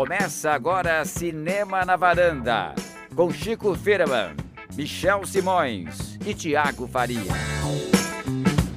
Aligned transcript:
Começa 0.00 0.52
agora 0.52 1.04
Cinema 1.04 1.84
na 1.84 1.94
Varanda, 1.94 2.74
com 3.14 3.30
Chico 3.30 3.74
Firman, 3.74 4.34
Michel 4.74 5.26
Simões 5.26 6.18
e 6.24 6.32
Tiago 6.32 6.88
Faria. 6.88 7.20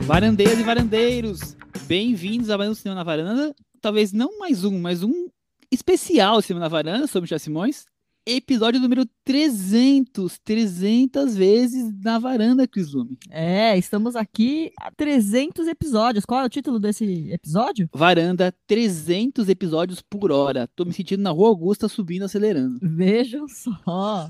Varandeiras 0.01 0.60
e 0.60 0.63
varandeiros, 0.63 1.56
bem-vindos 1.88 2.49
ao 2.49 2.58
mais 2.58 2.76
Cinema 2.76 2.96
na 2.96 3.04
Varanda. 3.06 3.56
Talvez 3.79 4.12
não 4.12 4.38
mais 4.38 4.65
um, 4.65 4.78
mas 4.81 5.01
um 5.01 5.29
especial 5.72 6.42
Cinema 6.42 6.65
na 6.65 6.67
Varanda, 6.67 7.08
sobre 7.08 7.22
Michel 7.22 7.40
Simões. 7.40 7.85
Episódio 8.26 8.79
número 8.79 9.05
300, 9.26 10.39
300 10.39 11.35
vezes 11.35 11.94
na 12.01 12.17
varanda, 12.17 12.65
Cris 12.65 12.94
Lume. 12.94 13.17
É, 13.29 13.78
estamos 13.78 14.15
aqui 14.15 14.71
há 14.79 14.89
300 14.92 15.67
episódios. 15.67 16.25
Qual 16.25 16.39
é 16.39 16.45
o 16.45 16.49
título 16.49 16.80
desse 16.80 17.30
episódio? 17.34 17.89
Varanda, 17.94 18.55
300 18.66 19.49
episódios 19.49 20.02
por 20.02 20.31
hora. 20.31 20.70
Tô 20.73 20.85
me 20.85 20.93
sentindo 20.93 21.21
na 21.21 21.31
Rua 21.31 21.49
Augusta 21.49 21.89
subindo, 21.89 22.23
acelerando. 22.23 22.79
Vejam 22.81 23.45
só. 23.49 24.29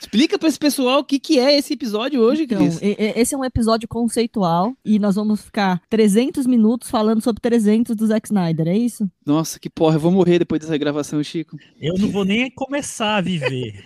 Explica 0.00 0.38
para 0.38 0.48
esse 0.48 0.58
pessoal 0.58 1.00
o 1.00 1.04
que, 1.04 1.18
que 1.20 1.38
é 1.38 1.56
esse 1.56 1.74
episódio 1.74 2.20
hoje, 2.20 2.42
Então, 2.42 2.58
Cris. 2.58 2.78
esse 2.82 3.34
é 3.34 3.38
um 3.38 3.44
episódio 3.44 3.86
conceitual 3.88 4.74
e 4.84 4.98
nós 4.98 5.14
vamos 5.14 5.42
ficar 5.42 5.80
300 5.88 6.46
minutos 6.46 6.90
falando 6.90 7.20
sobre 7.22 7.40
300 7.40 7.94
do 7.94 8.06
Zack 8.06 8.26
Snyder, 8.28 8.66
é 8.68 8.76
isso? 8.76 9.08
Nossa, 9.24 9.60
que 9.60 9.70
porra, 9.70 9.94
eu 9.96 10.00
vou 10.00 10.10
morrer 10.10 10.40
depois 10.40 10.60
dessa 10.60 10.76
gravação, 10.76 11.22
Chico. 11.22 11.56
Eu 11.80 11.94
não 11.98 12.08
vou 12.08 12.24
nem 12.24 12.50
começar 12.50 13.16
a 13.16 13.20
viver. 13.20 13.84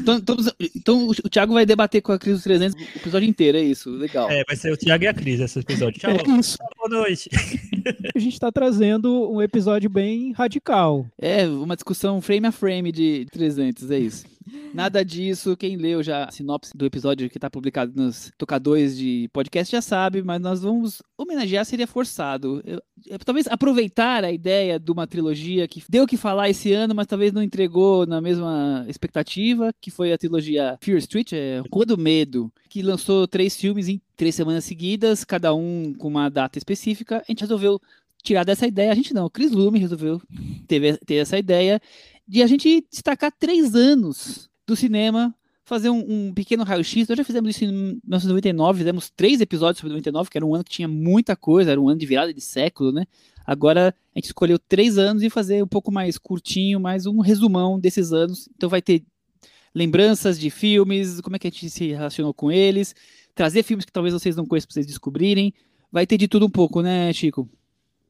Então, 0.00 0.16
então, 0.18 0.36
então 0.76 1.08
o 1.08 1.14
Thiago 1.30 1.54
vai 1.54 1.64
debater 1.64 2.02
com 2.02 2.12
a 2.12 2.18
Cris 2.18 2.36
os 2.36 2.42
300 2.42 2.74
o 2.76 2.98
episódio 2.98 3.28
inteiro, 3.28 3.56
é 3.58 3.62
isso, 3.62 3.90
legal. 3.90 4.30
É, 4.30 4.44
vai 4.44 4.54
ser 4.54 4.70
o 4.72 4.76
Thiago 4.76 5.04
e 5.04 5.06
a 5.06 5.14
Cris 5.14 5.40
esse 5.40 5.58
episódio. 5.58 5.98
Tchau, 5.98 6.10
É 6.10 6.38
isso. 6.38 6.58
boa 6.76 7.00
noite. 7.00 7.28
A 8.14 8.18
gente 8.18 8.34
está 8.34 8.52
trazendo 8.52 9.30
um 9.30 9.40
episódio 9.42 9.88
bem 9.90 10.32
radical. 10.32 11.06
É, 11.18 11.46
uma 11.46 11.74
discussão 11.74 12.20
frame 12.20 12.43
a 12.46 12.52
frame 12.52 12.90
de 12.92 13.26
300, 13.32 13.90
é 13.90 13.98
isso. 13.98 14.24
Nada 14.74 15.02
disso, 15.04 15.56
quem 15.56 15.76
leu 15.76 16.02
já 16.02 16.24
a 16.24 16.30
sinopse 16.30 16.72
do 16.76 16.84
episódio 16.84 17.30
que 17.30 17.38
está 17.38 17.48
publicado 17.48 17.92
nos 17.96 18.30
tocadores 18.36 18.96
de 18.96 19.28
podcast 19.32 19.72
já 19.72 19.80
sabe, 19.80 20.22
mas 20.22 20.40
nós 20.40 20.62
vamos 20.62 21.00
homenagear 21.16 21.64
seria 21.64 21.86
forçado. 21.86 22.60
Eu- 22.66 22.82
eu- 23.06 23.18
talvez 23.20 23.46
aproveitar 23.46 24.22
a 24.24 24.30
ideia 24.32 24.78
de 24.78 24.90
uma 24.92 25.06
trilogia 25.06 25.66
que 25.66 25.82
deu 25.88 26.04
o 26.04 26.06
que 26.06 26.16
falar 26.16 26.50
esse 26.50 26.72
ano, 26.72 26.94
mas 26.94 27.06
talvez 27.06 27.32
não 27.32 27.42
entregou 27.42 28.04
na 28.06 28.20
mesma 28.20 28.84
expectativa, 28.88 29.72
que 29.80 29.90
foi 29.90 30.12
a 30.12 30.18
trilogia 30.18 30.76
Fear 30.82 30.98
Street, 30.98 31.32
é, 31.32 31.62
Rua 31.72 31.86
do 31.86 31.96
Medo, 31.96 32.52
que 32.68 32.82
lançou 32.82 33.26
três 33.26 33.56
filmes 33.56 33.88
em 33.88 34.00
três 34.16 34.34
semanas 34.34 34.64
seguidas, 34.64 35.24
cada 35.24 35.54
um 35.54 35.94
com 35.96 36.08
uma 36.08 36.28
data 36.28 36.58
específica. 36.58 37.18
A 37.18 37.24
gente 37.32 37.40
resolveu 37.40 37.80
tirar 38.22 38.42
dessa 38.44 38.66
ideia, 38.66 38.90
a 38.90 38.94
gente 38.94 39.12
não, 39.12 39.26
o 39.26 39.30
Chris 39.30 39.50
Lume 39.52 39.78
resolveu 39.78 40.20
ter, 40.66 40.98
ter 41.04 41.16
essa 41.16 41.38
ideia 41.38 41.78
de 42.26 42.42
a 42.42 42.46
gente 42.46 42.86
destacar 42.90 43.32
três 43.32 43.74
anos 43.74 44.48
do 44.66 44.74
cinema, 44.74 45.34
fazer 45.64 45.90
um, 45.90 46.28
um 46.28 46.34
pequeno 46.34 46.62
raio-x. 46.62 47.08
Nós 47.08 47.16
já 47.16 47.24
fizemos 47.24 47.50
isso 47.50 47.64
em 47.64 47.68
1999, 47.68 48.78
fizemos 48.78 49.10
três 49.10 49.40
episódios 49.40 49.78
sobre 49.78 49.90
99, 49.90 50.30
que 50.30 50.38
era 50.38 50.46
um 50.46 50.54
ano 50.54 50.64
que 50.64 50.70
tinha 50.70 50.88
muita 50.88 51.34
coisa, 51.34 51.70
era 51.70 51.80
um 51.80 51.88
ano 51.88 51.98
de 51.98 52.06
virada 52.06 52.32
de 52.32 52.40
século, 52.40 52.92
né? 52.92 53.06
Agora 53.46 53.94
a 54.14 54.18
gente 54.18 54.26
escolheu 54.26 54.58
três 54.58 54.96
anos 54.96 55.22
e 55.22 55.28
fazer 55.28 55.62
um 55.62 55.66
pouco 55.66 55.92
mais 55.92 56.16
curtinho, 56.16 56.80
mais 56.80 57.06
um 57.06 57.20
resumão 57.20 57.78
desses 57.78 58.12
anos. 58.12 58.48
Então 58.54 58.68
vai 58.68 58.80
ter 58.80 59.02
lembranças 59.74 60.38
de 60.38 60.50
filmes, 60.50 61.20
como 61.20 61.36
é 61.36 61.38
que 61.38 61.48
a 61.48 61.50
gente 61.50 61.68
se 61.68 61.88
relacionou 61.88 62.32
com 62.32 62.50
eles, 62.50 62.94
trazer 63.34 63.62
filmes 63.62 63.84
que 63.84 63.92
talvez 63.92 64.14
vocês 64.14 64.36
não 64.36 64.46
conheçam 64.46 64.68
para 64.68 64.74
vocês 64.74 64.86
descobrirem. 64.86 65.52
Vai 65.90 66.06
ter 66.06 66.16
de 66.16 66.28
tudo 66.28 66.46
um 66.46 66.50
pouco, 66.50 66.80
né, 66.80 67.12
Chico? 67.12 67.48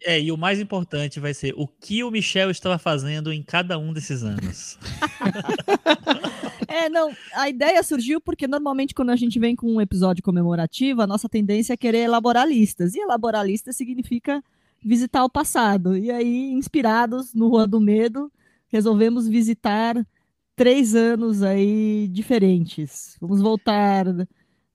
É, 0.03 0.21
e 0.21 0.31
o 0.31 0.37
mais 0.37 0.61
importante 0.61 1.19
vai 1.19 1.33
ser 1.33 1.55
o 1.57 1.67
que 1.67 2.05
o 2.05 2.11
Michel 2.11 2.51
estava 2.51 2.79
fazendo 2.79 3.33
em 3.33 3.43
cada 3.43 3.79
um 3.79 3.93
desses 3.93 4.23
anos. 4.23 4.79
É, 6.67 6.89
não, 6.89 7.15
a 7.35 7.49
ideia 7.49 7.81
surgiu 7.85 8.21
porque 8.21 8.49
normalmente 8.49 8.95
quando 8.95 9.11
a 9.11 9.17
gente 9.17 9.39
vem 9.39 9.55
com 9.55 9.73
um 9.73 9.81
episódio 9.81 10.25
comemorativo, 10.25 11.03
a 11.03 11.07
nossa 11.07 11.29
tendência 11.29 11.73
é 11.73 11.77
querer 11.77 11.99
elaborar 11.99 12.49
listas. 12.49 12.97
E 12.97 12.99
elaborar 12.99 13.47
listas 13.47 13.77
significa 13.77 14.43
visitar 14.85 15.25
o 15.25 15.31
passado. 15.31 15.97
E 15.97 16.11
aí, 16.11 16.51
inspirados 16.51 17.33
no 17.33 17.49
Rua 17.49 17.67
do 17.67 17.81
Medo, 17.81 18.31
resolvemos 18.67 19.29
visitar 19.29 20.05
três 20.57 20.97
anos 20.97 21.43
aí 21.43 22.09
diferentes. 22.09 23.17
Vamos 23.21 23.41
voltar 23.41 24.07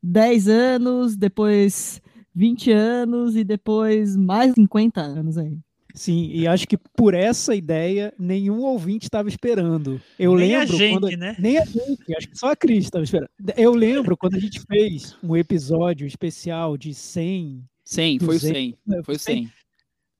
10 0.01 0.47
anos, 0.47 1.15
depois 1.15 2.01
20 2.35 2.71
anos 2.71 3.35
e 3.35 3.43
depois 3.43 4.15
mais 4.15 4.53
50 4.53 5.01
anos 5.01 5.37
aí. 5.37 5.57
Sim, 5.95 6.29
e 6.31 6.47
acho 6.47 6.67
que 6.67 6.77
por 6.77 7.13
essa 7.15 7.55
ideia 7.55 8.13
nenhum 8.17 8.61
ouvinte 8.61 9.05
estava 9.05 9.27
esperando. 9.27 9.99
Eu 10.19 10.35
Nem 10.35 10.55
a 10.55 10.63
lembro 10.63 10.77
gente, 10.77 10.91
quando 10.99 11.17
né? 11.17 11.35
nem 11.37 11.57
a 11.57 11.65
gente, 11.65 12.15
acho 12.15 12.29
que 12.29 12.37
só 12.37 12.51
a 12.51 12.55
Cris 12.55 12.85
estava 12.85 13.03
esperando. 13.03 13.29
Eu 13.57 13.73
lembro 13.73 14.15
quando 14.15 14.35
a 14.35 14.39
gente 14.39 14.59
fez 14.61 15.15
um 15.23 15.35
episódio 15.35 16.05
especial 16.05 16.77
de 16.77 16.93
100, 16.93 17.63
100, 17.83 18.19
foi 18.19 18.35
o 18.35 18.39
200, 18.39 18.61
100. 18.61 18.77
né, 18.85 19.01
Foi 19.03 19.15
o 19.15 19.19
100. 19.19 19.51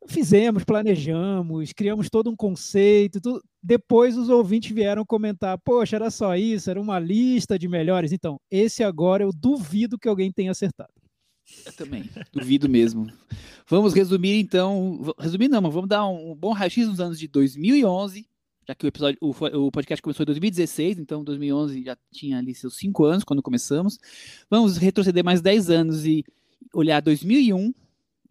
fizemos, 0.08 0.64
planejamos, 0.64 1.72
criamos 1.74 2.09
todo 2.09 2.30
um 2.30 2.36
conceito, 2.36 3.22
tudo. 3.22 3.41
Depois 3.62 4.18
os 4.18 4.30
ouvintes 4.30 4.72
vieram 4.74 5.06
comentar: 5.06 5.58
"Poxa, 5.59 5.97
era 5.97 6.09
só 6.09 6.36
isso, 6.36 6.70
era 6.70 6.81
uma 6.81 7.00
lista 7.00 7.59
de 7.59 7.68
melhores". 7.68 8.12
Então, 8.12 8.40
esse 8.50 8.84
agora 8.84 9.24
eu 9.24 9.31
duvido 9.34 10.00
que 10.00 10.08
alguém 10.08 10.31
tenha 10.31 10.52
acertado. 10.52 10.91
Eu 11.65 11.73
também, 11.73 12.09
duvido 12.31 12.67
mesmo. 12.69 13.11
Vamos 13.67 13.93
resumir 13.93 14.39
então, 14.39 15.13
resumir 15.19 15.47
não, 15.47 15.61
mas 15.61 15.73
vamos 15.73 15.89
dar 15.89 16.07
um 16.07 16.35
bom 16.35 16.51
raio-x 16.51 16.87
nos 16.87 16.99
anos 16.99 17.19
de 17.19 17.27
2011, 17.27 18.27
já 18.67 18.75
que 18.75 18.85
o 18.85 18.87
episódio, 18.87 19.17
o, 19.21 19.29
o 19.29 19.71
podcast 19.71 20.01
começou 20.01 20.23
em 20.23 20.27
2016, 20.27 20.99
então 20.99 21.23
2011 21.23 21.83
já 21.83 21.97
tinha 22.11 22.37
ali 22.37 22.53
seus 22.55 22.77
5 22.77 23.03
anos 23.03 23.23
quando 23.23 23.41
começamos. 23.41 23.99
Vamos 24.49 24.77
retroceder 24.77 25.23
mais 25.23 25.41
10 25.41 25.69
anos 25.69 26.05
e 26.05 26.23
olhar 26.73 27.01
2001, 27.01 27.73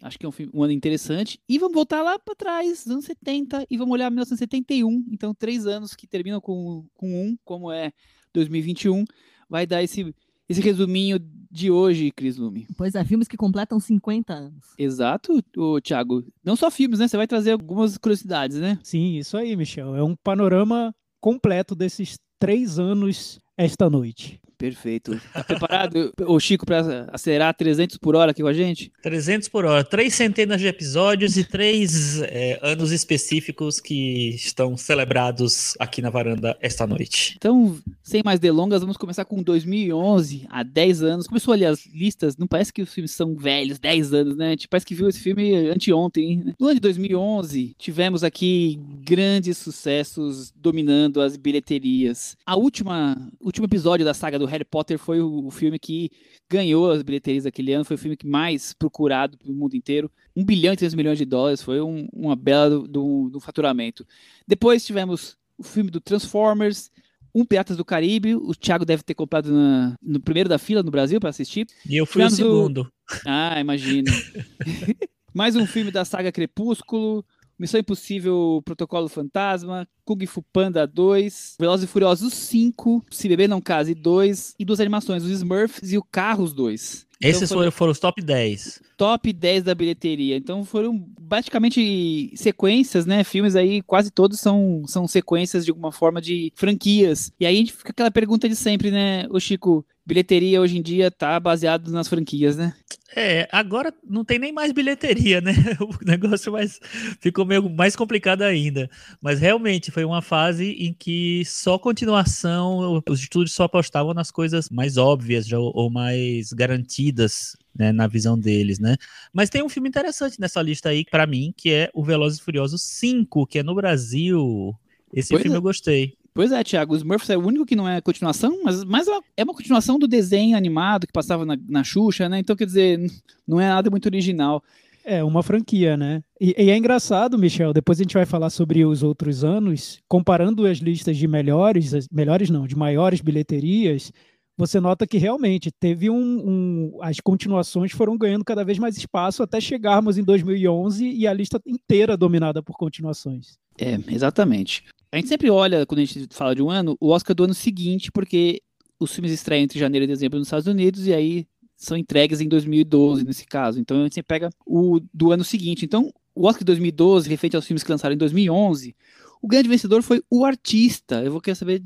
acho 0.02 0.18
que 0.18 0.26
é 0.26 0.28
um, 0.28 0.32
um 0.54 0.62
ano 0.62 0.72
interessante, 0.72 1.40
e 1.48 1.58
vamos 1.58 1.74
voltar 1.74 2.02
lá 2.02 2.18
para 2.18 2.34
trás, 2.34 2.86
anos 2.86 3.04
70, 3.04 3.66
e 3.70 3.76
vamos 3.76 3.92
olhar 3.92 4.10
1971, 4.10 5.06
então 5.10 5.34
três 5.34 5.66
anos 5.66 5.94
que 5.94 6.06
terminam 6.06 6.40
com, 6.40 6.84
com 6.94 7.26
um, 7.26 7.36
como 7.44 7.70
é 7.70 7.92
2021, 8.32 9.04
vai 9.48 9.66
dar 9.66 9.82
esse, 9.82 10.14
esse 10.48 10.60
resuminho 10.60 11.18
de 11.50 11.70
hoje, 11.70 12.10
Cris 12.10 12.36
Lume. 12.36 12.66
Pois 12.76 12.94
é, 12.94 13.04
filmes 13.04 13.28
que 13.28 13.36
completam 13.36 13.81
50 13.81 14.32
anos. 14.32 14.75
Exato, 14.78 15.42
o 15.56 15.81
Thiago. 15.81 16.25
Não 16.44 16.56
só 16.56 16.70
filmes, 16.70 16.98
né? 16.98 17.09
Você 17.09 17.16
vai 17.16 17.26
trazer 17.26 17.53
algumas 17.53 17.97
curiosidades, 17.98 18.59
né? 18.59 18.78
Sim, 18.82 19.16
isso 19.16 19.36
aí, 19.36 19.56
Michel. 19.56 19.94
É 19.94 20.03
um 20.03 20.14
panorama 20.16 20.94
completo 21.20 21.75
desses 21.75 22.19
três 22.38 22.78
anos 22.78 23.41
esta 23.56 23.91
noite. 23.91 24.41
Perfeito. 24.58 25.19
Tá 25.32 25.44
preparado, 25.44 26.12
ô 26.26 26.38
Chico, 26.41 26.66
para 26.66 27.08
acelerar 27.12 27.54
300 27.54 27.96
por 27.96 28.16
hora 28.16 28.32
aqui 28.32 28.42
com 28.42 28.48
a 28.48 28.52
gente? 28.52 28.91
300 29.00 29.48
por 29.48 29.64
hora, 29.64 29.84
três 29.84 30.14
centenas 30.14 30.60
de 30.60 30.66
episódios 30.66 31.36
e 31.36 31.44
três 31.44 32.20
é, 32.22 32.58
anos 32.60 32.91
específicos 32.91 33.78
que 33.78 34.30
estão 34.30 34.76
celebrados 34.76 35.74
aqui 35.78 36.02
na 36.02 36.10
varanda 36.10 36.58
esta 36.60 36.86
noite. 36.88 37.34
Então, 37.36 37.78
sem 38.02 38.20
mais 38.24 38.41
delongas, 38.41 38.80
vamos 38.80 38.97
começar 38.97 39.24
com 39.24 39.41
2011, 39.41 40.47
há 40.50 40.64
10 40.64 41.02
anos. 41.04 41.26
Começou 41.28 41.54
ali 41.54 41.64
as 41.64 41.86
listas, 41.86 42.36
não 42.36 42.48
parece 42.48 42.72
que 42.72 42.82
os 42.82 42.92
filmes 42.92 43.12
são 43.12 43.36
velhos, 43.36 43.78
10 43.78 44.12
anos, 44.12 44.36
né? 44.36 44.56
Tipo, 44.56 44.72
parece 44.72 44.86
que 44.86 44.94
viu 44.94 45.08
esse 45.08 45.20
filme 45.20 45.54
anteontem. 45.68 46.38
né? 46.38 46.54
No 46.58 46.66
ano 46.66 46.74
de 46.74 46.80
2011, 46.80 47.76
tivemos 47.78 48.24
aqui 48.24 48.80
grandes 49.04 49.56
sucessos 49.58 50.52
dominando 50.56 51.20
as 51.20 51.36
bilheterias. 51.36 52.36
A 52.44 52.56
última, 52.56 53.16
último 53.41 53.66
episódio 53.66 54.04
da 54.04 54.14
saga 54.14 54.38
do 54.38 54.47
Harry 54.48 54.64
Potter 54.64 54.98
foi 54.98 55.20
o, 55.20 55.47
o 55.47 55.50
filme 55.50 55.78
que 55.78 56.10
ganhou 56.50 56.91
as 56.91 57.03
bilheterias 57.03 57.44
daquele 57.44 57.72
ano, 57.72 57.84
foi 57.84 57.94
o 57.97 57.98
filme 57.98 58.16
que 58.16 58.26
mais 58.26 58.72
procurado 58.72 59.36
pelo 59.38 59.54
mundo 59.54 59.75
inteiro. 59.76 60.10
1 60.36 60.44
bilhão 60.44 60.72
e 60.72 60.77
300 60.77 60.95
milhões 60.95 61.18
de 61.18 61.24
dólares, 61.24 61.62
foi 61.62 61.80
um- 61.80 62.09
uma 62.12 62.34
bela 62.36 62.71
do, 62.71 62.89
do- 62.89 63.30
do 63.30 63.41
faturamento. 63.41 64.06
Depois 64.47 64.84
tivemos 64.84 65.36
o 65.56 65.62
filme 65.62 65.91
do 65.91 66.00
Transformers, 66.00 66.91
um 67.34 67.45
Piratas 67.45 67.77
do 67.77 67.84
Caribe, 67.84 68.34
o 68.34 68.54
Thiago 68.54 68.84
deve 68.84 69.03
ter 69.03 69.15
comprado 69.15 69.53
na- 69.53 69.95
no 70.03 70.18
primeiro 70.21 70.48
da 70.48 70.59
fila 70.59 70.83
no 70.83 70.91
Brasil 70.91 71.21
para 71.21 71.30
assistir. 71.30 71.66
E 71.89 71.97
eu 71.97 72.06
fui 72.06 72.22
o 72.22 72.28
Tivemos 72.28 72.39
o- 72.41 72.42
segundo. 72.66 72.92
Ah, 73.27 73.60
imagino. 73.60 74.10
Mais 75.34 75.54
um 75.56 75.66
filme 75.66 75.91
da 75.91 76.04
saga 76.04 76.33
Crepúsculo, 76.33 77.24
Missão 77.59 77.81
Impossível 77.81 78.63
Protocolo 78.65 79.09
Fantasma, 79.09 79.87
Kung 80.05 80.25
Fu 80.27 80.43
Panda 80.53 80.87
2, 80.87 81.57
Velozes 81.59 81.84
e 81.84 81.93
Furiosos 81.93 82.33
5, 82.33 83.05
Se 83.10 83.28
Beber 83.28 83.49
Não 83.49 83.60
Case 83.60 83.95
2 83.95 84.55
e 84.59 84.65
duas 84.65 84.81
animações, 84.81 85.25
os 85.25 85.31
Smurfs 85.31 85.93
e 85.93 85.99
o 85.99 86.03
Carros 86.03 86.53
2. 86.53 87.09
Então 87.21 87.31
Esses 87.31 87.49
foram 87.49 87.71
foram, 87.72 87.91
os 87.91 87.99
top 87.99 88.22
10. 88.22 88.81
top 88.97 89.33
10 89.33 89.65
da 89.65 89.75
bilheteria. 89.75 90.37
Então 90.37 90.65
foram 90.65 91.05
praticamente 91.28 92.33
sequências, 92.37 93.07
né? 93.07 93.25
Filmes 93.25 93.57
aí, 93.57 93.83
quase 93.83 94.10
todos 94.10 94.39
são, 94.39 94.84
são 94.87 95.09
sequências 95.09 95.65
de 95.65 95.72
alguma 95.72 95.91
forma 95.91 96.21
de 96.21 96.53
franquias. 96.55 97.33
E 97.41 97.45
aí 97.45 97.57
a 97.57 97.59
gente 97.59 97.72
fica 97.72 97.91
aquela 97.91 98.10
pergunta 98.10 98.49
de 98.49 98.55
sempre, 98.55 98.93
né, 98.93 99.27
o 99.31 99.41
Chico? 99.41 99.84
Bilheteria 100.09 100.59
hoje 100.59 100.78
em 100.78 100.83
dia 100.83 101.10
tá 101.10 101.39
baseado 101.39 101.93
nas 101.93 102.09
franquias, 102.09 102.57
né? 102.57 102.72
É, 103.15 103.49
agora 103.53 103.93
não 104.09 104.25
tem 104.25 104.39
nem 104.39 104.53
mais 104.53 104.72
bilheteria, 104.72 105.41
né? 105.41 105.53
O 105.81 106.05
negócio 106.05 106.53
mais, 106.53 106.81
ficou 107.21 107.45
meio 107.45 107.69
mais 107.69 107.95
complicado 107.95 108.43
ainda. 108.43 108.89
Mas 109.21 109.39
realmente 109.39 109.91
foi 109.91 110.05
uma 110.05 110.22
fase 110.22 110.72
em 110.72 110.95
que 110.95 111.43
só 111.45 111.78
continuação, 111.78 113.03
os 113.07 113.21
estúdios 113.21 113.55
só 113.55 113.65
apostavam 113.65 114.15
nas 114.15 114.31
coisas 114.31 114.71
mais 114.71 114.97
óbvias 114.97 115.51
ou, 115.53 115.72
ou 115.75 115.91
mais 115.91 116.53
garantidas 116.53 117.57
né, 117.77 117.93
na 117.93 118.07
visão 118.07 118.39
deles, 118.39 118.78
né? 118.78 118.97
Mas 119.33 119.51
tem 119.51 119.63
um 119.63 119.69
filme 119.69 119.89
interessante 119.89 120.41
nessa 120.41 120.63
lista 120.63 120.89
aí, 120.89 121.05
para 121.05 121.27
mim, 121.27 121.53
que 121.57 121.71
é 121.71 121.91
o 121.93 122.03
Velozes 122.03 122.39
e 122.39 122.43
Furiosos 122.43 122.83
5, 122.83 123.47
que 123.47 123.59
é 123.59 123.63
no 123.63 123.75
Brasil. 123.75 124.75
Esse 125.13 125.31
Pois 125.31 125.43
filme 125.43 125.55
é. 125.55 125.59
eu 125.59 125.63
gostei. 125.63 126.15
Pois 126.38 126.52
é, 126.52 126.62
Thiago, 126.62 126.94
os 126.94 127.00
Smurfs 127.00 127.28
é 127.30 127.36
o 127.36 127.44
único 127.44 127.66
que 127.66 127.74
não 127.74 127.88
é 127.88 128.00
continuação, 128.00 128.60
mas, 128.62 128.84
mas 128.84 129.08
é 129.36 129.42
uma 129.42 129.52
continuação 129.52 129.98
do 129.98 130.06
desenho 130.06 130.56
animado 130.56 131.04
que 131.04 131.12
passava 131.12 131.44
na, 131.44 131.58
na 131.68 131.82
Xuxa, 131.82 132.28
né? 132.28 132.38
Então, 132.38 132.54
quer 132.54 132.64
dizer, 132.64 132.96
não 133.44 133.60
é 133.60 133.66
nada 133.66 133.90
muito 133.90 134.06
original. 134.06 134.62
É 135.04 135.24
uma 135.24 135.42
franquia, 135.42 135.96
né? 135.96 136.22
E, 136.40 136.54
e 136.56 136.70
é 136.70 136.76
engraçado, 136.76 137.36
Michel, 137.36 137.72
depois 137.72 137.98
a 137.98 138.04
gente 138.04 138.14
vai 138.14 138.24
falar 138.24 138.50
sobre 138.50 138.84
os 138.84 139.02
outros 139.02 139.42
anos, 139.42 139.98
comparando 140.06 140.64
as 140.64 140.78
listas 140.78 141.16
de 141.16 141.26
melhores, 141.26 142.06
melhores 142.08 142.50
não, 142.50 142.68
de 142.68 142.76
maiores 142.76 143.20
bilheterias, 143.20 144.12
você 144.56 144.78
nota 144.78 145.08
que 145.08 145.18
realmente 145.18 145.72
teve 145.72 146.08
um, 146.08 146.14
um- 146.14 146.98
as 147.02 147.18
continuações 147.18 147.90
foram 147.90 148.16
ganhando 148.16 148.44
cada 148.44 148.64
vez 148.64 148.78
mais 148.78 148.96
espaço 148.96 149.42
até 149.42 149.60
chegarmos 149.60 150.16
em 150.16 150.22
2011 150.22 151.04
e 151.04 151.26
a 151.26 151.32
lista 151.32 151.60
inteira 151.66 152.16
dominada 152.16 152.62
por 152.62 152.76
continuações. 152.76 153.58
É, 153.76 153.98
exatamente. 154.08 154.84
A 155.10 155.16
gente 155.16 155.28
sempre 155.28 155.51
olha, 155.51 155.87
quando 155.87 156.01
a 156.01 156.05
gente 156.05 156.28
fala 156.31 156.55
de 156.55 156.63
um 156.63 156.71
ano, 156.71 156.97
o 157.01 157.09
Oscar 157.09 157.34
do 157.34 157.45
ano 157.45 157.55
seguinte, 157.55 158.13
porque 158.13 158.63
os 159.01 159.13
filmes 159.13 159.33
estreiam 159.33 159.63
entre 159.63 159.78
janeiro 159.78 160.05
e 160.05 160.07
dezembro 160.07 160.39
nos 160.39 160.49
Estados 160.49 160.66
Unidos 160.66 161.07
e 161.07 161.15
aí 161.15 161.47
são 161.77 161.97
entregues 161.97 162.41
em 162.41 162.49
2012, 162.49 163.25
nesse 163.25 163.47
caso. 163.47 163.81
Então 163.81 164.01
a 164.01 164.03
gente 164.03 164.16
sempre 164.16 164.28
pega 164.28 164.51
o 164.66 165.01
do 165.15 165.33
ano 165.33 165.45
seguinte. 165.45 165.84
Então, 165.84 166.13
o 166.34 166.47
Oscar 166.47 166.60
de 166.60 166.66
2012, 166.66 167.28
referente 167.28 167.57
aos 167.57 167.66
filmes 167.66 167.83
que 167.83 167.91
lançaram 167.91 168.15
em 168.15 168.19
2011, 168.19 168.95
o 169.41 169.49
grande 169.49 169.69
vencedor 169.69 170.03
foi 170.03 170.22
O 170.31 170.45
Artista. 170.45 171.22
Eu 171.22 171.33
vou 171.33 171.41
querer 171.41 171.55
saber 171.55 171.83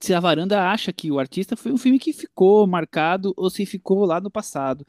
se 0.00 0.12
a 0.12 0.20
Varanda 0.20 0.68
acha 0.68 0.92
que 0.92 1.10
O 1.10 1.18
Artista 1.18 1.56
foi 1.56 1.70
um 1.70 1.78
filme 1.78 1.98
que 1.98 2.12
ficou 2.12 2.66
marcado 2.66 3.32
ou 3.36 3.48
se 3.48 3.64
ficou 3.64 4.04
lá 4.04 4.20
no 4.20 4.30
passado. 4.30 4.84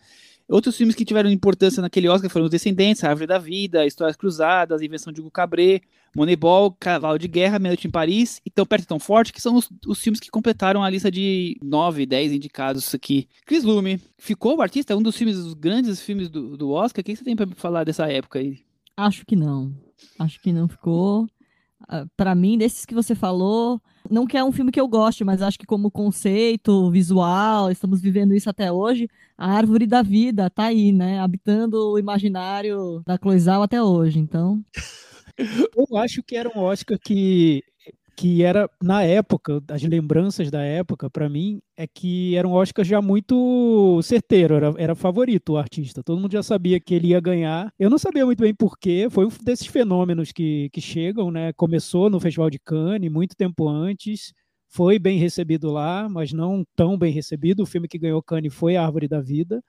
Outros 0.47 0.77
filmes 0.77 0.95
que 0.95 1.05
tiveram 1.05 1.29
importância 1.29 1.81
naquele 1.81 2.07
Oscar 2.07 2.29
foram 2.29 2.45
Os 2.45 2.51
Descendentes, 2.51 3.03
A 3.03 3.09
Árvore 3.09 3.27
da 3.27 3.37
Vida, 3.37 3.85
Histórias 3.85 4.15
Cruzadas, 4.15 4.81
Invenção 4.81 5.11
de 5.11 5.19
Hugo 5.19 5.29
Cabret, 5.29 5.81
Moneyball, 6.15 6.75
Cavalo 6.79 7.19
de 7.19 7.27
Guerra, 7.27 7.59
Meia 7.59 7.71
Noite 7.71 7.87
em 7.87 7.91
Paris 7.91 8.41
e 8.45 8.49
Tão 8.49 8.65
Perto 8.65 8.83
e 8.83 8.87
Tão 8.87 8.99
Forte, 8.99 9.31
que 9.33 9.41
são 9.41 9.55
os, 9.55 9.69
os 9.85 9.99
filmes 9.99 10.19
que 10.19 10.29
completaram 10.29 10.83
a 10.83 10.89
lista 10.89 11.11
de 11.11 11.57
9, 11.63 12.05
10 12.05 12.33
indicados 12.33 12.93
aqui. 12.95 13.27
Chris 13.45 13.63
Lume, 13.63 13.99
ficou 14.17 14.57
o 14.57 14.61
artista? 14.61 14.93
É 14.93 14.95
um 14.95 15.01
dos 15.01 15.15
filmes, 15.15 15.35
dos 15.37 15.53
grandes 15.53 16.01
filmes 16.01 16.29
do, 16.29 16.57
do 16.57 16.71
Oscar? 16.71 17.01
O 17.01 17.03
que 17.03 17.15
você 17.15 17.23
tem 17.23 17.35
pra 17.35 17.47
falar 17.55 17.83
dessa 17.83 18.11
época 18.11 18.39
aí? 18.39 18.59
Acho 18.95 19.25
que 19.25 19.35
não. 19.35 19.73
Acho 20.17 20.39
que 20.41 20.51
não 20.51 20.67
ficou. 20.67 21.27
Ah, 21.87 22.05
Pra 22.17 22.33
mim, 22.33 22.57
desses 22.57 22.85
que 22.85 22.95
você 22.95 23.13
falou, 23.13 23.79
não 24.09 24.25
que 24.25 24.35
é 24.35 24.43
um 24.43 24.51
filme 24.51 24.71
que 24.71 24.81
eu 24.81 24.87
goste, 24.87 25.23
mas 25.23 25.41
acho 25.41 25.59
que 25.59 25.65
como 25.65 25.91
conceito 25.91 26.89
visual, 26.89 27.69
estamos 27.69 28.01
vivendo 28.01 28.33
isso 28.33 28.49
até 28.49 28.71
hoje. 28.71 29.07
A 29.37 29.51
árvore 29.51 29.85
da 29.85 30.01
vida 30.01 30.49
tá 30.49 30.63
aí, 30.63 30.91
né? 30.91 31.19
Habitando 31.19 31.91
o 31.91 31.99
imaginário 31.99 33.03
da 33.05 33.17
Cloizal 33.19 33.61
até 33.61 33.81
hoje. 33.81 34.17
Então, 34.19 34.63
Eu 35.75 35.97
acho 35.97 36.23
que 36.23 36.35
era 36.35 36.49
um 36.49 36.59
Oscar 36.61 36.97
que, 36.99 37.63
que 38.15 38.43
era, 38.43 38.69
na 38.81 39.03
época, 39.03 39.61
as 39.69 39.83
lembranças 39.83 40.49
da 40.49 40.63
época, 40.63 41.09
para 41.09 41.29
mim, 41.29 41.59
é 41.77 41.85
que 41.87 42.35
era 42.35 42.47
um 42.47 42.53
Oscar 42.53 42.83
já 42.83 43.01
muito 43.01 44.01
certeiro, 44.03 44.55
era, 44.55 44.73
era 44.77 44.95
favorito 44.95 45.53
o 45.53 45.57
artista. 45.57 46.03
Todo 46.03 46.19
mundo 46.19 46.31
já 46.33 46.43
sabia 46.43 46.79
que 46.79 46.95
ele 46.95 47.09
ia 47.09 47.19
ganhar. 47.19 47.71
Eu 47.79 47.89
não 47.89 47.97
sabia 47.97 48.25
muito 48.25 48.39
bem 48.41 48.53
porquê, 48.55 49.07
foi 49.11 49.25
um 49.25 49.29
desses 49.43 49.67
fenômenos 49.67 50.31
que, 50.31 50.69
que 50.71 50.81
chegam, 50.81 51.29
né? 51.31 51.53
Começou 51.53 52.09
no 52.09 52.19
Festival 52.19 52.49
de 52.49 52.59
Cannes, 52.59 53.11
muito 53.11 53.35
tempo 53.35 53.67
antes. 53.69 54.33
Foi 54.69 54.99
bem 54.99 55.17
recebido 55.17 55.71
lá, 55.71 56.09
mas 56.09 56.33
não 56.33 56.63
tão 56.75 56.97
bem 56.97 57.11
recebido. 57.13 57.63
O 57.63 57.65
filme 57.65 57.87
que 57.87 57.97
ganhou 57.97 58.21
Cannes 58.21 58.53
foi 58.53 58.75
Árvore 58.75 59.07
da 59.07 59.21
Vida. 59.21 59.61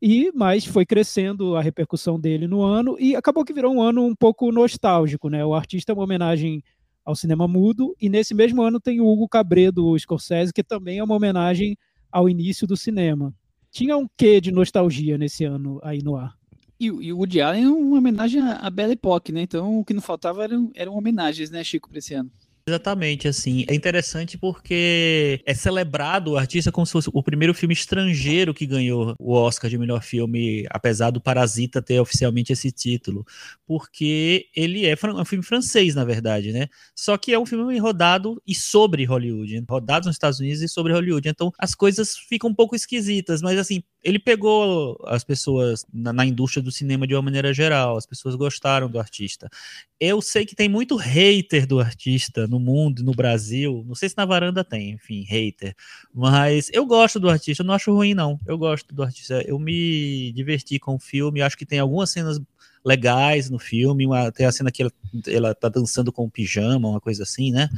E 0.00 0.30
mas 0.34 0.64
foi 0.64 0.84
crescendo 0.84 1.56
a 1.56 1.62
repercussão 1.62 2.20
dele 2.20 2.46
no 2.46 2.62
ano 2.62 2.96
e 2.98 3.16
acabou 3.16 3.44
que 3.44 3.52
virou 3.52 3.74
um 3.74 3.80
ano 3.80 4.04
um 4.04 4.14
pouco 4.14 4.52
nostálgico, 4.52 5.28
né? 5.28 5.44
O 5.44 5.54
artista 5.54 5.92
é 5.92 5.94
uma 5.94 6.04
homenagem 6.04 6.62
ao 7.04 7.14
cinema 7.14 7.48
mudo 7.48 7.94
e 8.00 8.08
nesse 8.08 8.34
mesmo 8.34 8.62
ano 8.62 8.80
tem 8.80 9.00
o 9.00 9.06
Hugo 9.06 9.28
Cabret 9.28 9.70
do 9.70 9.98
Scorsese, 9.98 10.52
que 10.52 10.62
também 10.62 10.98
é 10.98 11.04
uma 11.04 11.14
homenagem 11.14 11.76
ao 12.10 12.28
início 12.28 12.66
do 12.66 12.76
cinema. 12.76 13.32
Tinha 13.70 13.96
um 13.96 14.06
quê 14.16 14.40
de 14.40 14.50
nostalgia 14.50 15.16
nesse 15.16 15.44
ano 15.44 15.80
aí 15.82 16.02
no 16.02 16.16
ar. 16.16 16.34
E, 16.78 16.86
e 16.86 17.12
o 17.12 17.18
Woody 17.18 17.40
Allen 17.40 17.64
é 17.64 17.68
uma 17.68 17.98
homenagem 17.98 18.42
à 18.42 18.68
Belle 18.68 18.92
Époque, 18.92 19.32
né? 19.32 19.42
Então 19.42 19.78
o 19.78 19.84
que 19.84 19.94
não 19.94 20.02
faltava 20.02 20.44
eram, 20.44 20.70
eram 20.74 20.94
homenagens, 20.94 21.50
né, 21.50 21.64
Chico, 21.64 21.88
pra 21.88 21.98
esse 21.98 22.12
ano. 22.12 22.30
Exatamente, 22.68 23.28
assim. 23.28 23.64
É 23.68 23.74
interessante 23.76 24.36
porque 24.36 25.40
é 25.46 25.54
celebrado 25.54 26.32
o 26.32 26.36
artista 26.36 26.72
como 26.72 26.84
se 26.84 26.90
fosse 26.92 27.08
o 27.12 27.22
primeiro 27.22 27.54
filme 27.54 27.72
estrangeiro 27.72 28.52
que 28.52 28.66
ganhou 28.66 29.14
o 29.20 29.34
Oscar 29.34 29.70
de 29.70 29.78
melhor 29.78 30.02
filme, 30.02 30.66
apesar 30.70 31.10
do 31.12 31.20
Parasita 31.20 31.80
ter 31.80 32.00
oficialmente 32.00 32.52
esse 32.52 32.72
título. 32.72 33.24
Porque 33.64 34.48
ele 34.56 34.84
é 34.84 34.96
fran- 34.96 35.14
um 35.14 35.24
filme 35.24 35.44
francês, 35.44 35.94
na 35.94 36.04
verdade, 36.04 36.50
né? 36.52 36.66
Só 36.92 37.16
que 37.16 37.32
é 37.32 37.38
um 37.38 37.46
filme 37.46 37.78
rodado 37.78 38.42
e 38.44 38.52
sobre 38.52 39.04
Hollywood, 39.04 39.64
rodado 39.68 40.06
nos 40.06 40.16
Estados 40.16 40.40
Unidos 40.40 40.60
e 40.60 40.66
sobre 40.68 40.92
Hollywood. 40.92 41.28
Então 41.28 41.52
as 41.60 41.72
coisas 41.72 42.16
ficam 42.16 42.50
um 42.50 42.54
pouco 42.54 42.74
esquisitas, 42.74 43.42
mas 43.42 43.56
assim, 43.60 43.80
ele 44.06 44.20
pegou 44.20 44.96
as 45.04 45.24
pessoas 45.24 45.84
na, 45.92 46.12
na 46.12 46.24
indústria 46.24 46.62
do 46.62 46.70
cinema 46.70 47.08
de 47.08 47.14
uma 47.16 47.22
maneira 47.22 47.52
geral, 47.52 47.96
as 47.96 48.06
pessoas 48.06 48.36
gostaram 48.36 48.88
do 48.88 49.00
artista. 49.00 49.50
Eu 49.98 50.22
sei 50.22 50.46
que 50.46 50.54
tem 50.54 50.68
muito 50.68 50.94
hater 50.94 51.66
do 51.66 51.80
artista 51.80 52.46
no 52.46 52.60
mundo, 52.60 53.02
no 53.02 53.10
Brasil. 53.10 53.84
Não 53.84 53.96
sei 53.96 54.08
se 54.08 54.16
na 54.16 54.24
varanda 54.24 54.62
tem, 54.62 54.92
enfim, 54.92 55.24
hater. 55.24 55.74
Mas 56.14 56.70
eu 56.72 56.86
gosto 56.86 57.18
do 57.18 57.28
artista, 57.28 57.64
eu 57.64 57.66
não 57.66 57.74
acho 57.74 57.92
ruim, 57.92 58.14
não. 58.14 58.38
Eu 58.46 58.56
gosto 58.56 58.94
do 58.94 59.02
artista. 59.02 59.42
Eu 59.44 59.58
me 59.58 60.30
diverti 60.32 60.78
com 60.78 60.94
o 60.94 61.00
filme. 61.00 61.42
Acho 61.42 61.58
que 61.58 61.66
tem 61.66 61.80
algumas 61.80 62.10
cenas 62.10 62.40
legais 62.84 63.50
no 63.50 63.58
filme. 63.58 64.06
Uma, 64.06 64.30
tem 64.30 64.46
a 64.46 64.52
cena 64.52 64.70
que 64.70 64.82
ela, 64.82 64.92
ela 65.26 65.52
tá 65.52 65.68
dançando 65.68 66.12
com 66.12 66.26
um 66.26 66.30
pijama, 66.30 66.88
uma 66.88 67.00
coisa 67.00 67.24
assim, 67.24 67.50
né? 67.50 67.68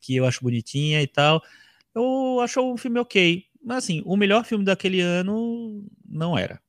Que 0.00 0.14
eu 0.14 0.26
acho 0.26 0.44
bonitinha 0.44 1.02
e 1.02 1.08
tal. 1.08 1.42
Eu 1.92 2.38
acho 2.40 2.60
um 2.60 2.76
filme 2.76 3.00
ok. 3.00 3.44
Mas 3.64 3.78
assim, 3.78 4.02
o 4.04 4.16
melhor 4.16 4.44
filme 4.44 4.64
daquele 4.64 5.00
ano 5.00 5.84
não 6.08 6.36
era. 6.36 6.60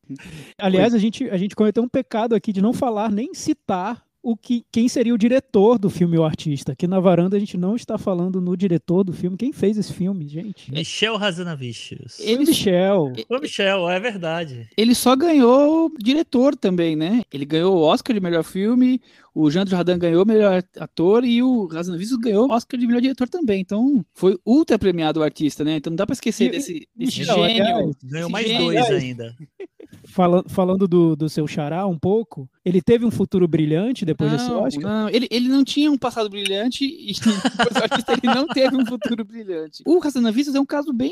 Aliás, 0.58 0.94
a 0.94 0.98
gente, 0.98 1.30
a 1.30 1.38
gente 1.38 1.56
cometeu 1.56 1.82
um 1.84 1.90
pecado 1.90 2.36
aqui 2.36 2.54
de 2.54 2.62
não 2.62 2.74
falar 2.74 3.12
nem 3.12 3.34
citar 3.34 4.06
o 4.24 4.38
que, 4.38 4.64
quem 4.72 4.88
seria 4.88 5.14
o 5.14 5.18
diretor 5.18 5.78
do 5.78 5.90
filme 5.90 6.18
O 6.18 6.24
Artista. 6.24 6.72
Aqui 6.72 6.88
na 6.88 7.00
varanda 7.00 7.36
a 7.36 7.40
gente 7.40 7.58
não 7.58 7.76
está 7.76 7.98
falando 7.98 8.40
no 8.40 8.56
diretor 8.56 9.04
do 9.04 9.12
filme. 9.12 9.36
Quem 9.36 9.52
fez 9.52 9.78
esse 9.78 9.92
filme, 9.92 10.26
gente? 10.28 10.72
Michel 10.72 11.18
Hazanavicius. 11.18 12.16
Foi 12.24 12.36
o 12.36 12.40
Michel. 12.40 13.12
Ô, 13.30 13.40
Michel, 13.40 13.90
é 13.90 14.00
verdade. 14.00 14.70
Ele 14.78 14.96
só 14.96 15.16
ganhou 15.16 15.92
diretor 16.00 16.56
também, 16.56 16.96
né? 16.96 17.22
Ele 17.32 17.46
ganhou 17.46 17.76
o 17.76 17.82
Oscar 17.82 18.14
de 18.14 18.22
melhor 18.22 18.44
filme, 18.44 19.02
o 19.36 19.52
Jean 19.52 19.66
Dujardin 19.66 19.98
ganhou 19.98 20.26
melhor 20.26 20.64
ator 20.78 21.26
e 21.26 21.44
o 21.44 21.66
Razanavicius 21.68 22.20
ganhou 22.20 22.48
o 22.48 22.54
Oscar 22.54 22.80
de 22.80 22.88
melhor 22.88 23.02
diretor 23.02 23.28
também. 23.28 23.60
Então, 23.60 24.06
foi 24.14 24.38
ultra 24.46 24.80
premiado 24.80 25.20
o 25.20 25.24
artista, 25.24 25.64
né? 25.66 25.76
Então 25.76 25.92
não 25.92 25.96
dá 25.98 26.06
pra 26.06 26.14
esquecer 26.14 26.46
E- 26.46 26.52
desse, 26.52 26.88
desse 26.96 27.20
Michel, 27.20 27.36
gênio. 27.36 27.64
aliás, 27.64 27.96
Ganhou 28.04 28.26
Esse 28.28 28.32
mais 28.32 28.48
gênio. 28.48 28.64
dois 28.66 28.90
ainda. 28.90 29.36
Fala- 30.06 30.44
falando 30.48 30.88
do, 30.88 31.16
do 31.16 31.28
seu 31.30 31.48
xará 31.48 31.86
um 31.88 31.98
pouco, 31.98 32.50
ele 32.64 32.82
teve 32.82 33.06
um 33.06 33.12
futuro 33.12 33.48
brilhante 33.48 34.06
depois 34.06 34.32
desse 34.32 34.48
Não, 34.48 34.64
Oscar? 34.64 34.84
não, 34.84 35.10
ele, 35.10 35.28
ele 35.32 35.48
não 35.48 35.64
tinha 35.64 35.92
um 35.92 35.98
passado 35.98 36.30
brilhante 36.30 36.86
e 36.86 37.14
artista 37.84 38.14
ele 38.14 38.34
não 38.34 38.48
teve 38.48 38.76
um 38.76 38.86
futuro 38.86 39.24
brilhante. 39.26 39.82
O 39.86 40.00
Razanavicius 40.00 40.56
é 40.56 40.60
um 40.60 40.66
caso 40.66 40.94
bem, 40.94 41.12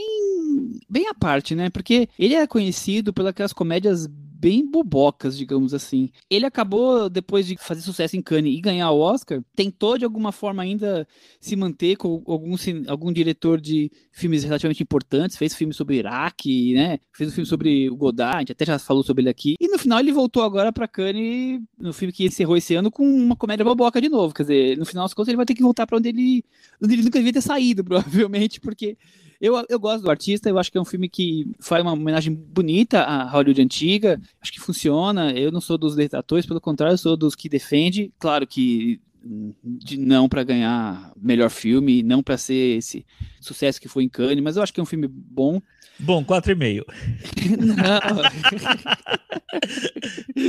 bem 0.90 1.08
à 1.08 1.14
parte, 1.14 1.56
né? 1.56 1.70
Porque 1.70 2.08
ele 2.18 2.36
é 2.36 2.46
conhecido 2.46 3.12
pelas 3.14 3.54
comédias 3.54 4.08
bem 4.42 4.66
bobocas, 4.66 5.38
digamos 5.38 5.72
assim. 5.72 6.10
Ele 6.28 6.48
acabou, 6.48 7.08
depois 7.08 7.46
de 7.46 7.56
fazer 7.58 7.82
sucesso 7.82 8.18
em 8.18 8.22
Cannes 8.24 8.58
e 8.58 8.60
ganhar 8.60 8.90
o 8.90 9.00
Oscar, 9.00 9.44
tentou 9.56 10.00
de 10.00 10.04
alguma 10.04 10.32
forma 10.32 10.64
ainda 10.64 11.08
se 11.40 11.56
manter 11.56 11.96
com 11.96 12.24
algum, 12.26 12.56
algum 12.88 13.14
diretor 13.14 13.62
de 13.62 13.92
filmes 14.12 14.44
relativamente 14.44 14.82
importantes, 14.82 15.38
fez 15.38 15.54
filme 15.54 15.76
sobre 15.76 15.98
Iraque, 15.98 16.74
né? 16.74 16.98
Fez 17.14 17.30
um 17.30 17.34
filme 17.34 17.46
sobre 17.46 17.88
o 17.88 17.96
Godard, 17.96 18.38
a 18.38 18.40
gente 18.40 18.52
até 18.54 18.66
já 18.66 18.80
falou 18.80 19.04
sobre 19.04 19.22
ele 19.22 19.30
aqui. 19.30 19.54
E 19.60 19.68
no 19.68 19.78
final 19.78 20.00
ele 20.00 20.12
voltou 20.12 20.42
agora 20.42 20.74
pra 20.74 20.88
Cannes, 20.88 21.62
no 21.78 21.94
filme 21.94 22.12
que 22.12 22.26
encerrou 22.26 22.58
esse 22.58 22.74
ano, 22.74 22.90
com 22.90 23.06
uma 23.06 23.36
comédia 23.36 23.64
boboca 23.64 24.02
de 24.02 24.10
novo. 24.10 24.34
Quer 24.34 24.44
dizer, 24.44 24.78
no 24.78 24.86
final 24.88 25.06
das 25.06 25.14
contas 25.14 25.28
ele 25.28 25.38
vai 25.38 25.46
ter 25.46 25.54
que 25.54 25.62
voltar 25.62 25.86
pra 25.86 25.98
onde 25.98 26.10
ele, 26.10 26.44
onde 26.82 26.96
ele 26.96 27.04
nunca 27.04 27.20
devia 27.20 27.34
ter 27.34 27.42
saído, 27.42 27.84
provavelmente, 27.86 28.60
porque 28.60 28.98
eu, 29.42 29.66
eu 29.68 29.80
gosto 29.80 30.04
do 30.04 30.10
artista, 30.10 30.48
eu 30.48 30.60
acho 30.60 30.72
que 30.72 30.78
é 30.78 30.82
um 30.82 30.86
filme 30.86 31.10
que 31.10 31.52
faz 31.60 31.82
uma 31.82 31.94
homenagem 31.94 32.32
bonita 32.32 33.02
à 33.02 33.24
Hollywood 33.24 33.62
antiga, 33.62 34.22
acho 34.40 34.54
que 34.54 34.60
funciona. 34.60 35.32
Eu 35.32 35.52
não 35.52 35.60
sou 35.60 35.80
dos 35.80 35.96
detratores, 35.96 36.46
pelo 36.46 36.62
contrário, 36.62 36.94
eu 36.94 36.98
sou 36.98 37.18
dos 37.18 37.34
que 37.34 37.50
defende. 37.50 38.14
Claro 38.20 38.46
que 38.46 39.02
de 39.64 39.98
não 39.98 40.28
para 40.28 40.44
ganhar 40.44 41.12
melhor 41.16 41.50
filme, 41.50 42.02
não 42.02 42.24
para 42.24 42.38
ser 42.38 42.78
esse 42.78 43.06
sucesso 43.40 43.80
que 43.80 43.88
foi 43.88 44.04
em 44.04 44.10
Cannes, 44.10 44.44
mas 44.44 44.58
eu 44.58 44.64
acho 44.64 44.74
que 44.74 44.80
é 44.80 44.84
um 44.84 44.86
filme 44.86 45.08
bom. 45.08 45.62
Bom, 46.02 46.24
4,5. 46.24 46.84
Não. 47.60 48.22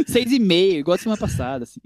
Seis 0.07 0.33
e 0.33 0.39
meio, 0.39 0.79
igual 0.79 0.95
a 0.95 0.99
semana 0.99 1.19
passada, 1.19 1.65
assim. 1.65 1.81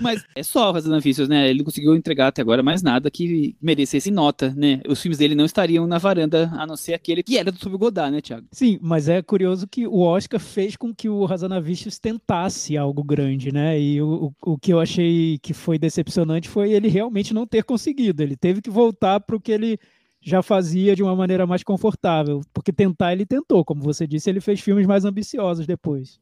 Mas 0.00 0.24
é 0.34 0.42
só 0.42 0.72
fazendo 0.72 0.92
anúncios, 0.92 1.28
né? 1.28 1.48
Ele 1.48 1.58
não 1.58 1.64
conseguiu 1.64 1.94
entregar 1.94 2.28
até 2.28 2.40
agora 2.40 2.62
mais 2.62 2.82
nada 2.82 3.10
que 3.10 3.56
merecesse 3.60 4.10
nota, 4.10 4.54
né? 4.56 4.80
Os 4.88 5.00
filmes 5.00 5.18
dele 5.18 5.34
não 5.34 5.44
estariam 5.44 5.86
na 5.86 5.98
varanda, 5.98 6.50
a 6.54 6.66
não 6.66 6.76
ser 6.76 6.94
aquele 6.94 7.22
que 7.22 7.36
era 7.36 7.52
do 7.52 7.58
Sub 7.58 7.76
Godard, 7.76 8.14
né, 8.14 8.20
Thiago? 8.20 8.46
Sim, 8.52 8.78
mas 8.80 9.08
é 9.08 9.20
curioso 9.22 9.66
que 9.66 9.86
o 9.86 10.00
Oscar 10.00 10.40
fez 10.40 10.76
com 10.76 10.94
que 10.94 11.08
o 11.08 11.24
Razanavichus 11.24 11.98
tentasse 11.98 12.76
algo 12.76 13.02
grande, 13.02 13.52
né? 13.52 13.78
E 13.78 14.00
o, 14.00 14.32
o, 14.42 14.52
o 14.52 14.58
que 14.58 14.72
eu 14.72 14.80
achei 14.80 15.38
que 15.38 15.52
foi 15.52 15.78
decepcionante 15.78 16.48
foi 16.48 16.72
ele 16.72 16.88
realmente 16.88 17.34
não 17.34 17.46
ter 17.46 17.64
conseguido. 17.64 18.22
Ele 18.22 18.36
teve 18.36 18.62
que 18.62 18.70
voltar 18.70 19.20
para 19.20 19.36
o 19.36 19.40
que 19.40 19.52
ele 19.52 19.78
já 20.22 20.42
fazia 20.42 20.94
de 20.94 21.02
uma 21.02 21.16
maneira 21.16 21.46
mais 21.46 21.62
confortável. 21.62 22.40
Porque 22.52 22.72
tentar 22.72 23.12
ele 23.12 23.26
tentou, 23.26 23.64
como 23.64 23.82
você 23.82 24.06
disse, 24.06 24.30
ele 24.30 24.40
fez 24.40 24.60
filmes 24.60 24.86
mais 24.86 25.04
ambiciosos 25.04 25.66
depois. 25.66 26.20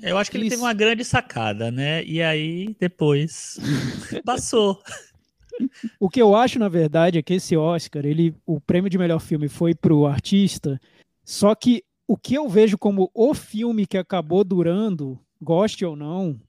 Eu 0.00 0.16
acho 0.16 0.30
que 0.30 0.36
ele 0.36 0.44
Isso. 0.44 0.56
teve 0.56 0.62
uma 0.62 0.74
grande 0.74 1.04
sacada, 1.04 1.70
né? 1.70 2.04
E 2.04 2.22
aí, 2.22 2.76
depois, 2.78 3.58
passou. 4.24 4.80
O 5.98 6.08
que 6.08 6.22
eu 6.22 6.36
acho, 6.36 6.58
na 6.58 6.68
verdade, 6.68 7.18
é 7.18 7.22
que 7.22 7.34
esse 7.34 7.56
Oscar, 7.56 8.06
ele, 8.06 8.34
o 8.46 8.60
prêmio 8.60 8.90
de 8.90 8.98
melhor 8.98 9.18
filme 9.18 9.48
foi 9.48 9.74
para 9.74 9.92
o 9.92 10.06
artista, 10.06 10.80
só 11.24 11.52
que 11.54 11.82
o 12.06 12.16
que 12.16 12.34
eu 12.34 12.48
vejo 12.48 12.78
como 12.78 13.10
o 13.12 13.34
filme 13.34 13.86
que 13.86 13.98
acabou 13.98 14.44
durando, 14.44 15.18
goste 15.42 15.84
ou 15.84 15.96
não, 15.96 16.40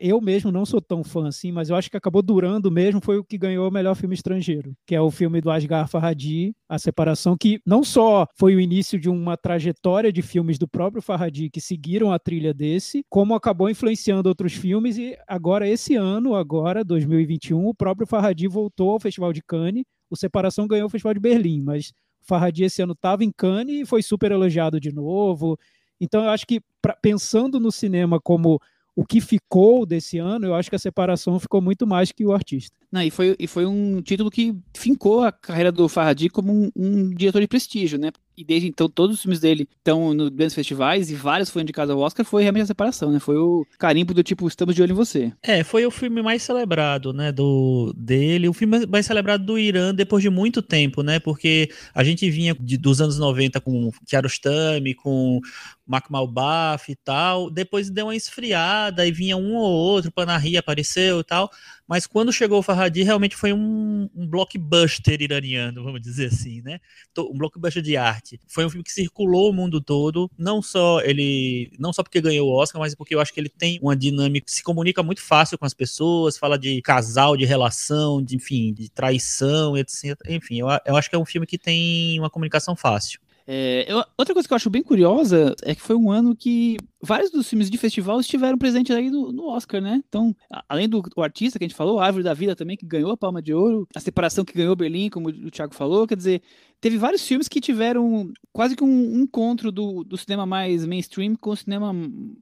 eu 0.00 0.20
mesmo 0.20 0.50
não 0.50 0.64
sou 0.64 0.80
tão 0.80 1.04
fã 1.04 1.28
assim, 1.28 1.52
mas 1.52 1.68
eu 1.68 1.76
acho 1.76 1.90
que 1.90 1.96
acabou 1.96 2.22
durando 2.22 2.70
mesmo 2.70 3.00
foi 3.00 3.18
o 3.18 3.24
que 3.24 3.36
ganhou 3.36 3.68
o 3.68 3.72
melhor 3.72 3.94
filme 3.94 4.14
estrangeiro, 4.14 4.74
que 4.86 4.94
é 4.94 5.00
o 5.00 5.10
filme 5.10 5.40
do 5.40 5.50
Asghar 5.50 5.86
Farhadi, 5.88 6.54
A 6.68 6.78
Separação, 6.78 7.36
que 7.36 7.60
não 7.66 7.84
só 7.84 8.26
foi 8.38 8.56
o 8.56 8.60
início 8.60 8.98
de 8.98 9.10
uma 9.10 9.36
trajetória 9.36 10.10
de 10.12 10.22
filmes 10.22 10.58
do 10.58 10.66
próprio 10.66 11.02
Farhadi 11.02 11.50
que 11.50 11.60
seguiram 11.60 12.10
a 12.10 12.18
trilha 12.18 12.54
desse, 12.54 13.04
como 13.10 13.34
acabou 13.34 13.68
influenciando 13.68 14.28
outros 14.28 14.54
filmes 14.54 14.96
e 14.96 15.16
agora 15.28 15.68
esse 15.68 15.94
ano, 15.94 16.34
agora 16.34 16.82
2021, 16.82 17.66
o 17.66 17.74
próprio 17.74 18.06
Farhadi 18.06 18.48
voltou 18.48 18.90
ao 18.92 19.00
Festival 19.00 19.32
de 19.32 19.42
Cannes, 19.42 19.84
o 20.08 20.16
Separação 20.16 20.66
ganhou 20.66 20.86
o 20.86 20.90
Festival 20.90 21.14
de 21.14 21.20
Berlim, 21.20 21.60
mas 21.62 21.90
o 22.22 22.26
Farhadi 22.26 22.64
esse 22.64 22.80
ano 22.80 22.92
estava 22.94 23.24
em 23.24 23.30
Cannes 23.30 23.82
e 23.82 23.86
foi 23.86 24.02
super 24.02 24.32
elogiado 24.32 24.80
de 24.80 24.92
novo. 24.92 25.58
Então 26.00 26.24
eu 26.24 26.30
acho 26.30 26.46
que 26.46 26.60
pra- 26.80 26.96
pensando 27.00 27.58
no 27.58 27.72
cinema 27.72 28.20
como 28.20 28.60
o 28.96 29.04
que 29.04 29.20
ficou 29.20 29.84
desse 29.84 30.16
ano, 30.16 30.46
eu 30.46 30.54
acho 30.54 30.70
que 30.70 30.74
a 30.74 30.78
separação 30.78 31.38
ficou 31.38 31.60
muito 31.60 31.86
mais 31.86 32.10
que 32.10 32.24
o 32.24 32.32
artista. 32.32 32.74
Não, 32.90 33.02
e, 33.02 33.10
foi, 33.10 33.36
e 33.38 33.46
foi 33.46 33.66
um 33.66 34.00
título 34.00 34.30
que 34.30 34.56
fincou 34.74 35.22
a 35.22 35.30
carreira 35.30 35.70
do 35.70 35.86
Farhadi 35.86 36.30
como 36.30 36.50
um, 36.50 36.70
um 36.74 37.10
diretor 37.10 37.42
de 37.42 37.46
prestígio, 37.46 37.98
né? 37.98 38.10
E 38.36 38.44
desde 38.44 38.68
então 38.68 38.88
todos 38.88 39.16
os 39.16 39.22
filmes 39.22 39.40
dele 39.40 39.66
estão 39.78 40.12
nos 40.12 40.28
grandes 40.28 40.54
festivais 40.54 41.10
e 41.10 41.14
vários 41.14 41.48
foram 41.48 41.62
indicados 41.62 41.90
ao 41.90 41.98
Oscar, 42.00 42.24
foi 42.24 42.42
realmente 42.42 42.64
a 42.64 42.66
separação, 42.66 43.10
né? 43.10 43.18
Foi 43.18 43.36
o 43.36 43.66
carimbo 43.78 44.12
do 44.12 44.22
tipo, 44.22 44.46
estamos 44.46 44.74
de 44.74 44.82
olho 44.82 44.92
em 44.92 44.94
você. 44.94 45.32
É, 45.42 45.64
foi 45.64 45.86
o 45.86 45.90
filme 45.90 46.20
mais 46.20 46.42
celebrado, 46.42 47.12
né, 47.12 47.32
do 47.32 47.94
dele, 47.96 48.48
o 48.48 48.52
filme 48.52 48.86
mais 48.86 49.06
celebrado 49.06 49.44
do 49.44 49.58
Irã 49.58 49.94
depois 49.94 50.22
de 50.22 50.28
muito 50.28 50.60
tempo, 50.60 51.02
né, 51.02 51.18
porque 51.18 51.70
a 51.94 52.04
gente 52.04 52.28
vinha 52.30 52.54
de- 52.58 52.76
dos 52.76 53.00
anos 53.00 53.18
90 53.18 53.60
com 53.60 53.90
Kiarostami, 54.06 54.94
com 54.94 55.40
Mark 55.86 56.10
Malbaf 56.10 56.90
e 56.90 56.96
tal, 56.96 57.48
depois 57.50 57.88
deu 57.90 58.06
uma 58.06 58.16
esfriada 58.16 59.06
e 59.06 59.12
vinha 59.12 59.36
um 59.36 59.54
ou 59.54 59.70
outro, 59.70 60.10
Panahi 60.12 60.56
apareceu 60.56 61.20
e 61.20 61.24
tal, 61.24 61.50
mas 61.86 62.06
quando 62.06 62.32
chegou 62.32 62.58
o 62.58 62.62
Farhadi 62.62 63.02
realmente 63.02 63.36
foi 63.36 63.52
um, 63.52 64.08
um 64.14 64.26
blockbuster 64.26 65.22
iraniano, 65.22 65.84
vamos 65.84 66.00
dizer 66.00 66.26
assim, 66.26 66.60
né, 66.62 66.80
um 67.18 67.38
blockbuster 67.38 67.82
de 67.82 67.96
arte. 67.96 68.25
Foi 68.48 68.64
um 68.64 68.70
filme 68.70 68.82
que 68.84 68.92
circulou 68.92 69.50
o 69.50 69.52
mundo 69.52 69.80
todo, 69.80 70.30
não 70.38 70.60
só 70.60 71.00
ele, 71.00 71.70
não 71.78 71.92
só 71.92 72.02
porque 72.02 72.20
ganhou 72.20 72.48
o 72.48 72.52
Oscar, 72.52 72.80
mas 72.80 72.94
porque 72.94 73.14
eu 73.14 73.20
acho 73.20 73.32
que 73.32 73.40
ele 73.40 73.48
tem 73.48 73.78
uma 73.82 73.94
dinâmica, 73.96 74.46
se 74.48 74.62
comunica 74.62 75.02
muito 75.02 75.22
fácil 75.22 75.58
com 75.58 75.64
as 75.64 75.74
pessoas, 75.74 76.36
fala 76.38 76.58
de 76.58 76.80
casal, 76.82 77.36
de 77.36 77.44
relação, 77.44 78.22
de, 78.22 78.36
enfim, 78.36 78.72
de 78.72 78.90
traição, 78.90 79.76
etc. 79.76 80.16
Enfim, 80.28 80.60
eu, 80.60 80.66
eu 80.86 80.96
acho 80.96 81.08
que 81.08 81.16
é 81.16 81.18
um 81.18 81.24
filme 81.26 81.46
que 81.46 81.58
tem 81.58 82.18
uma 82.18 82.30
comunicação 82.30 82.74
fácil. 82.76 83.20
É, 83.48 83.84
eu- 83.88 84.02
outra 84.18 84.34
coisa 84.34 84.48
que 84.48 84.52
eu 84.52 84.56
acho 84.56 84.68
bem 84.68 84.82
curiosa 84.82 85.54
é 85.62 85.72
que 85.72 85.80
foi 85.80 85.94
um 85.94 86.10
ano 86.10 86.34
que 86.34 86.76
vários 87.00 87.30
dos 87.30 87.48
filmes 87.48 87.70
de 87.70 87.78
festival 87.78 88.18
estiveram 88.18 88.58
presentes 88.58 88.94
aí 88.94 89.08
no, 89.08 89.30
no 89.30 89.46
Oscar, 89.48 89.80
né? 89.80 90.02
Então, 90.08 90.34
a- 90.52 90.64
além 90.68 90.88
do 90.88 91.00
o 91.16 91.22
artista 91.22 91.56
que 91.56 91.64
a 91.64 91.68
gente 91.68 91.76
falou, 91.76 92.00
a 92.00 92.06
Árvore 92.06 92.24
da 92.24 92.34
Vida 92.34 92.56
também, 92.56 92.76
que 92.76 92.84
ganhou 92.84 93.12
a 93.12 93.16
Palma 93.16 93.40
de 93.40 93.54
Ouro, 93.54 93.86
a 93.94 94.00
Separação 94.00 94.44
que 94.44 94.52
ganhou 94.52 94.74
Berlim, 94.74 95.08
como 95.10 95.28
o 95.28 95.48
Thiago 95.50 95.76
falou, 95.76 96.08
quer 96.08 96.16
dizer, 96.16 96.42
teve 96.86 96.98
vários 96.98 97.26
filmes 97.26 97.48
que 97.48 97.60
tiveram 97.60 98.32
quase 98.52 98.76
que 98.76 98.84
um 98.84 99.18
encontro 99.20 99.72
do, 99.72 100.04
do 100.04 100.16
cinema 100.16 100.46
mais 100.46 100.86
mainstream 100.86 101.34
com 101.34 101.50
o 101.50 101.56
cinema 101.56 101.92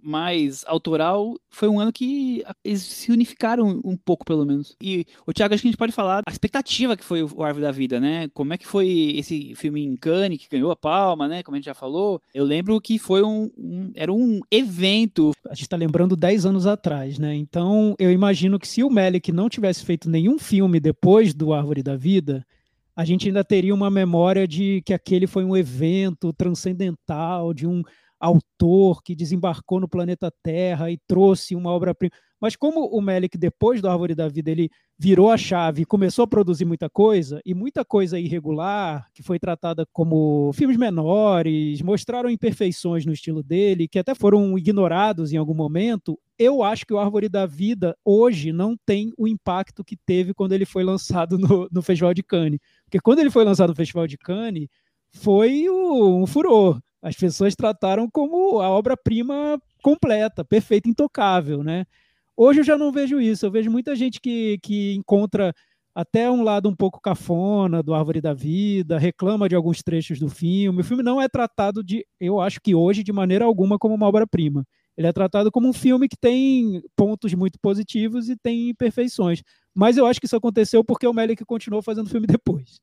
mais 0.03 0.63
autoral. 0.67 1.35
Foi 1.49 1.67
um 1.67 1.81
ano 1.81 1.91
que 1.91 2.45
eles 2.63 2.83
se 2.83 3.11
unificaram 3.11 3.81
um 3.83 3.97
pouco, 3.97 4.23
pelo 4.23 4.45
menos. 4.45 4.77
E, 4.83 5.07
o 5.27 5.33
Thiago, 5.33 5.55
acho 5.55 5.63
que 5.63 5.69
a 5.69 5.71
gente 5.71 5.79
pode 5.79 5.93
falar 5.93 6.23
a 6.27 6.31
expectativa 6.31 6.95
que 6.95 7.03
foi 7.03 7.23
o 7.23 7.43
Árvore 7.43 7.65
da 7.65 7.73
Vida, 7.73 7.99
né? 7.99 8.29
Como 8.35 8.53
é 8.53 8.59
que 8.59 8.67
foi 8.67 9.15
esse 9.17 9.55
filme 9.55 9.83
em 9.83 9.97
Cannes, 9.97 10.39
que 10.39 10.49
ganhou 10.51 10.71
a 10.71 10.77
Palma, 10.77 11.27
né? 11.27 11.43
Como 11.43 11.55
a 11.55 11.59
gente 11.59 11.65
já 11.67 11.75
falou. 11.75 12.21
Eu 12.35 12.45
lembro 12.45 12.79
que 12.83 12.99
foi 12.99 13.23
um, 13.23 13.51
um- 13.57 13.91
era 13.95 14.13
um 14.13 14.41
evento. 14.51 15.33
A 15.49 15.55
gente 15.55 15.63
está 15.63 15.77
lembrando 15.77 16.15
10 16.17 16.45
anos 16.45 16.67
atrás, 16.67 17.19
né? 17.19 17.35
Então 17.35 17.95
eu 17.99 18.13
imagino 18.13 18.59
que 18.59 18.69
se 18.69 18.85
o 18.85 18.91
Melick 18.91 19.33
não 19.33 19.49
tivesse 19.49 19.83
feito 19.85 20.11
nenhum 20.11 20.39
filme 20.39 20.79
depois 20.79 21.33
do 21.33 21.55
Árvore 21.55 21.83
da 21.83 21.97
Vida, 21.97 22.47
a 22.97 23.05
gente 23.05 23.29
ainda 23.29 23.43
teria 23.43 23.75
uma 23.75 23.91
memória 23.91 24.47
de 24.47 24.83
que 24.83 24.95
aquele 24.95 25.27
foi 25.27 25.45
um 25.45 25.57
evento 25.57 26.33
transcendental, 26.33 27.53
de 27.53 27.67
um 27.67 27.83
autor 28.21 29.03
que 29.03 29.15
desembarcou 29.15 29.81
no 29.81 29.89
planeta 29.89 30.33
Terra 30.43 30.91
e 30.91 30.99
trouxe 31.07 31.55
uma 31.55 31.71
obra-prima. 31.71 32.13
Mas 32.41 32.57
como 32.57 32.87
o 32.87 33.01
Melick, 33.01 33.39
depois 33.39 33.81
do 33.81 33.89
Árvore 33.89 34.15
da 34.15 34.29
Vida, 34.29 34.51
ele 34.51 34.69
virou 34.99 35.31
a 35.31 35.37
chave 35.37 35.83
e 35.83 35.87
começou 35.87 36.25
a 36.25 36.29
produzir 36.29 36.67
muita 36.67 36.91
coisa, 36.91 37.41
e 37.45 37.55
muita 37.55 37.85
coisa 37.85 38.19
irregular, 38.19 39.09
que 39.15 39.23
foi 39.23 39.39
tratada 39.39 39.87
como 39.93 40.53
filmes 40.53 40.77
menores, 40.77 41.81
mostraram 41.81 42.29
imperfeições 42.29 43.07
no 43.07 43.13
estilo 43.15 43.43
dele, 43.43 43.89
que 43.89 43.99
até 43.99 44.15
foram 44.15 44.59
ignorados 44.59 45.33
em 45.33 45.39
algum 45.39 45.55
momento, 45.55 46.19
eu 46.39 46.63
acho 46.63 46.85
que 46.85 46.93
o 46.93 46.99
Árvore 46.99 47.29
da 47.29 47.47
Vida 47.47 47.97
hoje 48.05 48.53
não 48.53 48.77
tem 48.85 49.11
o 49.17 49.27
impacto 49.27 49.85
que 49.85 49.97
teve 49.97 50.35
quando 50.35 50.53
ele 50.53 50.67
foi 50.67 50.85
lançado 50.85 51.39
no, 51.39 51.69
no 51.71 51.83
Festival 51.83 52.13
de 52.13 52.23
Cannes. 52.23 52.61
Porque 52.85 53.01
quando 53.01 53.21
ele 53.21 53.31
foi 53.31 53.45
lançado 53.45 53.71
no 53.71 53.77
Festival 53.77 54.07
de 54.07 54.19
Cannes, 54.19 54.69
foi 55.15 55.71
um 55.71 56.27
furor. 56.27 56.81
As 57.05 57.15
pessoas 57.15 57.55
trataram 57.55 58.09
como 58.11 58.61
a 58.63 58.71
obra-prima 58.71 59.61
completa, 59.83 60.43
perfeita, 60.43 60.89
intocável, 60.89 61.63
né? 61.63 61.85
Hoje 62.35 62.61
eu 62.61 62.65
já 62.65 62.79
não 62.79 62.91
vejo 62.91 63.21
isso. 63.21 63.45
Eu 63.45 63.51
vejo 63.51 63.71
muita 63.71 63.95
gente 63.95 64.19
que, 64.19 64.59
que 64.63 64.95
encontra 64.95 65.53
até 65.95 66.31
um 66.31 66.43
lado 66.43 66.67
um 66.67 66.75
pouco 66.75 67.03
cafona 67.03 67.83
do 67.83 67.93
Árvore 67.93 68.23
da 68.23 68.33
Vida, 68.33 68.99
reclama 68.99 69.51
de 69.51 69.55
alguns 69.55 69.83
trechos 69.83 70.19
do 70.19 70.31
filme. 70.31 70.81
O 70.81 70.85
filme 70.85 71.03
não 71.03 71.21
é 71.21 71.29
tratado 71.29 71.85
de, 71.85 72.07
eu 72.19 72.41
acho 72.41 72.59
que 72.59 72.75
hoje, 72.75 73.03
de 73.05 73.13
maneira 73.13 73.45
alguma, 73.45 73.79
como 73.79 73.95
uma 73.95 74.09
obra-prima. 74.09 74.65
Ele 74.97 75.07
é 75.07 75.13
tratado 75.13 75.53
como 75.53 75.69
um 75.69 75.75
filme 75.75 76.09
que 76.09 76.17
tem 76.17 76.83
pontos 76.97 77.35
muito 77.35 77.59
positivos 77.61 78.31
e 78.31 78.37
tem 78.37 78.71
imperfeições. 78.71 79.43
Mas 79.75 79.99
eu 79.99 80.07
acho 80.07 80.21
que 80.21 80.27
isso 80.27 80.37
aconteceu 80.37 80.83
porque 80.83 81.07
o 81.07 81.13
Melick 81.13 81.45
continuou 81.45 81.83
fazendo 81.83 82.09
filme 82.09 82.27
depois. 82.39 82.81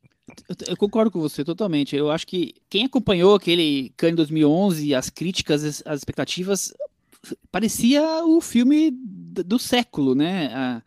Eu, 0.68 0.78
concordo 0.78 1.12
com 1.12 1.20
você 1.20 1.44
totalmente. 1.44 1.96
Eu 1.96 2.12
acho 2.12 2.28
que 2.28 2.54
quem 2.70 2.86
acompanhou 2.86 3.36
aquele 3.36 3.92
Cannes 3.98 4.16
2011, 4.16 4.96
as 4.96 5.10
críticas, 5.10 5.64
as, 5.64 5.84
as 5.86 6.00
expectativas, 6.00 6.74
parecia 7.52 8.26
o 8.26 8.42
filme 8.42 8.92
do 8.92 9.60
século, 9.60 10.16
né? 10.16 10.48
A, 10.54 10.82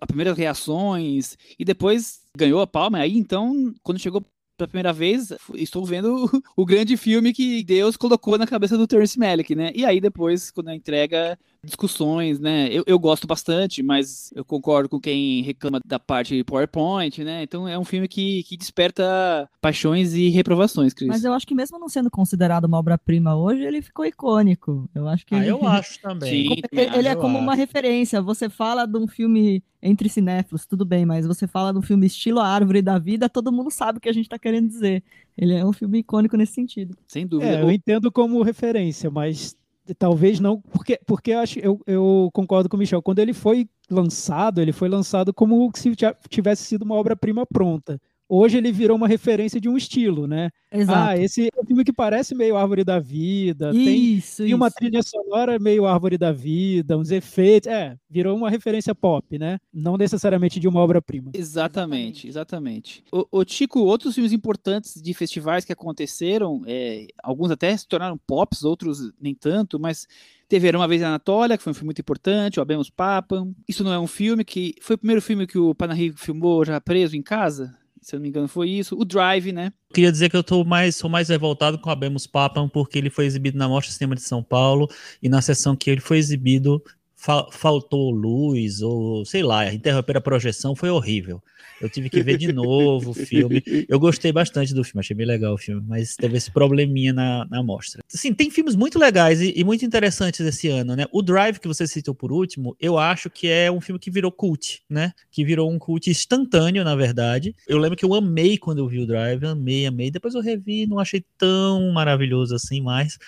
a 0.00 0.06
primeiras 0.06 0.36
reações 0.36 1.36
e 1.58 1.64
depois 1.64 2.20
ganhou 2.36 2.60
a 2.60 2.66
palma. 2.66 2.98
Aí 2.98 3.16
então, 3.16 3.74
quando 3.82 4.00
chegou 4.00 4.24
pela 4.56 4.68
primeira 4.68 4.92
vez, 4.92 5.32
estou 5.54 5.84
vendo 5.84 6.26
o, 6.26 6.42
o 6.62 6.64
grande 6.64 6.96
filme 6.96 7.32
que 7.32 7.62
Deus 7.64 7.96
colocou 7.96 8.38
na 8.38 8.46
cabeça 8.46 8.76
do 8.78 8.86
Terence 8.86 9.18
Malick, 9.18 9.54
né? 9.54 9.72
E 9.74 9.84
aí 9.84 10.00
depois, 10.00 10.50
quando 10.50 10.68
a 10.68 10.74
entrega, 10.74 11.38
discussões, 11.64 12.38
né? 12.38 12.68
Eu, 12.70 12.84
eu 12.86 12.98
gosto 12.98 13.26
bastante, 13.26 13.82
mas 13.82 14.30
eu 14.34 14.44
concordo 14.44 14.88
com 14.88 15.00
quem 15.00 15.42
reclama 15.42 15.80
da 15.84 15.98
parte 15.98 16.42
PowerPoint, 16.44 17.22
né? 17.24 17.42
Então 17.42 17.66
é 17.66 17.78
um 17.78 17.84
filme 17.84 18.06
que, 18.06 18.42
que 18.44 18.56
desperta 18.56 19.48
paixões 19.60 20.14
e 20.14 20.28
reprovações, 20.28 20.92
Cris. 20.94 21.08
Mas 21.08 21.24
eu 21.24 21.32
acho 21.32 21.46
que 21.46 21.54
mesmo 21.54 21.78
não 21.78 21.88
sendo 21.88 22.10
considerado 22.10 22.64
uma 22.66 22.78
obra-prima 22.78 23.34
hoje, 23.34 23.62
ele 23.62 23.82
ficou 23.82 24.04
icônico. 24.04 24.88
Eu 24.94 25.08
acho 25.08 25.26
que 25.26 25.34
Ah, 25.34 25.38
ele, 25.38 25.50
eu 25.50 25.64
acho 25.66 26.00
também. 26.00 26.30
Sim. 26.30 26.62
ele, 26.72 26.96
ele 26.98 27.08
é 27.08 27.16
como 27.16 27.38
uma 27.38 27.52
acho. 27.52 27.60
referência. 27.60 28.20
Você 28.22 28.48
fala 28.48 28.86
de 28.86 28.98
um 28.98 29.08
filme 29.08 29.62
entre 29.82 30.08
cinéfilos, 30.08 30.64
tudo 30.64 30.84
bem, 30.84 31.04
mas 31.04 31.26
você 31.26 31.46
fala 31.46 31.70
de 31.70 31.78
um 31.78 31.82
filme 31.82 32.06
estilo 32.06 32.40
A 32.40 32.48
Árvore 32.48 32.80
da 32.80 32.98
Vida, 32.98 33.28
todo 33.28 33.52
mundo 33.52 33.70
sabe 33.70 33.98
o 33.98 34.00
que 34.00 34.08
a 34.08 34.12
gente 34.14 34.28
tá 34.28 34.38
querendo 34.38 34.66
dizer. 34.68 35.02
Ele 35.36 35.52
é 35.54 35.64
um 35.64 35.72
filme 35.74 35.98
icônico 35.98 36.36
nesse 36.38 36.54
sentido. 36.54 36.96
Sem 37.06 37.26
dúvida. 37.26 37.58
É, 37.58 37.62
eu 37.62 37.70
entendo 37.70 38.10
como 38.10 38.40
referência, 38.42 39.10
mas 39.10 39.54
talvez 39.98 40.40
não, 40.40 40.60
porque, 40.60 40.98
porque 41.06 41.32
eu, 41.32 41.38
acho, 41.38 41.58
eu, 41.58 41.80
eu 41.86 42.30
concordo 42.32 42.68
com 42.68 42.76
o 42.76 42.78
Michel. 42.78 43.02
Quando 43.02 43.18
ele 43.18 43.32
foi 43.32 43.68
lançado, 43.90 44.60
ele 44.60 44.72
foi 44.72 44.88
lançado 44.88 45.32
como 45.32 45.70
se 45.74 45.92
tivesse 46.28 46.64
sido 46.64 46.82
uma 46.82 46.94
obra-prima 46.94 47.44
pronta 47.46 48.00
hoje 48.28 48.56
ele 48.56 48.72
virou 48.72 48.96
uma 48.96 49.08
referência 49.08 49.60
de 49.60 49.68
um 49.68 49.76
estilo, 49.76 50.26
né? 50.26 50.50
Exato. 50.72 51.10
Ah, 51.10 51.16
esse 51.16 51.48
filme 51.74 51.84
que 51.84 51.92
parece 51.92 52.34
meio 52.34 52.56
Árvore 52.56 52.84
da 52.84 53.00
Vida, 53.00 53.70
isso, 53.70 53.84
tem, 53.84 54.46
isso. 54.46 54.56
uma 54.56 54.70
trilha 54.70 55.02
sonora 55.02 55.58
meio 55.58 55.86
Árvore 55.86 56.16
da 56.16 56.32
Vida, 56.32 56.96
uns 56.96 57.10
efeitos, 57.10 57.70
é, 57.70 57.98
virou 58.08 58.36
uma 58.36 58.48
referência 58.48 58.94
pop, 58.94 59.38
né? 59.38 59.58
Não 59.72 59.96
necessariamente 59.96 60.60
de 60.60 60.68
uma 60.68 60.80
obra-prima. 60.80 61.32
Exatamente, 61.34 62.28
exatamente. 62.28 63.04
O, 63.12 63.40
o 63.40 63.44
Chico, 63.46 63.80
outros 63.80 64.14
filmes 64.14 64.32
importantes 64.32 65.02
de 65.02 65.12
festivais 65.12 65.64
que 65.64 65.72
aconteceram, 65.72 66.62
é, 66.66 67.08
alguns 67.22 67.50
até 67.50 67.76
se 67.76 67.86
tornaram 67.86 68.18
pops, 68.26 68.64
outros 68.64 69.12
nem 69.20 69.34
tanto, 69.34 69.78
mas 69.78 70.06
Teve 70.48 70.68
Era 70.68 70.78
Uma 70.78 70.86
Vez 70.86 71.02
em 71.02 71.06
Anatólia, 71.06 71.56
que 71.56 71.64
foi 71.64 71.72
um 71.72 71.74
filme 71.74 71.86
muito 71.86 72.00
importante, 72.00 72.58
o 72.58 72.62
Abemos 72.62 72.90
Papa. 72.90 73.46
Isso 73.66 73.82
não 73.82 73.92
é 73.92 73.98
um 73.98 74.06
filme 74.06 74.44
que... 74.44 74.74
Foi 74.80 74.94
o 74.94 74.98
primeiro 74.98 75.22
filme 75.22 75.46
que 75.46 75.58
o 75.58 75.74
Panahi 75.74 76.12
filmou 76.12 76.64
já 76.64 76.80
preso 76.80 77.16
em 77.16 77.22
casa? 77.22 77.76
Se 78.04 78.14
eu 78.14 78.18
não 78.18 78.22
me 78.22 78.28
engano, 78.28 78.46
foi 78.46 78.68
isso. 78.68 78.96
O 78.98 79.04
Drive, 79.04 79.50
né? 79.50 79.72
Queria 79.92 80.12
dizer 80.12 80.28
que 80.28 80.36
eu 80.36 80.44
tô 80.44 80.62
mais, 80.64 80.96
sou 80.96 81.08
mais 81.08 81.28
revoltado 81.28 81.78
com 81.78 81.88
a 81.88 81.94
Bemos 81.94 82.26
Papam, 82.26 82.68
porque 82.68 82.98
ele 82.98 83.08
foi 83.08 83.24
exibido 83.24 83.56
na 83.56 83.68
Mostra 83.68 83.92
Cinema 83.92 84.14
de 84.14 84.22
São 84.22 84.42
Paulo, 84.42 84.88
e 85.22 85.28
na 85.28 85.40
sessão 85.40 85.74
que 85.74 85.90
ele 85.90 86.00
foi 86.00 86.18
exibido, 86.18 86.82
fa 87.24 87.46
faltou 87.50 88.10
luz, 88.10 88.82
ou 88.82 89.24
sei 89.24 89.42
lá, 89.42 89.72
interromper 89.72 90.18
a 90.18 90.20
projeção, 90.20 90.76
foi 90.76 90.90
horrível. 90.90 91.42
Eu 91.80 91.88
tive 91.88 92.10
que 92.10 92.22
ver 92.22 92.36
de 92.36 92.52
novo 92.52 93.10
o 93.10 93.14
filme. 93.14 93.62
Eu 93.88 93.98
gostei 93.98 94.30
bastante 94.30 94.74
do 94.74 94.84
filme, 94.84 95.00
achei 95.00 95.16
bem 95.16 95.26
legal 95.26 95.54
o 95.54 95.58
filme, 95.58 95.82
mas 95.88 96.16
teve 96.16 96.36
esse 96.36 96.50
probleminha 96.50 97.14
na, 97.14 97.46
na 97.46 97.62
mostra. 97.62 98.02
Sim, 98.06 98.34
tem 98.34 98.50
filmes 98.50 98.76
muito 98.76 98.98
legais 98.98 99.40
e, 99.40 99.54
e, 99.56 99.64
muito 99.64 99.86
interessantes 99.86 100.40
esse 100.40 100.68
ano, 100.68 100.94
né? 100.94 101.06
O 101.10 101.22
Drive, 101.22 101.58
que 101.58 101.66
você 101.66 101.86
citou 101.86 102.14
por 102.14 102.30
último, 102.30 102.76
eu 102.78 102.98
acho 102.98 103.30
que 103.30 103.48
é 103.48 103.72
um 103.72 103.80
filme 103.80 103.98
que 103.98 104.10
virou 104.10 104.30
cult, 104.30 104.82
né? 104.88 105.12
Que 105.30 105.44
virou 105.44 105.72
um 105.72 105.78
cult 105.78 106.10
instantâneo, 106.10 106.84
na 106.84 106.94
verdade. 106.94 107.56
Eu 107.66 107.78
lembro 107.78 107.96
que 107.96 108.04
eu 108.04 108.14
amei 108.14 108.58
quando 108.58 108.78
eu 108.78 108.88
vi 108.88 109.00
o 109.00 109.06
Drive, 109.06 109.44
amei, 109.44 109.86
amei. 109.86 110.10
Depois 110.10 110.34
eu 110.34 110.42
revi, 110.42 110.86
não 110.86 110.98
achei 110.98 111.24
tão 111.38 111.90
maravilhoso 111.90 112.54
assim 112.54 112.82
mais 112.82 113.18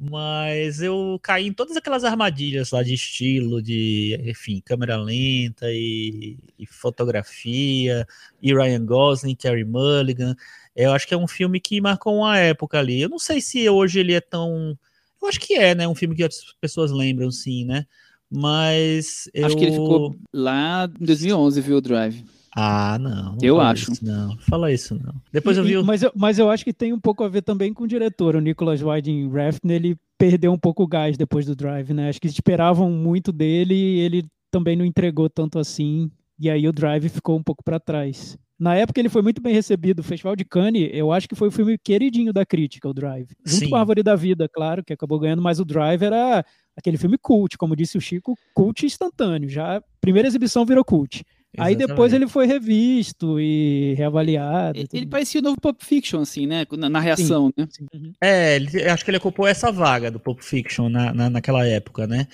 mas 0.00 0.80
eu 0.80 1.20
caí 1.22 1.46
em 1.46 1.52
todas 1.52 1.76
aquelas 1.76 2.04
armadilhas 2.04 2.70
lá 2.70 2.82
de 2.82 2.94
estilo, 2.94 3.60
de, 3.60 4.18
enfim, 4.24 4.62
câmera 4.64 4.96
lenta 4.96 5.66
e, 5.70 6.38
e 6.58 6.64
fotografia, 6.64 8.06
e 8.40 8.54
Ryan 8.54 8.86
Gosling, 8.86 9.34
Terry 9.34 9.64
Mulligan. 9.64 10.34
Eu 10.74 10.92
acho 10.92 11.06
que 11.06 11.12
é 11.12 11.18
um 11.18 11.28
filme 11.28 11.60
que 11.60 11.82
marcou 11.82 12.16
uma 12.16 12.38
época 12.38 12.78
ali. 12.78 13.02
Eu 13.02 13.10
não 13.10 13.18
sei 13.18 13.42
se 13.42 13.68
hoje 13.68 14.00
ele 14.00 14.14
é 14.14 14.20
tão. 14.22 14.78
Eu 15.20 15.28
acho 15.28 15.38
que 15.38 15.54
é, 15.54 15.74
né? 15.74 15.86
Um 15.86 15.94
filme 15.94 16.16
que 16.16 16.24
as 16.24 16.54
pessoas 16.58 16.90
lembram, 16.90 17.30
sim, 17.30 17.66
né? 17.66 17.84
Mas. 18.30 19.28
Eu... 19.34 19.46
Acho 19.46 19.56
que 19.56 19.64
ele 19.64 19.72
ficou 19.72 20.16
lá 20.32 20.88
em 20.98 21.04
2011, 21.04 21.60
viu, 21.60 21.76
o 21.76 21.80
Drive. 21.82 22.24
Ah, 22.54 22.98
não. 22.98 23.32
não 23.32 23.38
eu 23.42 23.60
acho. 23.60 23.92
Isso, 23.92 24.04
não, 24.04 24.36
fala 24.38 24.72
isso 24.72 24.94
não. 24.94 25.14
Depois 25.32 25.56
eu 25.56 25.64
vi. 25.64 25.76
O... 25.76 25.84
Mas, 25.84 26.02
eu, 26.02 26.12
mas 26.14 26.38
eu 26.38 26.50
acho 26.50 26.64
que 26.64 26.72
tem 26.72 26.92
um 26.92 27.00
pouco 27.00 27.22
a 27.22 27.28
ver 27.28 27.42
também 27.42 27.72
com 27.72 27.84
o 27.84 27.88
diretor. 27.88 28.34
O 28.34 28.40
Nicholas 28.40 28.82
Winding 28.82 29.30
Refn, 29.30 29.70
ele 29.70 29.96
perdeu 30.18 30.52
um 30.52 30.58
pouco 30.58 30.82
o 30.82 30.86
gás 30.86 31.16
depois 31.16 31.46
do 31.46 31.54
Drive, 31.54 31.92
né? 31.92 32.08
Acho 32.08 32.20
que 32.20 32.26
esperavam 32.26 32.90
muito 32.90 33.32
dele 33.32 33.74
e 33.74 34.00
ele 34.00 34.26
também 34.50 34.76
não 34.76 34.84
entregou 34.84 35.30
tanto 35.30 35.58
assim. 35.58 36.10
E 36.38 36.50
aí 36.50 36.66
o 36.66 36.72
Drive 36.72 37.08
ficou 37.08 37.36
um 37.36 37.42
pouco 37.42 37.62
para 37.62 37.78
trás. 37.78 38.36
Na 38.58 38.74
época 38.74 39.00
ele 39.00 39.08
foi 39.08 39.22
muito 39.22 39.40
bem 39.40 39.54
recebido. 39.54 40.00
O 40.00 40.02
Festival 40.02 40.36
de 40.36 40.44
Cannes, 40.44 40.90
eu 40.92 41.10
acho 41.10 41.26
que 41.26 41.34
foi 41.34 41.48
o 41.48 41.50
filme 41.50 41.78
queridinho 41.78 42.30
da 42.30 42.44
crítica, 42.44 42.86
o 42.86 42.92
Drive. 42.92 43.30
Junto 43.42 43.64
Sim. 43.64 43.70
com 43.70 43.76
a 43.76 43.80
Árvore 43.80 44.02
da 44.02 44.14
Vida, 44.14 44.46
claro, 44.46 44.84
que 44.84 44.92
acabou 44.92 45.18
ganhando, 45.18 45.40
mas 45.40 45.60
o 45.60 45.64
Drive 45.64 46.02
era 46.02 46.44
aquele 46.76 46.98
filme 46.98 47.16
cult, 47.16 47.56
como 47.56 47.74
disse 47.74 47.96
o 47.96 48.00
Chico, 48.00 48.36
cult 48.54 48.84
instantâneo. 48.84 49.48
Já 49.48 49.82
primeira 49.98 50.28
exibição 50.28 50.66
virou 50.66 50.84
cult. 50.84 51.24
Aí 51.58 51.74
depois 51.74 52.12
ele 52.12 52.28
foi 52.28 52.46
revisto 52.46 53.40
e 53.40 53.94
reavaliado. 53.94 54.78
Ele, 54.78 54.88
ele 54.92 55.06
parecia 55.06 55.40
o 55.40 55.44
novo 55.44 55.60
Pulp 55.60 55.82
Fiction, 55.82 56.20
assim, 56.20 56.46
né? 56.46 56.64
Na, 56.72 56.88
na 56.88 57.00
reação, 57.00 57.48
sim, 57.48 57.54
né? 57.56 57.68
Sim. 57.70 57.86
Uhum. 57.92 58.12
É, 58.20 58.56
ele, 58.56 58.88
acho 58.88 59.04
que 59.04 59.10
ele 59.10 59.18
ocupou 59.18 59.46
essa 59.46 59.72
vaga 59.72 60.10
do 60.10 60.20
Pulp 60.20 60.40
Fiction 60.40 60.88
na, 60.88 61.12
na, 61.12 61.28
naquela 61.30 61.66
época, 61.66 62.06
né? 62.06 62.28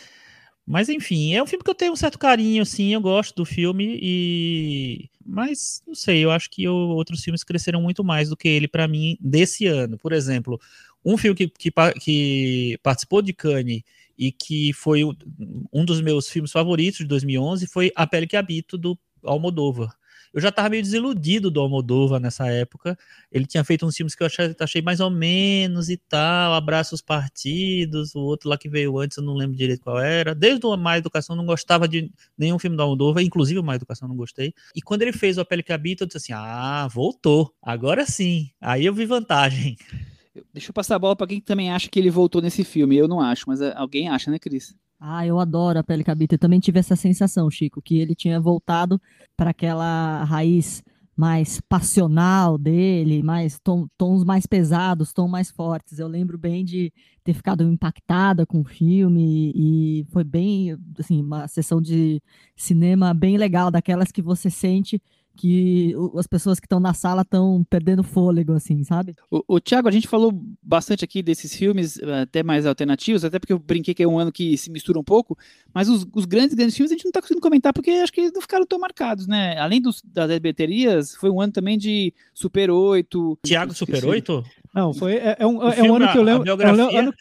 Mas 0.66 0.88
enfim, 0.88 1.32
é 1.32 1.42
um 1.42 1.46
filme 1.46 1.62
que 1.62 1.70
eu 1.70 1.75
tenho 1.75 1.92
um 1.92 1.96
certo 1.96 2.18
carinho, 2.18 2.62
assim, 2.62 2.92
eu 2.92 3.00
gosto 3.00 3.37
do 3.37 3.44
filme 3.44 3.99
e. 4.02 5.08
Mas, 5.25 5.81
não 5.87 5.94
sei, 5.94 6.24
eu 6.24 6.31
acho 6.31 6.50
que 6.50 6.64
eu, 6.64 6.74
outros 6.74 7.22
filmes 7.22 7.44
cresceram 7.44 7.81
muito 7.81 8.05
mais 8.05 8.29
do 8.29 8.37
que 8.37 8.48
ele 8.48 8.68
para 8.68 8.87
mim 8.87 9.16
desse 9.20 9.66
ano. 9.66 9.96
Por 9.96 10.12
exemplo, 10.12 10.61
um 11.05 11.16
filme 11.16 11.37
que, 11.37 11.48
que, 11.48 11.70
que 12.00 12.79
participou 12.83 13.22
de 13.22 13.33
Cannes 13.33 13.83
e 14.18 14.33
que 14.33 14.72
foi 14.72 15.05
um 15.72 15.85
dos 15.85 16.00
meus 16.00 16.29
filmes 16.29 16.50
favoritos 16.50 16.98
de 16.98 17.07
2011 17.07 17.66
foi 17.66 17.92
A 17.94 18.07
Pele 18.07 18.26
que 18.26 18.37
Habito, 18.37 18.76
do 18.76 18.98
Almodóvar. 19.27 19.95
Eu 20.37 20.41
já 20.41 20.51
estava 20.51 20.69
meio 20.69 20.83
desiludido 20.83 21.51
do 21.51 21.61
Almodóvar 21.61 22.21
nessa 22.21 22.47
época. 22.49 22.99
Ele 23.33 23.47
tinha 23.47 23.65
feito 23.65 23.87
uns 23.87 23.97
filmes 23.97 24.15
que 24.15 24.23
eu 24.23 24.27
achei, 24.27 24.55
achei 24.61 24.83
mais 24.83 25.01
ou 25.01 25.11
menos 25.11 25.89
e 25.89 25.97
tal, 25.97 26.53
Abraça 26.53 26.95
os 26.95 27.01
Partidos, 27.01 28.15
o 28.15 28.21
outro 28.21 28.51
lá 28.51 28.59
que 28.59 28.69
veio 28.69 28.99
antes, 28.99 29.17
eu 29.17 29.25
não 29.25 29.35
lembro 29.35 29.57
direito 29.57 29.81
qual 29.81 29.99
era. 29.99 30.35
Desde 30.35 30.67
o 30.67 30.77
Má 30.77 30.99
Educação, 30.99 31.35
não 31.35 31.47
gostava 31.47 31.89
de 31.89 32.12
nenhum 32.37 32.59
filme 32.59 32.77
do 32.77 32.83
Almodóvar, 32.83 33.23
inclusive 33.23 33.59
o 33.59 33.62
Má 33.62 33.77
Educação 33.77 34.07
não 34.07 34.15
gostei. 34.15 34.53
E 34.75 34.83
quando 34.83 35.03
ele 35.03 35.12
fez 35.12 35.39
o 35.39 35.41
A 35.41 35.45
Pele 35.45 35.62
que 35.62 35.73
Habita, 35.73 36.05
eu 36.05 36.07
disse 36.07 36.19
assim, 36.19 36.33
ah, 36.35 36.87
voltou, 36.93 37.55
agora 37.62 38.05
sim. 38.05 38.51
Aí 38.61 38.85
eu 38.85 38.93
vi 38.93 39.07
vantagem. 39.07 39.77
Deixa 40.53 40.71
eu 40.71 40.75
passar 40.75 40.97
a 40.97 40.99
bola 40.99 41.17
para 41.17 41.29
quem 41.29 41.41
também 41.41 41.73
acha 41.73 41.89
que 41.89 41.99
ele 41.99 42.11
voltou 42.11 42.43
nesse 42.43 42.62
filme. 42.62 42.97
Eu 42.97 43.09
não 43.09 43.21
acho, 43.21 43.45
mas 43.47 43.62
alguém 43.62 44.09
acha, 44.11 44.31
né, 44.31 44.39
Cris? 44.39 44.77
Ah, 45.09 45.25
eu 45.25 45.38
adoro 45.38 45.79
a 45.79 45.85
Pele 45.85 46.03
Cabita. 46.03 46.35
Eu 46.35 46.38
também 46.38 46.59
tive 46.59 46.81
essa 46.81 46.97
sensação, 46.97 47.49
Chico, 47.49 47.81
que 47.81 47.97
ele 47.99 48.12
tinha 48.12 48.40
voltado 48.40 49.01
para 49.37 49.51
aquela 49.51 50.25
raiz 50.25 50.83
mais 51.16 51.61
passional 51.61 52.59
dele, 52.59 53.23
mais 53.23 53.59
tom, 53.61 53.87
tons 53.97 54.25
mais 54.25 54.47
pesados, 54.47 55.12
tons 55.12 55.31
mais 55.31 55.49
fortes. 55.49 56.01
Eu 56.01 56.09
lembro 56.09 56.37
bem 56.37 56.64
de 56.64 56.92
ter 57.23 57.35
ficado 57.35 57.62
impactada 57.62 58.45
com 58.45 58.62
o 58.62 58.64
filme 58.64 59.53
e 59.55 60.05
foi 60.11 60.25
bem, 60.25 60.77
assim, 60.99 61.23
uma 61.23 61.47
sessão 61.47 61.81
de 61.81 62.21
cinema 62.57 63.14
bem 63.14 63.38
legal, 63.38 63.71
daquelas 63.71 64.11
que 64.11 64.21
você 64.21 64.51
sente 64.51 65.01
que 65.37 65.94
as 66.18 66.27
pessoas 66.27 66.59
que 66.59 66.66
estão 66.66 66.81
na 66.81 66.94
sala 66.94 67.22
estão 67.22 67.64
perdendo 67.68 68.03
fôlego, 68.03 68.53
assim, 68.53 68.83
sabe? 68.83 69.14
O, 69.31 69.57
o 69.57 69.61
Thiago, 69.61 69.88
a 69.88 69.92
gente 69.92 70.09
falou 70.09 70.33
bastante 70.62 71.05
aqui 71.05 71.22
desses 71.22 71.55
filmes, 71.55 71.99
eh, 71.99 72.22
até 72.22 72.42
mais 72.42 72.66
alternativos, 72.66 73.25
até 73.25 73.38
porque 73.38 73.53
eu 73.53 73.59
brinquei 73.59 73.94
que 73.94 74.03
é 74.03 74.09
um 74.09 74.18
ano 74.18 74.33
que 74.33 74.57
se 74.57 74.70
mistura 74.70 74.99
um 74.99 75.05
pouco, 75.05 75.37
mas 75.72 75.88
os, 75.88 76.07
os 76.14 76.25
grandes, 76.25 76.55
grandes 76.55 76.77
filmes 76.77 76.90
a 76.90 76.94
gente 76.94 77.05
não 77.05 77.11
está 77.11 77.20
conseguindo 77.20 77.42
comentar 77.42 77.72
porque 77.72 77.90
acho 77.90 78.12
que 78.12 78.31
não 78.31 78.40
ficaram 78.40 78.66
tão 78.66 78.79
marcados, 78.79 79.27
né? 79.27 79.59
Além 79.59 79.81
dos, 79.81 80.03
das 80.03 80.38
bilheterias, 80.38 81.14
foi 81.14 81.31
um 81.31 81.40
ano 81.40 81.53
também 81.53 81.77
de 81.77 82.12
Super 82.33 82.70
8. 82.70 83.38
Thiago 83.42 83.75
Super 83.75 84.05
8? 84.05 84.44
Não, 84.77 84.93
foi, 84.93 85.15
é, 85.15 85.37
é 85.39 85.47
um, 85.47 85.62
é 85.62 85.83
um 85.91 85.95
ano 85.95 86.12
que 86.12 86.19
eu 86.19 86.23
lembro. 86.23 86.51
É 86.51 86.55
um 86.55 86.99
ano, 86.99 87.15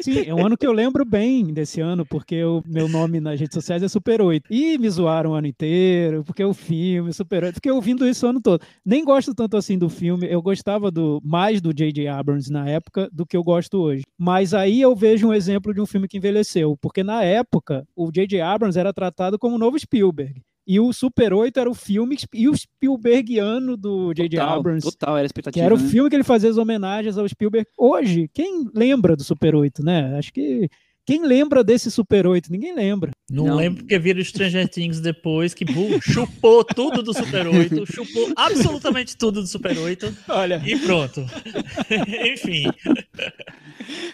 sim, 0.00 0.24
é 0.26 0.34
um 0.34 0.46
ano 0.46 0.56
que 0.56 0.66
eu 0.66 0.72
lembro 0.72 1.04
bem 1.04 1.52
desse 1.52 1.78
ano, 1.78 2.06
porque 2.06 2.42
o 2.42 2.62
meu 2.66 2.88
nome 2.88 3.20
nas 3.20 3.38
redes 3.38 3.52
sociais 3.52 3.82
é 3.82 3.88
Super 3.88 4.22
8. 4.22 4.46
E 4.50 4.78
me 4.78 4.88
zoaram 4.88 5.32
o 5.32 5.34
ano 5.34 5.46
inteiro, 5.46 6.24
porque 6.24 6.42
o 6.42 6.54
filme, 6.54 7.12
Super 7.12 7.44
8. 7.44 7.56
Fiquei 7.56 7.70
ouvindo 7.70 8.08
isso 8.08 8.26
o 8.26 8.30
ano 8.30 8.40
todo. 8.40 8.62
Nem 8.82 9.04
gosto 9.04 9.34
tanto 9.34 9.58
assim 9.58 9.76
do 9.76 9.90
filme. 9.90 10.26
Eu 10.26 10.40
gostava 10.40 10.90
do 10.90 11.20
mais 11.22 11.60
do 11.60 11.74
J.J. 11.74 12.08
Abrams 12.08 12.50
na 12.50 12.66
época 12.66 13.10
do 13.12 13.26
que 13.26 13.36
eu 13.36 13.44
gosto 13.44 13.78
hoje. 13.78 14.04
Mas 14.16 14.54
aí 14.54 14.80
eu 14.80 14.96
vejo 14.96 15.28
um 15.28 15.34
exemplo 15.34 15.74
de 15.74 15.82
um 15.82 15.86
filme 15.86 16.08
que 16.08 16.16
envelheceu, 16.16 16.78
porque 16.80 17.04
na 17.04 17.22
época 17.22 17.86
o 17.94 18.10
J.J. 18.10 18.40
Abrams 18.40 18.78
era 18.78 18.90
tratado 18.90 19.38
como 19.38 19.56
o 19.56 19.58
novo 19.58 19.78
Spielberg. 19.78 20.40
E 20.66 20.78
o 20.78 20.92
Super 20.92 21.32
8 21.32 21.58
era 21.58 21.68
o 21.68 21.74
filme 21.74 22.16
e 22.32 22.48
o 22.48 22.56
Spielbergiano 22.56 23.76
do 23.76 24.14
J.J. 24.14 24.38
Abrams. 24.38 24.84
Total, 24.84 25.16
era 25.16 25.26
expectativa. 25.26 25.60
Que 25.60 25.66
era 25.66 25.76
né? 25.76 25.82
o 25.82 25.90
filme 25.90 26.08
que 26.08 26.16
ele 26.16 26.22
fazia 26.22 26.48
as 26.50 26.56
homenagens 26.56 27.18
ao 27.18 27.28
Spielberg. 27.28 27.66
Hoje, 27.76 28.30
quem 28.32 28.70
lembra 28.72 29.16
do 29.16 29.24
Super 29.24 29.54
8, 29.54 29.84
né? 29.84 30.16
Acho 30.16 30.32
que. 30.32 30.68
Quem 31.04 31.26
lembra 31.26 31.64
desse 31.64 31.90
Super 31.90 32.28
8? 32.28 32.52
Ninguém 32.52 32.72
lembra. 32.76 33.10
Não, 33.28 33.44
Não. 33.46 33.56
lembro 33.56 33.80
porque 33.82 33.98
viram 33.98 34.22
Stranger 34.22 34.68
Things 34.68 35.00
depois, 35.00 35.52
que 35.52 35.64
boom, 35.64 36.00
chupou 36.00 36.62
tudo 36.62 37.02
do 37.02 37.12
Super 37.12 37.48
8, 37.48 37.92
chupou 37.92 38.32
absolutamente 38.36 39.16
tudo 39.16 39.42
do 39.42 39.48
Super 39.48 39.76
8. 39.76 40.16
Olha. 40.28 40.62
E 40.64 40.78
pronto. 40.78 41.26
Enfim. 42.32 42.66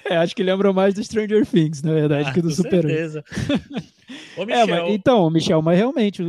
É, 0.03 0.17
acho 0.17 0.35
que 0.35 0.43
lembra 0.43 0.73
mais 0.73 0.95
do 0.95 1.05
Stranger 1.05 1.45
Things, 1.45 1.83
na 1.83 1.93
verdade, 1.93 2.31
ah, 2.31 2.33
que 2.33 2.41
do 2.41 2.51
Super 2.51 2.81
certeza. 2.81 3.23
8. 3.51 3.98
Ô, 4.37 4.45
Michel. 4.45 4.63
É, 4.63 4.67
mas, 4.67 4.95
então, 4.95 5.31
Michel, 5.31 5.63
mas 5.63 5.77
realmente, 5.77 6.23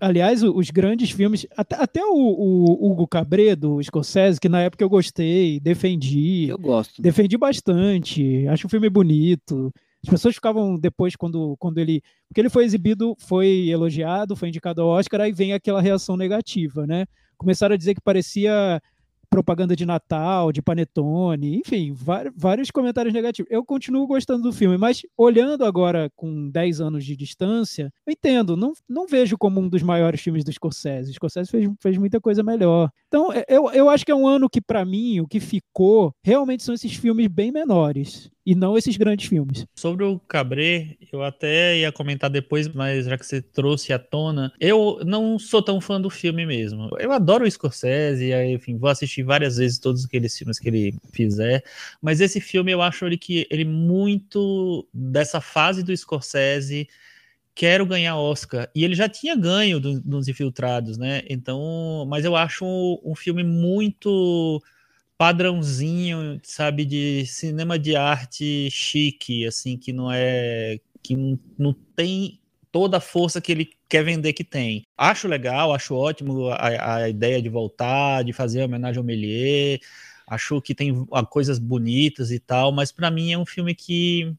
aliás, 0.00 0.42
os 0.42 0.70
grandes 0.70 1.10
filmes, 1.10 1.46
até, 1.56 1.76
até 1.76 2.04
o, 2.04 2.14
o, 2.14 2.90
Hugo 2.90 3.06
Cabredo, 3.06 3.74
o 3.74 3.82
Scorsese, 3.82 4.40
que 4.40 4.48
na 4.48 4.62
época 4.62 4.82
eu 4.82 4.88
gostei, 4.88 5.60
defendi. 5.60 6.48
Eu 6.48 6.58
gosto. 6.58 7.00
Defendi 7.02 7.36
bastante, 7.36 8.46
acho 8.48 8.66
o 8.66 8.70
filme 8.70 8.88
bonito. 8.88 9.72
As 10.04 10.10
pessoas 10.10 10.34
ficavam 10.36 10.78
depois, 10.78 11.16
quando, 11.16 11.56
quando 11.58 11.78
ele. 11.78 12.00
Porque 12.28 12.40
ele 12.40 12.48
foi 12.48 12.64
exibido, 12.64 13.16
foi 13.18 13.68
elogiado, 13.68 14.36
foi 14.36 14.48
indicado 14.48 14.82
ao 14.82 14.88
Oscar, 14.88 15.20
aí 15.20 15.32
vem 15.32 15.52
aquela 15.52 15.80
reação 15.80 16.16
negativa, 16.16 16.86
né? 16.86 17.06
Começaram 17.36 17.74
a 17.74 17.78
dizer 17.78 17.94
que 17.94 18.00
parecia 18.00 18.80
propaganda 19.36 19.76
de 19.76 19.84
Natal, 19.84 20.50
de 20.50 20.62
Panetone, 20.62 21.58
enfim, 21.58 21.94
vários 22.34 22.70
comentários 22.70 23.12
negativos. 23.12 23.52
Eu 23.52 23.62
continuo 23.62 24.06
gostando 24.06 24.44
do 24.44 24.52
filme, 24.52 24.78
mas 24.78 25.02
olhando 25.14 25.62
agora 25.66 26.10
com 26.16 26.48
10 26.48 26.80
anos 26.80 27.04
de 27.04 27.14
distância, 27.14 27.92
eu 28.06 28.12
entendo, 28.14 28.56
não, 28.56 28.72
não 28.88 29.06
vejo 29.06 29.36
como 29.36 29.60
um 29.60 29.68
dos 29.68 29.82
maiores 29.82 30.22
filmes 30.22 30.42
do 30.42 30.50
Scorsese. 30.50 31.10
O 31.10 31.14
Scorsese 31.14 31.50
fez, 31.50 31.70
fez 31.82 31.98
muita 31.98 32.18
coisa 32.18 32.42
melhor. 32.42 32.90
Então, 33.08 33.28
eu, 33.46 33.70
eu 33.72 33.90
acho 33.90 34.06
que 34.06 34.10
é 34.10 34.14
um 34.14 34.26
ano 34.26 34.48
que, 34.48 34.62
para 34.62 34.86
mim, 34.86 35.20
o 35.20 35.28
que 35.28 35.38
ficou 35.38 36.14
realmente 36.24 36.62
são 36.62 36.74
esses 36.74 36.94
filmes 36.94 37.28
bem 37.28 37.52
menores 37.52 38.30
e 38.46 38.54
não 38.54 38.78
esses 38.78 38.96
grandes 38.96 39.28
filmes. 39.28 39.66
Sobre 39.74 40.04
o 40.04 40.20
Cabré, 40.20 40.96
eu 41.12 41.20
até 41.24 41.78
ia 41.78 41.90
comentar 41.90 42.30
depois, 42.30 42.68
mas 42.68 43.04
já 43.04 43.18
que 43.18 43.26
você 43.26 43.42
trouxe 43.42 43.92
à 43.92 43.98
tona, 43.98 44.52
eu 44.60 45.00
não 45.04 45.36
sou 45.36 45.60
tão 45.60 45.80
fã 45.80 46.00
do 46.00 46.08
filme 46.08 46.46
mesmo. 46.46 46.88
Eu 47.00 47.10
adoro 47.10 47.44
o 47.44 47.50
Scorsese, 47.50 48.32
enfim, 48.32 48.78
vou 48.78 48.88
assistir 48.88 49.24
várias 49.24 49.56
vezes 49.56 49.80
todos 49.80 50.04
aqueles 50.04 50.38
filmes 50.38 50.60
que 50.60 50.68
ele 50.68 50.94
fizer, 51.12 51.64
mas 52.00 52.20
esse 52.20 52.40
filme 52.40 52.70
eu 52.70 52.80
acho 52.80 53.04
ele 53.04 53.18
que 53.18 53.48
ele 53.50 53.64
muito 53.64 54.86
dessa 54.94 55.40
fase 55.40 55.82
do 55.82 55.96
Scorsese 55.96 56.86
quero 57.52 57.86
ganhar 57.86 58.16
Oscar. 58.16 58.70
E 58.74 58.84
ele 58.84 58.94
já 58.94 59.08
tinha 59.08 59.34
ganho 59.34 59.80
do, 59.80 60.00
dos 60.00 60.28
Infiltrados, 60.28 60.98
né? 60.98 61.22
Então, 61.28 62.06
mas 62.06 62.24
eu 62.24 62.36
acho 62.36 62.64
um, 62.64 63.00
um 63.02 63.14
filme 63.16 63.42
muito 63.42 64.62
padrãozinho, 65.18 66.40
sabe, 66.42 66.84
de 66.84 67.26
cinema 67.26 67.78
de 67.78 67.96
arte 67.96 68.70
chique, 68.70 69.46
assim, 69.46 69.76
que 69.76 69.92
não 69.92 70.10
é. 70.12 70.78
que 71.02 71.16
não, 71.58 71.74
tem 71.94 72.40
toda 72.70 72.98
a 72.98 73.00
força 73.00 73.40
que 73.40 73.52
ele 73.52 73.70
quer 73.88 74.04
vender 74.04 74.32
que 74.32 74.44
tem. 74.44 74.84
Acho 74.96 75.28
legal, 75.28 75.72
acho 75.72 75.94
ótimo 75.94 76.48
a, 76.50 76.96
a 76.96 77.08
ideia 77.08 77.40
de 77.40 77.48
voltar, 77.48 78.22
de 78.22 78.32
fazer 78.32 78.62
homenagem 78.62 78.98
ao 78.98 79.04
Méliès, 79.04 79.80
acho 80.26 80.60
que 80.60 80.74
tem 80.74 81.06
coisas 81.30 81.58
bonitas 81.58 82.30
e 82.30 82.38
tal, 82.38 82.72
mas 82.72 82.92
para 82.92 83.10
mim 83.10 83.32
é 83.32 83.38
um 83.38 83.46
filme 83.46 83.74
que 83.74 84.34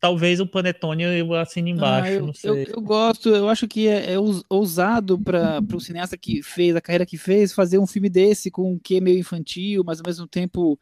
talvez 0.00 0.40
o 0.40 0.46
Panetone 0.46 1.02
eu 1.02 1.34
assine 1.34 1.70
embaixo. 1.70 2.32
Ah, 2.44 2.46
eu, 2.46 2.56
eu, 2.56 2.64
eu, 2.74 2.80
gosto, 2.80 3.28
eu 3.30 3.48
acho 3.48 3.66
que 3.66 3.88
é, 3.88 4.12
é 4.12 4.16
ousado 4.48 5.18
para 5.18 5.60
o 5.74 5.80
cineasta 5.80 6.16
que 6.16 6.42
fez, 6.42 6.76
a 6.76 6.80
carreira 6.80 7.06
que 7.06 7.18
fez, 7.18 7.52
fazer 7.52 7.78
um 7.78 7.86
filme 7.86 8.08
desse 8.08 8.50
com 8.50 8.72
um 8.72 8.78
que 8.78 9.00
meio 9.00 9.18
infantil, 9.18 9.82
mas 9.84 9.98
ao 10.00 10.06
mesmo 10.06 10.26
tempo 10.26 10.78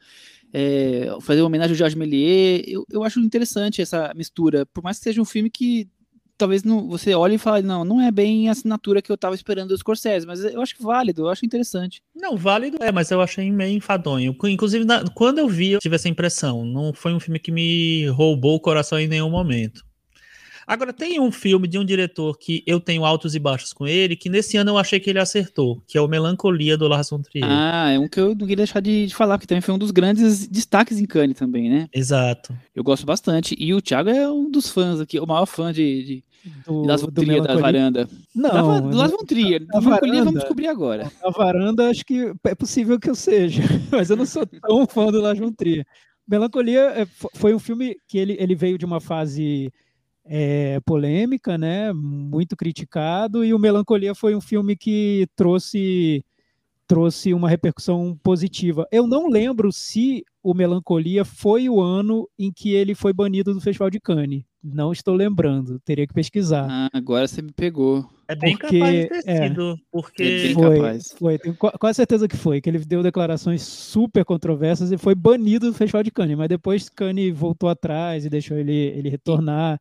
é, 0.53 1.09
fazer 1.21 1.41
uma 1.41 1.47
homenagem 1.47 1.73
ao 1.73 1.77
Georges 1.77 1.99
Méliès. 1.99 2.63
Eu, 2.67 2.87
eu 2.91 3.05
acho 3.05 3.21
interessante 3.21 3.83
essa 3.83 4.13
mistura, 4.15 4.67
por 4.67 4.83
mais 4.83 4.99
que 4.99 5.05
seja 5.05 5.21
um 5.21 5.25
filme 5.25 5.51
que 5.51 5.89
talvez 6.37 6.63
não, 6.63 6.87
você 6.89 7.15
olhe 7.15 7.37
e 7.37 7.39
fale, 7.39 7.67
não, 7.67 7.85
não 7.85 8.01
é 8.01 8.11
bem 8.11 8.49
a 8.49 8.53
assinatura 8.53 9.01
que 9.01 9.11
eu 9.11 9.17
tava 9.17 9.35
esperando 9.35 9.69
dos 9.69 9.81
Scorsese, 9.81 10.27
mas 10.27 10.45
eu 10.45 10.61
acho 10.61 10.75
válido, 10.81 11.23
eu 11.23 11.29
acho 11.29 11.47
interessante. 11.47 12.03
Não, 12.15 12.37
válido 12.37 12.79
é, 12.81 12.91
mas 12.91 13.11
eu 13.11 13.21
achei 13.21 13.51
meio 13.51 13.77
enfadonho. 13.77 14.37
Inclusive, 14.45 14.85
na, 14.85 15.05
quando 15.11 15.39
eu 15.39 15.49
vi, 15.49 15.73
eu 15.73 15.81
tive 15.81 15.97
essa 15.97 16.09
impressão. 16.09 16.65
Não 16.65 16.93
foi 16.93 17.15
um 17.15 17.21
filme 17.21 17.39
que 17.39 17.53
me 17.53 18.07
roubou 18.09 18.57
o 18.57 18.61
coração 18.61 18.99
em 18.99 19.09
nenhum 19.09 19.31
momento. 19.31 19.86
Agora, 20.67 20.93
tem 20.93 21.21
um 21.21 21.31
filme 21.31 21.69
de 21.69 21.79
um 21.79 21.85
diretor 21.85 22.37
que 22.37 22.63
eu 22.67 22.81
tenho 22.81 23.05
altos 23.05 23.37
e 23.37 23.39
baixos 23.39 23.73
com 23.73 23.87
ele, 23.87 24.17
que 24.17 24.29
nesse 24.29 24.57
ano 24.57 24.73
eu 24.73 24.79
achei 24.79 24.99
que 24.99 25.09
ele 25.09 25.21
acertou, 25.21 25.81
que 25.87 25.97
é 25.97 26.01
o 26.01 26.09
Melancolia 26.09 26.77
do 26.77 26.89
Lars 26.89 27.09
von 27.09 27.23
Trier. 27.23 27.47
Ah, 27.49 27.91
é 27.91 27.99
um 27.99 28.09
que 28.09 28.19
eu 28.19 28.31
não 28.31 28.39
queria 28.39 28.57
deixar 28.57 28.81
de, 28.81 29.07
de 29.07 29.15
falar, 29.15 29.39
porque 29.39 29.47
também 29.47 29.61
foi 29.61 29.73
um 29.73 29.79
dos 29.79 29.93
grandes 29.93 30.49
destaques 30.49 30.99
em 30.99 31.07
Cannes 31.07 31.39
também, 31.39 31.71
né? 31.71 31.89
Exato. 31.93 32.53
Eu 32.75 32.83
gosto 32.83 33.07
bastante. 33.07 33.55
E 33.57 33.73
o 33.73 33.81
Thiago 33.81 34.11
é 34.11 34.29
um 34.29 34.51
dos 34.51 34.69
fãs 34.69 34.99
aqui, 35.01 35.21
o 35.21 35.27
maior 35.27 35.47
fã 35.47 35.73
de, 35.73 36.05
de 36.05 36.25
do, 36.67 36.83
das 36.83 37.03
do 37.03 37.11
da 37.11 37.57
varanda. 37.57 38.09
Não, 38.35 38.51
da, 38.51 38.81
do 38.81 38.97
Las 38.97 39.11
Von 39.11 39.25
Trier. 39.25 39.65
Da, 39.67 39.81
varanda, 39.81 40.25
vamos 40.25 40.41
descobrir 40.41 40.67
agora. 40.67 41.11
A 41.23 41.31
varanda, 41.31 41.91
acho 41.91 42.05
que 42.05 42.33
é 42.45 42.55
possível 42.55 42.99
que 42.99 43.11
eu 43.11 43.15
seja, 43.15 43.63
mas 43.91 44.11
eu 44.11 44.17
não 44.17 44.27
sou 44.27 44.45
tão 44.47 44.87
fã 44.87 45.07
do 45.07 45.21
Las 45.21 45.39
Von 45.39 45.53
Trier. 45.53 45.87
Melancolia 46.29 46.93
é, 46.97 47.07
foi 47.35 47.55
um 47.55 47.59
filme 47.59 47.97
que 48.09 48.19
ele, 48.19 48.37
ele 48.41 48.57
veio 48.57 48.77
de 48.77 48.85
uma 48.85 49.01
fase 49.01 49.73
é, 50.29 50.81
polêmica, 50.81 51.57
né? 51.57 51.93
Muito 51.93 52.57
criticado, 52.57 53.45
e 53.45 53.55
o 53.55 53.59
Melancolia 53.59 54.15
foi 54.15 54.35
um 54.35 54.41
filme 54.41 54.77
que 54.77 55.27
trouxe 55.35 56.25
trouxe 56.87 57.35
uma 57.35 57.49
repercussão 57.49 58.17
positiva. 58.23 58.87
Eu 58.93 59.07
não 59.07 59.29
lembro 59.29 59.73
se 59.73 60.25
o 60.43 60.55
Melancolia 60.55 61.25
foi 61.25 61.69
o 61.69 61.81
ano 61.81 62.29
em 62.39 62.53
que 62.53 62.73
ele 62.73 62.95
foi 62.95 63.13
banido 63.13 63.53
do 63.53 63.61
Festival 63.61 63.91
de 63.91 63.99
Cannes. 63.99 64.45
Não 64.63 64.93
estou 64.93 65.15
lembrando, 65.15 65.81
teria 65.81 66.07
que 66.07 66.15
pesquisar. 66.15 66.67
Ah, 66.71 66.89
agora 66.93 67.27
você 67.27 67.43
me 67.43 67.53
pegou. 67.53 68.09
É 68.29 68.35
bem 68.35 68.57
porque, 68.57 68.79
capaz 68.79 68.95
de 68.95 69.09
ter 69.09 69.23
é, 69.27 69.49
sido, 69.49 69.79
porque... 69.91 70.23
É 70.23 70.55
foi, 70.55 70.77
capaz. 70.77 71.15
foi, 71.19 71.39
tenho 71.39 71.57
quase 71.57 71.97
certeza 71.97 72.27
que 72.27 72.37
foi, 72.37 72.61
que 72.61 72.69
ele 72.69 72.79
deu 72.79 73.03
declarações 73.03 73.63
super 73.63 74.25
controversas 74.25 74.91
e 74.91 74.99
foi 74.99 75.15
banido 75.15 75.69
do 75.69 75.75
Festival 75.75 76.03
de 76.03 76.11
Cannes, 76.11 76.37
mas 76.37 76.49
depois 76.49 76.89
Cannes 76.89 77.37
voltou 77.37 77.69
atrás 77.69 78.25
e 78.25 78.31
deixou 78.31 78.57
ele, 78.57 78.73
ele 78.73 79.09
retornar. 79.09 79.81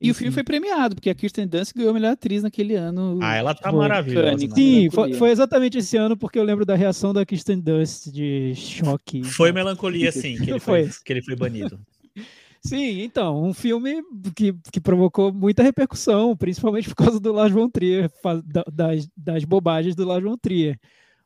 E 0.00 0.10
o 0.10 0.14
filme 0.14 0.30
foi 0.30 0.44
premiado, 0.44 0.94
porque 0.94 1.08
a 1.08 1.14
Kirsten 1.14 1.46
Dunst 1.46 1.72
ganhou 1.74 1.90
a 1.90 1.94
melhor 1.94 2.12
atriz 2.12 2.42
naquele 2.42 2.74
ano. 2.74 3.18
Ah, 3.22 3.34
ela 3.34 3.54
tá 3.54 3.72
maravilhosa. 3.72 4.46
Né? 4.46 4.54
Sim, 4.54 4.90
foi, 4.90 5.14
foi, 5.14 5.30
exatamente 5.30 5.78
esse 5.78 5.96
ano, 5.96 6.16
porque 6.16 6.38
eu 6.38 6.44
lembro 6.44 6.66
da 6.66 6.74
reação 6.74 7.14
da 7.14 7.24
Kirsten 7.24 7.60
Dunst 7.60 8.08
de 8.12 8.54
choque. 8.54 9.24
Foi 9.24 9.52
melancolia, 9.52 10.12
sim, 10.12 10.36
que 10.36 10.50
ele 10.50 10.60
foi, 10.60 10.90
que 11.02 11.12
ele 11.12 11.22
foi 11.22 11.34
banido. 11.34 11.80
Sim, 12.66 13.02
então, 13.02 13.44
um 13.44 13.54
filme 13.54 14.02
que, 14.34 14.52
que 14.72 14.80
provocou 14.80 15.32
muita 15.32 15.62
repercussão, 15.62 16.36
principalmente 16.36 16.88
por 16.88 16.96
causa 16.96 17.20
do 17.20 17.32
Lars 17.32 17.52
von 17.52 17.70
Trier, 17.70 18.10
das, 18.72 19.08
das 19.16 19.44
bobagens 19.44 19.94
do 19.94 20.04
Lars 20.04 20.24
von 20.24 20.36
Trier. 20.36 20.76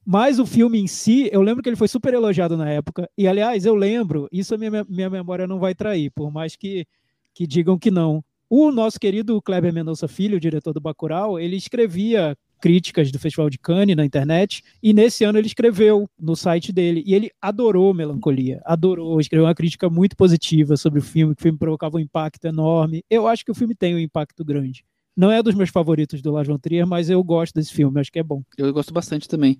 Mas 0.04 0.38
o 0.38 0.44
filme 0.44 0.78
em 0.78 0.86
si, 0.86 1.30
eu 1.32 1.40
lembro 1.40 1.62
que 1.62 1.68
ele 1.70 1.76
foi 1.76 1.88
super 1.88 2.12
elogiado 2.12 2.58
na 2.58 2.68
época. 2.68 3.08
E, 3.16 3.26
aliás, 3.26 3.64
eu 3.64 3.74
lembro, 3.74 4.28
isso 4.30 4.54
a 4.54 4.58
minha, 4.58 4.84
minha 4.86 5.08
memória 5.08 5.46
não 5.46 5.58
vai 5.58 5.74
trair, 5.74 6.10
por 6.10 6.30
mais 6.30 6.56
que, 6.56 6.86
que 7.32 7.46
digam 7.46 7.78
que 7.78 7.90
não. 7.90 8.22
O 8.52 8.72
nosso 8.72 8.98
querido 8.98 9.40
Kleber 9.40 9.72
Mendonça 9.72 10.08
Filho, 10.08 10.40
diretor 10.40 10.72
do 10.72 10.80
Bacurau, 10.80 11.38
ele 11.38 11.54
escrevia 11.54 12.36
críticas 12.60 13.12
do 13.12 13.18
Festival 13.18 13.48
de 13.48 13.56
Cannes 13.56 13.94
na 13.96 14.04
internet, 14.04 14.64
e 14.82 14.92
nesse 14.92 15.22
ano 15.22 15.38
ele 15.38 15.46
escreveu 15.46 16.10
no 16.18 16.34
site 16.34 16.72
dele, 16.72 17.04
e 17.06 17.14
ele 17.14 17.30
adorou 17.40 17.94
Melancolia, 17.94 18.60
adorou, 18.64 19.20
escreveu 19.20 19.46
uma 19.46 19.54
crítica 19.54 19.88
muito 19.88 20.16
positiva 20.16 20.76
sobre 20.76 20.98
o 20.98 21.02
filme, 21.02 21.32
que 21.32 21.40
o 21.40 21.44
filme 21.44 21.58
provocava 21.58 21.96
um 21.96 22.00
impacto 22.00 22.44
enorme. 22.44 23.04
Eu 23.08 23.28
acho 23.28 23.44
que 23.44 23.52
o 23.52 23.54
filme 23.54 23.72
tem 23.72 23.94
um 23.94 24.00
impacto 24.00 24.44
grande. 24.44 24.84
Não 25.16 25.30
é 25.30 25.40
dos 25.40 25.54
meus 25.54 25.70
favoritos 25.70 26.20
do 26.20 26.32
Lars 26.32 26.48
von 26.48 26.58
Trier, 26.58 26.84
mas 26.84 27.08
eu 27.08 27.22
gosto 27.22 27.54
desse 27.54 27.72
filme, 27.72 28.00
acho 28.00 28.10
que 28.10 28.18
é 28.18 28.22
bom. 28.24 28.42
Eu 28.58 28.72
gosto 28.72 28.92
bastante 28.92 29.28
também. 29.28 29.56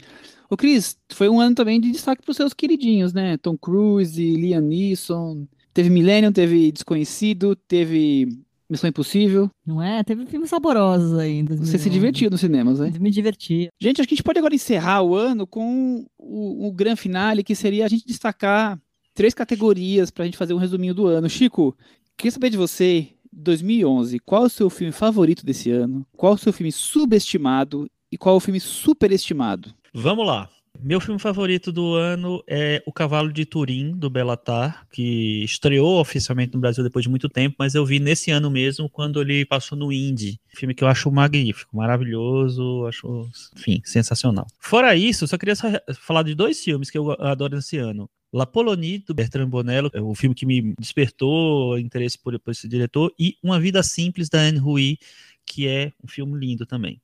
O 0.50 0.56
Cris, 0.56 0.98
foi 1.12 1.28
um 1.28 1.40
ano 1.40 1.54
também 1.54 1.80
de 1.80 1.92
destaque 1.92 2.22
para 2.22 2.32
os 2.32 2.36
seus 2.36 2.52
queridinhos, 2.52 3.12
né? 3.12 3.36
Tom 3.36 3.56
Cruise, 3.56 4.20
Liam 4.20 4.62
Neeson, 4.62 5.46
teve 5.72 5.90
Millennium, 5.90 6.32
teve 6.32 6.72
Desconhecido, 6.72 7.54
teve 7.54 8.26
Missão 8.70 8.88
Impossível. 8.88 9.50
Não 9.66 9.82
é? 9.82 10.04
Teve 10.04 10.24
filmes 10.26 10.48
saborosos 10.48 11.18
ainda. 11.18 11.56
Você 11.56 11.76
se 11.76 11.90
divertiu 11.90 12.30
nos 12.30 12.40
cinemas, 12.40 12.78
né? 12.78 12.92
Me 13.00 13.10
diverti. 13.10 13.68
Gente, 13.80 14.00
acho 14.00 14.08
que 14.08 14.14
a 14.14 14.16
gente 14.16 14.24
pode 14.24 14.38
agora 14.38 14.54
encerrar 14.54 15.02
o 15.02 15.14
ano 15.14 15.46
com 15.46 16.06
o, 16.16 16.68
o 16.68 16.72
grande 16.72 17.00
finale, 17.00 17.42
que 17.42 17.54
seria 17.54 17.84
a 17.84 17.88
gente 17.88 18.06
destacar 18.06 18.80
três 19.14 19.34
categorias 19.34 20.10
para 20.10 20.22
a 20.22 20.26
gente 20.26 20.38
fazer 20.38 20.54
um 20.54 20.58
resuminho 20.58 20.94
do 20.94 21.06
ano. 21.06 21.28
Chico, 21.28 21.76
queria 22.16 22.30
saber 22.30 22.50
de 22.50 22.56
você, 22.56 23.08
2011, 23.32 24.18
qual 24.20 24.44
é 24.44 24.46
o 24.46 24.50
seu 24.50 24.70
filme 24.70 24.92
favorito 24.92 25.44
desse 25.44 25.70
ano? 25.70 26.06
Qual 26.16 26.32
é 26.32 26.36
o 26.36 26.38
seu 26.38 26.52
filme 26.52 26.70
subestimado? 26.70 27.90
E 28.12 28.16
qual 28.16 28.34
é 28.34 28.38
o 28.38 28.40
filme 28.40 28.60
superestimado? 28.60 29.74
Vamos 29.92 30.26
lá. 30.26 30.48
Meu 30.82 30.98
filme 30.98 31.20
favorito 31.20 31.70
do 31.70 31.94
ano 31.94 32.42
é 32.46 32.82
O 32.86 32.92
Cavalo 32.92 33.30
de 33.32 33.44
Turim, 33.44 33.92
do 33.92 34.08
Belatar, 34.08 34.86
que 34.90 35.44
estreou 35.44 36.00
oficialmente 36.00 36.54
no 36.54 36.60
Brasil 36.60 36.82
depois 36.82 37.02
de 37.02 37.08
muito 37.08 37.28
tempo, 37.28 37.56
mas 37.58 37.74
eu 37.74 37.84
vi 37.84 38.00
nesse 38.00 38.30
ano 38.30 38.50
mesmo, 38.50 38.88
quando 38.88 39.20
ele 39.20 39.44
passou 39.44 39.76
no 39.76 39.92
Indie. 39.92 40.40
Filme 40.48 40.74
que 40.74 40.82
eu 40.82 40.88
acho 40.88 41.10
magnífico, 41.10 41.76
maravilhoso, 41.76 42.86
acho, 42.86 43.28
enfim, 43.56 43.82
sensacional. 43.84 44.46
Fora 44.58 44.96
isso, 44.96 45.28
só 45.28 45.36
queria 45.36 45.54
falar 45.98 46.22
de 46.22 46.34
dois 46.34 46.62
filmes 46.62 46.90
que 46.90 46.96
eu 46.96 47.12
adoro 47.12 47.56
nesse 47.56 47.76
ano. 47.76 48.08
La 48.32 48.46
Polonie, 48.46 49.00
do 49.00 49.12
Bertrand 49.12 49.48
Bonello, 49.48 49.90
é 49.92 50.00
o 50.00 50.14
filme 50.14 50.34
que 50.34 50.46
me 50.46 50.74
despertou 50.78 51.78
interesse 51.78 52.18
por, 52.18 52.38
por 52.38 52.52
esse 52.52 52.68
diretor, 52.68 53.12
e 53.18 53.36
Uma 53.42 53.60
Vida 53.60 53.82
Simples, 53.82 54.28
da 54.28 54.38
Anne 54.38 54.60
Hui, 54.60 54.98
que 55.44 55.66
é 55.66 55.92
um 56.02 56.08
filme 56.08 56.38
lindo 56.38 56.64
também. 56.64 57.00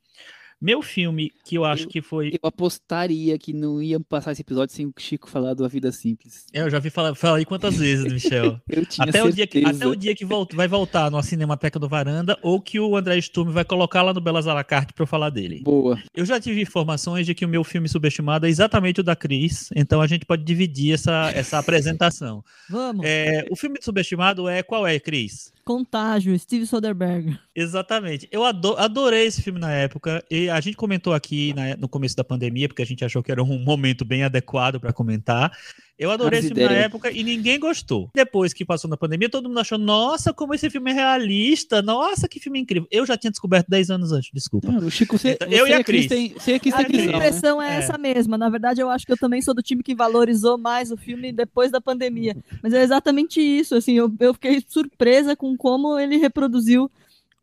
Meu 0.60 0.80
filme, 0.80 1.30
que 1.44 1.56
eu 1.56 1.64
acho 1.64 1.84
eu, 1.84 1.88
que 1.88 2.00
foi. 2.00 2.28
Eu 2.28 2.48
apostaria 2.48 3.38
que 3.38 3.52
não 3.52 3.82
ia 3.82 4.00
passar 4.00 4.32
esse 4.32 4.40
episódio 4.40 4.74
sem 4.74 4.86
o 4.86 4.92
Chico 4.98 5.28
falar 5.28 5.52
do 5.54 5.64
A 5.64 5.68
Vida 5.68 5.92
Simples. 5.92 6.46
É, 6.52 6.62
eu 6.62 6.70
já 6.70 6.78
vi 6.78 6.88
falar, 6.88 7.14
aí 7.36 7.44
quantas 7.44 7.76
vezes, 7.78 8.10
Michel. 8.10 8.58
eu 8.68 8.86
tinha 8.86 9.06
até 9.06 9.20
certeza. 9.20 9.26
o 9.26 9.32
dia 9.32 9.46
que 9.46 9.64
Até 9.64 9.86
o 9.86 9.94
dia 9.94 10.14
que 10.14 10.24
volta, 10.24 10.56
vai 10.56 10.66
voltar 10.66 11.10
no 11.10 11.22
Cinemateca 11.22 11.78
do 11.78 11.88
Varanda 11.88 12.38
ou 12.42 12.60
que 12.60 12.80
o 12.80 12.96
André 12.96 13.20
Sturm 13.20 13.50
vai 13.50 13.64
colocar 13.64 14.02
lá 14.02 14.14
no 14.14 14.20
Belas 14.20 14.46
Alacarte 14.46 14.94
pra 14.94 15.02
eu 15.02 15.06
falar 15.06 15.30
dele. 15.30 15.60
Boa. 15.62 16.00
Eu 16.14 16.24
já 16.24 16.40
tive 16.40 16.62
informações 16.62 17.26
de 17.26 17.34
que 17.34 17.44
o 17.44 17.48
meu 17.48 17.62
filme 17.62 17.88
subestimado 17.88 18.46
é 18.46 18.48
exatamente 18.48 19.00
o 19.00 19.04
da 19.04 19.14
Cris, 19.14 19.68
então 19.74 20.00
a 20.00 20.06
gente 20.06 20.24
pode 20.24 20.42
dividir 20.42 20.94
essa, 20.94 21.30
essa 21.34 21.58
apresentação. 21.58 22.42
Vamos. 22.70 23.04
É, 23.04 23.46
o 23.50 23.56
filme 23.56 23.78
subestimado 23.82 24.48
é 24.48 24.62
qual 24.62 24.86
é, 24.86 24.98
Cris? 24.98 25.52
Contágio, 25.66 26.38
Steve 26.38 26.64
Soderbergh. 26.64 27.36
Exatamente. 27.52 28.28
Eu 28.30 28.44
adorei 28.44 29.26
esse 29.26 29.42
filme 29.42 29.58
na 29.58 29.72
época. 29.72 30.24
E. 30.30 30.48
A 30.48 30.60
gente 30.60 30.76
comentou 30.76 31.12
aqui 31.12 31.52
na- 31.54 31.76
no 31.76 31.88
começo 31.88 32.14
da 32.16 32.22
pandemia, 32.22 32.68
porque 32.68 32.82
a 32.82 32.86
gente 32.86 33.04
achou 33.04 33.20
que 33.20 33.32
era 33.32 33.42
um 33.42 33.58
momento 33.58 34.04
bem 34.04 34.22
adequado 34.22 34.78
para 34.78 34.92
comentar. 34.92 35.50
Eu 35.98 36.10
adorei 36.10 36.40
As 36.40 36.44
esse 36.44 36.54
filme 36.54 36.68
na 36.68 36.78
época 36.78 37.10
e 37.10 37.24
ninguém 37.24 37.58
gostou. 37.58 38.10
Depois 38.14 38.52
que 38.52 38.66
passou 38.66 38.88
na 38.88 38.98
pandemia, 38.98 39.30
todo 39.30 39.48
mundo 39.48 39.58
achou, 39.58 39.78
nossa, 39.78 40.32
como 40.32 40.52
esse 40.52 40.68
filme 40.68 40.90
é 40.90 40.94
realista, 40.94 41.80
nossa, 41.80 42.28
que 42.28 42.38
filme 42.38 42.58
incrível. 42.60 42.86
Eu 42.90 43.06
já 43.06 43.16
tinha 43.16 43.30
descoberto 43.30 43.66
10 43.68 43.90
anos 43.90 44.12
antes, 44.12 44.30
desculpa. 44.32 44.70
Não, 44.70 44.86
o 44.86 44.90
Chico, 44.90 45.16
você, 45.16 45.30
Então, 45.32 45.48
eu 45.48 45.64
você 45.64 45.70
e 45.70 45.74
a 45.74 45.78
a 45.78 45.84
Cris 45.84 46.06
tem, 46.06 46.34
você 46.34 46.52
e 46.52 46.54
a 46.56 46.60
Cris 46.60 46.74
A 46.74 46.76
tem 46.76 46.88
minha 46.88 47.00
visão, 47.00 47.18
né? 47.18 47.26
impressão 47.28 47.62
é, 47.62 47.74
É. 47.74 47.78
essa 47.78 47.96
mesma. 47.96 48.36
Na 48.36 48.50
verdade, 48.50 48.80
eu 48.82 48.90
acho 48.90 49.06
que 49.06 49.12
eu 49.12 49.16
também 49.16 49.40
sou 49.40 49.54
do 49.54 49.62
time 49.62 49.82
que 49.82 49.94
valorizou 49.94 50.58
mais 50.58 50.90
o 50.90 50.98
filme 50.98 51.32
depois 51.32 51.70
da 51.70 51.80
pandemia. 51.80 52.36
Mas 52.62 52.74
é 52.74 52.82
exatamente 52.82 53.40
isso. 53.40 53.74
Assim, 53.74 53.94
eu, 53.94 54.12
eu 54.20 54.34
fiquei 54.34 54.62
surpresa 54.68 55.34
com 55.34 55.56
como 55.56 55.98
ele 55.98 56.18
reproduziu 56.18 56.90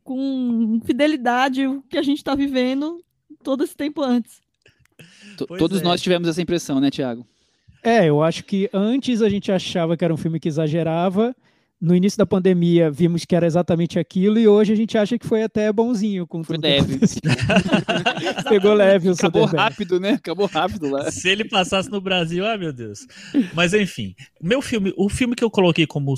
com 0.04 0.80
fidelidade 0.84 1.66
o 1.66 1.82
que 1.88 1.98
a 1.98 2.02
gente 2.02 2.18
está 2.18 2.34
vivendo 2.34 3.02
todo 3.42 3.64
esse 3.64 3.74
tempo 3.74 4.02
antes. 4.02 4.40
Pois 5.48 5.58
Todos 5.58 5.80
é. 5.80 5.84
nós 5.84 6.00
tivemos 6.00 6.28
essa 6.28 6.40
impressão, 6.40 6.78
né, 6.78 6.90
Thiago? 6.90 7.26
É, 7.84 8.06
eu 8.06 8.22
acho 8.22 8.44
que 8.44 8.68
antes 8.72 9.20
a 9.20 9.28
gente 9.28 9.52
achava 9.52 9.96
que 9.96 10.04
era 10.04 10.12
um 10.12 10.16
filme 10.16 10.40
que 10.40 10.48
exagerava. 10.48 11.36
No 11.78 11.94
início 11.94 12.16
da 12.16 12.24
pandemia 12.24 12.90
vimos 12.90 13.26
que 13.26 13.36
era 13.36 13.46
exatamente 13.46 13.98
aquilo 13.98 14.38
e 14.38 14.48
hoje 14.48 14.72
a 14.72 14.76
gente 14.76 14.96
acha 14.96 15.18
que 15.18 15.26
foi 15.26 15.42
até 15.42 15.70
bonzinho 15.70 16.26
com 16.26 16.42
Foi 16.42 16.56
tudo 16.56 16.64
leve. 16.66 16.98
Pegou 18.48 18.72
leve 18.72 19.10
o 19.10 19.12
Acabou 19.12 19.44
rápido, 19.44 20.00
né? 20.00 20.12
Acabou 20.12 20.46
rápido 20.46 20.88
lá. 20.88 21.10
Se 21.10 21.28
ele 21.28 21.44
passasse 21.44 21.90
no 21.90 22.00
Brasil, 22.00 22.46
ah, 22.46 22.56
meu 22.56 22.72
Deus. 22.72 23.00
Mas 23.52 23.74
enfim, 23.74 24.14
meu 24.40 24.62
filme, 24.62 24.94
o 24.96 25.10
filme 25.10 25.34
que 25.34 25.44
eu 25.44 25.50
coloquei 25.50 25.86
como 25.86 26.16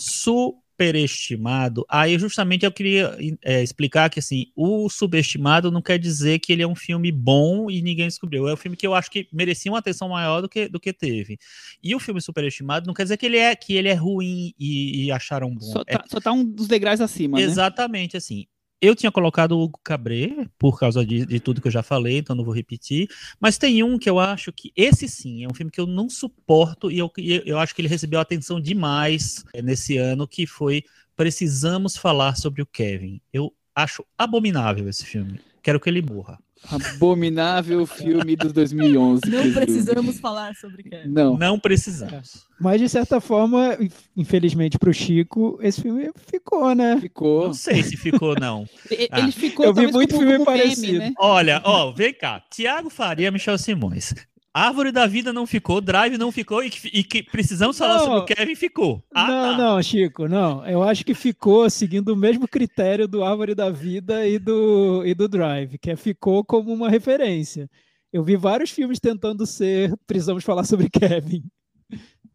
superestimado, 0.77 1.87
aí 1.89 2.19
justamente 2.19 2.67
eu 2.67 2.71
queria 2.71 3.17
é, 3.43 3.63
explicar 3.63 4.11
que 4.11 4.19
assim, 4.19 4.47
o 4.55 4.91
subestimado 4.91 5.71
não 5.71 5.81
quer 5.81 5.99
dizer 5.99 6.39
que 6.39 6.53
ele 6.53 6.63
é 6.63 6.67
um 6.67 6.75
filme 6.75 7.11
bom 7.11 7.71
e 7.71 7.81
ninguém 7.81 8.07
descobriu. 8.07 8.47
É 8.47 8.53
um 8.53 8.57
filme 8.57 8.77
que 8.77 8.87
eu 8.87 8.95
acho 8.95 9.11
que 9.11 9.27
merecia 9.33 9.73
uma 9.73 9.79
atenção 9.79 10.11
maior 10.11 10.43
do 10.43 10.49
que, 10.49 10.69
do 10.69 10.79
que 10.79 10.93
teve. 10.93 11.39
E 11.83 11.95
o 11.95 11.99
filme 11.99 12.21
superestimado 12.21 12.87
não 12.87 12.93
quer 12.93 13.05
dizer 13.05 13.17
que 13.17 13.25
ele 13.25 13.39
é 13.39 13.57
que 13.57 13.75
ele 13.75 13.89
é 13.89 13.95
ruim 13.95 14.53
e, 14.59 15.07
e 15.07 15.13
acharam 15.13 15.55
bom. 15.55 15.73
Só 15.73 15.83
É 15.87 15.97
tá, 15.97 16.05
só 16.09 16.21
tá 16.21 16.33
um 16.33 16.45
dos 16.45 16.69
degraus 16.69 17.01
acima, 17.01 17.39
né? 17.39 17.45
Exatamente 17.45 18.17
assim. 18.17 18.47
Eu 18.81 18.95
tinha 18.95 19.11
colocado 19.11 19.53
o 19.53 19.63
Hugo 19.63 19.81
Cabré, 19.83 20.47
por 20.59 20.79
causa 20.79 21.05
de, 21.05 21.25
de 21.25 21.41
tudo 21.41 21.61
que 21.61 21.69
eu 21.69 21.73
já 21.73 21.83
falei, 21.83 22.19
então 22.19 22.37
não 22.37 22.45
vou 22.45 22.55
repetir. 22.55 23.09
Mas 23.41 23.57
tem 23.57 23.83
um 23.83 23.99
que 23.99 24.09
eu 24.09 24.19
acho 24.19 24.53
que, 24.53 24.71
esse 24.77 25.09
sim, 25.09 25.45
é 25.45 25.49
um 25.49 25.55
filme 25.55 25.71
que 25.73 25.81
eu 25.81 25.87
não 25.87 26.11
suporto 26.11 26.91
e 26.91 26.99
eu, 26.99 27.11
eu 27.17 27.59
acho 27.59 27.75
que 27.75 27.81
ele 27.81 27.89
recebeu 27.89 28.21
atenção 28.21 28.61
demais 28.61 29.45
eh, 29.55 29.63
nesse 29.63 29.97
ano, 29.97 30.29
que 30.29 30.47
foi 30.47 30.85
Precisamos 31.17 31.97
Falar 31.97 32.37
sobre 32.37 32.61
o 32.61 32.67
Kevin. 32.67 33.21
Eu 33.33 33.51
acho 33.75 34.05
abominável 34.19 34.89
esse 34.89 35.07
filme. 35.07 35.41
Quero 35.63 35.81
que 35.81 35.89
ele 35.89 36.03
morra. 36.03 36.39
Abominável 36.71 37.87
filme 37.87 38.35
dos 38.37 38.53
2011. 38.53 39.23
Não 39.27 39.53
precisamos 39.53 40.19
falar 40.19 40.55
sobre 40.57 40.83
Kevin. 40.83 40.97
Rubio. 41.09 41.13
Não. 41.15 41.37
Não 41.37 41.59
precisamos. 41.61 42.47
Mas 42.61 42.81
de 42.81 42.89
certa 42.89 43.21
forma, 43.21 43.77
infelizmente 44.17 44.79
pro 44.79 44.93
Chico, 44.93 45.59
esse 45.63 45.81
filme 45.83 46.11
ficou, 46.29 46.75
né? 46.75 46.99
Ficou. 47.01 47.47
Não 47.49 47.55
sei 47.55 47.83
se 47.83 47.97
ficou, 47.97 48.35
não. 48.39 48.67
E- 48.91 49.09
Ah. 49.11 49.21
Ele 49.21 49.33
ficou 49.33 49.67
Eu 49.67 49.75
vi 49.75 49.87
muito 49.93 50.17
filme 50.19 50.39
como 50.39 50.51
meme, 50.51 50.59
parecido. 50.65 50.99
né? 50.99 51.13
Olha, 51.19 51.61
ó, 51.65 51.93
vem 51.93 52.13
cá. 52.15 52.43
Tiago 52.51 52.91
Faria, 52.91 53.31
Michel 53.31 53.59
Simões. 53.59 54.15
Árvore 54.59 54.91
da 54.91 55.07
Vida 55.07 55.33
não 55.33 55.47
ficou, 55.47 55.81
Drive 55.81 56.17
não 56.17 56.33
ficou 56.33 56.63
e 56.65 56.71
que, 56.71 56.89
e 56.89 57.05
que 57.05 57.23
precisamos 57.23 57.77
falar 57.77 57.99
Não. 57.99 58.05
sobre 58.05 58.19
o 58.21 58.25
Kevin 58.25 58.55
ficou. 58.55 59.05
Ah, 59.15 59.27
não, 59.27 59.51
tá. 59.51 59.57
não, 59.59 59.83
Chico, 59.83 60.27
não. 60.29 60.67
Eu 60.67 60.83
acho 60.83 61.05
que 61.05 61.13
ficou 61.15 61.69
seguindo 61.69 62.09
o 62.11 62.17
mesmo 62.17 62.49
critério 62.49 63.07
do 63.07 63.23
Árvore 63.23 63.55
da 63.55 63.69
Vida 63.71 64.27
e 64.27 64.39
do, 64.39 65.05
e 65.05 65.15
do 65.15 65.29
Drive, 65.29 65.77
que 65.79 65.91
é 65.91 65.97
ficou 65.97 66.45
como 66.45 66.73
uma 66.73 66.89
referência. 66.89 67.69
Eu 68.13 68.25
vi 68.25 68.35
vários 68.37 68.71
filmes 68.71 68.99
tentando 68.99 69.45
ser 69.45 69.93
Precisamos 70.07 70.43
Falar 70.45 70.65
sobre 70.65 70.89
Kevin 70.91 71.43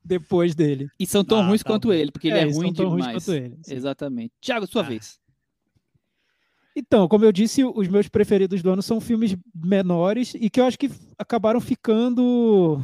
depois 0.03 0.53
dele. 0.55 0.87
E 0.99 1.05
são 1.05 1.23
tão 1.23 1.39
Ah, 1.39 1.47
ruins 1.47 1.61
tá 1.63 1.69
quanto 1.69 1.87
bom. 1.89 1.93
ele, 1.93 2.11
porque 2.11 2.27
ele 2.27 2.37
é, 2.37 2.41
eles 2.43 2.55
ruim 2.57 2.67
são 2.67 2.73
tão 2.73 2.89
ruins 2.89 3.05
demais. 3.05 3.23
quanto 3.25 3.35
ele, 3.37 3.55
sim. 3.63 3.73
Exatamente. 3.75 4.31
Thiago, 4.41 4.67
sua 4.67 4.81
Ah. 4.81 4.85
vez. 4.85 5.19
Então, 6.75 7.07
como 7.07 7.25
eu 7.25 7.31
disse, 7.31 7.63
os 7.65 7.87
meus 7.87 8.07
preferidos 8.07 8.61
do 8.61 8.71
ano 8.71 8.81
são 8.81 9.01
filmes 9.01 9.35
menores 9.53 10.33
e 10.35 10.49
que 10.49 10.59
eu 10.59 10.65
acho 10.65 10.79
que 10.79 10.89
acabaram 11.17 11.59
ficando 11.59 12.81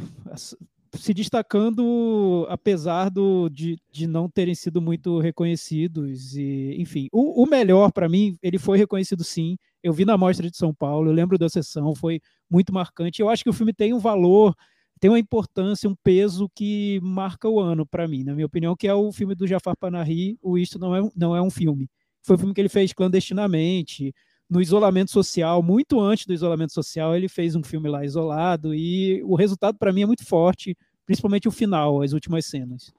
se 0.94 1.12
destacando 1.14 2.46
apesar 2.48 3.10
do, 3.10 3.48
de, 3.48 3.78
de 3.90 4.06
não 4.06 4.28
terem 4.28 4.54
sido 4.54 4.80
muito 4.80 5.18
reconhecidos 5.18 6.34
e 6.36 6.74
enfim. 6.78 7.08
O, 7.12 7.42
o 7.42 7.46
melhor 7.46 7.92
para 7.92 8.08
mim 8.08 8.36
ele 8.42 8.58
foi 8.58 8.78
reconhecido 8.78 9.24
sim. 9.24 9.56
Eu 9.82 9.92
vi 9.92 10.04
na 10.04 10.18
mostra 10.18 10.50
de 10.50 10.56
São 10.56 10.74
Paulo 10.74 11.08
eu 11.08 11.14
lembro 11.14 11.38
da 11.38 11.48
sessão 11.48 11.94
foi 11.94 12.20
muito 12.50 12.72
marcante. 12.72 13.20
Eu 13.22 13.28
acho 13.28 13.42
que 13.42 13.50
o 13.50 13.54
filme 13.54 13.72
tem 13.72 13.94
um 13.94 13.98
valor 13.98 14.54
tem 15.00 15.10
uma 15.10 15.18
importância 15.18 15.88
um 15.88 15.94
peso 16.02 16.50
que 16.54 16.98
marca 17.02 17.48
o 17.48 17.60
ano 17.60 17.86
para 17.86 18.08
mim 18.08 18.24
na 18.24 18.34
minha 18.34 18.46
opinião 18.46 18.74
que 18.76 18.88
é 18.88 18.94
o 18.94 19.12
filme 19.12 19.34
do 19.34 19.46
Jafar 19.46 19.76
Panahi 19.78 20.36
o 20.42 20.58
isto 20.58 20.78
não 20.78 20.94
é 20.94 21.08
não 21.14 21.36
é 21.36 21.40
um 21.40 21.50
filme 21.50 21.88
foi 22.28 22.36
um 22.36 22.38
filme 22.38 22.54
que 22.54 22.60
ele 22.60 22.68
fez 22.68 22.92
clandestinamente 22.92 24.14
no 24.48 24.62
isolamento 24.62 25.10
social, 25.10 25.62
muito 25.62 26.00
antes 26.00 26.26
do 26.26 26.32
isolamento 26.32 26.72
social, 26.72 27.14
ele 27.14 27.28
fez 27.28 27.54
um 27.54 27.62
filme 27.62 27.88
lá 27.88 28.04
isolado 28.04 28.74
e 28.74 29.22
o 29.24 29.34
resultado 29.34 29.76
para 29.76 29.92
mim 29.92 30.02
é 30.02 30.06
muito 30.06 30.24
forte, 30.24 30.76
principalmente 31.04 31.48
o 31.48 31.50
final, 31.50 32.02
as 32.02 32.12
últimas 32.12 32.46
cenas. 32.46 32.92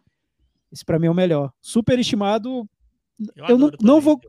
Esse 0.71 0.85
para 0.85 0.99
mim 0.99 1.07
é 1.07 1.11
o 1.11 1.15
melhor. 1.15 1.51
Superestimado, 1.59 2.69
eu 3.35 3.57
não, 3.57 3.67
adoro 3.67 3.77
não 3.81 3.95
também. 3.95 4.01
vou 4.01 4.21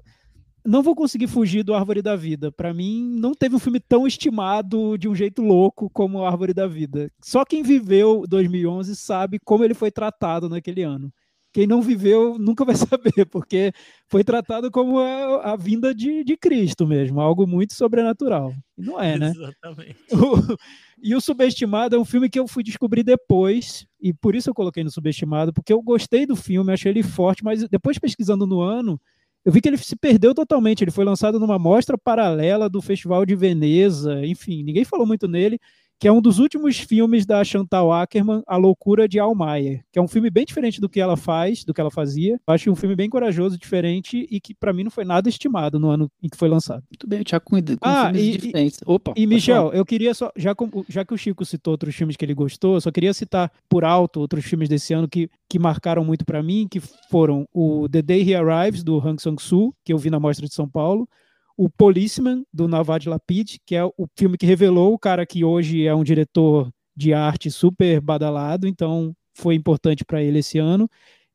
não 0.64 0.82
vou 0.82 0.94
conseguir 0.94 1.26
fugir 1.26 1.62
do 1.62 1.74
Árvore 1.74 2.02
da 2.02 2.14
Vida. 2.14 2.52
Para 2.52 2.74
mim, 2.74 3.02
não 3.18 3.32
teve 3.32 3.56
um 3.56 3.58
filme 3.58 3.80
tão 3.80 4.06
estimado 4.06 4.98
de 4.98 5.08
um 5.08 5.14
jeito 5.14 5.40
louco 5.40 5.88
como 5.88 6.22
Árvore 6.22 6.52
da 6.52 6.66
Vida. 6.66 7.10
Só 7.22 7.46
quem 7.46 7.62
viveu 7.62 8.24
2011 8.28 8.94
sabe 8.94 9.38
como 9.38 9.64
ele 9.64 9.72
foi 9.72 9.90
tratado 9.90 10.50
naquele 10.50 10.82
ano. 10.82 11.10
Quem 11.52 11.66
não 11.66 11.82
viveu 11.82 12.38
nunca 12.38 12.64
vai 12.64 12.74
saber, 12.76 13.26
porque 13.26 13.72
foi 14.08 14.22
tratado 14.22 14.70
como 14.70 14.98
a, 14.98 15.52
a 15.52 15.56
vinda 15.56 15.94
de, 15.94 16.22
de 16.24 16.36
Cristo 16.36 16.86
mesmo, 16.86 17.20
algo 17.20 17.46
muito 17.46 17.74
sobrenatural. 17.74 18.54
E 18.78 18.82
não 18.82 19.00
é, 19.00 19.18
né? 19.18 19.32
Exatamente. 19.34 19.96
O- 20.12 20.56
e 21.02 21.14
o 21.14 21.20
Subestimado 21.20 21.96
é 21.96 21.98
um 21.98 22.04
filme 22.04 22.28
que 22.28 22.38
eu 22.38 22.46
fui 22.46 22.62
descobrir 22.62 23.02
depois, 23.02 23.86
e 24.00 24.12
por 24.12 24.34
isso 24.34 24.50
eu 24.50 24.54
coloquei 24.54 24.84
no 24.84 24.90
Subestimado, 24.90 25.52
porque 25.52 25.72
eu 25.72 25.82
gostei 25.82 26.24
do 26.26 26.36
filme, 26.36 26.72
achei 26.72 26.92
ele 26.92 27.02
forte, 27.02 27.42
mas 27.42 27.68
depois 27.68 27.98
pesquisando 27.98 28.46
no 28.46 28.60
ano, 28.60 29.00
eu 29.44 29.50
vi 29.50 29.60
que 29.60 29.68
ele 29.68 29.78
se 29.78 29.96
perdeu 29.96 30.34
totalmente. 30.34 30.84
Ele 30.84 30.90
foi 30.90 31.04
lançado 31.04 31.40
numa 31.40 31.58
mostra 31.58 31.96
paralela 31.96 32.68
do 32.68 32.82
Festival 32.82 33.24
de 33.24 33.34
Veneza, 33.34 34.24
enfim, 34.24 34.62
ninguém 34.62 34.84
falou 34.84 35.06
muito 35.06 35.26
nele, 35.26 35.58
que 36.00 36.08
é 36.08 36.12
um 36.12 36.20
dos 36.22 36.38
últimos 36.38 36.78
filmes 36.78 37.26
da 37.26 37.44
Chantal 37.44 37.92
Ackerman, 37.92 38.42
A 38.46 38.56
Loucura 38.56 39.06
de 39.06 39.18
Almayer, 39.18 39.84
que 39.92 39.98
é 39.98 40.02
um 40.02 40.08
filme 40.08 40.30
bem 40.30 40.46
diferente 40.46 40.80
do 40.80 40.88
que 40.88 40.98
ela 40.98 41.14
faz, 41.16 41.62
do 41.62 41.74
que 41.74 41.80
ela 41.80 41.90
fazia. 41.90 42.40
Eu 42.48 42.54
acho 42.54 42.70
um 42.70 42.74
filme 42.74 42.96
bem 42.96 43.10
corajoso, 43.10 43.58
diferente 43.58 44.26
e 44.30 44.40
que 44.40 44.54
para 44.54 44.72
mim 44.72 44.82
não 44.84 44.90
foi 44.90 45.04
nada 45.04 45.28
estimado 45.28 45.78
no 45.78 45.90
ano 45.90 46.10
em 46.22 46.28
que 46.30 46.38
foi 46.38 46.48
lançado. 46.48 46.82
Muito 46.90 47.06
bem, 47.06 47.22
Thiago 47.22 47.44
com, 47.44 47.56
com 47.60 47.76
Ah, 47.82 48.04
filmes 48.06 48.22
e- 48.22 48.30
diferentes. 48.38 48.80
Opa. 48.86 49.12
E, 49.14 49.26
Michel, 49.26 49.64
falar. 49.66 49.76
eu 49.76 49.84
queria 49.84 50.14
só, 50.14 50.32
já, 50.34 50.54
com- 50.54 50.84
já 50.88 51.04
que 51.04 51.12
o 51.12 51.18
Chico 51.18 51.44
citou 51.44 51.72
outros 51.72 51.94
filmes 51.94 52.16
que 52.16 52.24
ele 52.24 52.32
gostou, 52.34 52.74
eu 52.76 52.80
só 52.80 52.90
queria 52.90 53.12
citar 53.12 53.52
por 53.68 53.84
alto 53.84 54.20
outros 54.20 54.42
filmes 54.46 54.70
desse 54.70 54.94
ano 54.94 55.06
que, 55.06 55.28
que 55.50 55.58
marcaram 55.58 56.02
muito 56.02 56.24
pra 56.24 56.42
mim, 56.42 56.66
que 56.70 56.80
foram 57.10 57.46
o 57.52 57.86
The 57.90 58.00
Day 58.00 58.22
He 58.30 58.34
Arrives, 58.34 58.82
do 58.82 58.98
Hang 58.98 59.20
Sang-soo, 59.20 59.74
que 59.84 59.92
eu 59.92 59.98
vi 59.98 60.08
na 60.08 60.18
Mostra 60.18 60.46
de 60.48 60.54
São 60.54 60.66
Paulo, 60.66 61.06
o 61.60 61.68
Policeman, 61.68 62.42
do 62.50 62.66
Navad 62.66 63.06
Lapid, 63.06 63.58
que 63.66 63.76
é 63.76 63.84
o 63.84 64.08
filme 64.16 64.38
que 64.38 64.46
revelou 64.46 64.94
o 64.94 64.98
cara 64.98 65.26
que 65.26 65.44
hoje 65.44 65.86
é 65.86 65.94
um 65.94 66.02
diretor 66.02 66.72
de 66.96 67.12
arte 67.12 67.50
super 67.50 68.00
badalado, 68.00 68.66
então 68.66 69.14
foi 69.34 69.56
importante 69.56 70.02
pra 70.02 70.22
ele 70.22 70.38
esse 70.38 70.56
ano, 70.56 70.88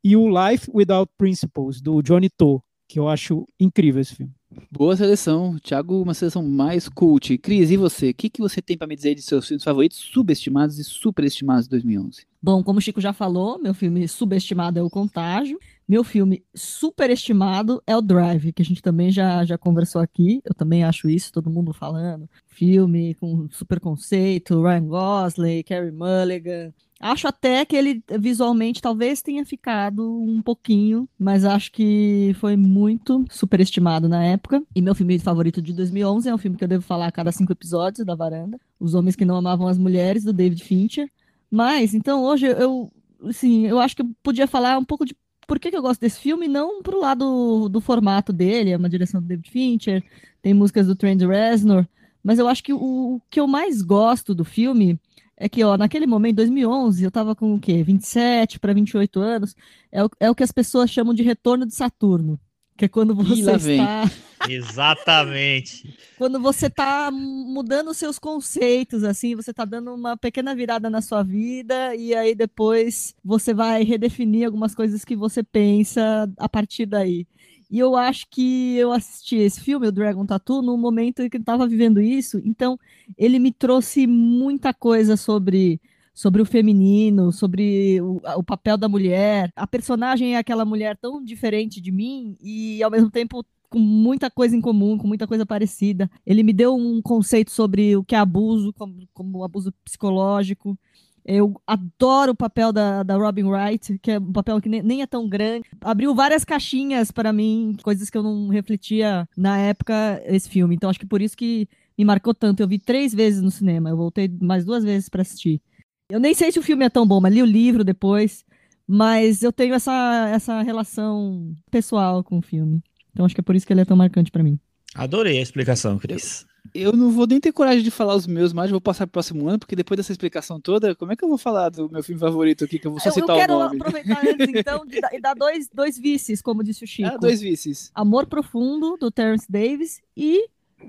e 0.04 0.18
o 0.18 0.28
Life 0.28 0.68
Without 0.74 1.12
Principles, 1.16 1.80
do 1.80 2.02
Johnny 2.02 2.28
To, 2.40 2.60
que 2.90 2.98
eu 2.98 3.08
acho 3.08 3.46
incrível 3.60 4.02
esse 4.02 4.16
filme. 4.16 4.34
Boa 4.72 4.96
seleção. 4.98 5.60
Thiago, 5.60 6.02
uma 6.02 6.16
seleção 6.16 6.42
mais 6.42 6.90
cult. 6.90 7.38
Cris, 7.38 7.70
e 7.70 7.78
você? 7.78 8.10
O 8.10 8.14
que, 8.16 8.28
que 8.28 8.42
você 8.42 8.64
tem 8.64 8.76
pra 8.76 8.88
me 8.88 8.96
dizer 8.96 9.14
de 9.14 9.22
seus 9.22 9.48
filmes 9.48 9.64
favoritos, 9.64 9.98
subestimados 9.98 10.80
e 10.80 10.84
superestimados 10.84 11.66
de 11.66 11.72
2011? 11.72 12.26
Bom, 12.42 12.64
como 12.64 12.80
o 12.80 12.82
Chico 12.82 13.00
já 13.00 13.14
falou, 13.14 13.60
meu 13.60 13.76
filme 13.76 14.08
subestimado 14.08 14.80
é 14.80 14.82
O 14.82 14.90
Contágio. 14.90 15.60
Meu 15.88 16.04
filme 16.04 16.43
superestimado 16.54 17.82
é 17.86 17.95
o 17.95 18.02
Drive, 18.02 18.52
que 18.54 18.62
a 18.62 18.65
gente 18.65 18.82
também 18.82 19.12
já, 19.12 19.45
já 19.45 19.58
conversou 19.58 20.02
aqui. 20.02 20.41
Eu 20.43 20.54
também 20.54 20.84
acho 20.84 21.08
isso, 21.08 21.32
todo 21.32 21.50
mundo 21.50 21.74
falando. 21.74 22.28
Filme 22.48 23.13
com 23.15 23.48
super 23.52 23.80
conceito, 23.80 24.63
Ryan 24.63 24.88
Gosling, 24.88 25.63
Carey 25.63 25.91
Mulligan. 25.91 26.74
Acho 27.00 27.28
até 27.28 27.65
que 27.65 27.76
ele 27.76 28.02
visualmente 28.19 28.82
talvez 28.82 29.21
tenha 29.21 29.45
ficado 29.45 30.02
um 30.24 30.41
pouquinho, 30.41 31.08
mas 31.19 31.43
acho 31.43 31.71
que 31.71 32.36
foi 32.39 32.56
muito 32.56 33.26
superestimado 33.30 34.08
na 34.08 34.24
época. 34.24 34.63
E 34.74 34.82
meu 34.82 34.95
filme 34.95 35.19
favorito 35.19 35.62
de 35.62 35.74
2011 35.74 36.30
é 36.30 36.34
um 36.34 36.38
filme 36.38 36.58
que 36.58 36.63
eu 36.63 36.67
devo 36.67 36.84
falar 36.84 37.08
a 37.08 37.12
cada 37.12 37.32
cinco 37.32 37.52
episódios 37.52 38.06
da 38.06 38.15
Varanda. 38.15 38.60
Os 38.80 38.95
Homens 38.95 39.15
que 39.15 39.26
Não 39.26 39.36
Amavam 39.36 39.67
as 39.67 39.78
Mulheres, 39.78 40.24
do 40.24 40.34
David 40.34 40.63
Fincher. 40.63 41.12
Mas, 41.52 41.93
então, 41.93 42.24
hoje 42.24 42.48
eu, 42.48 42.91
assim, 43.24 43.67
eu 43.67 43.80
acho 43.80 43.95
que 43.95 44.02
eu 44.02 44.10
podia 44.24 44.48
falar 44.48 44.78
um 44.78 44.86
pouco 44.86 45.06
de 45.06 45.15
por 45.48 45.60
que, 45.60 45.72
que 45.72 45.78
eu 45.78 45.82
gosto 45.82 46.02
desse 46.02 46.20
filme, 46.20 46.48
não 46.48 46.82
pro 46.82 47.00
lado 47.00 47.70
do 47.70 47.82
formato 47.82 48.34
dele, 48.34 48.72
é 48.72 48.78
uma 48.78 48.90
direção 48.90 49.22
do 49.22 49.28
David 49.28 49.50
Fincher, 49.50 50.04
tem 50.42 50.54
músicas 50.54 50.88
do 50.88 50.96
Trent 50.96 51.22
Reznor, 51.22 51.88
Mas 52.24 52.40
eu 52.40 52.48
acho 52.48 52.64
que 52.64 52.74
o, 52.74 52.78
o 53.16 53.22
que 53.30 53.40
eu 53.40 53.48
mais 53.48 53.82
gosto 53.82 54.34
do 54.36 54.46
filme 54.46 55.00
é 55.38 55.50
que, 55.50 55.64
ó, 55.64 55.78
naquele 55.78 56.08
momento, 56.08 56.38
2011, 56.38 57.04
eu 57.04 57.12
tava 57.12 57.36
com 57.36 57.56
o 57.56 57.60
quê? 57.60 57.84
27 57.84 58.60
para 58.60 58.74
28 58.74 59.20
anos. 59.20 59.56
É 59.92 60.04
o, 60.04 60.10
é 60.20 60.30
o 60.30 60.36
que 60.36 60.44
as 60.44 60.52
pessoas 60.52 60.90
chamam 60.90 61.14
de 61.14 61.24
retorno 61.24 61.66
de 61.66 61.76
Saturno. 61.76 62.40
Que 62.78 62.86
é 62.86 62.88
quando 62.88 63.16
você 63.16 63.44
lá 63.44 63.58
vem. 63.58 63.80
está. 63.80 64.12
Exatamente. 64.50 65.98
Quando 66.18 66.40
você 66.40 66.70
tá 66.70 67.10
mudando 67.12 67.90
os 67.90 67.98
seus 67.98 68.20
conceitos, 68.20 69.04
assim, 69.04 69.36
você 69.36 69.54
tá 69.54 69.66
dando 69.66 69.94
uma 69.94 70.18
pequena 70.18 70.54
virada 70.54 70.90
na 70.90 71.02
sua 71.02 71.24
vida, 71.24 71.96
e 71.96 72.14
aí 72.14 72.36
depois 72.36 73.16
você 73.24 73.54
vai 73.54 73.84
redefinir 73.84 74.46
algumas 74.46 74.76
coisas 74.76 75.04
que 75.04 75.16
você 75.16 75.42
pensa 75.42 76.30
a 76.38 76.50
partir 76.50 76.86
daí. 76.86 77.26
E 77.70 77.80
eu 77.80 77.96
acho 77.96 78.28
que 78.30 78.78
eu 78.78 78.92
assisti 78.92 79.38
esse 79.38 79.60
filme, 79.60 79.88
o 79.88 79.92
Dragon 79.92 80.26
Tattoo, 80.26 80.62
no 80.62 80.78
momento 80.78 81.22
em 81.22 81.30
que 81.30 81.38
eu 81.38 81.42
estava 81.42 81.68
vivendo 81.68 82.00
isso, 82.00 82.40
então 82.46 82.78
ele 83.18 83.40
me 83.40 83.52
trouxe 83.52 84.06
muita 84.06 84.74
coisa 84.74 85.18
sobre 85.18 85.82
sobre 86.15 86.41
o 86.41 86.45
feminino, 86.45 87.32
sobre 87.34 87.99
o, 88.01 88.21
o 88.38 88.43
papel 88.43 88.78
da 88.78 88.88
mulher. 88.88 89.51
A 89.54 89.67
personagem 89.67 90.36
é 90.36 90.38
aquela 90.38 90.63
mulher 90.63 90.97
tão 90.97 91.21
diferente 91.21 91.82
de 91.82 91.91
mim 91.91 92.38
e 92.41 92.82
ao 92.82 92.89
mesmo 92.89 93.12
tempo 93.12 93.45
com 93.69 93.80
muita 93.80 94.32
coisa 94.32 94.56
em 94.56 94.62
comum, 94.62 94.97
com 94.97 95.06
muita 95.06 95.28
coisa 95.28 95.45
parecida. 95.45 96.10
Ele 96.25 96.43
me 96.43 96.54
deu 96.54 96.73
um 96.73 97.01
conceito 97.01 97.51
sobre 97.51 97.97
o 97.97 98.04
que 98.06 98.15
é 98.15 98.17
abuso, 98.17 98.71
como, 98.71 98.95
como 99.13 99.43
abuso 99.43 99.73
psicológico. 99.84 100.80
Eu 101.25 101.60
adoro 101.67 102.32
o 102.32 102.36
papel 102.36 102.71
da, 102.71 103.04
da 103.04 103.17
Robin 103.17 103.43
Wright, 103.43 103.99
que 103.99 104.12
é 104.12 104.19
um 104.19 104.32
papel 104.32 104.62
que 104.62 104.69
nem, 104.69 104.82
nem 104.82 105.01
é 105.01 105.08
tão 105.08 105.28
grande. 105.28 105.67
Abriu 105.82 106.15
várias 106.15 106.45
caixinhas 106.45 107.12
para 107.12 107.34
mim, 107.34 107.75
coisas 107.84 108.10
que 108.10 108.17
eu 108.17 108.23
não 108.23 108.47
refletia 108.47 109.28
na 109.36 109.58
época, 109.58 110.21
esse 110.25 110.47
filme. 110.47 110.75
Então 110.75 110.89
acho 110.89 110.99
que 110.99 111.06
por 111.06 111.21
isso 111.21 111.36
que 111.36 111.67
me 111.97 112.06
marcou 112.06 112.34
tanto. 112.34 112.62
Eu 112.62 112.67
vi 112.67 112.80
três 112.80 113.13
vezes 113.13 113.41
no 113.41 113.51
cinema, 113.51 113.89
eu 113.89 113.97
voltei 113.97 114.30
mais 114.39 114.63
duas 114.63 114.84
vezes 114.86 115.10
para 115.10 115.23
assistir. 115.23 115.62
Eu 116.10 116.20
nem 116.20 116.34
sei 116.34 116.52
se 116.52 116.60
o 116.60 116.63
filme 116.63 116.86
é 116.86 116.89
tão 116.89 117.06
bom, 117.06 117.20
mas 117.20 117.34
li 117.34 117.41
o 117.41 117.46
livro 117.46 117.84
depois. 117.84 118.46
Mas 118.88 119.41
eu 119.41 119.52
tenho 119.52 119.74
essa, 119.74 120.30
essa 120.32 120.62
relação 120.62 121.54
pessoal 121.72 122.24
com 122.24 122.38
o 122.38 122.41
filme. 122.41 122.84
Então 123.12 123.26
acho 123.26 123.34
que 123.34 123.41
é 123.41 123.44
por 123.44 123.56
isso 123.56 123.65
que 123.65 123.74
ele 123.74 123.82
é 123.82 123.86
tão 123.86 123.98
marcante 123.98 124.32
para 124.32 124.44
mim. 124.44 124.60
Adorei 124.94 125.39
a 125.39 125.41
explicação, 125.41 125.98
Cris. 125.98 126.46
Eu 126.74 126.94
não 126.94 127.12
vou 127.12 127.28
nem 127.28 127.39
ter 127.39 127.52
coragem 127.52 127.84
de 127.84 127.91
falar 127.91 128.15
os 128.15 128.26
meus 128.26 128.54
mais, 128.54 128.72
vou 128.72 128.82
passar 128.82 129.06
pro 129.06 129.13
próximo 129.13 129.48
ano, 129.48 129.60
porque 129.60 129.76
depois 129.76 129.98
dessa 129.98 130.12
explicação 130.12 130.60
toda, 130.60 130.96
como 130.96 131.12
é 131.12 131.15
que 131.15 131.24
eu 131.24 131.30
vou 131.30 131.38
falar 131.38 131.70
do 131.70 131.89
meu 131.89 132.04
filme 132.04 132.20
favorito 132.20 132.63
aqui, 132.63 132.80
que 132.80 132.88
eu 132.88 132.91
vou 132.91 133.00
só 133.00 133.10
Eu, 133.10 133.12
eu 133.12 133.13
citar 133.13 133.36
quero 133.36 133.54
o 133.56 133.60
nome? 133.60 133.76
aproveitar 133.76 134.22
antes, 134.28 134.48
então, 134.50 134.86
de 134.86 135.00
e 135.13 135.22
dar 135.22 135.36
dois, 135.36 135.70
dois 135.74 135.98
vices, 135.98 136.41
como 136.41 136.63
disse 136.63 136.84
o 136.84 136.88
Chico. 136.88 137.10
Ah, 137.10 137.18
dois 137.18 137.41
vices. 137.41 137.91
Amor 137.94 138.26
Profundo, 138.26 138.98
do 138.98 139.12
Terence 139.12 139.46
Davis, 139.50 140.02
e 140.18 140.48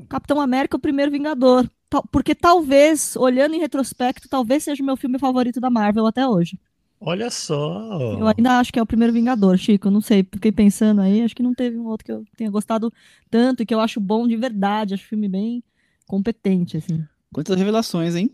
Capitão 0.08 0.40
América, 0.40 0.76
o 0.76 0.80
Primeiro 0.80 1.10
Vingador. 1.10 1.68
Porque 2.10 2.34
talvez, 2.34 3.16
olhando 3.16 3.54
em 3.54 3.60
retrospecto, 3.60 4.28
talvez 4.28 4.64
seja 4.64 4.82
o 4.82 4.86
meu 4.86 4.96
filme 4.96 5.18
favorito 5.18 5.60
da 5.60 5.70
Marvel 5.70 6.06
até 6.06 6.26
hoje. 6.26 6.58
Olha 7.00 7.30
só. 7.30 8.16
Eu 8.18 8.26
ainda 8.26 8.58
acho 8.58 8.72
que 8.72 8.78
é 8.78 8.82
o 8.82 8.86
Primeiro 8.86 9.12
Vingador, 9.12 9.56
Chico. 9.56 9.88
eu 9.88 9.92
Não 9.92 10.00
sei, 10.00 10.26
fiquei 10.32 10.50
pensando 10.50 11.00
aí, 11.00 11.22
acho 11.22 11.36
que 11.36 11.42
não 11.42 11.54
teve 11.54 11.78
um 11.78 11.86
outro 11.86 12.04
que 12.04 12.12
eu 12.12 12.24
tenha 12.36 12.50
gostado 12.50 12.92
tanto 13.30 13.62
e 13.62 13.66
que 13.66 13.74
eu 13.74 13.80
acho 13.80 14.00
bom 14.00 14.26
de 14.26 14.36
verdade. 14.36 14.94
Acho 14.94 15.04
o 15.04 15.08
filme 15.08 15.28
bem 15.28 15.62
competente, 16.06 16.76
assim. 16.76 17.04
Quantas 17.32 17.56
revelações, 17.56 18.16
hein? 18.16 18.30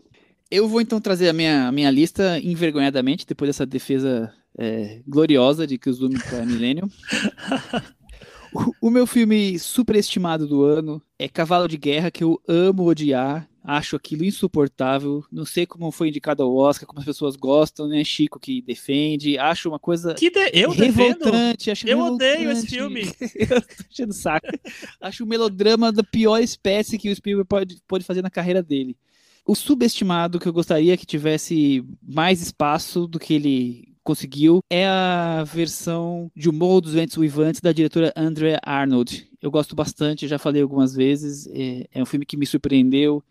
Eu 0.49 0.67
vou 0.67 0.79
então 0.79 1.01
trazer 1.01 1.29
a 1.29 1.33
minha, 1.33 1.67
a 1.67 1.71
minha 1.71 1.91
lista 1.91 2.39
envergonhadamente, 2.39 3.25
depois 3.25 3.49
dessa 3.49 3.65
defesa 3.65 4.33
é, 4.57 5.01
gloriosa 5.07 5.67
de 5.67 5.77
Kuzumi 5.77 6.17
para 6.19 6.45
Millennium. 6.45 6.87
O, 8.81 8.87
o 8.87 8.89
meu 8.89 9.05
filme 9.07 9.57
superestimado 9.59 10.47
do 10.47 10.63
ano 10.63 11.01
é 11.17 11.27
Cavalo 11.27 11.67
de 11.67 11.77
Guerra, 11.77 12.11
que 12.11 12.23
eu 12.23 12.39
amo 12.47 12.83
odiar, 12.85 13.49
acho 13.63 13.95
aquilo 13.95 14.25
insuportável, 14.25 15.23
não 15.31 15.45
sei 15.45 15.65
como 15.65 15.89
foi 15.91 16.09
indicado 16.09 16.43
ao 16.43 16.53
Oscar, 16.55 16.85
como 16.87 16.99
as 16.99 17.05
pessoas 17.05 17.35
gostam, 17.35 17.87
né? 17.87 18.03
Chico 18.03 18.39
que 18.39 18.61
defende, 18.61 19.37
acho 19.37 19.69
uma 19.69 19.79
coisa 19.79 20.13
Que 20.13 20.29
de- 20.29 20.51
Eu 20.53 20.69
revoltante, 20.71 21.71
acho 21.71 21.87
Eu 21.87 21.99
odeio 21.99 22.51
esse 22.51 22.67
revoltante. 22.75 23.07
filme. 23.07 23.31
eu 23.51 23.61
tô 23.61 23.83
enchendo 23.89 24.11
o 24.11 24.15
saco. 24.15 24.47
Acho 25.01 25.23
o 25.23 25.27
melodrama 25.27 25.91
da 25.91 26.03
pior 26.03 26.39
espécie 26.39 26.97
que 26.97 27.09
o 27.09 27.15
Spielberg 27.15 27.47
pode, 27.47 27.77
pode 27.87 28.03
fazer 28.03 28.21
na 28.21 28.29
carreira 28.29 28.61
dele. 28.61 28.97
O 29.45 29.55
subestimado 29.55 30.39
que 30.39 30.47
eu 30.47 30.53
gostaria 30.53 30.95
que 30.97 31.05
tivesse 31.05 31.83
mais 32.01 32.41
espaço 32.41 33.07
do 33.07 33.19
que 33.19 33.33
ele 33.33 33.92
conseguiu 34.03 34.59
é 34.69 34.87
a 34.87 35.43
versão 35.43 36.29
de 36.35 36.49
O 36.49 36.53
Morro 36.53 36.81
dos 36.81 36.93
Ventos 36.93 37.17
Uivantes 37.17 37.61
da 37.61 37.71
diretora 37.71 38.13
Andrea 38.15 38.59
Arnold. 38.63 39.27
Eu 39.41 39.49
gosto 39.49 39.75
bastante, 39.75 40.27
já 40.27 40.37
falei 40.37 40.61
algumas 40.61 40.93
vezes. 40.93 41.47
É, 41.47 41.87
é 41.93 42.01
um 42.01 42.05
filme 42.05 42.25
que 42.25 42.37
me 42.37 42.45
surpreendeu 42.45 43.23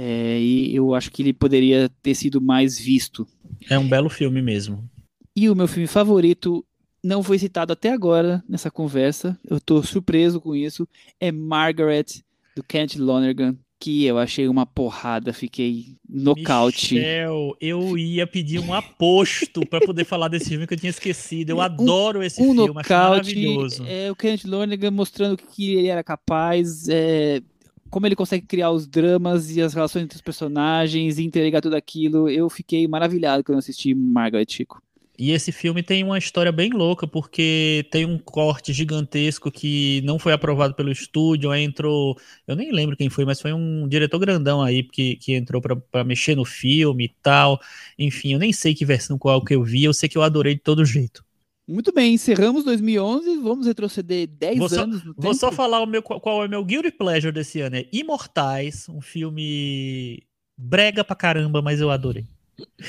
é, 0.00 0.38
e 0.40 0.74
eu 0.74 0.94
acho 0.94 1.10
que 1.10 1.22
ele 1.22 1.32
poderia 1.32 1.90
ter 2.02 2.14
sido 2.14 2.40
mais 2.40 2.78
visto. 2.78 3.26
É 3.68 3.78
um 3.78 3.88
belo 3.88 4.08
filme 4.08 4.40
mesmo. 4.40 4.88
E 5.34 5.50
o 5.50 5.56
meu 5.56 5.66
filme 5.66 5.88
favorito 5.88 6.64
não 7.02 7.22
foi 7.22 7.38
citado 7.38 7.72
até 7.72 7.90
agora 7.90 8.42
nessa 8.48 8.70
conversa. 8.70 9.38
Eu 9.44 9.60
tô 9.60 9.82
surpreso 9.82 10.40
com 10.40 10.54
isso. 10.54 10.86
É 11.18 11.32
Margaret 11.32 12.06
do 12.54 12.62
Kent 12.62 12.96
Lonergan, 12.96 13.56
que 13.80 14.04
eu 14.04 14.18
achei 14.18 14.48
uma 14.48 14.66
porrada, 14.66 15.32
fiquei 15.32 15.96
nocaute. 16.08 16.94
Michel, 16.94 17.56
eu 17.60 17.96
ia 17.96 18.26
pedir 18.26 18.58
um 18.58 18.74
aposto 18.74 19.64
pra 19.66 19.80
poder 19.80 20.04
falar 20.04 20.28
desse 20.28 20.50
filme 20.50 20.66
que 20.66 20.74
eu 20.74 20.78
tinha 20.78 20.90
esquecido. 20.90 21.50
Eu 21.50 21.60
adoro 21.60 22.22
esse 22.22 22.42
um 22.42 22.54
filme, 22.54 22.66
nocaute, 22.66 22.90
maravilhoso. 22.90 23.84
é 23.86 24.10
o 24.10 24.16
Kenneth 24.16 24.46
Lonergan 24.46 24.90
mostrando 24.90 25.36
que 25.36 25.76
ele 25.76 25.86
era 25.86 26.02
capaz, 26.02 26.88
é, 26.88 27.40
como 27.88 28.06
ele 28.06 28.16
consegue 28.16 28.44
criar 28.46 28.70
os 28.70 28.86
dramas 28.86 29.54
e 29.56 29.62
as 29.62 29.74
relações 29.74 30.04
entre 30.04 30.16
os 30.16 30.22
personagens 30.22 31.18
e 31.18 31.24
entregar 31.24 31.60
tudo 31.60 31.76
aquilo. 31.76 32.28
Eu 32.28 32.50
fiquei 32.50 32.88
maravilhado 32.88 33.44
quando 33.44 33.58
assisti 33.58 33.94
Margaret 33.94 34.46
Chico. 34.48 34.82
E 35.18 35.32
esse 35.32 35.50
filme 35.50 35.82
tem 35.82 36.04
uma 36.04 36.16
história 36.16 36.52
bem 36.52 36.70
louca, 36.70 37.04
porque 37.04 37.84
tem 37.90 38.06
um 38.06 38.16
corte 38.18 38.72
gigantesco 38.72 39.50
que 39.50 40.00
não 40.04 40.16
foi 40.16 40.32
aprovado 40.32 40.74
pelo 40.74 40.92
estúdio, 40.92 41.50
aí 41.50 41.64
entrou, 41.64 42.16
eu 42.46 42.54
nem 42.54 42.70
lembro 42.70 42.96
quem 42.96 43.10
foi, 43.10 43.24
mas 43.24 43.40
foi 43.40 43.52
um 43.52 43.88
diretor 43.88 44.20
grandão 44.20 44.62
aí 44.62 44.84
que, 44.84 45.16
que 45.16 45.34
entrou 45.34 45.60
pra- 45.60 45.74
pra 45.74 46.04
mexer 46.04 46.36
no 46.36 46.44
filme 46.44 47.06
e 47.06 47.14
tal. 47.20 47.60
Enfim, 47.98 48.34
eu 48.34 48.38
nem 48.38 48.52
sei 48.52 48.74
que 48.76 48.84
versão 48.84 49.18
qual 49.18 49.42
que 49.44 49.54
eu 49.56 49.62
vi, 49.64 49.82
eu 49.82 49.92
sei 49.92 50.08
que 50.08 50.16
eu 50.16 50.22
adorei 50.22 50.54
de 50.54 50.60
todo 50.60 50.84
jeito. 50.84 51.24
Muito 51.66 51.92
bem, 51.92 52.14
encerramos 52.14 52.64
2011, 52.64 53.36
vamos 53.38 53.66
retroceder 53.66 54.26
10 54.28 54.56
Vou 54.56 54.68
só- 54.68 54.82
anos 54.84 55.04
no 55.04 55.14
Vou 55.18 55.34
só 55.34 55.50
falar 55.50 55.80
o 55.80 55.86
meu, 55.86 56.00
qual 56.02 56.20
qual 56.20 56.44
é 56.44 56.46
o 56.46 56.48
meu 56.50 56.64
guilty 56.64 56.92
pleasure 56.92 57.32
desse 57.32 57.60
ano, 57.60 57.74
é 57.76 57.86
Imortais, 57.92 58.88
um 58.88 59.00
filme 59.00 60.22
brega 60.56 61.02
pra 61.04 61.16
caramba, 61.16 61.60
mas 61.60 61.80
eu 61.80 61.90
adorei. 61.90 62.24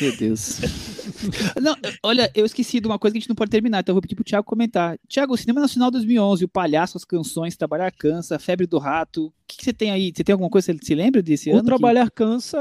Meu 0.02 0.16
Deus. 0.18 0.60
não, 1.62 1.76
olha, 2.04 2.32
eu 2.36 2.46
esqueci 2.46 2.80
de 2.80 2.88
uma 2.88 2.98
coisa 2.98 3.14
que 3.14 3.18
a 3.18 3.22
gente 3.22 3.30
não 3.30 3.36
pode 3.36 3.52
terminar, 3.52 3.80
então 3.80 3.92
eu 3.92 3.96
vou 3.96 4.02
pedir 4.02 4.16
pro 4.16 4.24
Thiago 4.24 4.46
comentar. 4.46 4.98
Thiago, 5.08 5.34
o 5.34 5.38
Cinema 5.38 5.62
Nacional 5.62 5.92
2011, 5.92 6.46
o 6.46 6.48
Palhaço, 6.48 6.98
as 6.98 7.06
canções, 7.06 7.56
Trabalhar 7.58 7.92
Cansa, 7.92 8.40
Febre 8.40 8.66
do 8.66 8.78
Rato, 8.78 9.28
o 9.28 9.34
que, 9.48 9.58
que 9.58 9.64
você 9.64 9.74
tem 9.74 9.92
aí? 9.92 10.12
Você 10.16 10.24
tem 10.24 10.34
alguma 10.34 10.50
coisa 10.50 10.74
que 10.74 10.80
você 10.80 10.86
se 10.86 10.96
lembra 10.96 11.22
desse 11.22 11.50
O 11.50 11.54
ano? 11.54 11.62
que- 11.62 11.68
Trabalhar 11.68 12.10
Cansa 12.12 12.60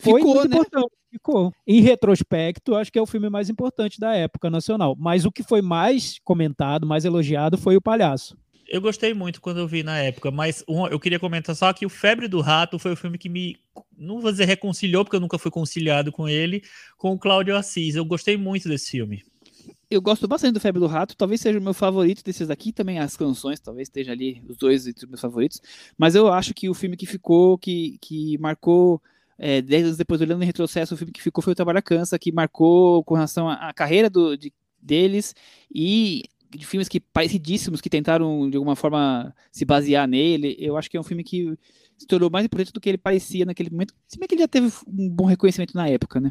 foi 0.00 0.20
Ficou, 0.20 0.34
muito 0.34 0.48
né? 0.48 0.56
importante. 0.56 0.92
Ficou. 1.10 1.52
Em 1.66 1.80
retrospecto, 1.80 2.74
acho 2.74 2.90
que 2.90 2.98
é 2.98 3.02
o 3.02 3.06
filme 3.06 3.30
mais 3.30 3.48
importante 3.48 4.00
da 4.00 4.14
época 4.16 4.50
nacional. 4.50 4.96
Mas 4.98 5.24
o 5.24 5.30
que 5.30 5.44
foi 5.44 5.62
mais 5.62 6.18
comentado, 6.24 6.86
mais 6.86 7.04
elogiado, 7.04 7.56
foi 7.56 7.76
o 7.76 7.80
Palhaço. 7.80 8.36
Eu 8.68 8.80
gostei 8.80 9.12
muito 9.12 9.40
quando 9.40 9.58
eu 9.58 9.68
vi 9.68 9.82
na 9.82 9.98
época, 9.98 10.30
mas 10.30 10.64
um- 10.68 10.86
eu 10.86 10.98
queria 10.98 11.18
comentar 11.18 11.54
só 11.54 11.72
que 11.72 11.84
o 11.84 11.90
Febre 11.90 12.26
do 12.28 12.40
Rato 12.40 12.78
foi 12.78 12.92
o 12.92 12.96
filme 12.96 13.18
que 13.18 13.28
me, 13.28 13.56
não 13.96 14.20
vou 14.20 14.30
dizer 14.30 14.46
reconciliou, 14.46 15.04
porque 15.04 15.16
eu 15.16 15.20
nunca 15.20 15.38
fui 15.38 15.50
conciliado 15.50 16.10
com 16.10 16.28
ele, 16.28 16.62
com 16.96 17.12
o 17.12 17.18
Cláudio 17.18 17.56
Assis. 17.56 17.94
Eu 17.94 18.04
gostei 18.04 18.36
muito 18.36 18.68
desse 18.68 18.90
filme. 18.92 19.22
Eu 19.90 20.00
gosto 20.00 20.26
bastante 20.26 20.54
do 20.54 20.60
Febre 20.60 20.80
do 20.80 20.86
Rato, 20.86 21.16
talvez 21.16 21.40
seja 21.40 21.58
o 21.58 21.62
meu 21.62 21.74
favorito 21.74 22.24
desses 22.24 22.50
aqui, 22.50 22.72
também 22.72 22.98
as 22.98 23.16
canções, 23.16 23.60
talvez 23.60 23.86
esteja 23.88 24.12
ali 24.12 24.42
os 24.48 24.56
dois 24.56 24.86
entre 24.86 25.04
os 25.04 25.10
meus 25.10 25.20
favoritos, 25.20 25.60
mas 25.96 26.14
eu 26.14 26.28
acho 26.32 26.52
que 26.54 26.68
o 26.68 26.74
filme 26.74 26.96
que 26.96 27.06
ficou, 27.06 27.56
que, 27.58 27.96
que 28.00 28.36
marcou, 28.38 29.00
é, 29.38 29.60
10 29.62 29.84
anos 29.84 29.96
depois, 29.96 30.20
olhando 30.20 30.42
em 30.42 30.46
retrocesso, 30.46 30.94
o 30.94 30.96
filme 30.96 31.12
que 31.12 31.22
ficou 31.22 31.44
foi 31.44 31.52
o 31.52 31.56
Trabalhar 31.56 31.82
Cansa, 31.82 32.18
que 32.18 32.32
marcou 32.32 33.04
com 33.04 33.14
relação 33.14 33.48
à 33.48 33.72
carreira 33.72 34.08
do, 34.10 34.36
de- 34.36 34.52
deles 34.80 35.34
e 35.72 36.24
de 36.58 36.66
filmes 36.66 36.88
que 36.88 37.00
parecidíssimos 37.00 37.80
que 37.80 37.90
tentaram 37.90 38.48
de 38.48 38.56
alguma 38.56 38.76
forma 38.76 39.34
se 39.50 39.64
basear 39.64 40.06
nele. 40.08 40.56
Eu 40.58 40.76
acho 40.76 40.90
que 40.90 40.96
é 40.96 41.00
um 41.00 41.04
filme 41.04 41.24
que 41.24 41.56
se 41.96 42.06
tornou 42.06 42.30
mais 42.30 42.44
importante 42.44 42.72
do 42.72 42.80
que 42.80 42.88
ele 42.88 42.98
parecia 42.98 43.44
naquele 43.44 43.70
momento, 43.70 43.94
se 44.06 44.18
bem 44.18 44.26
que 44.28 44.34
ele 44.34 44.42
já 44.42 44.48
teve 44.48 44.72
um 44.86 45.08
bom 45.08 45.24
reconhecimento 45.26 45.74
na 45.74 45.88
época, 45.88 46.20
né? 46.20 46.30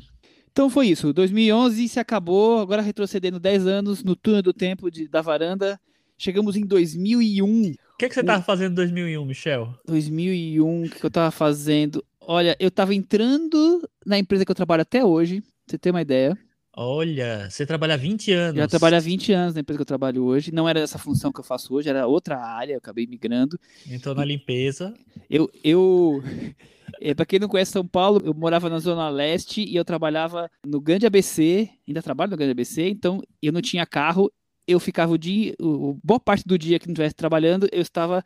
Então 0.52 0.70
foi 0.70 0.88
isso. 0.88 1.12
2011 1.14 1.88
se 1.90 2.00
acabou, 2.00 2.60
agora 2.60 2.82
retrocedendo 2.82 3.40
10 3.40 3.66
anos 3.66 4.04
no 4.04 4.16
túnel 4.16 4.42
do 4.44 4.54
tempo 4.54 4.92
de- 4.92 5.08
da 5.08 5.22
varanda. 5.22 5.80
Chegamos 6.18 6.56
em 6.56 6.66
2001. 6.66 7.72
O 7.72 7.98
que, 7.98 8.08
que 8.08 8.14
você 8.16 8.24
tava 8.24 8.44
fazendo 8.44 8.74
em 8.74 8.76
2001, 8.76 9.26
Michel? 9.26 9.74
2001, 9.88 10.84
o 10.86 10.90
que 10.90 11.00
que 11.00 11.06
eu 11.06 11.10
tava 11.12 11.32
fazendo? 11.32 12.04
Olha, 12.22 12.56
eu 12.60 12.70
tava 12.70 12.94
entrando 12.94 13.82
na 14.06 14.18
empresa 14.20 14.46
que 14.46 14.52
eu 14.52 14.56
trabalho 14.56 14.82
até 14.84 15.04
hoje, 15.04 15.42
pra 15.42 15.50
você 15.68 15.78
ter 15.78 15.90
uma 15.92 16.02
ideia. 16.02 16.38
Olha, 16.76 17.50
você 17.50 17.66
trabalha 17.68 17.94
há 17.94 17.98
20 17.98 18.32
anos. 18.32 18.58
Já 18.58 18.68
trabalho 18.68 18.98
há 18.98 19.00
20 19.00 19.32
anos 19.32 19.54
na 19.54 19.62
empresa 19.62 19.78
que 19.78 19.82
eu 19.84 19.86
trabalho 19.86 20.24
hoje. 20.24 20.52
Não 20.52 20.68
era 20.68 20.80
essa 20.80 20.98
função 20.98 21.32
que 21.32 21.40
eu 21.40 21.44
faço 21.44 21.74
hoje, 21.74 21.88
era 21.88 22.08
outra 22.08 22.40
área, 22.40 22.74
eu 22.74 22.78
acabei 22.80 23.06
migrando. 23.06 23.60
Entrou 23.88 24.16
na 24.16 24.26
limpeza. 24.26 24.92
Eu, 25.30 25.52
eu 25.64 26.24
é, 27.00 27.14
para 27.14 27.28
quem 27.28 27.38
não 27.38 27.48
conhece 27.48 27.72
São 27.72 27.86
Paulo, 27.86 28.22
eu 28.26 28.34
morava 28.34 28.70
na 28.70 28.80
Zona 28.80 29.08
Leste 29.10 29.64
e 29.64 29.76
eu 29.76 29.86
trabalhava 29.86 30.50
no 30.66 30.82
Grande 30.82 31.06
ABC, 31.06 31.70
ainda 31.88 32.02
trabalho 32.02 32.32
no 32.32 32.38
Grande 32.38 32.52
ABC, 32.52 32.90
então 32.90 33.22
eu 33.40 33.52
não 33.52 33.62
tinha 33.62 33.86
carro, 33.86 34.32
eu 34.68 34.80
ficava 34.80 35.12
o 35.12 35.18
dia, 35.18 35.54
o, 35.62 36.00
boa 36.04 36.20
parte 36.20 36.44
do 36.44 36.58
dia 36.58 36.80
que 36.80 36.88
não 36.88 36.94
estivesse 36.94 37.14
trabalhando, 37.14 37.68
eu 37.72 37.82
estava 37.82 38.24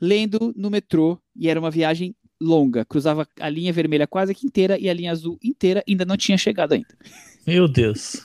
lendo 0.00 0.54
no 0.56 0.70
metrô 0.70 1.18
e 1.34 1.48
era 1.48 1.58
uma 1.58 1.70
viagem 1.70 2.14
longa, 2.40 2.84
cruzava 2.84 3.26
a 3.40 3.48
linha 3.48 3.72
vermelha 3.72 4.06
quase 4.06 4.34
que 4.34 4.46
inteira 4.46 4.78
e 4.78 4.88
a 4.88 4.94
linha 4.94 5.10
azul 5.12 5.38
inteira 5.42 5.82
ainda 5.88 6.04
não 6.04 6.16
tinha 6.16 6.38
chegado 6.38 6.72
ainda. 6.72 6.88
Meu 7.46 7.66
Deus. 7.66 8.20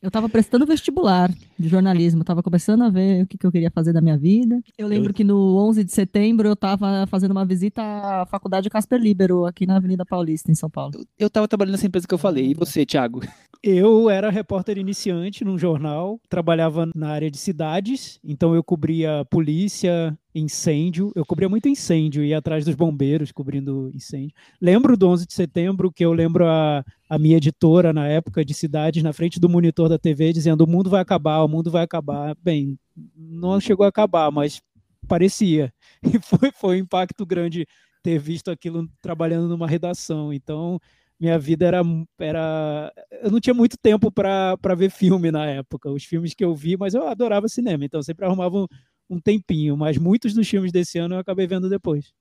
Eu 0.00 0.10
tava 0.10 0.26
prestando 0.28 0.64
vestibular 0.64 1.30
de 1.58 1.68
jornalismo, 1.68 2.22
eu 2.22 2.24
tava 2.24 2.42
começando 2.42 2.82
a 2.82 2.88
ver 2.88 3.22
o 3.22 3.26
que, 3.26 3.36
que 3.36 3.46
eu 3.46 3.52
queria 3.52 3.70
fazer 3.70 3.92
da 3.92 4.00
minha 4.00 4.16
vida. 4.16 4.58
Eu 4.78 4.88
lembro 4.88 5.10
Eu- 5.10 5.14
que 5.14 5.22
no 5.22 5.56
11 5.58 5.84
de 5.84 5.92
setembro 5.92 6.48
eu 6.48 6.56
tava 6.56 7.06
fazendo 7.08 7.32
uma 7.32 7.44
visita 7.44 7.82
à 7.82 8.24
faculdade 8.26 8.70
Casper 8.70 8.98
Libero, 9.00 9.44
aqui 9.44 9.66
na 9.66 9.76
Avenida 9.76 10.04
Paulista, 10.06 10.50
em 10.50 10.54
São 10.54 10.70
Paulo. 10.70 11.04
Eu 11.18 11.26
estava 11.26 11.46
trabalhando 11.46 11.72
nessa 11.72 11.86
empresa 11.86 12.06
que 12.08 12.14
eu 12.14 12.18
falei. 12.18 12.52
E 12.52 12.54
você, 12.54 12.86
Thiago? 12.86 13.20
Eu 13.60 14.08
era 14.08 14.30
repórter 14.30 14.78
iniciante 14.78 15.44
num 15.44 15.58
jornal, 15.58 16.20
trabalhava 16.28 16.88
na 16.94 17.08
área 17.08 17.28
de 17.28 17.36
cidades, 17.36 18.20
então 18.22 18.54
eu 18.54 18.62
cobria 18.62 19.24
polícia, 19.28 20.16
incêndio, 20.32 21.10
eu 21.16 21.26
cobria 21.26 21.48
muito 21.48 21.68
incêndio, 21.68 22.22
ia 22.22 22.38
atrás 22.38 22.64
dos 22.64 22.76
bombeiros 22.76 23.32
cobrindo 23.32 23.90
incêndio. 23.92 24.32
Lembro 24.60 24.96
do 24.96 25.08
11 25.08 25.26
de 25.26 25.34
setembro, 25.34 25.90
que 25.90 26.04
eu 26.04 26.12
lembro 26.12 26.46
a, 26.46 26.84
a 27.08 27.18
minha 27.18 27.36
editora 27.36 27.92
na 27.92 28.06
época 28.06 28.44
de 28.44 28.54
cidades, 28.54 29.02
na 29.02 29.12
frente 29.12 29.40
do 29.40 29.48
monitor 29.48 29.88
da 29.88 29.98
TV, 29.98 30.32
dizendo: 30.32 30.62
o 30.62 30.68
mundo 30.68 30.88
vai 30.88 31.00
acabar, 31.00 31.42
o 31.42 31.48
mundo 31.48 31.68
vai 31.68 31.82
acabar. 31.82 32.36
Bem, 32.40 32.78
não 33.16 33.60
chegou 33.60 33.84
a 33.84 33.88
acabar, 33.88 34.30
mas 34.30 34.62
parecia. 35.08 35.72
E 36.14 36.20
foi, 36.20 36.52
foi 36.52 36.76
um 36.76 36.80
impacto 36.80 37.26
grande 37.26 37.66
ter 38.04 38.20
visto 38.20 38.52
aquilo 38.52 38.88
trabalhando 39.02 39.48
numa 39.48 39.66
redação. 39.66 40.32
Então, 40.32 40.80
minha 41.18 41.38
vida 41.38 41.66
era, 41.66 41.82
era. 42.18 42.92
Eu 43.22 43.30
não 43.30 43.40
tinha 43.40 43.54
muito 43.54 43.76
tempo 43.76 44.10
para 44.10 44.74
ver 44.76 44.90
filme 44.90 45.30
na 45.30 45.46
época. 45.46 45.90
Os 45.90 46.04
filmes 46.04 46.34
que 46.34 46.44
eu 46.44 46.54
vi, 46.54 46.76
mas 46.76 46.94
eu 46.94 47.08
adorava 47.08 47.48
cinema, 47.48 47.84
então 47.84 47.98
eu 47.98 48.04
sempre 48.04 48.24
arrumava 48.24 48.56
um, 48.56 48.66
um 49.10 49.20
tempinho. 49.20 49.76
Mas 49.76 49.98
muitos 49.98 50.32
dos 50.32 50.48
filmes 50.48 50.70
desse 50.70 50.98
ano 50.98 51.16
eu 51.16 51.18
acabei 51.18 51.46
vendo 51.46 51.68
depois. 51.68 52.12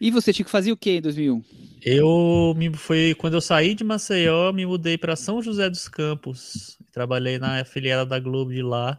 E 0.00 0.10
você, 0.10 0.32
Chico, 0.32 0.50
fazia 0.50 0.72
o 0.72 0.76
que 0.76 0.90
em 0.90 1.00
2001? 1.00 1.42
Eu 1.82 2.54
me 2.56 2.72
foi 2.76 3.14
quando 3.14 3.34
eu 3.34 3.40
saí 3.40 3.74
de 3.74 3.82
Maceió, 3.82 4.52
me 4.52 4.66
mudei 4.66 4.98
para 4.98 5.16
São 5.16 5.40
José 5.42 5.70
dos 5.70 5.88
Campos. 5.88 6.78
Trabalhei 6.92 7.38
na 7.38 7.64
filial 7.64 8.04
da 8.04 8.18
Globo 8.18 8.52
de 8.52 8.62
lá. 8.62 8.98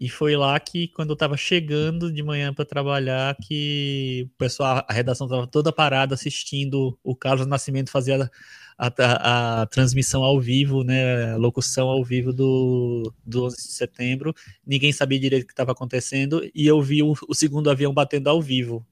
E 0.00 0.08
foi 0.08 0.34
lá 0.34 0.58
que, 0.58 0.88
quando 0.88 1.10
eu 1.10 1.14
estava 1.14 1.36
chegando 1.36 2.10
de 2.10 2.22
manhã 2.22 2.54
para 2.54 2.64
trabalhar, 2.64 3.36
que 3.36 4.26
o 4.32 4.38
pessoal, 4.38 4.82
a 4.88 4.92
redação 4.94 5.26
estava 5.26 5.46
toda 5.46 5.70
parada 5.70 6.14
assistindo 6.14 6.98
o 7.04 7.14
Carlos 7.14 7.46
Nascimento 7.46 7.90
fazer 7.90 8.22
a, 8.22 8.30
a- 8.78 9.60
a 9.62 9.66
transmissão 9.66 10.22
ao 10.24 10.40
vivo, 10.40 10.82
né, 10.82 11.32
a 11.32 11.36
locução 11.36 11.88
ao 11.88 12.02
vivo 12.02 12.32
do, 12.32 13.12
do 13.26 13.44
11 13.44 13.56
de 13.58 13.72
setembro. 13.74 14.34
Ninguém 14.66 14.90
sabia 14.90 15.20
direito 15.20 15.44
o 15.44 15.46
que 15.46 15.52
estava 15.52 15.72
acontecendo 15.72 16.42
e 16.54 16.66
eu 16.66 16.80
vi 16.80 17.02
o, 17.02 17.12
o 17.28 17.34
segundo 17.34 17.68
avião 17.68 17.92
batendo 17.92 18.30
ao 18.30 18.40
vivo. 18.40 18.86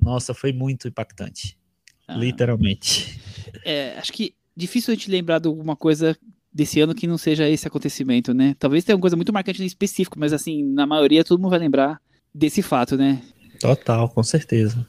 Nossa, 0.00 0.32
foi 0.34 0.52
muito 0.52 0.86
impactante, 0.86 1.58
Ah, 2.06 2.16
literalmente. 2.16 3.20
é, 3.64 3.96
acho 3.98 4.12
que 4.12 4.34
difícil 4.56 4.92
a 4.92 4.94
gente 4.94 5.10
lembrar 5.10 5.40
de 5.40 5.48
alguma 5.48 5.74
coisa 5.74 6.16
desse 6.54 6.80
ano 6.80 6.94
que 6.94 7.06
não 7.06 7.18
seja 7.18 7.48
esse 7.48 7.66
acontecimento, 7.66 8.32
né? 8.32 8.54
Talvez 8.58 8.84
tenha 8.84 8.94
uma 8.94 9.00
coisa 9.00 9.16
muito 9.16 9.32
marcante 9.32 9.62
em 9.62 9.66
específico, 9.66 10.18
mas 10.18 10.32
assim, 10.32 10.62
na 10.62 10.86
maioria 10.86 11.24
todo 11.24 11.40
mundo 11.40 11.50
vai 11.50 11.58
lembrar 11.58 12.00
desse 12.32 12.62
fato, 12.62 12.96
né? 12.96 13.20
Total, 13.60 14.08
com 14.08 14.22
certeza. 14.22 14.86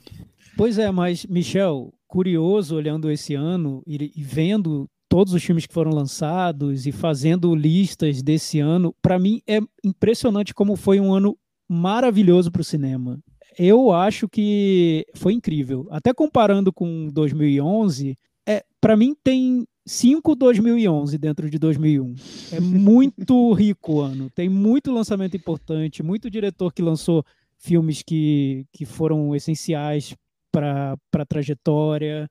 Pois 0.55 0.77
é, 0.77 0.89
mas, 0.91 1.25
Michel, 1.25 1.93
curioso 2.07 2.75
olhando 2.75 3.11
esse 3.11 3.33
ano 3.33 3.81
e, 3.85 4.11
e 4.15 4.23
vendo 4.23 4.87
todos 5.09 5.33
os 5.33 5.43
filmes 5.43 5.65
que 5.65 5.73
foram 5.73 5.91
lançados 5.91 6.85
e 6.85 6.91
fazendo 6.91 7.55
listas 7.55 8.21
desse 8.21 8.59
ano, 8.59 8.93
para 9.01 9.17
mim 9.17 9.41
é 9.47 9.59
impressionante 9.83 10.53
como 10.53 10.75
foi 10.75 10.99
um 10.99 11.13
ano 11.13 11.37
maravilhoso 11.69 12.51
para 12.51 12.61
o 12.61 12.65
cinema. 12.65 13.19
Eu 13.57 13.91
acho 13.91 14.27
que 14.27 15.05
foi 15.15 15.33
incrível. 15.33 15.87
Até 15.89 16.13
comparando 16.13 16.71
com 16.73 17.07
2011, 17.11 18.15
é, 18.47 18.63
para 18.81 18.97
mim 18.97 19.15
tem 19.23 19.65
cinco 19.85 20.35
2011 20.35 21.17
dentro 21.17 21.49
de 21.49 21.59
2001. 21.59 22.15
É 22.51 22.59
muito 22.59 23.53
rico 23.53 23.93
o 23.93 24.01
ano. 24.01 24.29
Tem 24.29 24.49
muito 24.49 24.91
lançamento 24.91 25.37
importante, 25.37 26.01
muito 26.01 26.29
diretor 26.29 26.73
que 26.73 26.81
lançou 26.81 27.23
filmes 27.57 28.01
que, 28.01 28.65
que 28.71 28.85
foram 28.85 29.35
essenciais 29.35 30.15
para 30.51 30.97
a 31.13 31.25
trajetória. 31.25 32.29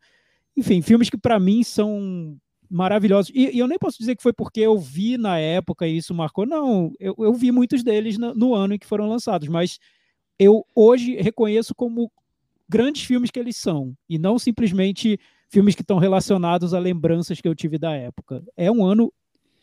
Enfim, 0.57 0.83
filmes 0.83 1.11
que 1.11 1.19
para 1.19 1.39
mim 1.39 1.63
são 1.63 2.37
maravilhosos. 2.71 3.31
E, 3.35 3.55
e 3.55 3.59
eu 3.59 3.69
nem 3.69 3.79
posso 3.79 3.99
dizer 3.99 4.17
que 4.17 4.23
foi 4.23 4.33
porque 4.33 4.61
eu 4.61 4.79
vi 4.79 5.17
na 5.17 5.39
época 5.39 5.87
e 5.87 5.97
isso 5.97 6.15
marcou. 6.15 6.47
Não, 6.47 6.93
eu, 6.99 7.15
eu 7.19 7.35
vi 7.35 7.53
muitos 7.53 7.83
deles 7.83 8.19
no, 8.19 8.35
no 8.35 8.55
ano 8.55 8.75
em 8.75 8.79
que 8.79 8.87
foram 8.87 9.09
lançados, 9.09 9.49
mas 9.49 9.79
eu 10.39 10.67
hoje 10.75 11.15
reconheço 11.17 11.75
como 11.75 12.11
grandes 12.69 13.05
filmes 13.05 13.31
que 13.31 13.39
eles 13.39 13.57
são, 13.57 13.95
e 14.09 14.19
não 14.19 14.39
simplesmente 14.39 15.21
filmes 15.51 15.75
que 15.75 15.83
estão 15.83 15.99
relacionados 15.99 16.75
a 16.75 16.79
lembranças 16.79 17.41
que 17.41 17.49
eu 17.49 17.55
tive 17.55 17.79
da 17.79 17.93
época. 17.93 18.43
É 18.57 18.71
um 18.71 18.85
ano 18.85 19.13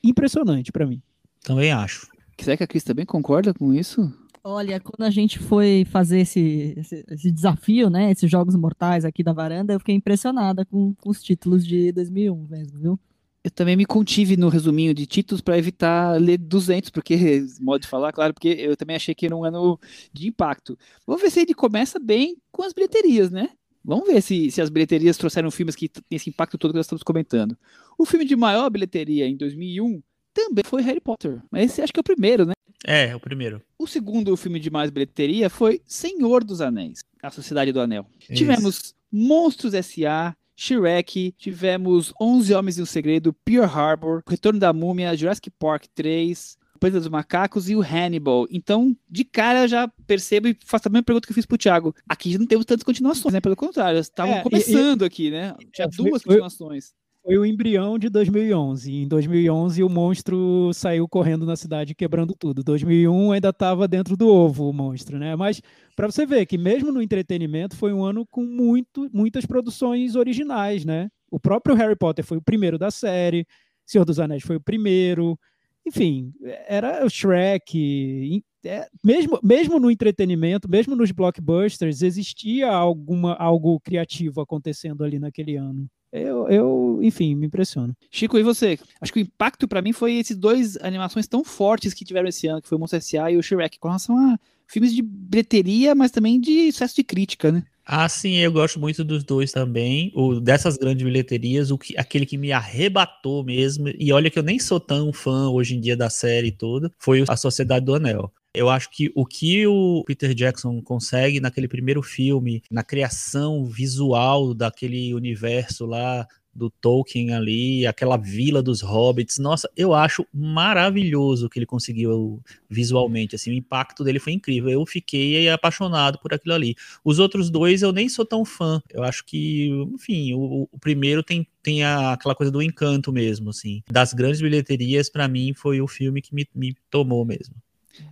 impressionante 0.03 0.71
para 0.71 0.86
mim. 0.86 1.01
Também 1.43 1.71
acho. 1.71 2.07
Será 2.39 2.57
que 2.57 2.63
a 2.63 2.67
Cris 2.67 2.84
também 2.84 3.05
concorda 3.05 3.53
com 3.53 3.73
isso? 3.73 4.11
Olha, 4.43 4.79
quando 4.79 5.07
a 5.07 5.11
gente 5.11 5.38
foi 5.38 5.86
fazer 5.86 6.21
esse, 6.21 6.73
esse, 6.75 7.05
esse 7.07 7.32
desafio, 7.32 7.89
né, 7.89 8.09
esses 8.09 8.29
Jogos 8.29 8.55
Mortais 8.55 9.05
aqui 9.05 9.21
da 9.21 9.34
varanda, 9.34 9.73
eu 9.73 9.79
fiquei 9.79 9.93
impressionada 9.93 10.65
com, 10.65 10.95
com 10.95 11.09
os 11.09 11.21
títulos 11.21 11.65
de 11.65 11.91
2001 11.91 12.47
mesmo, 12.49 12.79
viu? 12.79 12.99
Eu 13.43 13.51
também 13.51 13.75
me 13.75 13.86
contive 13.86 14.38
no 14.38 14.49
resuminho 14.49 14.93
de 14.93 15.05
títulos 15.05 15.41
para 15.41 15.57
evitar 15.57 16.19
ler 16.19 16.38
200, 16.38 16.91
porque, 16.91 17.43
modo 17.59 17.82
de 17.82 17.88
falar, 17.88 18.11
claro, 18.11 18.34
porque 18.34 18.49
eu 18.49 18.75
também 18.77 18.95
achei 18.95 19.15
que 19.15 19.25
era 19.25 19.36
um 19.36 19.43
ano 19.43 19.79
de 20.13 20.27
impacto. 20.27 20.77
Vamos 21.07 21.21
ver 21.21 21.32
se 21.32 21.39
ele 21.41 21.53
começa 21.53 21.99
bem 21.99 22.38
com 22.51 22.63
as 22.63 22.73
bilheterias, 22.73 23.32
né? 23.32 23.49
Vamos 23.84 24.07
ver 24.07 24.21
se, 24.21 24.51
se 24.51 24.61
as 24.61 24.69
bilheterias 24.69 25.17
trouxeram 25.17 25.49
filmes 25.49 25.75
que 25.75 25.89
têm 25.89 26.03
esse 26.11 26.29
impacto 26.29 26.57
todo 26.57 26.71
que 26.71 26.77
nós 26.77 26.86
estamos 26.86 27.03
comentando. 27.03 27.57
O 27.97 28.05
filme 28.05 28.25
de 28.25 28.36
maior 28.36 28.69
bilheteria 28.69 29.27
em 29.27 29.36
2001 29.36 30.01
também 30.34 30.63
foi 30.63 30.82
Harry 30.82 31.01
Potter, 31.01 31.41
mas 31.51 31.65
esse 31.65 31.82
acho 31.82 31.91
que 31.91 31.99
é 31.99 32.01
o 32.01 32.03
primeiro, 32.03 32.45
né? 32.45 32.53
É, 32.86 33.15
o 33.15 33.19
primeiro. 33.19 33.61
O 33.77 33.86
segundo 33.86 34.36
filme 34.38 34.59
de 34.59 34.69
mais 34.69 34.89
bilheteria 34.89 35.49
foi 35.49 35.82
Senhor 35.86 36.43
dos 36.43 36.61
Anéis, 36.61 37.03
A 37.21 37.29
Sociedade 37.29 37.71
do 37.71 37.79
Anel. 37.79 38.05
Tivemos 38.34 38.95
Monstros 39.11 39.73
S.A., 39.73 40.36
Shrek, 40.55 41.34
tivemos 41.38 42.13
11 42.21 42.53
Homens 42.53 42.77
e 42.77 42.82
um 42.84 42.86
Segredo, 42.86 43.34
Pearl 43.34 43.65
Harbor, 43.65 44.21
Retorno 44.27 44.59
da 44.59 44.71
Múmia, 44.71 45.15
Jurassic 45.17 45.49
Park 45.49 45.86
3, 45.95 46.57
Planeta 46.82 46.99
dos 46.99 47.09
Macacos 47.09 47.69
e 47.69 47.75
o 47.75 47.82
Hannibal. 47.82 48.47
Então, 48.51 48.97
de 49.07 49.23
cara, 49.23 49.63
eu 49.63 49.67
já 49.67 49.88
percebo 50.07 50.47
e 50.47 50.57
faço 50.65 50.88
a 50.88 50.91
mesma 50.91 51.03
pergunta 51.03 51.27
que 51.27 51.32
eu 51.32 51.36
fiz 51.36 51.45
pro 51.45 51.57
Thiago. 51.57 51.95
Aqui 52.09 52.38
não 52.39 52.45
temos 52.47 52.65
tantas 52.65 52.84
continuações, 52.84 53.32
né? 53.34 53.39
Pelo 53.39 53.55
contrário, 53.55 53.99
estavam 53.99 54.34
É, 54.34 54.39
e- 54.39 54.43
começando 54.43 55.03
aqui, 55.05 55.29
né? 55.29 55.53
Tinha 55.71 55.86
É, 55.86 55.89
duas 55.95 56.23
foi- 56.23 56.38
continuações. 56.38 56.91
Foi 57.23 57.38
o 57.38 57.45
embrião 57.45 57.99
de 57.99 58.09
2011. 58.09 58.91
Em 58.91 59.07
2011, 59.07 59.84
o 59.84 59.88
monstro 59.89 60.71
saiu 60.73 61.07
correndo 61.07 61.45
na 61.45 61.55
cidade 61.55 61.93
quebrando 61.93 62.34
tudo. 62.34 62.63
2001 62.63 63.32
ainda 63.32 63.49
estava 63.49 63.88
dentro 63.88 64.17
do 64.17 64.27
ovo 64.27 64.67
o 64.67 64.73
monstro, 64.73 65.19
né? 65.19 65.36
Mas 65.36 65.61
para 65.95 66.09
você 66.09 66.25
ver 66.25 66.47
que 66.47 66.57
mesmo 66.57 66.91
no 66.91 66.99
entretenimento 66.99 67.75
foi 67.75 67.93
um 67.93 68.03
ano 68.03 68.25
com 68.25 68.43
muito, 68.43 69.07
muitas 69.13 69.45
produções 69.45 70.15
originais, 70.15 70.84
né? 70.84 71.09
O 71.29 71.39
próprio 71.39 71.75
Harry 71.75 71.95
Potter 71.95 72.25
foi 72.25 72.38
o 72.38 72.41
primeiro 72.41 72.79
da 72.79 72.89
série, 72.89 73.45
Senhor 73.86 74.03
dos 74.03 74.19
Anéis 74.19 74.41
foi 74.41 74.55
o 74.55 74.61
primeiro. 74.61 75.38
Enfim, 75.86 76.34
era 76.67 77.05
o 77.05 77.09
Shrek. 77.09 78.43
é, 78.63 78.88
mesmo, 79.03 79.39
mesmo 79.43 79.79
no 79.79 79.89
entretenimento, 79.89 80.69
mesmo 80.69 80.95
nos 80.95 81.11
blockbusters, 81.11 82.01
existia 82.01 82.69
alguma, 82.69 83.34
algo 83.36 83.79
criativo 83.79 84.41
acontecendo 84.41 85.03
ali 85.03 85.19
naquele 85.19 85.55
ano. 85.55 85.88
Eu, 86.11 86.49
eu, 86.49 86.99
enfim, 87.01 87.36
me 87.36 87.47
impressiono. 87.47 87.95
Chico, 88.11 88.38
e 88.38 88.43
você? 88.43 88.77
Acho 88.99 89.13
que 89.13 89.19
o 89.19 89.21
impacto 89.21 89.67
pra 89.67 89.82
mim 89.82 89.93
foi 89.93 90.15
esses 90.15 90.36
dois 90.36 90.75
animações 90.77 91.25
tão 91.25 91.43
fortes 91.43 91.93
que 91.93 92.03
tiveram 92.03 92.27
esse 92.27 92.47
ano, 92.47 92.61
que 92.61 92.67
foi 92.67 92.77
o 92.77 92.79
Monstro 92.79 92.97
S.A. 92.97 93.32
e 93.32 93.38
o 93.38 93.41
Shrek, 93.41 93.79
com 93.79 93.88
relação 93.88 94.17
a 94.17 94.38
filmes 94.67 94.93
de 94.93 95.01
bilheteria, 95.01 95.95
mas 95.95 96.11
também 96.11 96.39
de 96.39 96.71
sucesso 96.71 96.95
de 96.95 97.03
crítica, 97.03 97.51
né? 97.51 97.63
Ah, 97.93 98.07
sim, 98.07 98.37
eu 98.37 98.53
gosto 98.53 98.79
muito 98.79 99.03
dos 99.03 99.21
dois 99.21 99.51
também. 99.51 100.13
O 100.15 100.39
dessas 100.39 100.77
grandes 100.77 101.03
bilheterias, 101.03 101.71
o 101.71 101.77
que, 101.77 101.93
aquele 101.97 102.25
que 102.25 102.37
me 102.37 102.53
arrebatou 102.53 103.43
mesmo, 103.43 103.89
e 103.99 104.13
olha 104.13 104.29
que 104.29 104.39
eu 104.39 104.43
nem 104.43 104.57
sou 104.59 104.79
tão 104.79 105.11
fã 105.11 105.49
hoje 105.49 105.75
em 105.75 105.81
dia 105.81 105.97
da 105.97 106.09
série 106.09 106.53
toda, 106.53 106.89
foi 106.97 107.25
A 107.27 107.35
Sociedade 107.35 107.85
do 107.85 107.93
Anel. 107.93 108.31
Eu 108.53 108.69
acho 108.69 108.89
que 108.91 109.11
o 109.13 109.25
que 109.25 109.67
o 109.67 110.05
Peter 110.05 110.33
Jackson 110.33 110.81
consegue 110.81 111.41
naquele 111.41 111.67
primeiro 111.67 112.01
filme, 112.01 112.63
na 112.71 112.81
criação 112.81 113.65
visual 113.65 114.53
daquele 114.53 115.13
universo 115.13 115.85
lá, 115.85 116.25
do 116.53 116.69
Tolkien 116.69 117.33
ali, 117.33 117.85
aquela 117.85 118.17
vila 118.17 118.61
dos 118.61 118.81
hobbits. 118.81 119.39
Nossa, 119.39 119.69
eu 119.75 119.93
acho 119.93 120.25
maravilhoso 120.33 121.45
o 121.45 121.49
que 121.49 121.59
ele 121.59 121.65
conseguiu 121.65 122.41
visualmente, 122.69 123.35
assim, 123.35 123.51
o 123.51 123.53
impacto 123.53 124.03
dele 124.03 124.19
foi 124.19 124.33
incrível. 124.33 124.69
Eu 124.69 124.85
fiquei 124.85 125.49
apaixonado 125.49 126.19
por 126.19 126.33
aquilo 126.33 126.53
ali. 126.53 126.75
Os 127.03 127.19
outros 127.19 127.49
dois 127.49 127.81
eu 127.81 127.91
nem 127.91 128.09
sou 128.09 128.25
tão 128.25 128.43
fã. 128.43 128.81
Eu 128.89 129.03
acho 129.03 129.25
que, 129.25 129.69
enfim, 129.93 130.33
o, 130.33 130.67
o 130.71 130.79
primeiro 130.79 131.23
tem 131.23 131.47
tem 131.63 131.83
a, 131.83 132.13
aquela 132.13 132.33
coisa 132.33 132.51
do 132.51 132.61
encanto 132.61 133.11
mesmo, 133.11 133.51
assim. 133.51 133.83
Das 133.89 134.13
grandes 134.13 134.41
bilheterias, 134.41 135.09
para 135.09 135.27
mim, 135.27 135.53
foi 135.53 135.79
o 135.79 135.87
filme 135.87 136.21
que 136.21 136.33
me, 136.33 136.47
me 136.55 136.75
tomou 136.89 137.23
mesmo. 137.23 137.55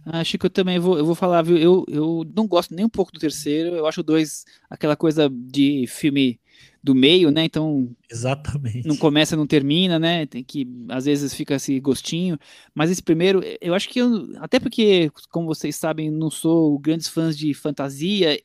Acho 0.06 0.38
que 0.38 0.46
eu 0.46 0.50
também 0.50 0.80
vou, 0.80 0.98
eu 0.98 1.06
vou 1.06 1.16
falar, 1.16 1.42
viu? 1.42 1.58
Eu, 1.58 1.86
eu 1.88 2.26
não 2.36 2.48
gosto 2.48 2.74
nem 2.76 2.86
um 2.86 2.90
pouco 2.90 3.12
do 3.12 3.20
terceiro. 3.20 3.76
Eu 3.76 3.86
acho 3.86 4.02
o 4.02 4.04
dois 4.04 4.46
aquela 4.70 4.96
coisa 4.96 5.30
de 5.30 5.86
filme 5.88 6.40
do 6.82 6.96
meio, 6.96 7.30
né? 7.32 7.46
Então. 7.46 7.90
Exatamente. 8.10 8.88
Não 8.88 8.96
começa, 8.96 9.36
não 9.36 9.46
termina, 9.46 10.00
né? 10.00 10.26
Tem 10.26 10.44
que. 10.44 10.68
Às 10.90 11.06
vezes 11.06 11.34
fica 11.34 11.56
esse 11.56 11.80
gostinho. 11.80 12.38
Mas 12.74 12.90
esse 12.90 13.04
primeiro, 13.04 13.42
eu 13.62 13.74
acho 13.74 13.90
que. 13.90 14.00
Eu, 14.00 14.30
até 14.38 14.60
porque, 14.60 15.12
como 15.30 15.48
vocês 15.48 15.76
sabem, 15.76 16.10
não 16.10 16.30
sou 16.30 16.78
grandes 16.80 17.08
fãs 17.08 17.38
de 17.38 17.54
fantasia. 17.54 18.40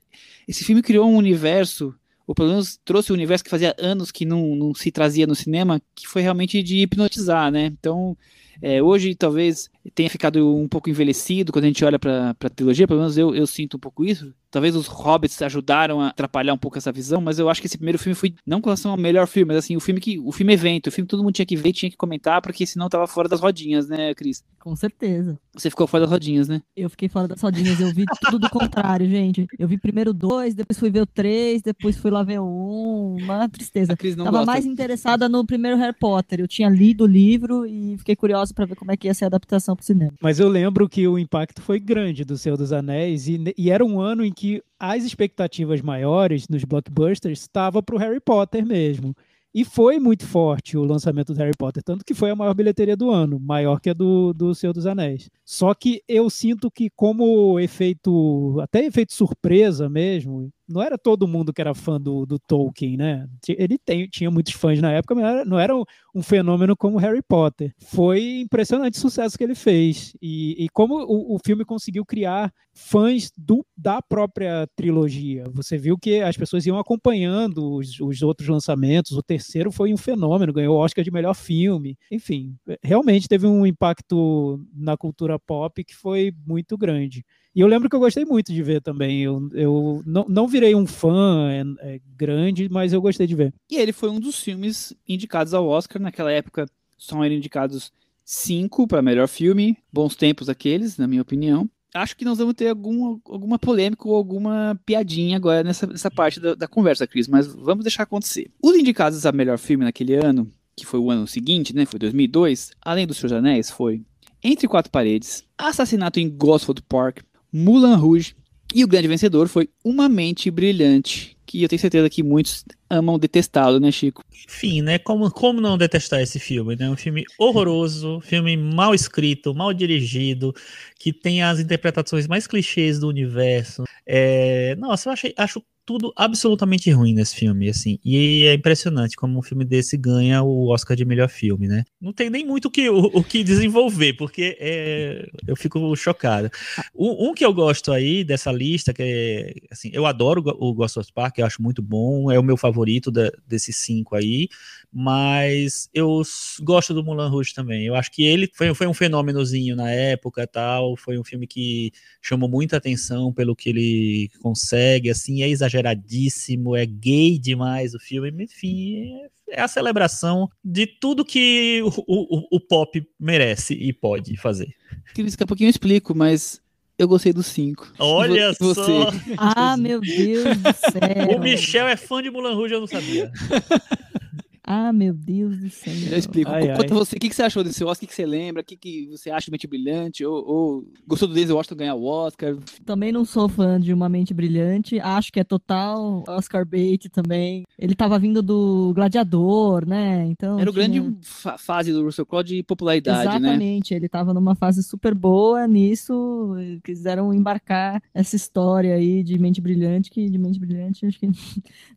Esse 0.47 0.65
filme 0.65 0.83
criou 0.83 1.09
um 1.09 1.17
universo. 1.17 1.95
Ou 2.27 2.35
pelo 2.35 2.49
menos 2.49 2.79
trouxe 2.85 3.13
um 3.13 3.15
universo 3.15 3.45
que 3.45 3.51
fazia 3.51 3.77
anos 3.79 4.11
que 4.11 4.25
não, 4.25 4.57
não 4.57 4.75
se 4.75 4.91
trazia 4.91 5.27
no 5.27 5.35
cinema, 5.35 5.81
que 5.95 6.09
foi 6.09 6.23
realmente 6.23 6.63
de 6.63 6.79
hipnotizar, 6.79 7.53
né? 7.53 7.67
Então, 7.67 8.17
é, 8.63 8.83
hoje 8.83 9.15
talvez 9.15 9.69
tenha 9.91 10.09
ficado 10.09 10.57
um 10.57 10.69
pouco 10.69 10.89
envelhecido 10.89 11.53
quando 11.53 11.65
a 11.65 11.69
gente 11.69 11.85
olha 11.85 11.99
para 11.99 12.31
a 12.31 12.51
trilogia, 12.51 12.87
pelo 12.87 13.01
menos 13.01 13.19
eu, 13.19 13.35
eu 13.35 13.47
sinto 13.47 13.77
um 13.77 13.81
pouco 13.81 14.05
isso. 14.05 14.33
Talvez 14.51 14.77
os 14.77 14.87
Hobbits 14.87 15.43
ajudaram 15.43 16.01
a 16.01 16.09
atrapalhar 16.09 16.55
um 16.55 16.59
pouco 16.59 16.79
essa 16.79 16.93
visão, 16.93 17.21
mas 17.21 17.41
eu 17.41 17.51
acho 17.51 17.61
que 17.61 17.67
esse 17.67 17.77
primeiro 17.77 17.99
filme 17.99 18.15
foi, 18.15 18.35
não 18.47 18.61
com 18.61 18.69
relação 18.69 18.93
ao 18.93 18.97
melhor 18.97 19.27
filme, 19.27 19.49
mas 19.49 19.65
assim, 19.65 19.77
o 19.77 19.81
filme 19.81 20.01
que 20.01 20.19
o 20.19 20.31
filme 20.31 20.53
evento, 20.53 20.87
o 20.87 20.93
filme 20.93 21.07
que 21.07 21.11
todo 21.11 21.25
mundo 21.25 21.35
tinha 21.35 21.45
que 21.45 21.57
ver, 21.57 21.73
tinha 21.73 21.91
que 21.91 21.97
comentar, 21.97 22.41
porque 22.41 22.65
senão 22.65 22.89
tava 22.89 23.07
fora 23.09 23.29
das 23.29 23.41
rodinhas, 23.41 23.89
né, 23.89 24.15
Cris? 24.15 24.45
Com 24.61 24.77
certeza. 24.77 25.39
Você 25.53 25.69
ficou 25.69 25.87
fora 25.87 26.03
das 26.03 26.11
rodinhas, 26.11 26.49
né? 26.49 26.63
Eu 26.77 26.89
fiquei 26.89 27.09
fora 27.09 27.29
das 27.29 27.41
rodinhas, 27.41 27.81
eu 27.81 27.93
vi 27.93 28.05
tudo 28.23 28.39
do 28.39 28.49
contrário, 28.49 29.07
gente. 29.11 29.47
Eu 29.59 29.69
vi 29.69 29.77
primeiro 29.77 30.15
dois, 30.15 30.55
depois 30.55 30.79
fui 30.79 30.89
ver 30.89 31.03
o 31.03 31.07
três, 31.07 31.61
depois 31.61 31.97
fui 31.97 32.11
lá 32.11 32.23
ver 32.23 32.41
o 32.41 32.47
um, 32.47 33.17
uma 33.23 33.49
tristeza. 33.49 33.95
Tava 33.95 34.31
gosta. 34.31 34.47
mais 34.47 34.65
interessada 34.65 35.29
no 35.29 35.45
primeiro 35.45 35.77
Harry 35.77 35.97
Potter. 35.99 36.41
Eu 36.41 36.49
tinha 36.49 36.69
lido 36.69 37.05
o 37.05 37.07
livro 37.07 37.67
e 37.67 37.99
fiquei 37.99 38.17
curiosa 38.17 38.55
para 38.55 38.67
ver 38.67 38.77
como 38.77 38.91
é 38.91 38.97
que 38.97 39.07
ia 39.07 39.15
ser 39.15 39.25
a 39.25 39.27
adaptação 39.27 39.74
pro 39.77 39.85
cinema. 39.85 40.13
Mas 40.21 40.39
eu 40.39 40.49
lembro 40.49 40.89
que 40.89 41.07
o 41.07 41.19
impacto 41.19 41.63
foi 41.63 41.79
grande 41.79 42.25
do 42.25 42.37
Senhor 42.39 42.57
dos 42.57 42.73
Anéis 42.73 43.29
e, 43.29 43.55
e 43.57 43.71
era 43.71 43.85
um 43.85 44.01
ano 44.01 44.25
em 44.25 44.33
que 44.33 44.63
as 44.79 45.05
expectativas 45.05 45.81
maiores 45.81 46.49
nos 46.49 46.65
blockbusters 46.65 47.41
estavam 47.41 47.83
para 47.83 47.95
o 47.95 47.99
Harry 47.99 48.21
Potter 48.21 48.65
mesmo. 48.65 49.15
E 49.55 49.65
foi 49.65 50.01
muito 50.01 50.27
forte 50.27 50.77
o 50.77 50.83
lançamento 50.83 51.33
do 51.33 51.39
Harry 51.39 51.57
Potter, 51.57 51.81
tanto 51.81 52.05
que 52.05 52.13
foi 52.13 52.29
a 52.29 52.35
maior 52.35 52.53
bilheteria 52.55 52.97
do 52.97 53.09
ano, 53.09 53.39
maior 53.39 53.81
que 53.81 53.89
a 53.89 53.95
do, 53.95 54.33
do 54.33 54.53
Senhor 54.53 54.73
dos 54.73 54.85
Anéis. 54.85 55.31
Só 55.45 55.73
que 55.75 56.03
eu 56.09 56.29
sinto 56.29 56.69
que, 56.69 56.91
como 56.91 57.61
efeito, 57.61 58.59
até 58.61 58.85
efeito 58.85 59.15
surpresa 59.15 59.89
mesmo, 59.89 60.51
não 60.69 60.83
era 60.83 60.97
todo 60.97 61.29
mundo 61.29 61.53
que 61.53 61.61
era 61.61 61.75
fã 61.75 62.01
do, 62.01 62.25
do 62.25 62.39
Tolkien, 62.39 62.97
né? 62.97 63.27
Ele 63.49 63.79
tem, 63.79 64.07
tinha 64.09 64.31
muitos 64.31 64.53
fãs 64.53 64.81
na 64.81 64.93
época, 64.93 65.15
mas 65.15 65.47
não 65.47 65.59
era, 65.59 65.77
um, 65.77 65.85
um, 66.15 66.23
fenômeno 66.23 66.77
como 66.77 66.99
Harry 66.99 67.23
Potter. 67.23 67.75
Foi 67.79 68.41
impressionante 68.41 68.99
o 68.99 69.01
sucesso 69.01 69.37
que 69.37 69.45
ele 69.45 69.55
fez. 69.55 70.17
E, 70.21 70.65
e 70.65 70.69
como 70.71 70.95
o, 70.97 71.35
o, 71.35 71.39
filme 71.45 71.65
conseguiu 71.65 72.05
criar 72.05 72.53
fãs 72.73 73.31
do, 73.37 73.65
da 73.77 74.01
própria 74.01 74.67
trilogia. 74.75 75.45
Você 75.53 75.77
viu 75.77 75.99
que 75.99 76.21
as 76.21 76.37
pessoas 76.37 76.65
iam 76.67 76.79
acompanhando 76.79 77.75
os, 77.75 78.01
os 78.01 78.23
outros 78.23 78.49
lançamentos. 78.49 79.13
O 79.13 79.23
terceiro 79.23 79.71
foi 79.71 79.93
um 79.93 79.99
fenômeno, 79.99 80.53
ganhou 80.53 80.77
o 80.77 80.81
Oscar 80.81 81.05
de 81.05 81.11
melhor 81.11 81.35
filme. 81.35 81.99
Enfim, 82.11 82.57
realmente 82.83 83.29
teve 83.29 83.47
um 83.47 83.67
impacto 83.67 84.61
na 84.75 84.97
cultura 84.97 85.39
pop 85.39 85.85
que 85.85 85.95
foi 85.95 86.33
muito 86.47 86.77
grande. 86.77 87.25
E 87.55 87.61
eu 87.61 87.69
lembro 87.69 87.89
que 87.89 87.95
eu 87.95 88.01
gostei 88.01 88.25
muito 88.25 88.53
de 88.53 88.63
ver 88.63 88.83
também. 88.83 89.23
Eu, 89.23 89.49
eu 89.53 90.03
não, 90.05 90.27
não 90.29 90.49
virei 90.49 90.75
um 90.75 90.87
fã 90.87 91.49
é, 91.51 91.95
é, 91.95 92.01
grande, 92.17 92.69
mas 92.69 92.93
eu 92.93 93.01
gostei 93.01 93.27
de 93.27 93.35
ver. 93.35 93.55
E 93.71 93.77
ele 93.77 93.93
foi 93.93 94.11
um 94.11 94.19
dos 94.19 94.41
filmes 94.41 94.93
indicados 95.09 95.55
ao 95.55 95.67
Oscar. 95.69 96.03
Naquela 96.03 96.33
época, 96.33 96.67
só 96.99 97.23
eram 97.23 97.37
indicados 97.37 97.93
cinco 98.25 98.89
para 98.89 99.01
melhor 99.01 99.29
filme. 99.29 99.77
Bons 99.93 100.17
tempos 100.17 100.49
aqueles, 100.49 100.99
na 100.99 101.07
minha 101.07 101.23
opinião. 101.23 101.71
Acho 101.95 102.17
que 102.17 102.25
nós 102.25 102.39
vamos 102.39 102.55
ter 102.55 102.69
algum, 102.69 103.21
alguma 103.25 103.57
polêmica 103.57 104.09
ou 104.09 104.17
alguma 104.17 104.77
piadinha 104.85 105.37
agora 105.37 105.63
nessa, 105.63 105.87
nessa 105.87 106.11
parte 106.11 106.41
da, 106.41 106.57
da 106.57 106.67
conversa, 106.67 107.07
Cris, 107.07 107.29
mas 107.29 107.47
vamos 107.47 107.85
deixar 107.85 108.03
acontecer. 108.03 108.51
Os 108.61 108.75
indicados 108.75 109.25
a 109.25 109.31
melhor 109.31 109.59
filme 109.59 109.85
naquele 109.85 110.15
ano, 110.17 110.51
que 110.75 110.85
foi 110.85 110.99
o 110.99 111.09
ano 111.09 111.25
seguinte, 111.29 111.73
né? 111.73 111.87
Foi 111.87 112.01
2002, 112.01 112.73
além 112.83 113.07
dos 113.07 113.19
Seus 113.19 113.31
Anéis, 113.31 113.71
foi 113.71 114.03
Entre 114.43 114.67
Quatro 114.67 114.91
Paredes, 114.91 115.45
Assassinato 115.57 116.19
em 116.19 116.29
Gosford 116.29 116.83
Park, 116.83 117.21
Mulan 117.57 117.95
Rouge. 117.95 118.35
E 118.75 118.83
o 118.83 118.89
grande 118.89 119.07
vencedor 119.07 119.47
foi 119.47 119.69
Uma 119.85 120.09
Mente 120.09 120.51
Brilhante, 120.51 121.37
que 121.47 121.63
eu 121.63 121.69
tenho 121.69 121.79
certeza 121.79 122.11
que 122.11 122.25
muitos 122.25 122.65
amam 122.91 123.17
detestá-lo, 123.17 123.79
né, 123.79 123.93
Chico? 123.93 124.25
Enfim, 124.45 124.83
né? 124.83 124.99
Como, 124.99 125.31
como 125.31 125.61
não 125.61 125.79
detestar 125.79 126.21
esse 126.21 126.41
filme, 126.41 126.75
né? 126.75 126.91
Um 126.91 126.97
filme 126.97 127.23
horroroso, 127.39 128.21
filme 128.23 128.57
mal 128.57 128.93
escrito, 128.93 129.55
mal 129.55 129.73
dirigido, 129.73 130.53
que 130.99 131.13
tem 131.13 131.45
as 131.45 131.61
interpretações 131.61 132.27
mais 132.27 132.49
clichês 132.49 132.99
do 132.99 133.07
universo. 133.07 133.85
É... 134.05 134.75
Nossa, 134.75 135.09
eu 135.09 135.13
achei, 135.13 135.33
acho 135.37 135.63
tudo 135.87 136.13
absolutamente 136.17 136.91
ruim 136.91 137.15
nesse 137.15 137.37
filme, 137.37 137.69
assim. 137.69 137.99
E 138.05 138.45
é 138.47 138.55
impressionante 138.55 139.17
como 139.17 139.39
um 139.39 139.43
filme 139.43 139.65
desse 139.65 139.97
ganha 139.97 140.43
o 140.43 140.69
Oscar 140.69 140.97
de 140.97 141.05
melhor 141.05 141.29
filme, 141.29 141.69
né? 141.69 141.85
Não 142.01 142.13
tem 142.13 142.31
nem 142.31 142.45
muito 142.45 142.67
o 142.67 142.71
que, 142.71 142.89
o, 142.89 143.05
o 143.07 143.23
que 143.23 143.45
desenvolver, 143.45 144.15
porque 144.15 144.57
é, 144.59 145.29
eu 145.47 145.55
fico 145.55 145.95
chocado. 145.95 146.51
Um, 146.95 147.29
um, 147.29 147.35
que 147.35 147.45
eu 147.45 147.53
gosto 147.53 147.93
aí 147.93 148.25
dessa 148.25 148.51
lista, 148.51 148.93
que 148.95 149.03
é, 149.03 149.55
assim, 149.71 149.91
eu 149.93 150.07
adoro 150.07 150.43
o 150.59 150.73
Ghost 150.73 151.13
Park, 151.13 151.39
eu 151.39 151.47
acho 151.47 151.63
muito 151.63 151.83
bom, 151.83 152.31
é 152.31 152.39
o 152.39 152.43
meu 152.43 152.57
favorito 152.57 153.11
da, 153.11 153.31
desses 153.47 153.77
cinco 153.77 154.17
aí, 154.17 154.49
mas 154.93 155.89
eu 155.93 156.23
gosto 156.63 156.95
do 156.95 157.05
Mulan 157.05 157.29
Rouge 157.29 157.53
também. 157.53 157.85
Eu 157.85 157.95
acho 157.95 158.11
que 158.11 158.25
ele 158.25 158.51
foi, 158.55 158.73
foi 158.75 158.87
um 158.87 158.95
fenômenozinho 158.95 159.77
na 159.77 159.91
época, 159.91 160.47
tal, 160.47 160.97
foi 160.97 161.19
um 161.19 161.25
filme 161.25 161.47
que 161.47 161.93
chamou 162.23 162.49
muita 162.49 162.77
atenção 162.77 163.33
pelo 163.33 163.55
que 163.55 163.69
ele 163.69 164.31
consegue, 164.41 165.11
assim, 165.11 165.43
é 165.43 165.49
exageradíssimo, 165.75 166.77
é 166.77 166.87
gay 166.87 167.39
demais 167.39 167.95
o 167.95 167.99
filme, 167.99 168.45
enfim, 168.45 169.11
é 169.51 169.61
a 169.61 169.69
celebração 169.69 170.49
de 170.65 170.87
tudo 170.87 171.25
que 171.25 171.83
o, 171.83 171.89
o, 172.07 172.57
o 172.57 172.61
pop 172.61 173.05
merece 173.19 173.75
e 173.75 173.93
pode 173.93 174.37
fazer. 174.37 174.75
Daqui 175.17 175.43
a 175.43 175.47
pouquinho 175.47 175.67
eu 175.67 175.71
explico, 175.71 176.15
mas 176.15 176.61
eu 176.99 177.09
gostei 177.09 177.33
dos 177.33 177.47
cinco. 177.47 177.93
Olha 177.99 178.53
você. 178.59 178.83
só! 178.85 179.11
Ah, 179.37 179.77
meu 179.77 180.01
Deus 180.01 180.57
do 180.59 180.73
céu! 180.93 181.37
O 181.37 181.41
Michel 181.41 181.89
é 181.89 181.97
fã 181.97 182.23
de 182.23 182.31
Mulan 182.31 182.55
Rouge, 182.55 182.75
eu 182.75 182.81
não 182.81 182.87
sabia. 182.87 183.31
Ah, 184.67 184.93
meu 184.93 185.13
Deus 185.13 185.59
do 185.59 185.69
céu. 185.69 185.93
Já 185.93 186.17
explico. 186.17 186.51
Ai, 186.51 186.69
Conta 186.69 186.83
ai. 186.95 186.99
você, 186.99 187.17
o 187.17 187.21
que, 187.21 187.29
que 187.29 187.35
você 187.35 187.43
achou 187.43 187.63
desse 187.63 187.85
Oscar? 187.85 187.97
O 187.97 188.01
que, 188.01 188.07
que 188.07 188.15
você 188.15 188.25
lembra? 188.25 188.63
O 188.63 188.65
que, 188.65 188.77
que 188.77 189.07
você 189.11 189.31
acha 189.31 189.45
de 189.47 189.51
Mente 189.53 189.67
Brilhante? 189.67 190.25
Ou, 190.25 190.43
ou 190.47 190.85
gostou 191.07 191.29
do 191.29 191.35
Denzel 191.35 191.55
Washington 191.57 191.77
ganhar 191.77 191.95
o 191.95 192.05
Oscar? 192.05 192.57
Também 192.85 193.13
não 193.13 193.25
sou 193.27 193.47
fã 193.49 193.79
de 193.79 193.93
Uma 193.93 194.09
Mente 194.09 194.33
Brilhante. 194.33 194.99
Acho 195.01 195.31
que 195.31 195.39
é 195.39 195.45
total 195.45 196.25
Oscar 196.27 196.65
bait 196.67 197.11
também. 197.11 197.65
Ele 197.79 197.95
tava 197.95 198.19
vindo 198.19 198.43
do 198.43 198.93
Gladiador, 198.95 199.87
né? 199.87 200.25
Então. 200.27 200.59
Era 200.59 200.71
o 200.71 200.73
tinha- 200.73 200.89
grande 200.89 201.17
fa- 201.21 201.59
fase 201.59 201.93
do 201.93 202.03
Russell 202.03 202.25
Crowe 202.25 202.43
de 202.45 202.63
popularidade, 202.63 203.27
né? 203.29 203.37
Exatamente, 203.37 203.93
ele 203.95 204.09
tava 204.09 204.33
numa 204.33 204.55
fase 204.55 204.83
super 204.83 205.15
boa 205.15 205.67
nisso, 205.69 206.55
quiseram 206.83 207.35
embarcar 207.35 208.03
essa 208.15 208.35
história 208.35 208.95
aí 208.95 209.23
de 209.23 209.39
Mente 209.39 209.61
Brilhante, 209.61 210.11
que 210.11 210.29
de 210.31 210.39
Mente 210.39 210.59
Brilhante 210.59 211.05
acho 211.05 211.19
que 211.19 211.29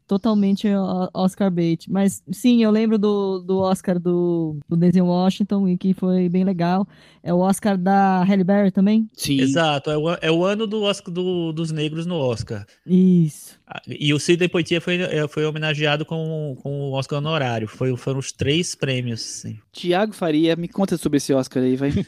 totalmente 0.08 0.68
Oscar 1.14 1.52
bait. 1.52 1.86
Mas 1.90 2.24
sim, 2.32 2.64
eu 2.64 2.72
lembro 2.72 2.98
do, 2.98 3.40
do 3.40 3.58
Oscar 3.60 4.00
do, 4.00 4.58
do 4.68 4.76
Denzel 4.78 5.06
Washington 5.06 5.68
e 5.68 5.78
que 5.78 5.94
foi 5.94 6.30
bem 6.30 6.44
legal. 6.44 6.88
É 7.22 7.34
o 7.34 7.40
Oscar 7.40 7.78
da 7.78 8.24
Halle 8.24 8.44
Berry 8.44 8.72
também? 8.72 9.10
Sim. 9.14 9.42
Exato, 9.42 9.92
é 9.92 9.98
o, 9.98 10.10
é 10.22 10.32
o 10.32 10.46
ano 10.46 10.66
do 10.66 10.82
Oscar, 10.84 11.14
do- 11.14 11.52
dos 11.52 11.72
negros 11.72 12.06
no 12.06 12.16
Oscar. 12.16 12.66
Isso. 12.86 13.58
Ah, 13.68 13.82
E 13.86 14.14
o 14.14 14.20
Sidney 14.20 14.48
Poitier 14.48 14.80
foi, 14.82 14.96
eh, 15.02 15.28
foi 15.28 15.46
homenageado 15.46 16.06
com, 16.06 16.56
com 16.64 16.90
o 16.90 16.94
Oscar 16.94 17.18
honorário. 17.20 17.68
Foi, 17.68 17.96
foram 17.98 18.20
os 18.20 18.32
três 18.32 18.74
prêmios. 18.76 19.44
Tiago 19.74 20.14
Faria, 20.14 20.56
me 20.56 20.70
conta 20.70 20.98
sobre 20.98 21.18
esse 21.18 21.34
Oscar 21.34 21.62
aí, 21.64 21.76
vai. 21.76 21.92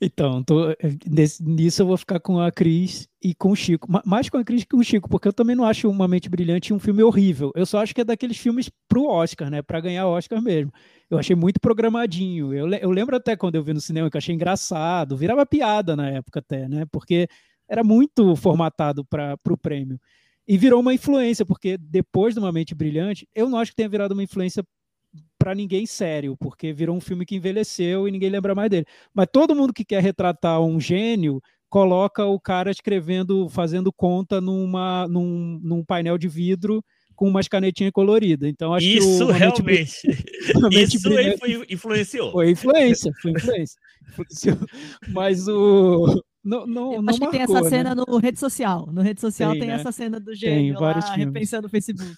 Então, 0.00 0.42
tô- 0.42 0.74
nesse- 1.06 1.42
nisso 1.42 1.82
eu 1.82 1.86
vou 1.86 1.96
ficar 1.96 2.20
com 2.20 2.40
a 2.40 2.50
Cris 2.50 3.08
e 3.22 3.34
com 3.34 3.50
o 3.50 3.56
Chico. 3.56 3.90
Ma- 3.90 4.02
Mais 4.04 4.28
com 4.28 4.36
a 4.38 4.44
Cris 4.44 4.62
que 4.62 4.70
com 4.70 4.78
o 4.78 4.84
Chico, 4.84 5.08
porque 5.08 5.28
eu 5.28 5.32
também 5.32 5.56
não 5.56 5.64
acho 5.64 5.88
Uma 5.90 6.06
Mente 6.08 6.28
Brilhante 6.28 6.72
um 6.72 6.78
filme 6.78 7.02
horrível. 7.02 7.52
Eu 7.54 7.66
só 7.66 7.78
acho 7.82 7.94
que 7.94 8.00
é 8.00 8.04
daqueles 8.04 8.36
filmes 8.38 8.70
pro 8.88 9.06
Oscar, 9.06 9.50
né? 9.50 9.62
Pra 9.62 9.80
ganhar 9.80 10.06
Oscar 10.06 10.40
mesmo. 10.42 10.72
Eu 11.10 11.18
achei 11.18 11.34
muito 11.36 11.60
programadinho. 11.60 12.52
Eu, 12.54 12.68
eu 12.68 12.90
lembro 12.90 13.16
até 13.16 13.36
quando 13.36 13.54
eu 13.56 13.62
vi 13.62 13.72
no 13.72 13.80
cinema 13.80 14.10
que 14.10 14.16
eu 14.16 14.18
achei 14.18 14.34
engraçado. 14.34 15.16
Virava 15.16 15.44
piada 15.46 15.96
na 15.96 16.08
época 16.10 16.40
até, 16.40 16.68
né? 16.68 16.84
Porque 16.90 17.28
era 17.68 17.82
muito 17.84 18.34
formatado 18.36 19.04
para 19.04 19.38
o 19.50 19.56
prêmio. 19.56 20.00
E 20.46 20.56
virou 20.56 20.80
uma 20.80 20.94
influência, 20.94 21.44
porque 21.44 21.76
depois 21.76 22.32
de 22.34 22.40
Uma 22.40 22.50
Mente 22.50 22.74
Brilhante, 22.74 23.28
eu 23.34 23.48
não 23.50 23.58
acho 23.58 23.72
que 23.72 23.76
tenha 23.76 23.88
virado 23.88 24.12
uma 24.12 24.22
influência 24.22 24.64
para 25.38 25.54
ninguém 25.54 25.86
sério, 25.86 26.36
porque 26.38 26.72
virou 26.72 26.96
um 26.96 27.00
filme 27.00 27.24
que 27.24 27.36
envelheceu 27.36 28.06
e 28.08 28.10
ninguém 28.10 28.28
lembra 28.30 28.54
mais 28.54 28.68
dele. 28.70 28.86
Mas 29.14 29.26
todo 29.32 29.54
mundo 29.54 29.72
que 29.72 29.84
quer 29.84 30.02
retratar 30.02 30.60
um 30.60 30.80
gênio 30.80 31.40
coloca 31.70 32.24
o 32.24 32.40
cara 32.40 32.70
escrevendo, 32.70 33.48
fazendo 33.48 33.92
conta 33.92 34.40
numa, 34.40 35.06
num, 35.08 35.60
num 35.62 35.84
painel 35.84 36.16
de 36.18 36.28
vidro 36.28 36.82
com 37.14 37.28
umas 37.28 37.48
canetinhas 37.48 37.92
coloridas. 37.92 38.48
Então 38.48 38.72
acho 38.74 38.86
Isso 38.86 39.18
que 39.18 39.24
o 39.24 39.26
Mente 39.28 39.38
realmente. 39.38 40.00
Mente 40.74 40.96
Isso 40.96 41.08
Brilhante- 41.08 41.38
foi, 41.38 41.66
influenciou. 41.70 42.32
foi 42.32 42.50
influência, 42.50 43.12
foi 43.20 43.30
influência. 43.32 43.76
Mas 45.08 45.46
o 45.48 46.22
não, 46.44 46.66
não, 46.66 46.92
Eu 46.94 47.02
não 47.02 47.10
acho 47.10 47.20
que 47.20 47.28
tem 47.30 47.40
marcou, 47.40 47.56
essa 47.56 47.64
né? 47.64 47.70
cena 47.70 47.94
no 47.94 48.16
rede 48.18 48.38
social. 48.38 48.86
No 48.92 49.02
rede 49.02 49.20
social 49.20 49.50
Tem, 49.52 49.60
tem, 49.60 49.68
né? 49.68 49.74
essa 49.74 49.92
cena 49.92 50.18
do 50.18 50.34
gênio 50.34 50.74
lá, 50.74 50.80
vários 50.80 51.04
filmes. 51.10 51.26
repensando 51.26 51.66
o 51.66 51.70
Facebook. 51.70 52.10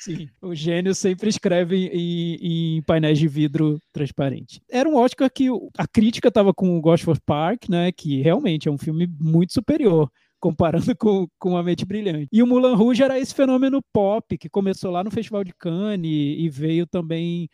Sim, 0.00 0.28
o 0.42 0.54
gênio 0.54 0.94
sempre 0.94 1.28
escreve 1.28 1.86
em, 1.86 2.76
em 2.76 2.82
painéis 2.82 3.18
de 3.18 3.26
vidro 3.26 3.78
transparente. 3.92 4.60
Era 4.70 4.88
um 4.88 4.96
Oscar 4.96 5.30
que 5.32 5.48
a 5.78 5.86
crítica 5.86 6.28
estava 6.28 6.52
com 6.52 6.76
o 6.76 6.80
Gosford 6.80 7.20
Park, 7.24 7.68
né, 7.68 7.90
que 7.90 8.20
realmente 8.20 8.68
é 8.68 8.70
um 8.70 8.78
filme 8.78 9.06
muito 9.18 9.52
superior 9.52 10.10
comparando 10.44 10.94
com, 10.98 11.26
com 11.38 11.56
A 11.56 11.62
Mente 11.62 11.86
Brilhante. 11.86 12.28
E 12.30 12.42
o 12.42 12.46
Mulan 12.46 12.76
Rouge 12.76 13.02
era 13.02 13.18
esse 13.18 13.34
fenômeno 13.34 13.80
pop 13.92 14.36
que 14.36 14.50
começou 14.50 14.90
lá 14.90 15.02
no 15.02 15.10
Festival 15.10 15.42
de 15.42 15.54
Cannes 15.54 16.10
e, 16.10 16.44
e 16.44 16.50
veio 16.50 16.86
também 16.86 17.48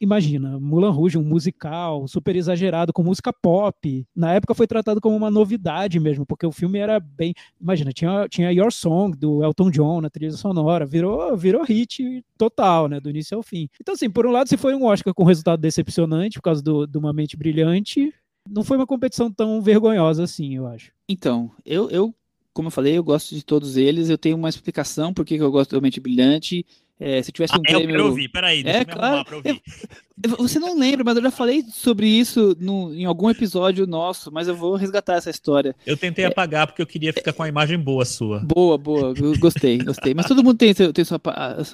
Imagina, 0.00 0.58
Mulan 0.58 0.90
Rouge, 0.90 1.18
um 1.18 1.22
musical 1.22 2.06
super 2.08 2.36
exagerado, 2.36 2.92
com 2.92 3.02
música 3.02 3.32
pop. 3.32 4.06
Na 4.14 4.34
época 4.34 4.54
foi 4.54 4.66
tratado 4.66 5.00
como 5.00 5.16
uma 5.16 5.30
novidade 5.30 5.98
mesmo, 6.00 6.26
porque 6.26 6.46
o 6.46 6.52
filme 6.52 6.78
era 6.78 6.98
bem. 6.98 7.34
Imagina, 7.60 7.92
tinha, 7.92 8.28
tinha 8.28 8.52
Your 8.52 8.72
Song 8.72 9.16
do 9.16 9.42
Elton 9.42 9.70
John 9.70 10.00
na 10.00 10.10
trilha 10.10 10.32
sonora, 10.32 10.84
virou, 10.84 11.36
virou 11.36 11.64
hit 11.64 12.24
total, 12.36 12.88
né, 12.88 13.00
do 13.00 13.10
início 13.10 13.36
ao 13.36 13.42
fim. 13.42 13.68
Então, 13.80 13.94
assim, 13.94 14.10
por 14.10 14.26
um 14.26 14.30
lado, 14.30 14.48
se 14.48 14.56
foi 14.56 14.74
um 14.74 14.84
Oscar 14.84 15.14
com 15.14 15.24
resultado 15.24 15.60
decepcionante 15.60 16.38
por 16.38 16.42
causa 16.42 16.62
do, 16.62 16.86
de 16.86 16.98
uma 16.98 17.12
mente 17.12 17.36
brilhante, 17.36 18.12
não 18.48 18.64
foi 18.64 18.76
uma 18.76 18.86
competição 18.86 19.30
tão 19.30 19.60
vergonhosa 19.60 20.24
assim, 20.24 20.56
eu 20.56 20.66
acho. 20.66 20.92
Então, 21.08 21.50
eu, 21.64 21.90
eu, 21.90 22.14
como 22.52 22.68
eu 22.68 22.72
falei, 22.72 22.96
eu 22.96 23.04
gosto 23.04 23.34
de 23.34 23.44
todos 23.44 23.76
eles. 23.76 24.08
Eu 24.08 24.18
tenho 24.18 24.36
uma 24.36 24.48
explicação 24.48 25.12
por 25.12 25.24
que 25.24 25.36
eu 25.36 25.50
gosto 25.50 25.76
do 25.76 25.82
Mente 25.82 26.00
Brilhante. 26.00 26.66
É, 27.00 27.22
se 27.22 27.30
tivesse 27.30 27.54
Ah, 27.54 27.58
um 27.58 27.60
eu 27.60 27.62
prêmio. 27.78 27.88
quero 27.96 28.06
ouvir, 28.06 28.28
peraí, 28.28 28.62
deixa 28.62 28.78
É, 28.78 28.82
eu 28.82 28.86
me 28.86 28.92
claro. 28.92 29.06
arrumar 29.06 29.24
pra 29.24 29.36
ouvir. 29.36 29.62
Você 30.36 30.58
não 30.58 30.76
lembra, 30.76 31.04
mas 31.04 31.16
eu 31.16 31.22
já 31.22 31.30
falei 31.30 31.62
sobre 31.70 32.08
isso 32.08 32.56
no- 32.58 32.92
em 32.92 33.04
algum 33.04 33.30
episódio 33.30 33.86
nosso, 33.86 34.32
mas 34.32 34.48
eu 34.48 34.56
vou 34.56 34.74
resgatar 34.74 35.14
essa 35.14 35.30
história. 35.30 35.76
Eu 35.86 35.96
tentei 35.96 36.24
apagar 36.24 36.66
porque 36.66 36.82
eu 36.82 36.86
queria 36.88 37.12
ficar 37.12 37.32
com 37.32 37.44
a 37.44 37.48
imagem 37.48 37.78
boa 37.78 38.04
sua. 38.04 38.40
Boa, 38.40 38.76
boa, 38.76 39.14
eu 39.16 39.38
gostei, 39.38 39.78
gostei. 39.78 40.14
Mas 40.14 40.26
todo 40.26 40.42
mundo 40.42 40.56
tem, 40.58 40.74
seu- 40.74 40.92
tem 40.92 41.04
sua 41.04 41.20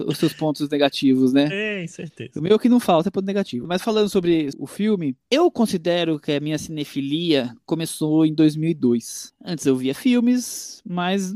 os 0.07 0.19
seus 0.19 0.35
pontos 0.35 0.69
negativos, 0.69 1.33
né? 1.33 1.49
Tem, 1.49 1.87
certeza. 1.89 2.39
O 2.39 2.43
meu 2.43 2.59
que 2.59 2.69
não 2.69 2.79
falta 2.79 3.09
é 3.09 3.11
ponto 3.11 3.25
negativo. 3.25 3.67
Mas 3.67 3.81
falando 3.81 4.11
sobre 4.11 4.51
o 4.59 4.67
filme, 4.67 5.17
eu 5.31 5.51
considero 5.51 6.19
que 6.21 6.33
a 6.33 6.41
minha 6.41 6.59
cinefilia 6.59 7.55
começou 7.65 8.27
em 8.27 8.35
2002. 8.35 9.33
Antes 9.43 9.65
eu 9.65 9.75
via 9.75 9.95
filmes, 9.95 10.83
mas 10.87 11.35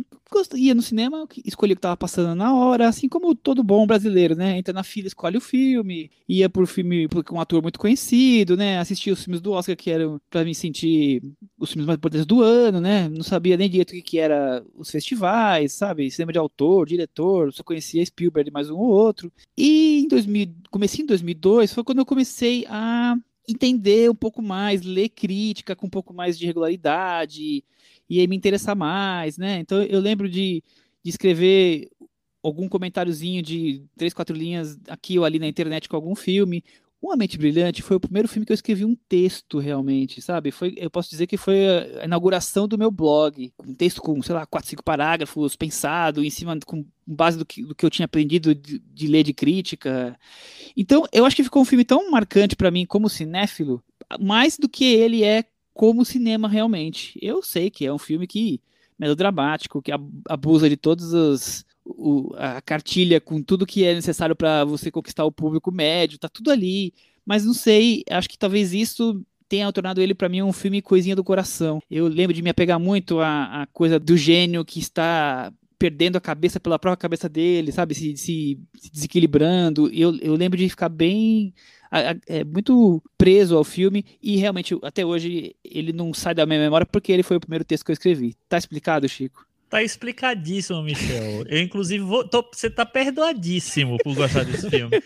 ia 0.54 0.74
no 0.74 0.82
cinema, 0.82 1.26
escolhia 1.44 1.72
o 1.72 1.76
que 1.76 1.78
estava 1.78 1.96
passando 1.96 2.34
na 2.34 2.54
hora, 2.54 2.88
assim 2.88 3.08
como 3.08 3.34
todo 3.34 3.62
bom 3.62 3.86
brasileiro, 3.86 4.34
né? 4.34 4.58
Entra 4.58 4.72
na 4.72 4.82
fila, 4.82 5.06
escolhe 5.08 5.36
o 5.36 5.40
filme, 5.40 6.10
ia 6.28 6.48
por 6.48 6.66
filme 6.66 7.08
com 7.08 7.36
um 7.36 7.40
ator 7.40 7.62
muito 7.62 7.78
conhecido, 7.78 8.56
né? 8.56 8.78
Assistia 8.78 9.12
os 9.12 9.24
filmes 9.24 9.40
do 9.40 9.52
Oscar 9.52 9.76
que 9.76 9.90
eram 9.90 10.20
para 10.30 10.44
me 10.44 10.54
sentir 10.54 11.22
os 11.58 11.72
filmes 11.72 11.86
mais 11.86 11.96
importantes 11.96 12.26
do 12.26 12.42
ano, 12.42 12.80
né? 12.80 13.08
Não 13.08 13.22
sabia 13.22 13.56
nem 13.56 13.68
direito 13.68 13.90
o 13.90 13.94
que, 13.94 14.02
que 14.02 14.18
era 14.18 14.64
os 14.74 14.90
festivais, 14.90 15.72
sabe? 15.72 16.10
Cinema 16.10 16.32
de 16.32 16.38
autor, 16.38 16.86
diretor, 16.86 17.52
só 17.52 17.62
conhecia 17.62 18.04
Spielberg 18.04 18.50
mais 18.50 18.70
um 18.70 18.76
ou 18.76 18.90
outro. 18.90 19.32
E 19.56 20.00
em 20.00 20.08
2000, 20.08 20.54
comecei 20.70 21.02
em 21.04 21.06
2002, 21.06 21.72
foi 21.72 21.84
quando 21.84 21.98
eu 21.98 22.06
comecei 22.06 22.66
a 22.68 23.16
entender 23.48 24.10
um 24.10 24.14
pouco 24.14 24.42
mais, 24.42 24.82
ler 24.82 25.08
crítica 25.08 25.74
com 25.74 25.86
um 25.86 25.90
pouco 25.90 26.12
mais 26.12 26.38
de 26.38 26.44
regularidade 26.44 27.64
e 28.08 28.20
aí 28.20 28.26
me 28.26 28.36
interessar 28.36 28.76
mais, 28.76 29.36
né? 29.36 29.58
Então 29.60 29.82
eu 29.82 30.00
lembro 30.00 30.28
de, 30.28 30.62
de 31.02 31.10
escrever 31.10 31.88
algum 32.42 32.68
comentáriozinho 32.68 33.42
de 33.42 33.84
três, 33.96 34.14
quatro 34.14 34.36
linhas 34.36 34.78
aqui 34.88 35.18
ou 35.18 35.24
ali 35.24 35.38
na 35.38 35.48
internet 35.48 35.88
com 35.88 35.96
algum 35.96 36.14
filme. 36.14 36.62
Uma 37.00 37.16
Mente 37.16 37.38
Brilhante 37.38 37.80
foi 37.80 37.96
o 37.96 38.00
primeiro 38.00 38.26
filme 38.26 38.44
que 38.44 38.50
eu 38.50 38.54
escrevi 38.54 38.84
um 38.84 38.96
texto 39.08 39.58
realmente, 39.60 40.20
sabe? 40.20 40.50
Foi, 40.50 40.74
eu 40.76 40.90
posso 40.90 41.08
dizer 41.08 41.28
que 41.28 41.36
foi 41.36 41.64
a 42.00 42.04
inauguração 42.04 42.66
do 42.66 42.76
meu 42.76 42.90
blog. 42.90 43.52
Um 43.64 43.74
texto 43.74 44.02
com, 44.02 44.20
sei 44.20 44.34
lá, 44.34 44.44
quatro, 44.44 44.68
cinco 44.68 44.82
parágrafos, 44.82 45.54
pensado, 45.54 46.24
em 46.24 46.30
cima, 46.30 46.58
com 46.66 46.84
base 47.06 47.38
do 47.38 47.46
que, 47.46 47.62
do 47.64 47.72
que 47.72 47.86
eu 47.86 47.90
tinha 47.90 48.04
aprendido 48.06 48.52
de, 48.52 48.80
de 48.80 49.06
ler 49.06 49.22
de 49.22 49.32
crítica. 49.32 50.18
Então, 50.76 51.04
eu 51.12 51.24
acho 51.24 51.36
que 51.36 51.44
ficou 51.44 51.62
um 51.62 51.64
filme 51.64 51.84
tão 51.84 52.10
marcante 52.10 52.56
para 52.56 52.70
mim 52.70 52.84
como 52.84 53.08
cinéfilo, 53.08 53.80
mais 54.18 54.58
do 54.58 54.68
que 54.68 54.84
ele 54.84 55.22
é 55.22 55.44
como 55.78 56.04
cinema 56.04 56.48
realmente. 56.48 57.18
Eu 57.22 57.42
sei 57.42 57.70
que 57.70 57.86
é 57.86 57.94
um 57.94 57.98
filme 57.98 58.26
que 58.26 58.60
melodramático, 58.98 59.80
que 59.82 59.92
ab- 59.92 60.10
abusa 60.28 60.68
de 60.68 60.76
todas 60.76 61.14
as 61.14 61.64
o- 61.84 62.34
a 62.36 62.60
cartilha 62.60 63.20
com 63.20 63.42
tudo 63.42 63.64
que 63.66 63.84
é 63.84 63.94
necessário 63.94 64.36
para 64.36 64.64
você 64.64 64.90
conquistar 64.90 65.24
o 65.24 65.32
público 65.32 65.72
médio, 65.72 66.18
tá 66.18 66.28
tudo 66.28 66.50
ali. 66.50 66.92
Mas 67.24 67.44
não 67.44 67.54
sei, 67.54 68.02
acho 68.10 68.28
que 68.28 68.38
talvez 68.38 68.72
isso 68.74 69.24
tenha 69.48 69.72
tornado 69.72 70.00
ele 70.02 70.14
para 70.14 70.28
mim 70.28 70.42
um 70.42 70.52
filme 70.52 70.82
coisinha 70.82 71.16
do 71.16 71.24
coração. 71.24 71.80
Eu 71.90 72.06
lembro 72.08 72.34
de 72.34 72.42
me 72.42 72.50
apegar 72.50 72.78
muito 72.80 73.20
à, 73.20 73.62
à 73.62 73.66
coisa 73.68 73.98
do 74.00 74.16
gênio 74.16 74.64
que 74.64 74.78
está 74.80 75.52
perdendo 75.78 76.16
a 76.16 76.20
cabeça 76.20 76.58
pela 76.60 76.78
própria 76.78 76.96
cabeça 77.00 77.28
dele, 77.28 77.70
sabe? 77.72 77.94
Se, 77.94 78.16
se- 78.16 78.58
se 78.76 78.90
desequilibrando. 78.92 79.88
Eu, 79.92 80.16
eu 80.20 80.34
lembro 80.34 80.58
de 80.58 80.68
ficar 80.68 80.88
bem. 80.88 81.54
A- 81.90 82.12
a- 82.12 82.16
é, 82.26 82.44
muito 82.44 83.02
preso 83.16 83.56
ao 83.56 83.64
filme 83.64 84.04
e 84.22 84.36
realmente 84.36 84.76
até 84.82 85.04
hoje 85.04 85.54
ele 85.64 85.92
não 85.92 86.12
sai 86.14 86.34
da 86.34 86.46
minha 86.46 86.60
memória 86.60 86.86
porque 86.86 87.12
ele 87.12 87.22
foi 87.22 87.36
o 87.36 87.40
primeiro 87.40 87.64
texto 87.64 87.84
que 87.84 87.90
eu 87.90 87.94
escrevi. 87.94 88.34
Tá 88.48 88.56
explicado, 88.58 89.08
Chico? 89.08 89.46
Tá 89.70 89.82
explicadíssimo, 89.82 90.82
Michel. 90.82 91.44
Eu, 91.46 91.60
inclusive, 91.60 92.02
vou, 92.02 92.26
tô- 92.26 92.42
você 92.50 92.70
tá 92.70 92.86
perdoadíssimo 92.86 93.98
por 94.02 94.14
gostar 94.14 94.42
desse 94.42 94.70
filme. 94.70 94.96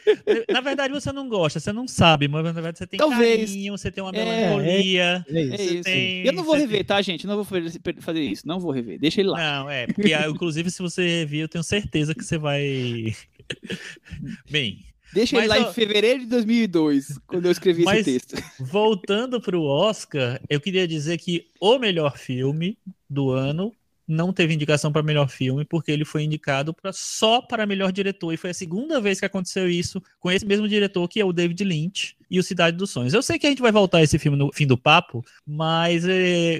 Na 0.48 0.60
verdade, 0.60 0.94
você 0.94 1.10
não 1.10 1.28
gosta, 1.28 1.58
você 1.58 1.72
não 1.72 1.88
sabe, 1.88 2.28
mas 2.28 2.44
na 2.44 2.52
verdade 2.52 2.78
você 2.78 2.86
tem 2.86 2.96
Talvez. 2.96 3.50
carinho, 3.50 3.76
você 3.76 3.90
tem 3.90 4.04
uma 4.04 4.12
É, 4.14 4.24
melancolia. 4.24 5.26
É 5.28 5.36
É 5.36 5.42
isso. 5.42 5.74
isso. 5.74 5.82
tem- 5.82 6.24
eu 6.24 6.32
não 6.32 6.44
vou 6.44 6.54
rever, 6.54 6.76
tem- 6.78 6.84
tá, 6.84 7.02
gente? 7.02 7.26
Não 7.26 7.34
vou 7.42 7.44
fazer 8.00 8.20
isso. 8.22 8.46
Não 8.46 8.60
vou 8.60 8.70
rever. 8.70 9.00
Deixa 9.00 9.20
ele 9.20 9.30
lá. 9.30 9.38
Não, 9.62 9.68
é, 9.68 9.88
porque 9.88 10.14
ah, 10.14 10.28
inclusive 10.30 10.70
se 10.70 10.80
você 10.80 11.26
vir, 11.26 11.40
eu 11.40 11.48
tenho 11.48 11.64
certeza 11.64 12.14
que 12.14 12.24
você 12.24 12.38
vai. 12.38 13.16
Bem, 14.48 14.84
Deixa 15.12 15.36
ele 15.36 15.46
lá 15.46 15.56
ó, 15.58 15.70
em 15.70 15.72
fevereiro 15.74 16.20
de 16.20 16.26
2002, 16.26 17.18
quando 17.26 17.46
eu 17.46 17.52
escrevi 17.52 17.84
Mas- 17.84 18.06
esse 18.06 18.20
texto. 18.26 18.42
voltando 18.58 19.40
pro 19.40 19.62
Oscar, 19.62 20.40
eu 20.48 20.60
queria 20.60 20.88
dizer 20.88 21.18
que 21.18 21.46
o 21.60 21.78
melhor 21.78 22.16
filme 22.16 22.78
do 23.08 23.30
ano 23.30 23.72
não 24.06 24.32
teve 24.32 24.52
indicação 24.54 24.92
para 24.92 25.02
melhor 25.02 25.28
filme, 25.28 25.64
porque 25.64 25.90
ele 25.92 26.04
foi 26.04 26.22
indicado 26.24 26.74
pra, 26.74 26.92
só 26.92 27.40
para 27.40 27.66
melhor 27.66 27.92
diretor. 27.92 28.32
E 28.32 28.36
foi 28.36 28.50
a 28.50 28.54
segunda 28.54 29.00
vez 29.00 29.18
que 29.20 29.26
aconteceu 29.26 29.68
isso 29.70 30.02
com 30.18 30.30
esse 30.30 30.44
mesmo 30.44 30.68
diretor, 30.68 31.06
que 31.08 31.20
é 31.20 31.24
o 31.24 31.32
David 31.32 31.62
Lynch, 31.64 32.16
e 32.30 32.38
o 32.38 32.42
Cidade 32.42 32.76
dos 32.76 32.90
Sonhos. 32.90 33.12
Eu 33.12 33.22
sei 33.22 33.38
que 33.38 33.46
a 33.46 33.50
gente 33.50 33.60
vai 33.62 33.70
voltar 33.72 33.98
a 33.98 34.02
esse 34.02 34.18
filme 34.18 34.38
no 34.38 34.50
fim 34.52 34.66
do 34.66 34.76
papo, 34.78 35.22
mas 35.46 36.04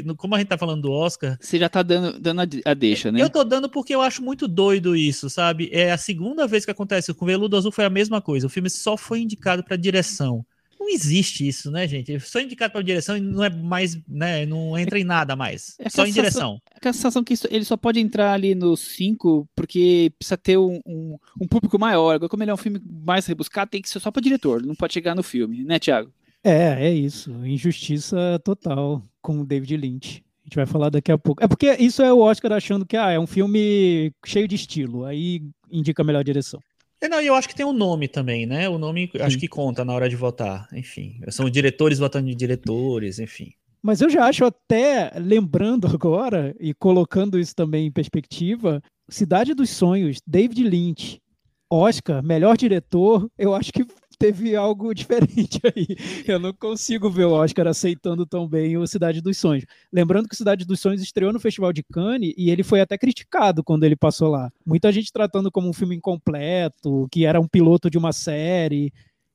no- 0.05 0.15
como 0.17 0.35
a 0.35 0.39
gente 0.39 0.49
tá 0.49 0.59
falando 0.59 0.83
do 0.83 0.93
Oscar, 0.93 1.37
Você 1.41 1.59
já 1.59 1.69
tá 1.69 1.83
dando, 1.83 2.19
dando 2.21 2.41
a, 2.43 2.47
a 2.71 2.75
deixa, 2.75 3.11
né? 3.11 3.21
eu 3.23 3.31
tô 3.31 3.43
dando 3.45 3.69
porque 3.69 3.95
eu 3.95 4.03
acho 4.03 4.23
muito 4.23 4.47
doido 4.47 4.95
isso, 4.95 5.31
sabe? 5.31 5.69
É 5.73 5.91
a 5.93 5.97
segunda 5.99 6.47
vez 6.47 6.65
que 6.65 6.71
acontece. 6.71 7.15
Com 7.15 7.27
Veludo 7.27 7.57
Azul 7.57 7.73
foi 7.73 7.85
a 7.85 7.91
mesma 7.91 8.21
coisa. 8.21 8.47
O 8.47 8.51
filme 8.51 8.69
só 8.71 8.97
foi 8.97 9.21
indicado 9.21 9.65
pra 9.65 9.77
direção. 9.77 10.45
Não 10.83 10.89
existe 10.91 11.47
isso, 11.47 11.71
né, 11.71 11.87
gente? 11.87 12.19
Só 12.19 12.41
indicado 12.41 12.73
pra 12.73 12.83
direção 12.83 13.17
e 13.17 13.21
não 13.21 13.45
é 13.45 13.49
mais, 13.49 13.97
né? 14.09 14.45
Não 14.45 14.77
entra 14.77 14.99
em 14.99 15.05
nada 15.05 15.37
mais. 15.37 15.77
É 15.79 15.89
só 15.89 16.03
em 16.05 16.07
sensação- 16.13 16.13
direção. 16.23 16.61
Aquela 16.75 16.93
sensação 16.93 17.23
que 17.23 17.35
isso- 17.35 17.47
ele 17.51 17.65
só 17.65 17.77
pode 17.77 18.01
entrar 18.01 18.33
ali 18.33 18.53
nos 18.55 18.81
cinco 18.81 19.49
porque 19.55 20.13
precisa 20.19 20.37
ter 20.37 20.59
um, 20.59 20.81
um, 20.85 21.17
um 21.41 21.47
público 21.47 21.79
maior. 21.79 22.13
Agora, 22.15 22.29
como 22.29 22.43
ele 22.43 22.51
é 22.51 22.55
um 22.55 22.59
filme 22.59 22.81
mais 22.85 23.25
rebuscado, 23.27 23.71
tem 23.71 23.81
que 23.81 23.89
ser 23.89 24.01
só 24.01 24.11
pra 24.11 24.21
diretor, 24.21 24.61
não 24.61 24.75
pode 24.75 24.93
chegar 24.93 25.15
no 25.15 25.23
filme, 25.23 25.63
né, 25.65 25.79
Thiago? 25.79 26.13
É, 26.43 26.89
é 26.89 26.93
isso. 26.93 27.31
Injustiça 27.47 28.41
total 28.45 29.03
com 29.21 29.41
o 29.41 29.47
David 29.47 29.77
Lynch. 29.77 30.25
A 30.45 30.49
gente 30.49 30.57
vai 30.57 30.67
falar 30.67 30.91
daqui 30.91 31.13
a 31.13 31.17
pouco. 31.17 31.43
É 31.43 31.47
porque 31.47 31.73
isso 31.79 32.03
é 32.03 32.13
o 32.13 32.19
Oscar 32.19 32.53
achando 32.53 32.85
que 32.85 32.97
ah, 32.97 33.13
é 33.13 33.19
um 33.19 33.27
filme 33.29 34.13
cheio 34.27 34.49
de 34.49 34.57
estilo. 34.57 35.05
Aí 35.05 35.41
indica 35.71 36.03
a 36.03 36.05
melhor 36.05 36.25
direção. 36.25 36.61
É, 37.03 37.09
não, 37.09 37.21
eu 37.21 37.35
acho 37.35 37.49
que 37.49 37.55
tem 37.55 37.67
um 37.67 37.73
nome 37.73 38.07
também, 38.07 38.47
né? 38.47 38.69
O 38.69 38.79
nome 38.79 39.11
acho 39.21 39.37
que 39.37 39.49
conta 39.49 39.85
na 39.85 39.93
hora 39.93 40.09
de 40.09 40.15
votar. 40.15 40.69
Enfim, 40.73 41.21
são 41.31 41.51
diretores 41.51 41.99
votando 41.99 42.29
de 42.29 42.35
diretores, 42.37 43.19
enfim. 43.19 43.53
Mas 43.83 44.01
eu 44.01 44.09
já 44.09 44.27
acho 44.27 44.45
até, 44.45 45.11
lembrando 45.17 45.89
agora 45.89 46.55
e 46.61 46.73
colocando 46.73 47.41
isso 47.41 47.57
também 47.57 47.89
em 47.89 47.91
perspectiva, 47.91 48.81
Cidade 49.09 49.53
dos 49.53 49.71
Sonhos, 49.71 50.19
David 50.25 50.63
Lynch, 50.63 51.21
Oscar, 51.69 52.23
melhor 52.23 52.57
diretor, 52.57 53.29
eu 53.37 53.53
acho 53.53 53.73
que 53.73 53.85
teve 54.23 54.55
algo 54.55 54.95
diferente 54.95 55.61
aí. 55.65 55.87
Eu 56.27 56.39
não 56.39 56.53
consigo 56.53 57.11
ver 57.11 57.25
o 57.25 57.33
Oscar 57.33 57.67
aceitando 57.67 58.25
tão 58.25 58.47
bem 58.47 58.77
o 58.77 58.87
Cidade 58.87 59.21
dos 59.21 59.37
Sonhos. 59.37 59.65
Lembrando 59.93 60.29
que 60.29 60.35
o 60.35 60.39
Cidade 60.39 60.65
dos 60.65 60.79
Sonhos 60.81 61.03
estreou 61.03 61.33
no 61.33 61.41
Festival 61.41 61.73
de 61.73 61.83
Cannes 61.83 62.33
e 62.37 62.51
ele 62.51 62.63
foi 62.63 62.81
até 62.81 62.97
criticado 62.97 63.65
quando 63.65 63.85
ele 63.85 63.97
passou 63.97 64.29
lá. 64.31 64.51
Muita 64.65 64.93
gente 64.93 65.13
tratando 65.13 65.51
como 65.51 65.69
um 65.69 65.73
filme 65.73 65.97
incompleto, 65.97 67.09
que 67.11 67.25
era 67.25 67.41
um 67.41 67.49
piloto 67.49 67.91
de 67.91 67.99
uma 67.99 68.13
série. 68.13 68.93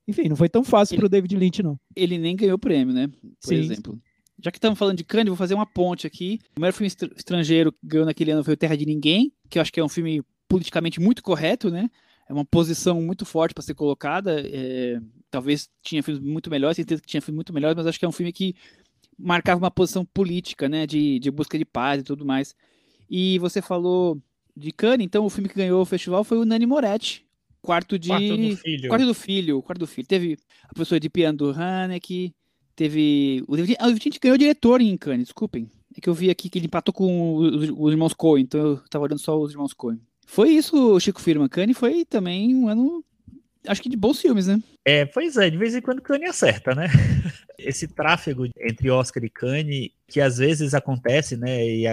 Enfim, 0.07 0.29
não 0.29 0.35
foi 0.35 0.47
tão 0.47 0.63
fácil 0.63 0.95
para 0.97 1.05
o 1.05 1.09
David 1.09 1.35
Lynch, 1.35 1.61
não. 1.61 1.77
Ele 1.95 2.17
nem 2.17 2.35
ganhou 2.35 2.57
prêmio, 2.57 2.93
né? 2.93 3.07
Por 3.07 3.49
Sim. 3.49 3.55
exemplo. 3.55 3.99
Já 4.41 4.51
que 4.51 4.57
estamos 4.57 4.77
falando 4.77 4.97
de 4.97 5.03
Cannes, 5.03 5.27
vou 5.27 5.35
fazer 5.35 5.53
uma 5.55 5.65
ponte 5.65 6.05
aqui. 6.07 6.39
O 6.51 6.53
primeiro 6.53 6.75
filme 6.77 6.88
estr- 6.88 7.11
estrangeiro 7.17 7.71
que 7.71 7.79
ganhou 7.83 8.05
naquele 8.05 8.31
ano 8.31 8.43
foi 8.43 8.53
o 8.53 8.57
Terra 8.57 8.77
de 8.77 8.85
Ninguém, 8.85 9.31
que 9.49 9.57
eu 9.57 9.61
acho 9.61 9.73
que 9.73 9.79
é 9.79 9.83
um 9.83 9.89
filme 9.89 10.21
politicamente 10.47 10.99
muito 11.01 11.21
correto, 11.23 11.69
né? 11.69 11.89
É 12.30 12.34
uma 12.34 12.45
posição 12.45 13.01
muito 13.01 13.25
forte 13.25 13.53
para 13.53 13.63
ser 13.63 13.73
colocada. 13.73 14.41
é, 14.41 14.99
Talvez 15.30 15.69
tinha 15.82 16.01
filmes 16.03 16.21
muito 16.23 16.49
melhores, 16.49 16.75
certeza 16.75 17.01
que 17.01 17.07
tinha 17.07 17.21
filmes 17.21 17.38
muito 17.38 17.53
melhores, 17.53 17.75
mas 17.75 17.88
acho 17.88 17.99
que 17.99 18.05
é 18.05 18.07
um 18.07 18.13
filme 18.13 18.32
que 18.32 18.55
marcava 19.17 19.59
uma 19.59 19.71
posição 19.71 20.05
política, 20.05 20.69
né? 20.69 20.86
De, 20.86 21.19
de 21.19 21.32
busca 21.32 21.57
de 21.57 21.65
paz 21.65 22.01
e 22.01 22.03
tudo 22.05 22.25
mais. 22.25 22.55
E 23.09 23.39
você 23.39 23.61
falou 23.61 24.21
de 24.55 24.71
Cannes, 24.71 25.05
então 25.05 25.25
o 25.25 25.30
filme 25.30 25.49
que 25.49 25.55
ganhou 25.55 25.82
o 25.82 25.86
festival 25.86 26.23
foi 26.23 26.38
o 26.38 26.45
Nani 26.45 26.65
Moretti, 26.65 27.25
quarto 27.61 27.97
de 27.97 28.09
Quarto 28.09 28.38
do 28.38 28.57
filho. 28.57 28.89
Quarto 28.89 29.05
do 29.05 29.13
filho, 29.13 29.61
quarto 29.61 29.80
do 29.80 29.88
filho. 29.88 30.07
Teve 30.07 30.38
a 30.63 30.73
professora 30.73 30.99
de 30.99 31.09
piano 31.09 31.38
do 31.38 31.51
Haneke, 31.51 32.34
teve. 32.75 33.43
O 33.47 33.55
David, 33.55 33.78
ah, 33.80 33.88
o 33.88 33.93
David 33.93 34.19
ganhou 34.19 34.38
diretor 34.38 34.82
em 34.82 34.97
Cannes, 34.97 35.28
desculpem. 35.28 35.69
É 35.95 36.01
que 36.01 36.09
eu 36.09 36.13
vi 36.13 36.30
aqui 36.30 36.49
que 36.49 36.59
ele 36.59 36.67
empatou 36.67 36.93
com 36.93 37.36
os, 37.38 37.69
os 37.69 37.91
irmãos 37.91 38.13
Coen, 38.13 38.43
então 38.43 38.59
eu 38.59 38.78
tava 38.89 39.05
olhando 39.05 39.19
só 39.19 39.39
os 39.39 39.51
irmãos 39.51 39.73
Coen. 39.73 39.99
Foi 40.30 40.49
isso, 40.49 40.99
Chico 40.99 41.21
Firma. 41.21 41.47
Cannes 41.49 41.78
foi 41.78 42.03
também 42.05 42.53
um 42.53 42.67
ano, 42.67 43.03
acho 43.65 43.82
que 43.82 43.88
de 43.89 43.95
bons 43.97 44.19
filmes, 44.21 44.45
né? 44.45 44.61
É, 44.86 45.05
pois 45.05 45.38
é, 45.38 45.49
de 45.49 45.57
vez 45.57 45.73
em 45.73 45.82
quando 45.82 46.01
Cannes 46.01 46.30
acerta, 46.30 46.75
né? 46.75 46.88
Esse 47.57 47.88
tráfego 47.88 48.45
entre 48.59 48.91
Oscar 48.91 49.23
e 49.23 49.30
Cannes, 49.30 49.89
que 50.07 50.21
às 50.21 50.38
vezes 50.38 50.73
acontece, 50.75 51.36
né? 51.38 51.65
E, 51.65 51.86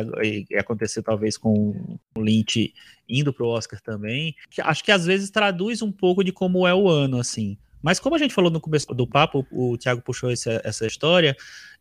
e 0.50 0.56
aconteceu 0.56 1.02
talvez 1.02 1.38
com 1.38 1.98
o 2.14 2.20
Lynch 2.20 2.74
indo 3.08 3.32
pro 3.32 3.46
Oscar 3.46 3.80
também. 3.80 4.34
que 4.50 4.60
acho 4.60 4.84
que 4.84 4.92
às 4.92 5.06
vezes 5.06 5.30
traduz 5.30 5.80
um 5.80 5.92
pouco 5.92 6.22
de 6.24 6.32
como 6.32 6.66
é 6.66 6.74
o 6.74 6.88
ano, 6.88 7.18
assim. 7.18 7.56
Mas 7.80 8.00
como 8.00 8.14
a 8.16 8.18
gente 8.18 8.32
falou 8.34 8.50
no 8.50 8.60
começo 8.60 8.86
do 8.94 9.06
papo, 9.06 9.46
o 9.50 9.76
Thiago 9.78 10.00
puxou 10.02 10.30
esse- 10.30 10.60
essa 10.64 10.86
história, 10.86 11.36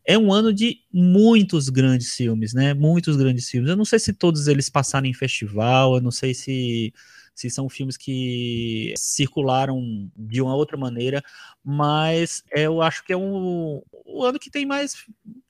é 0.06 0.18
um 0.18 0.32
ano 0.32 0.52
de 0.52 0.80
muitos 0.92 1.68
grandes 1.68 2.14
filmes, 2.14 2.52
né? 2.52 2.74
Muitos 2.74 3.16
grandes 3.16 3.48
filmes. 3.48 3.70
Eu 3.70 3.76
não 3.76 3.84
sei 3.84 3.98
se 3.98 4.12
todos 4.12 4.46
eles 4.46 4.68
passaram 4.68 5.06
em 5.06 5.14
festival, 5.14 5.94
eu 5.94 6.00
não 6.02 6.10
sei 6.10 6.34
se, 6.34 6.92
se 7.34 7.48
são 7.48 7.68
filmes 7.68 7.96
que 7.96 8.92
circularam 8.96 10.10
de 10.16 10.42
uma 10.42 10.54
outra 10.54 10.76
maneira, 10.76 11.22
mas 11.64 12.44
eu 12.54 12.82
acho 12.82 13.02
que 13.04 13.12
é 13.12 13.16
um, 13.16 13.82
o 14.04 14.24
ano 14.24 14.38
que 14.38 14.50
tem 14.50 14.66
mais. 14.66 14.94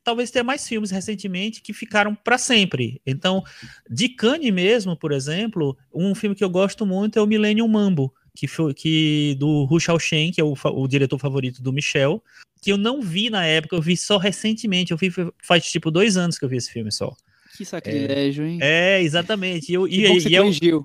Talvez 0.05 0.31
tenha 0.31 0.45
mais 0.45 0.67
filmes 0.69 0.91
recentemente 0.91 1.61
que 1.61 1.73
ficaram 1.73 2.15
para 2.15 2.39
sempre. 2.39 3.01
Então, 3.05 3.43
de 3.91 4.09
Cannes 4.09 4.53
mesmo, 4.53 4.97
por 4.97 5.13
exemplo, 5.13 5.77
um 5.93 6.15
filme 6.15 6.37
que 6.37 6.45
eu 6.45 6.51
gosto 6.51 6.87
muito 6.87 7.19
é 7.19 7.23
o 7.23 7.27
Millennium 7.27 7.67
Mambo, 7.67 8.13
que 8.35 8.47
foi 8.47 8.75
que 8.75 9.37
do 9.39 9.67
Hu 9.71 9.79
Shaoxen, 9.79 10.33
que 10.33 10.41
é 10.41 10.45
o, 10.45 10.55
o 10.65 10.89
diretor 10.89 11.19
favorito 11.19 11.63
do 11.63 11.73
Michel, 11.73 12.23
que 12.61 12.73
eu 12.73 12.77
não 12.77 13.01
vi 13.01 13.31
na 13.31 13.47
época, 13.47 13.77
eu 13.77 13.83
vi 13.83 13.97
só 13.97 14.17
recentemente, 14.17 14.91
eu 14.91 14.97
vi 14.97 15.13
faz 15.43 15.65
tipo 15.71 15.91
dois 15.91 16.17
anos 16.17 16.39
que 16.39 16.45
eu 16.45 16.49
vi 16.49 16.57
esse 16.57 16.73
filme 16.73 16.91
só. 16.91 17.15
Que 17.57 17.65
sacrilégio, 17.65 18.45
hein? 18.45 18.59
É, 18.61 19.01
exatamente. 19.01 19.71
E, 19.71 19.75
eu, 19.75 19.87
que 19.87 20.01
e, 20.01 20.09
bom 20.09 20.15
que 20.15 20.21
você 20.21 20.29
e 20.29 20.35
é. 20.37 20.41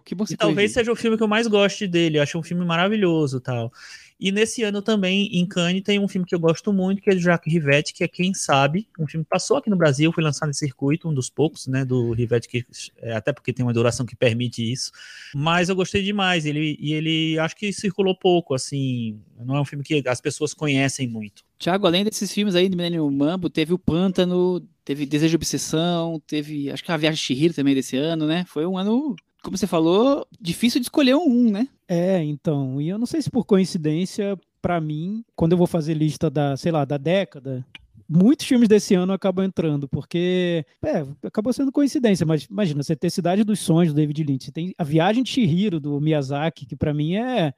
Que 0.05 0.15
bom 0.15 0.23
que 0.23 0.29
você 0.29 0.33
e 0.35 0.37
talvez 0.37 0.71
seja 0.71 0.91
o 0.91 0.95
filme 0.95 1.17
que 1.17 1.23
eu 1.23 1.27
mais 1.27 1.47
goste 1.47 1.87
dele. 1.87 2.19
Eu 2.19 2.21
acho 2.21 2.37
um 2.37 2.43
filme 2.43 2.63
maravilhoso 2.63 3.41
tal. 3.41 3.73
E 4.19 4.31
nesse 4.33 4.63
ano 4.63 4.81
também, 4.81 5.29
em 5.31 5.45
Cannes, 5.45 5.81
tem 5.81 5.97
um 5.97 6.07
filme 6.07 6.27
que 6.27 6.35
eu 6.35 6.39
gosto 6.39 6.73
muito, 6.73 7.01
que 7.01 7.09
é 7.09 7.15
do 7.15 7.21
Jacques 7.21 7.51
Rivette, 7.51 7.93
que 7.93 8.03
é 8.03 8.07
Quem 8.07 8.33
Sabe. 8.33 8.85
Um 8.99 9.07
filme 9.07 9.23
que 9.23 9.29
passou 9.29 9.55
aqui 9.57 9.69
no 9.69 9.77
Brasil, 9.77 10.11
foi 10.11 10.21
lançado 10.21 10.49
em 10.49 10.53
circuito, 10.53 11.07
um 11.07 11.13
dos 11.13 11.29
poucos, 11.29 11.67
né, 11.67 11.85
do 11.85 12.11
Rivette, 12.11 12.49
que, 12.49 12.65
é, 12.97 13.13
até 13.13 13.31
porque 13.31 13.53
tem 13.53 13.65
uma 13.65 13.71
duração 13.71 14.05
que 14.05 14.17
permite 14.17 14.69
isso. 14.69 14.91
Mas 15.33 15.69
eu 15.69 15.75
gostei 15.75 16.03
demais. 16.03 16.45
Ele, 16.45 16.77
e 16.81 16.93
ele 16.93 17.39
acho 17.39 17.55
que 17.55 17.71
circulou 17.71 18.13
pouco, 18.13 18.53
assim. 18.53 19.17
Não 19.39 19.55
é 19.55 19.61
um 19.61 19.65
filme 19.65 19.85
que 19.85 20.03
as 20.05 20.19
pessoas 20.19 20.53
conhecem 20.53 21.07
muito. 21.07 21.45
Thiago, 21.57 21.87
além 21.87 22.03
desses 22.03 22.31
filmes 22.33 22.55
aí 22.55 22.67
do 22.67 22.75
Millennium 22.75 23.09
Mambo, 23.09 23.49
teve 23.49 23.73
o 23.73 23.79
Pântano, 23.79 24.61
teve 24.83 25.05
Desejo 25.05 25.35
e 25.35 25.37
Obsessão, 25.37 26.21
teve, 26.27 26.69
acho 26.69 26.83
que 26.83 26.91
a 26.91 26.97
Viagem 26.97 27.15
de 27.15 27.23
Chihiro 27.23 27.53
também 27.53 27.73
desse 27.73 27.95
ano, 27.95 28.27
né? 28.27 28.43
Foi 28.47 28.65
um 28.65 28.77
ano, 28.77 29.15
como 29.41 29.57
você 29.57 29.67
falou, 29.67 30.27
difícil 30.39 30.81
de 30.81 30.85
escolher 30.85 31.15
um, 31.15 31.49
né? 31.51 31.69
É, 31.91 32.23
então, 32.23 32.79
e 32.79 32.87
eu 32.87 32.99
não 32.99 33.07
sei 33.07 33.19
se 33.19 33.31
por 33.31 33.43
coincidência, 33.43 34.39
pra 34.61 34.79
mim, 34.79 35.25
quando 35.35 35.53
eu 35.53 35.57
vou 35.57 35.65
fazer 35.65 35.95
lista 35.95 36.29
da, 36.29 36.55
sei 36.55 36.71
lá, 36.71 36.85
da 36.85 36.97
década, 36.97 37.65
muitos 38.07 38.45
filmes 38.45 38.69
desse 38.69 38.93
ano 38.93 39.11
acabam 39.11 39.43
entrando, 39.43 39.89
porque, 39.89 40.63
é, 40.85 41.03
acabou 41.25 41.51
sendo 41.51 41.71
coincidência, 41.71 42.27
mas 42.27 42.43
imagina, 42.43 42.83
você 42.83 42.95
ter 42.95 43.09
Cidade 43.09 43.43
dos 43.43 43.59
Sonhos, 43.59 43.91
do 43.91 43.95
David 43.95 44.23
Lynch, 44.23 44.45
você 44.45 44.51
tem 44.51 44.71
A 44.77 44.83
Viagem 44.83 45.23
de 45.23 45.31
Chihiro, 45.31 45.79
do 45.79 45.99
Miyazaki, 45.99 46.67
que 46.67 46.75
pra 46.75 46.93
mim 46.93 47.15
é, 47.15 47.55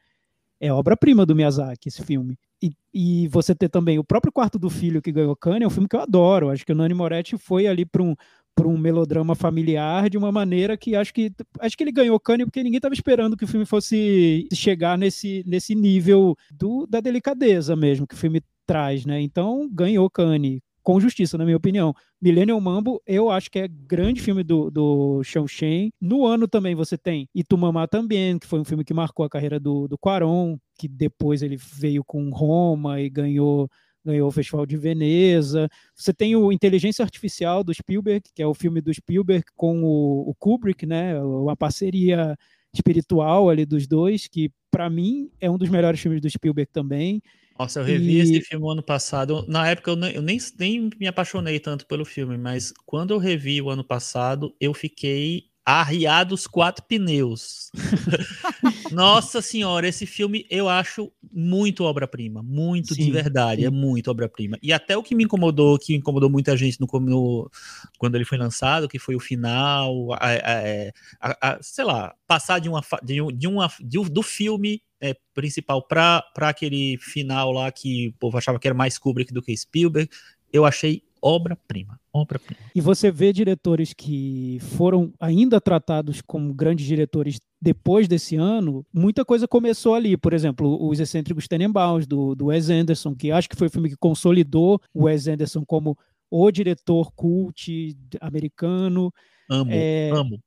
é 0.61 0.71
obra-prima 0.71 1.25
do 1.25 1.35
Miyazaki, 1.35 1.89
esse 1.89 2.01
filme. 2.01 2.37
E, 2.63 2.71
e 2.93 3.27
você 3.27 3.53
ter 3.53 3.67
também 3.67 3.99
o 3.99 4.03
próprio 4.03 4.31
Quarto 4.31 4.57
do 4.57 4.69
Filho, 4.69 5.01
que 5.01 5.11
ganhou 5.11 5.35
Cannes, 5.35 5.63
é 5.63 5.67
um 5.67 5.71
filme 5.71 5.89
que 5.89 5.95
eu 5.97 6.01
adoro, 6.01 6.51
acho 6.51 6.65
que 6.65 6.71
o 6.71 6.75
Nani 6.75 6.93
Moretti 6.93 7.37
foi 7.37 7.67
ali 7.67 7.85
pra 7.85 8.01
um 8.01 8.15
por 8.55 8.67
um 8.67 8.77
melodrama 8.77 9.35
familiar 9.35 10.09
de 10.09 10.17
uma 10.17 10.31
maneira 10.31 10.77
que 10.77 10.95
acho 10.95 11.13
que 11.13 11.31
acho 11.59 11.77
que 11.77 11.83
ele 11.83 11.91
ganhou 11.91 12.19
Cannes 12.19 12.45
porque 12.45 12.63
ninguém 12.63 12.77
estava 12.77 12.93
esperando 12.93 13.37
que 13.37 13.45
o 13.45 13.47
filme 13.47 13.65
fosse 13.65 14.47
chegar 14.53 14.97
nesse, 14.97 15.43
nesse 15.47 15.73
nível 15.73 16.35
do, 16.51 16.85
da 16.85 16.99
delicadeza 16.99 17.75
mesmo 17.75 18.05
que 18.05 18.15
o 18.15 18.17
filme 18.17 18.41
traz, 18.65 19.05
né? 19.05 19.21
Então 19.21 19.69
ganhou 19.71 20.09
Cannes 20.09 20.59
com 20.83 20.99
justiça, 20.99 21.37
na 21.37 21.45
minha 21.45 21.57
opinião. 21.57 21.93
Millennium 22.21 22.59
Mambo, 22.59 23.01
eu 23.05 23.29
acho 23.29 23.49
que 23.49 23.59
é 23.59 23.67
grande 23.67 24.21
filme 24.21 24.43
do, 24.43 24.69
do 24.71 25.23
Xiao 25.23 25.47
Shen. 25.47 25.91
No 25.99 26.25
ano 26.25 26.47
também 26.47 26.75
você 26.75 26.97
tem 26.97 27.27
Itumamá 27.33 27.87
também, 27.87 28.37
que 28.39 28.47
foi 28.47 28.59
um 28.59 28.65
filme 28.65 28.83
que 28.83 28.93
marcou 28.93 29.25
a 29.25 29.29
carreira 29.29 29.59
do, 29.59 29.87
do 29.87 29.97
Quaron, 29.97 30.57
que 30.77 30.87
depois 30.87 31.41
ele 31.41 31.57
veio 31.57 32.03
com 32.03 32.29
Roma 32.29 32.99
e 32.99 33.09
ganhou 33.09 33.69
ganhou 34.03 34.27
o 34.27 34.31
Festival 34.31 34.65
de 34.65 34.77
Veneza. 34.77 35.69
Você 35.95 36.13
tem 36.13 36.35
o 36.35 36.51
Inteligência 36.51 37.03
Artificial 37.03 37.63
do 37.63 37.73
Spielberg, 37.73 38.23
que 38.33 38.41
é 38.41 38.47
o 38.47 38.53
filme 38.53 38.81
do 38.81 38.93
Spielberg 38.93 39.43
com 39.55 39.83
o, 39.83 40.29
o 40.29 40.35
Kubrick, 40.35 40.85
né? 40.85 41.19
Uma 41.21 41.55
parceria 41.55 42.37
espiritual 42.73 43.49
ali 43.49 43.65
dos 43.65 43.87
dois, 43.87 44.27
que 44.27 44.51
para 44.69 44.89
mim 44.89 45.29
é 45.39 45.49
um 45.49 45.57
dos 45.57 45.69
melhores 45.69 45.99
filmes 45.99 46.21
do 46.21 46.29
Spielberg 46.29 46.71
também. 46.71 47.21
Nossa, 47.59 47.79
eu 47.81 47.83
revi 47.83 48.13
E- 48.13 48.19
esse 48.19 48.41
filme 48.41 48.71
ano 48.71 48.81
passado. 48.81 49.45
Na 49.47 49.67
época 49.67 49.91
eu, 49.91 49.95
nem, 49.95 50.13
eu 50.13 50.21
nem, 50.21 50.39
nem 50.57 50.89
me 50.99 51.07
apaixonei 51.07 51.59
tanto 51.59 51.85
pelo 51.85 52.05
filme, 52.05 52.37
mas 52.37 52.73
quando 52.85 53.11
eu 53.13 53.17
revi 53.19 53.61
o 53.61 53.69
ano 53.69 53.83
passado, 53.83 54.55
eu 54.59 54.73
fiquei 54.73 55.43
arriado 55.65 56.33
os 56.33 56.47
quatro 56.47 56.83
pneus. 56.87 57.69
Nossa 58.95 59.41
senhora, 59.41 59.87
esse 59.87 60.05
filme 60.05 60.45
eu 60.49 60.67
acho 60.69 61.11
muito 61.31 61.83
obra-prima, 61.83 62.41
muito 62.43 62.95
de 62.95 63.03
Sim, 63.03 63.11
verdade, 63.11 63.61
sim. 63.61 63.67
é 63.67 63.69
muito 63.69 64.09
obra-prima. 64.11 64.57
E 64.61 64.71
até 64.73 64.97
o 64.97 65.03
que 65.03 65.15
me 65.15 65.23
incomodou, 65.23 65.77
que 65.79 65.95
incomodou 65.95 66.29
muita 66.29 66.55
gente 66.57 66.79
no, 66.79 66.87
no- 66.99 67.49
quando 67.97 68.15
ele 68.15 68.25
foi 68.25 68.37
lançado, 68.37 68.87
que 68.87 68.99
foi 68.99 69.15
o 69.15 69.19
final, 69.19 70.13
a- 70.13 70.17
a- 70.19 70.91
a- 71.29 71.37
a- 71.53 71.59
sei 71.61 71.85
lá, 71.85 72.13
passar 72.27 72.59
de 72.59 72.69
uma, 72.69 72.81
de, 73.03 73.19
de 73.33 73.47
uma 73.47 73.71
de 73.79 73.99
do 74.09 74.21
filme 74.23 74.81
é, 74.99 75.15
principal 75.33 75.81
para 75.87 76.23
aquele 76.41 76.97
final 76.99 77.51
lá 77.51 77.71
que 77.71 78.09
o 78.09 78.13
povo 78.19 78.37
achava 78.37 78.59
que 78.59 78.67
era 78.67 78.75
mais 78.75 78.97
Kubrick 78.97 79.33
do 79.33 79.41
que 79.41 79.55
Spielberg, 79.57 80.09
eu 80.53 80.65
achei 80.65 81.01
obra-prima, 81.21 81.99
obra-prima. 82.11 82.59
E 82.73 82.81
você 82.81 83.11
vê 83.11 83.31
diretores 83.31 83.93
que 83.93 84.57
foram 84.75 85.13
ainda 85.19 85.61
tratados 85.61 86.21
como 86.21 86.53
grandes 86.53 86.85
diretores 86.85 87.39
depois 87.61 88.07
desse 88.07 88.35
ano, 88.35 88.83
muita 88.91 89.23
coisa 89.23 89.47
começou 89.47 89.93
ali. 89.93 90.17
Por 90.17 90.33
exemplo, 90.33 90.83
os 90.87 90.99
excêntricos 90.99 91.47
Tenenbaums, 91.47 92.07
do, 92.07 92.33
do 92.33 92.45
Wes 92.47 92.69
Anderson, 92.69 93.13
que 93.15 93.31
acho 93.31 93.47
que 93.47 93.55
foi 93.55 93.67
o 93.67 93.71
filme 93.71 93.89
que 93.89 93.95
consolidou 93.97 94.79
o 94.93 95.03
Wes 95.03 95.27
Anderson 95.27 95.63
como 95.63 95.95
o 96.29 96.49
diretor 96.51 97.11
cult 97.13 97.95
americano. 98.19 99.13
Amo, 99.49 99.69
É, 99.71 100.09
amo. 100.11 100.39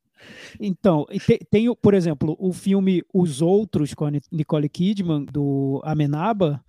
Então, 0.59 1.05
te- 1.27 1.41
tem, 1.51 1.69
o- 1.69 1.77
por 1.77 1.95
exemplo, 1.95 2.35
o 2.39 2.53
filme 2.53 3.03
Os 3.13 3.43
Outros, 3.43 3.93
com 3.95 4.07
a 4.07 4.11
Ni- 4.11 4.21
Nicole 4.33 4.69
Kidman, 4.69 5.25
do 5.27 5.81
Amenábar. 5.85 6.63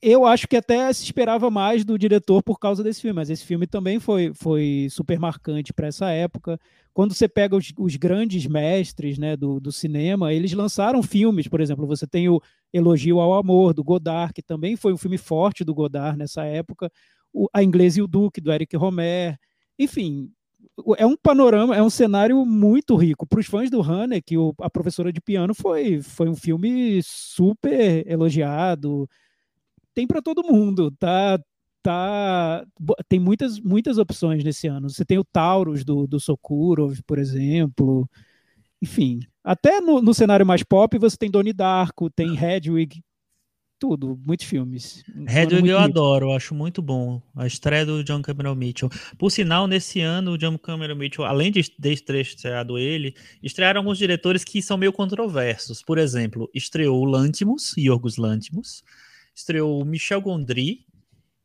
Eu 0.00 0.24
acho 0.24 0.46
que 0.46 0.56
até 0.56 0.92
se 0.92 1.02
esperava 1.02 1.50
mais 1.50 1.84
do 1.84 1.98
diretor 1.98 2.40
por 2.42 2.58
causa 2.58 2.84
desse 2.84 3.00
filme, 3.00 3.16
mas 3.16 3.30
esse 3.30 3.44
filme 3.44 3.66
também 3.66 3.98
foi, 3.98 4.32
foi 4.32 4.86
super 4.90 5.18
marcante 5.18 5.72
para 5.72 5.88
essa 5.88 6.10
época. 6.10 6.58
Quando 6.94 7.12
você 7.12 7.28
pega 7.28 7.56
os, 7.56 7.72
os 7.76 7.96
grandes 7.96 8.46
mestres 8.46 9.18
né, 9.18 9.36
do, 9.36 9.58
do 9.58 9.72
cinema, 9.72 10.32
eles 10.32 10.52
lançaram 10.52 11.02
filmes, 11.02 11.48
por 11.48 11.60
exemplo, 11.60 11.86
você 11.86 12.06
tem 12.06 12.28
o 12.28 12.40
Elogio 12.72 13.18
ao 13.18 13.34
Amor, 13.34 13.74
do 13.74 13.82
Godard, 13.82 14.32
que 14.32 14.42
também 14.42 14.76
foi 14.76 14.92
um 14.92 14.96
filme 14.96 15.18
forte 15.18 15.64
do 15.64 15.74
Godard 15.74 16.16
nessa 16.16 16.44
época, 16.44 16.90
o, 17.32 17.48
A 17.52 17.62
Inglesa 17.62 17.98
e 17.98 18.02
o 18.02 18.06
Duque, 18.06 18.40
do 18.40 18.52
Eric 18.52 18.76
Romer. 18.76 19.36
Enfim, 19.76 20.30
é 20.96 21.06
um 21.06 21.16
panorama, 21.16 21.74
é 21.74 21.82
um 21.82 21.90
cenário 21.90 22.44
muito 22.44 22.94
rico. 22.96 23.26
Para 23.26 23.40
os 23.40 23.46
fãs 23.46 23.70
do 23.70 23.82
Haneke, 23.82 24.36
o, 24.36 24.54
a 24.60 24.70
professora 24.70 25.12
de 25.12 25.20
piano 25.20 25.54
foi, 25.54 26.00
foi 26.02 26.28
um 26.28 26.36
filme 26.36 27.00
super 27.02 28.08
elogiado, 28.10 29.08
tem 29.96 30.06
para 30.06 30.20
todo 30.20 30.44
mundo, 30.44 30.90
tá? 30.90 31.40
Tá, 31.82 32.66
tem 33.08 33.18
muitas, 33.18 33.58
muitas 33.60 33.96
opções 33.96 34.44
nesse 34.44 34.66
ano. 34.66 34.90
Você 34.90 35.04
tem 35.04 35.18
o 35.18 35.24
Taurus 35.24 35.84
do, 35.84 36.06
do 36.06 36.20
Sokurov, 36.20 36.98
por 37.06 37.18
exemplo. 37.18 38.08
Enfim, 38.82 39.20
até 39.42 39.80
no, 39.80 40.02
no 40.02 40.12
cenário 40.12 40.44
mais 40.44 40.62
pop 40.62 40.98
você 40.98 41.16
tem 41.16 41.30
Donnie 41.30 41.52
Darko, 41.52 42.10
tem 42.10 42.36
Hedwig, 42.36 43.02
tudo, 43.78 44.20
muitos 44.26 44.44
filmes. 44.44 45.02
Hedwig 45.28 45.68
eu 45.68 45.78
adoro, 45.78 46.26
eu 46.26 46.32
acho 46.32 46.54
muito 46.54 46.82
bom. 46.82 47.22
A 47.34 47.46
estreia 47.46 47.86
do 47.86 48.02
John 48.02 48.20
Cameron 48.20 48.54
Mitchell. 48.54 48.90
Por 49.16 49.30
sinal, 49.30 49.66
nesse 49.66 50.00
ano, 50.00 50.32
o 50.32 50.38
John 50.38 50.58
Cameron 50.58 50.96
Mitchell, 50.96 51.24
além 51.24 51.50
de, 51.50 51.62
de 51.62 52.02
ter 52.02 52.20
estreado 52.20 52.76
ele, 52.78 53.14
estrearam 53.42 53.80
alguns 53.80 53.96
diretores 53.96 54.44
que 54.44 54.60
são 54.60 54.76
meio 54.76 54.92
controversos. 54.92 55.82
Por 55.82 55.96
exemplo, 55.96 56.50
estreou 56.52 57.00
o 57.00 57.04
Lantimos, 57.04 57.74
Yorgos 57.78 58.16
Lantimos, 58.16 58.82
estreou 59.36 59.80
o 59.80 59.84
Michel 59.84 60.20
Gondry, 60.20 60.86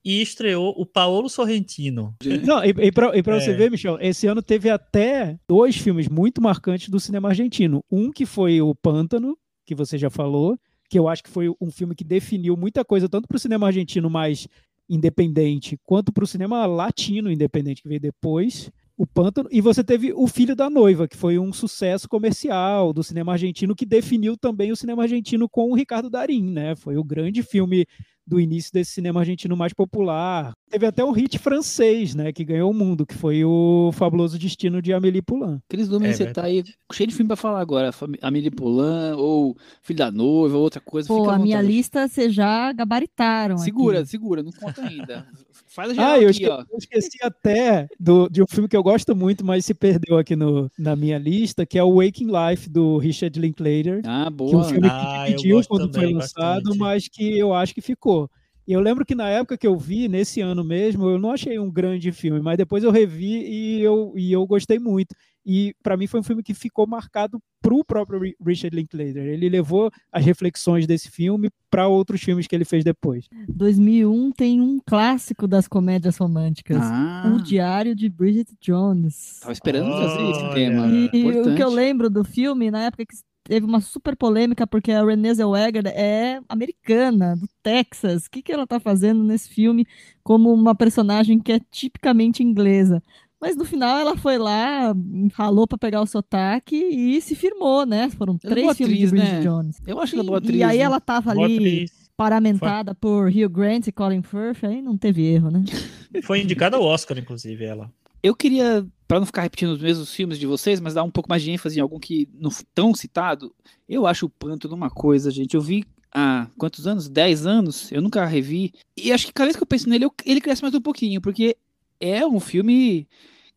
e 0.04 0.22
estreou 0.22 0.74
o 0.78 0.86
Paolo 0.86 1.30
Sorrentino. 1.30 2.16
Não, 2.44 2.64
e, 2.64 2.70
e 2.70 2.92
para 2.92 3.16
é. 3.16 3.22
você 3.22 3.54
ver, 3.54 3.70
Michel, 3.70 3.98
esse 4.02 4.26
ano 4.26 4.42
teve 4.42 4.70
até 4.70 5.38
dois 5.48 5.78
filmes 5.78 6.08
muito 6.08 6.42
marcantes 6.42 6.90
do 6.90 7.00
cinema 7.00 7.30
argentino. 7.30 7.84
Um 7.92 8.12
que 8.12 8.26
foi 8.26 8.62
o 8.62 8.74
Pântano, 8.74 9.38
que 9.66 9.76
você 9.76 9.98
já 9.98 10.10
falou, 10.10 10.58
que 10.90 10.98
eu 10.98 11.08
acho 11.08 11.24
que 11.24 11.30
foi 11.30 11.54
um 11.62 11.72
filme 11.72 11.96
que 11.96 12.04
definiu 12.04 12.58
muita 12.58 12.84
coisa, 12.84 13.08
tanto 13.08 13.28
para 13.28 13.38
o 13.38 13.40
cinema 13.40 13.68
argentino 13.68 14.10
mais 14.10 14.48
independente, 14.90 15.80
quanto 15.86 16.12
para 16.12 16.24
o 16.24 16.28
cinema 16.28 16.66
latino 16.66 17.32
independente, 17.32 17.82
que 17.82 17.88
veio 17.88 18.02
depois, 18.02 18.70
o 19.02 19.08
Pântano. 19.08 19.50
E 19.52 19.60
você 19.62 19.84
teve 19.84 20.14
O 20.14 20.28
Filho 20.28 20.56
da 20.56 20.70
Noiva, 20.70 21.08
que 21.08 21.18
foi 21.18 21.40
um 21.40 21.52
sucesso 21.52 22.08
comercial 22.08 22.94
do 22.94 23.04
cinema 23.04 23.32
argentino, 23.32 23.76
que 23.76 23.84
definiu 23.84 24.38
também 24.38 24.72
o 24.72 24.76
cinema 24.76 25.02
argentino 25.02 25.50
com 25.50 25.72
o 25.72 25.76
Ricardo 25.76 26.08
Darim, 26.08 26.52
né? 26.52 26.76
Foi 26.76 26.98
o 26.98 27.04
grande 27.04 27.42
filme 27.42 27.88
do 28.26 28.40
início 28.40 28.72
desse 28.74 28.92
cinema 28.92 29.20
argentino 29.20 29.56
mais 29.56 29.74
popular. 29.74 30.54
Teve 30.70 30.86
até 30.86 31.04
um 31.04 31.12
hit 31.12 31.38
francês, 31.38 32.16
né, 32.16 32.32
que 32.32 32.46
ganhou 32.46 32.72
o 32.72 32.74
mundo, 32.74 33.06
que 33.06 33.16
foi 33.16 33.44
o 33.44 33.92
Fabuloso 33.94 34.40
Destino 34.40 34.82
de 34.82 34.94
Amélie 34.94 35.22
Poulain. 35.22 35.60
Cris 35.68 35.90
Lumen, 35.90 36.12
é, 36.12 36.14
você 36.14 36.32
tá 36.32 36.44
aí 36.44 36.64
cheio 36.94 37.08
de 37.08 37.16
filme 37.16 37.28
para 37.28 37.36
falar 37.36 37.60
agora, 37.60 37.92
Amélie 38.22 38.52
Poulain 38.52 39.14
ou 39.18 39.58
Filho 39.82 40.00
da 40.00 40.12
Noiva, 40.12 40.58
outra 40.58 40.80
coisa. 40.80 41.08
Pô, 41.08 41.30
a 41.30 41.38
minha 41.38 41.62
lista 41.62 42.08
vocês 42.08 42.34
já 42.34 42.72
gabaritaram 42.72 43.58
Segura, 43.58 44.00
aqui. 44.00 44.10
segura, 44.10 44.42
não 44.44 44.52
conta 44.52 44.82
ainda. 44.82 45.28
Faz 45.68 45.98
a 45.98 46.14
ah, 46.14 46.20
eu, 46.20 46.30
aqui, 46.30 46.44
esqueci, 46.44 46.66
eu 46.70 46.78
esqueci 46.78 47.18
até 47.22 47.88
do, 47.98 48.28
de 48.30 48.44
um 48.44 48.46
filme 48.46 48.68
que 48.68 48.76
eu 48.76 48.84
gosto 48.84 49.16
muito, 49.16 49.46
mas 49.46 49.64
se 49.64 49.74
perdeu 49.74 50.18
aqui 50.18 50.36
no, 50.36 50.70
na 50.78 50.98
minha 50.98 51.18
lista, 51.18 51.66
que 51.66 51.80
é 51.80 51.84
o 51.84 51.96
Waking 51.96 52.28
Life, 52.28 52.70
do 52.70 52.98
Richard 52.98 53.40
Linklater. 53.40 54.02
Ah, 54.04 54.30
boa. 54.30 54.50
Que 54.50 54.56
é 54.56 54.60
um 54.60 54.64
filme 54.66 54.88
ah, 54.92 55.24
que 55.26 55.30
dividiu 55.32 55.62
quando 55.70 55.90
também, 55.90 56.10
foi 56.10 56.20
lançado, 56.20 56.64
bastante. 56.64 56.78
mas 56.78 57.08
que 57.08 57.38
eu 57.38 57.54
acho 57.54 57.74
que 57.74 57.80
ficou. 57.80 58.21
E 58.68 58.74
eu 58.74 58.80
lembro 58.80 59.06
que 59.06 59.16
na 59.16 59.28
época 59.28 59.58
que 59.58 59.68
eu 59.68 59.78
vi, 59.78 60.08
nesse 60.08 60.40
ano 60.42 60.64
mesmo, 60.64 61.10
eu 61.10 61.18
não 61.18 61.32
achei 61.32 61.58
um 61.58 61.70
grande 61.70 62.12
filme, 62.12 62.42
mas 62.42 62.58
depois 62.58 62.84
eu 62.84 62.92
revi 62.92 63.44
e 63.48 63.82
eu, 63.82 64.14
e 64.16 64.32
eu 64.32 64.46
gostei 64.46 64.80
muito. 64.80 65.16
E 65.46 65.74
para 65.82 65.98
mim 65.98 66.06
foi 66.06 66.20
um 66.20 66.24
filme 66.24 66.44
que 66.44 66.54
ficou 66.54 66.86
marcado 66.86 67.42
para 67.62 67.74
o 67.74 67.84
próprio 67.84 68.20
Richard 68.46 68.76
Linklater. 68.76 69.26
Ele 69.26 69.50
levou 69.50 69.90
as 70.12 70.24
reflexões 70.24 70.86
desse 70.86 71.10
filme 71.10 71.50
para 71.70 71.88
outros 71.88 72.22
filmes 72.22 72.46
que 72.46 72.56
ele 72.56 72.66
fez 72.66 72.84
depois. 72.84 73.28
2001 73.50 74.32
tem 74.32 74.62
um 74.62 74.80
clássico 74.86 75.48
das 75.48 75.68
comédias 75.68 76.18
românticas, 76.18 76.78
ah. 76.80 77.34
O 77.36 77.42
Diário 77.42 77.96
de 77.96 78.08
Bridget 78.08 78.56
Jones. 78.62 79.40
Tava 79.40 79.54
esperando 79.54 79.90
trazer 79.90 80.30
esse 80.30 80.54
tema. 80.54 80.88
E, 80.88 81.40
o 81.42 81.56
que 81.56 81.64
eu 81.64 81.70
lembro 81.70 82.10
do 82.10 82.24
filme, 82.24 82.70
na 82.70 82.84
época 82.84 83.06
que 83.06 83.16
teve 83.44 83.66
uma 83.66 83.82
super 83.82 84.16
polêmica 84.16 84.66
porque 84.66 84.92
a 84.92 85.04
Renée 85.04 85.34
Zellweger 85.34 85.88
é 85.88 86.40
americana, 86.48 87.36
do 87.36 87.48
Texas. 87.64 88.26
O 88.26 88.32
que, 88.32 88.42
que 88.42 88.52
ela 88.52 88.68
tá 88.68 88.80
fazendo 88.80 89.24
nesse 89.24 89.50
filme 89.50 89.86
como 90.24 90.54
uma 90.54 90.76
personagem 90.76 91.40
que 91.40 91.52
é 91.52 91.60
tipicamente 91.72 92.44
inglesa? 92.44 93.02
Mas 93.42 93.56
no 93.56 93.66
final 93.66 93.98
ela 93.98 94.16
foi 94.16 94.38
lá, 94.38 94.94
falou 95.32 95.68
para 95.68 95.78
pegar 95.78 96.02
o 96.02 96.06
sotaque 96.06 96.76
e 96.76 97.20
se 97.22 97.34
firmou, 97.34 97.88
né? 97.88 98.08
Foram 98.12 98.38
ela 98.44 98.52
é 98.52 98.56
três 98.56 98.78
filmes 98.78 98.96
atriz, 98.96 99.10
de 99.10 99.16
Bridget 99.16 99.34
né? 99.34 99.42
Jones. 99.42 99.78
Eu 99.88 100.00
acho 100.00 100.12
que 100.12 100.20
ela 100.20 100.26
é 100.26 100.28
boa 100.28 100.38
atriz. 100.38 100.56
E 100.56 100.64
aí 100.64 100.78
né? 100.78 100.84
ela 100.84 101.02
tava 101.02 101.34
boa 101.34 101.46
ali 101.48 101.56
atriz. 101.56 101.92
paramentada 102.16 102.92
foi. 102.92 103.00
por 103.00 103.28
Hugh 103.30 103.50
Grant 103.50 103.88
e 103.88 103.92
Colin 103.92 104.22
Firth, 104.22 104.64
aí 104.64 104.80
não 104.80 104.96
teve 104.96 105.26
erro, 105.26 105.50
né? 105.50 105.64
Foi 106.24 106.42
indicada 106.42 106.76
ao 106.76 106.84
Oscar, 106.84 107.18
inclusive, 107.18 107.64
ela. 107.64 107.90
Eu 108.22 108.36
queria, 108.36 108.86
para 109.12 109.20
não 109.20 109.26
ficar 109.26 109.42
repetindo 109.42 109.72
os 109.72 109.82
mesmos 109.82 110.16
filmes 110.16 110.40
de 110.40 110.48
vocês, 110.48 110.80
mas 110.80 110.94
dar 110.94 111.04
um 111.04 111.12
pouco 111.12 111.28
mais 111.28 111.44
de 111.44 111.52
ênfase 111.52 111.78
em 111.78 111.82
algum 111.82 112.00
que 112.00 112.30
não 112.34 112.50
tão 112.74 112.96
citado, 112.96 113.54
eu 113.86 114.08
acho 114.08 114.26
o 114.26 114.30
Pântano 114.30 114.74
uma 114.74 114.90
coisa, 114.90 115.30
gente. 115.30 115.54
Eu 115.54 115.60
vi 115.60 115.84
há 116.14 116.48
quantos 116.58 116.88
anos? 116.88 117.10
10 117.10 117.46
anos? 117.46 117.92
Eu 117.92 118.02
nunca 118.02 118.26
revi. 118.26 118.72
E 118.96 119.12
acho 119.12 119.26
que 119.26 119.34
cada 119.34 119.48
vez 119.48 119.58
que 119.58 119.64
eu 119.64 119.68
penso 119.68 119.90
nele, 119.90 120.06
eu, 120.06 120.14
ele 120.26 120.40
cresce 120.40 120.62
mais 120.62 120.74
um 120.74 120.80
pouquinho, 120.80 121.20
porque 121.20 121.58
é 122.00 122.26
um 122.26 122.40
filme 122.40 123.06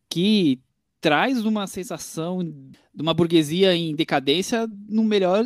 que 0.09 0.59
traz 0.99 1.45
uma 1.45 1.67
sensação 1.67 2.43
de 2.43 3.01
uma 3.01 3.13
burguesia 3.13 3.73
em 3.73 3.95
decadência 3.95 4.67
no 4.89 5.05
melhor 5.05 5.45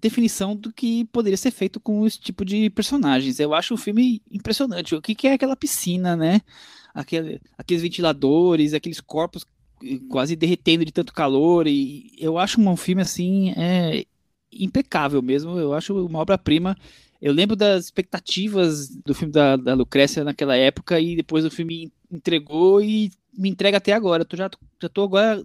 definição 0.00 0.54
do 0.54 0.72
que 0.72 1.04
poderia 1.06 1.36
ser 1.36 1.50
feito 1.50 1.80
com 1.80 2.06
esse 2.06 2.20
tipo 2.20 2.44
de 2.44 2.70
personagens. 2.70 3.40
Eu 3.40 3.54
acho 3.54 3.74
o 3.74 3.78
filme 3.78 4.22
impressionante. 4.30 4.94
O 4.94 5.02
que, 5.02 5.14
que 5.14 5.26
é 5.26 5.34
aquela 5.34 5.56
piscina, 5.56 6.16
né? 6.16 6.40
Aquele, 6.94 7.40
aqueles 7.58 7.82
ventiladores, 7.82 8.74
aqueles 8.74 9.00
corpos 9.00 9.44
quase 10.08 10.36
derretendo 10.36 10.84
de 10.84 10.92
tanto 10.92 11.12
calor. 11.12 11.66
E 11.66 12.10
eu 12.18 12.38
acho 12.38 12.60
um 12.60 12.76
filme 12.76 13.02
assim 13.02 13.52
é, 13.56 14.04
impecável 14.52 15.22
mesmo. 15.22 15.58
Eu 15.58 15.72
acho 15.74 16.06
uma 16.06 16.18
obra-prima. 16.18 16.76
Eu 17.20 17.32
lembro 17.32 17.56
das 17.56 17.86
expectativas 17.86 18.88
do 18.88 19.14
filme 19.14 19.32
da, 19.32 19.56
da 19.56 19.74
Lucrécia 19.74 20.22
naquela 20.24 20.56
época 20.56 21.00
e 21.00 21.16
depois 21.16 21.44
o 21.44 21.50
filme 21.50 21.90
entregou 22.10 22.82
e 22.82 23.10
me 23.36 23.48
entrega 23.48 23.78
até 23.78 23.92
agora. 23.92 24.22
Eu 24.22 24.26
tô, 24.26 24.36
já, 24.36 24.50
já 24.80 24.88
tô 24.88 25.02
agora 25.02 25.42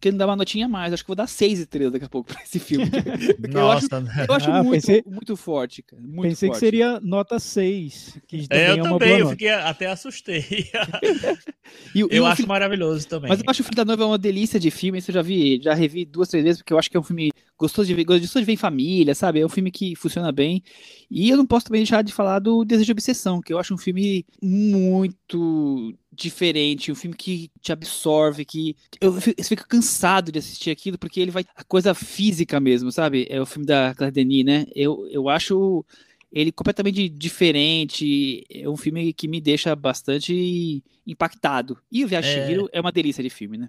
querendo 0.00 0.18
dar 0.18 0.26
uma 0.26 0.36
notinha 0.36 0.66
a 0.66 0.68
mais. 0.68 0.92
Acho 0.92 1.02
que 1.02 1.08
vou 1.08 1.16
dar 1.16 1.26
seis 1.26 1.58
estrelas 1.58 1.92
daqui 1.92 2.04
a 2.04 2.08
pouco 2.08 2.28
pra 2.32 2.42
esse 2.42 2.58
filme. 2.58 2.90
Nossa, 3.50 3.86
eu 3.96 3.98
acho, 3.98 4.28
eu 4.28 4.34
acho 4.34 4.50
ah, 4.50 4.62
muito, 4.62 4.72
pensei, 4.72 5.02
muito 5.06 5.36
forte, 5.36 5.82
cara. 5.82 6.02
Muito 6.02 6.30
pensei 6.30 6.48
forte. 6.48 6.58
que 6.58 6.66
seria 6.66 7.00
nota 7.00 7.38
6. 7.38 8.18
Que 8.26 8.46
é, 8.50 8.70
eu 8.70 8.74
é 8.74 8.82
também, 8.82 9.18
eu 9.18 9.30
fiquei, 9.30 9.50
até 9.50 9.86
assustei. 9.86 10.44
e, 11.94 12.00
eu 12.10 12.26
acho 12.26 12.36
filme, 12.36 12.48
maravilhoso 12.48 13.06
também. 13.06 13.28
Mas 13.28 13.40
eu 13.40 13.44
acho 13.48 13.62
o 13.62 13.64
Filho 13.64 13.76
da 13.76 13.84
Noiva 13.84 14.06
uma 14.06 14.18
delícia 14.18 14.58
de 14.58 14.70
filme. 14.70 14.98
Isso 14.98 15.10
eu 15.10 15.14
já 15.14 15.22
vi, 15.22 15.60
já 15.62 15.74
revi 15.74 16.04
duas, 16.04 16.28
três 16.28 16.44
vezes, 16.44 16.60
porque 16.60 16.72
eu 16.72 16.78
acho 16.78 16.90
que 16.90 16.96
é 16.96 17.00
um 17.00 17.04
filme 17.04 17.30
gostoso 17.58 17.86
de 17.86 17.94
ver, 17.94 18.04
gostoso 18.04 18.40
de 18.40 18.44
ver 18.44 18.52
em 18.52 18.56
família, 18.56 19.14
sabe? 19.14 19.40
É 19.40 19.46
um 19.46 19.50
filme 19.50 19.70
que 19.70 19.94
funciona 19.94 20.32
bem. 20.32 20.62
E 21.10 21.28
eu 21.28 21.36
não 21.36 21.46
posso 21.46 21.66
também 21.66 21.82
deixar 21.82 22.02
de 22.02 22.12
falar 22.12 22.38
do 22.38 22.64
Desejo 22.64 22.86
de 22.86 22.92
Obsessão, 22.92 23.40
que 23.40 23.52
eu 23.52 23.58
acho 23.58 23.74
um 23.74 23.78
filme 23.78 24.24
muito 24.42 25.94
diferente, 26.12 26.90
um 26.90 26.94
filme 26.94 27.16
que 27.16 27.50
te 27.60 27.72
absorve, 27.72 28.44
que 28.44 28.76
eu, 29.00 29.12
você 29.12 29.44
fica 29.44 29.64
cansado 29.64 30.32
de 30.32 30.38
assistir 30.38 30.70
aquilo, 30.70 30.98
porque 30.98 31.20
ele 31.20 31.30
vai 31.30 31.44
a 31.54 31.64
coisa 31.64 31.94
física 31.94 32.58
mesmo, 32.58 32.90
sabe? 32.90 33.26
É 33.30 33.40
o 33.40 33.46
filme 33.46 33.66
da 33.66 33.94
Claire 33.94 34.12
Denis, 34.12 34.44
né? 34.44 34.66
Eu, 34.74 35.06
eu 35.10 35.28
acho 35.28 35.84
ele 36.32 36.52
completamente 36.52 37.08
diferente, 37.08 38.44
é 38.50 38.68
um 38.68 38.76
filme 38.76 39.12
que 39.12 39.26
me 39.26 39.40
deixa 39.40 39.74
bastante 39.74 40.82
impactado. 41.06 41.78
E 41.90 42.04
o 42.04 42.08
Viagem 42.08 42.30
é... 42.30 42.46
Chihiro 42.46 42.68
é 42.72 42.80
uma 42.80 42.92
delícia 42.92 43.22
de 43.22 43.30
filme, 43.30 43.58
né? 43.58 43.68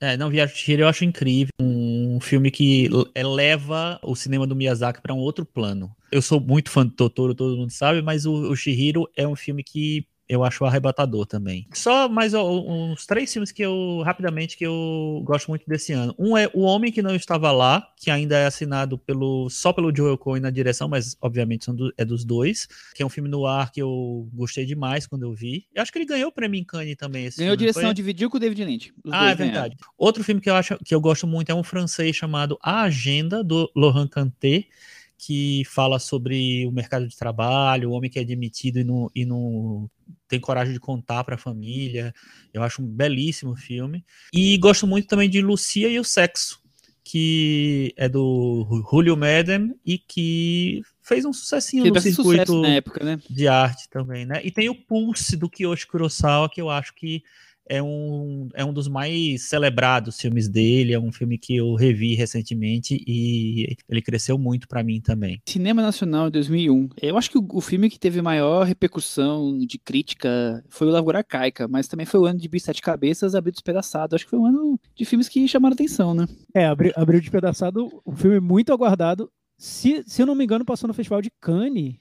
É, 0.00 0.16
não, 0.16 0.30
Viagem 0.30 0.56
Chihiro 0.56 0.82
eu 0.82 0.88
acho 0.88 1.04
incrível, 1.04 1.52
um 1.60 2.18
filme 2.20 2.50
que 2.50 2.88
eleva 3.14 4.00
o 4.02 4.16
cinema 4.16 4.46
do 4.46 4.56
Miyazaki 4.56 5.02
para 5.02 5.12
um 5.12 5.18
outro 5.18 5.44
plano. 5.44 5.94
Eu 6.10 6.22
sou 6.22 6.40
muito 6.40 6.70
fã 6.70 6.86
do 6.86 6.92
Totoro, 6.92 7.34
todo 7.34 7.56
mundo 7.56 7.70
sabe, 7.70 8.00
mas 8.00 8.24
o, 8.24 8.32
o 8.32 8.56
Chihiro 8.56 9.08
é 9.14 9.28
um 9.28 9.36
filme 9.36 9.62
que 9.62 10.06
eu 10.30 10.44
acho 10.44 10.64
arrebatador 10.64 11.26
também. 11.26 11.66
Só 11.74 12.08
mais 12.08 12.34
uns 12.34 13.04
três 13.04 13.32
filmes 13.32 13.50
que 13.50 13.62
eu, 13.62 14.00
rapidamente, 14.04 14.56
que 14.56 14.64
eu 14.64 15.20
gosto 15.24 15.48
muito 15.48 15.66
desse 15.66 15.92
ano. 15.92 16.14
Um 16.16 16.36
é 16.36 16.48
O 16.54 16.60
Homem 16.60 16.92
que 16.92 17.02
Não 17.02 17.16
Estava 17.16 17.50
Lá, 17.50 17.92
que 17.96 18.12
ainda 18.12 18.38
é 18.38 18.46
assinado 18.46 18.96
pelo, 18.96 19.50
só 19.50 19.72
pelo 19.72 19.94
Joel 19.94 20.16
Cohen 20.16 20.40
na 20.40 20.50
direção, 20.50 20.88
mas 20.88 21.16
obviamente 21.20 21.68
do, 21.72 21.92
é 21.98 22.04
dos 22.04 22.24
dois, 22.24 22.68
que 22.94 23.02
é 23.02 23.06
um 23.06 23.08
filme 23.08 23.28
no 23.28 23.44
ar 23.44 23.72
que 23.72 23.82
eu 23.82 24.28
gostei 24.32 24.64
demais 24.64 25.04
quando 25.04 25.24
eu 25.24 25.34
vi. 25.34 25.66
Eu 25.74 25.82
acho 25.82 25.90
que 25.90 25.98
ele 25.98 26.06
ganhou 26.06 26.28
o 26.28 26.32
prêmio 26.32 26.60
em 26.60 26.64
Cannes 26.64 26.96
também. 26.96 27.22
ganhou 27.22 27.34
filme, 27.36 27.56
direção, 27.56 27.82
foi? 27.82 27.94
dividiu 27.94 28.30
com 28.30 28.36
o 28.36 28.40
David 28.40 28.64
Lynch. 28.64 28.94
ah, 29.10 29.30
é 29.32 29.34
verdade. 29.34 29.76
Outro 29.98 30.22
filme 30.22 30.40
que 30.40 30.48
eu 30.48 30.54
acho 30.54 30.78
que 30.84 30.94
eu 30.94 31.00
gosto 31.00 31.26
muito 31.26 31.50
é 31.50 31.54
um 31.54 31.64
francês 31.64 32.14
chamado 32.14 32.56
A 32.62 32.82
Agenda, 32.82 33.42
do 33.42 33.68
Laurent 33.74 34.08
Cantet, 34.08 34.68
que 35.18 35.64
fala 35.66 35.98
sobre 35.98 36.64
o 36.66 36.70
mercado 36.70 37.08
de 37.08 37.16
trabalho, 37.16 37.90
o 37.90 37.92
homem 37.94 38.08
que 38.08 38.18
é 38.20 38.24
demitido 38.24 38.78
e 38.78 38.84
não, 38.84 39.10
e 39.14 39.26
não 39.26 39.90
tem 40.30 40.38
coragem 40.40 40.72
de 40.72 40.78
contar 40.78 41.24
para 41.24 41.34
a 41.34 41.38
família. 41.38 42.14
Eu 42.54 42.62
acho 42.62 42.80
um 42.80 42.86
belíssimo 42.86 43.56
filme. 43.56 44.04
E 44.32 44.56
gosto 44.58 44.86
muito 44.86 45.08
também 45.08 45.28
de 45.28 45.42
Lucia 45.42 45.88
e 45.88 45.98
o 45.98 46.04
Sexo, 46.04 46.62
que 47.02 47.92
é 47.96 48.08
do 48.08 48.84
Julio 48.88 49.16
Madden 49.16 49.74
e 49.84 49.98
que 49.98 50.82
fez 51.02 51.24
um 51.24 51.32
sucessinho 51.32 51.82
que 51.82 51.90
no 51.90 52.00
circuito 52.00 52.62
na 52.62 52.68
época, 52.68 53.04
né? 53.04 53.20
de 53.28 53.48
arte 53.48 53.90
também, 53.90 54.24
né? 54.24 54.40
E 54.44 54.52
tem 54.52 54.68
o 54.68 54.74
Pulse 54.74 55.36
do 55.36 55.50
Kiyoshi 55.50 55.88
Kurosawa, 55.88 56.48
que 56.48 56.60
eu 56.60 56.70
acho 56.70 56.94
que 56.94 57.24
é 57.70 57.80
um, 57.80 58.48
é 58.52 58.64
um 58.64 58.72
dos 58.72 58.88
mais 58.88 59.42
celebrados 59.42 60.20
filmes 60.20 60.48
dele, 60.48 60.92
é 60.92 60.98
um 60.98 61.12
filme 61.12 61.38
que 61.38 61.54
eu 61.56 61.74
revi 61.74 62.14
recentemente 62.14 63.02
e 63.06 63.76
ele 63.88 64.02
cresceu 64.02 64.36
muito 64.36 64.66
para 64.66 64.82
mim 64.82 65.00
também. 65.00 65.40
Cinema 65.46 65.80
Nacional 65.80 66.26
de 66.26 66.32
2001. 66.32 66.88
Eu 67.00 67.16
acho 67.16 67.30
que 67.30 67.38
o, 67.38 67.46
o, 67.52 67.60
filme 67.60 67.88
que 67.88 67.98
teve 67.98 68.20
maior 68.20 68.66
repercussão 68.66 69.56
de 69.56 69.78
crítica 69.78 70.64
foi 70.68 70.88
o 70.88 70.90
Lavoura 70.90 71.18
Arcaica, 71.18 71.68
mas 71.68 71.86
também 71.86 72.04
foi 72.04 72.18
o 72.18 72.26
ano 72.26 72.40
de 72.40 72.48
Bicho 72.48 72.66
Sete 72.66 72.82
Cabeças, 72.82 73.36
Abril 73.36 73.52
Despedaçado. 73.52 74.16
Acho 74.16 74.24
que 74.24 74.30
foi 74.30 74.40
um 74.40 74.46
ano 74.46 74.80
de 74.96 75.04
filmes 75.04 75.28
que 75.28 75.46
chamaram 75.46 75.74
atenção, 75.74 76.12
né? 76.12 76.26
É, 76.52 76.66
Abril, 76.66 76.92
Abril 76.96 77.20
Despedaçado, 77.20 77.88
um 78.04 78.16
filme 78.16 78.40
muito 78.40 78.72
aguardado. 78.72 79.30
Se, 79.56 80.02
se 80.06 80.20
eu 80.20 80.26
não 80.26 80.34
me 80.34 80.42
engano, 80.42 80.64
passou 80.64 80.88
no 80.88 80.94
Festival 80.94 81.22
de 81.22 81.30
Cannes. 81.40 81.94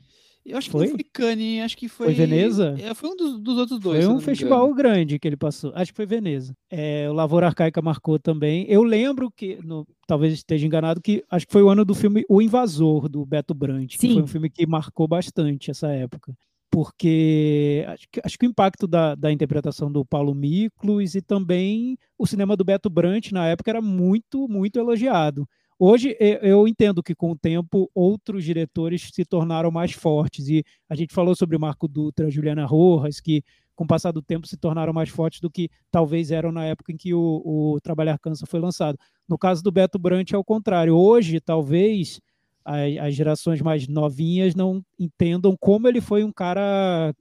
Eu 0.50 0.58
acho 0.58 0.70
foi? 0.70 0.86
que 0.86 0.92
não 0.92 0.98
foi 0.98 1.06
Cannes, 1.12 1.64
acho 1.64 1.78
que 1.78 1.88
foi. 1.88 2.08
Foi 2.08 2.16
Veneza? 2.16 2.76
É, 2.80 2.94
foi 2.94 3.10
um 3.10 3.16
dos, 3.16 3.40
dos 3.40 3.58
outros 3.58 3.80
dois. 3.80 4.04
Foi 4.04 4.14
um 4.14 4.20
festival 4.20 4.74
grande 4.74 5.20
que 5.20 5.28
ele 5.28 5.38
passou. 5.38 5.72
Acho 5.76 5.92
que 5.92 5.96
foi 5.96 6.06
Veneza. 6.06 6.56
É, 6.70 7.08
o 7.10 7.14
Lavoura 7.14 7.48
Arcaica 7.48 7.82
marcou 7.82 8.18
também. 8.18 8.66
Eu 8.68 8.84
lembro 8.84 9.32
que, 9.32 9.60
no, 9.64 9.86
talvez 10.08 10.34
esteja 10.34 10.66
enganado, 10.66 11.02
que 11.02 11.24
acho 11.30 11.46
que 11.46 11.54
foi 11.54 11.62
o 11.62 11.70
ano 11.70 11.86
do 11.86 11.94
filme 11.94 12.26
O 12.28 12.42
Invasor, 12.42 13.08
do 13.08 13.26
Beto 13.26 13.54
Brandt. 13.54 13.98
Que 13.98 14.14
foi 14.14 14.24
um 14.24 14.28
filme 14.28 14.50
que 14.50 14.66
marcou 14.66 15.08
bastante 15.08 15.70
essa 15.70 15.88
época. 15.90 16.34
Porque 16.72 17.84
acho 17.88 18.08
que, 18.12 18.22
acho 18.24 18.38
que 18.38 18.46
o 18.46 18.50
impacto 18.50 18.88
da, 18.88 19.16
da 19.16 19.32
interpretação 19.32 19.92
do 19.92 20.06
Paulo 20.06 20.36
Miklos 20.36 21.16
e 21.16 21.22
também 21.22 21.98
o 22.18 22.28
cinema 22.28 22.56
do 22.56 22.64
Beto 22.64 22.90
Brandt 22.90 23.34
na 23.34 23.48
época 23.48 23.72
era 23.72 23.82
muito, 23.82 24.48
muito 24.48 24.78
elogiado. 24.78 25.48
Hoje 25.82 26.18
eu 26.20 26.68
entendo 26.68 27.02
que 27.02 27.16
com 27.16 27.32
o 27.32 27.38
tempo 27.38 27.90
outros 27.96 28.44
diretores 28.44 29.10
se 29.14 29.24
tornaram 29.24 29.72
mais 29.72 29.94
fortes 29.94 30.50
e 30.50 30.62
a 30.90 30.94
gente 30.94 31.14
falou 31.14 31.34
sobre 31.34 31.58
Marco 31.58 31.88
Dutra, 31.88 32.30
Juliana 32.30 32.66
Rojas, 32.66 33.22
que 33.22 33.42
com 33.78 33.86
o 33.86 33.88
passar 33.88 34.12
do 34.12 34.22
tempo 34.22 34.46
se 34.46 34.58
tornaram 34.58 34.92
mais 34.92 35.08
fortes 35.08 35.40
do 35.40 35.50
que 35.50 35.70
talvez 35.90 36.32
eram 36.32 36.52
na 36.52 36.66
época 36.66 36.92
em 36.92 36.98
que 36.98 37.14
o, 37.14 37.42
o 37.46 37.80
Trabalhar 37.82 38.20
Cansa 38.20 38.46
foi 38.46 38.60
lançado. 38.60 38.98
No 39.26 39.38
caso 39.38 39.64
do 39.64 39.72
Beto 39.72 39.98
Brant 39.98 40.34
é 40.34 40.38
o 40.38 40.44
contrário. 40.44 40.98
Hoje, 40.98 41.40
talvez 41.40 42.20
as, 42.66 42.98
as 42.98 43.16
gerações 43.16 43.62
mais 43.62 43.88
novinhas 43.88 44.54
não 44.54 44.84
entendam 45.00 45.56
como 45.58 45.88
ele 45.88 46.02
foi 46.02 46.26
um 46.26 46.32
cara 46.34 47.16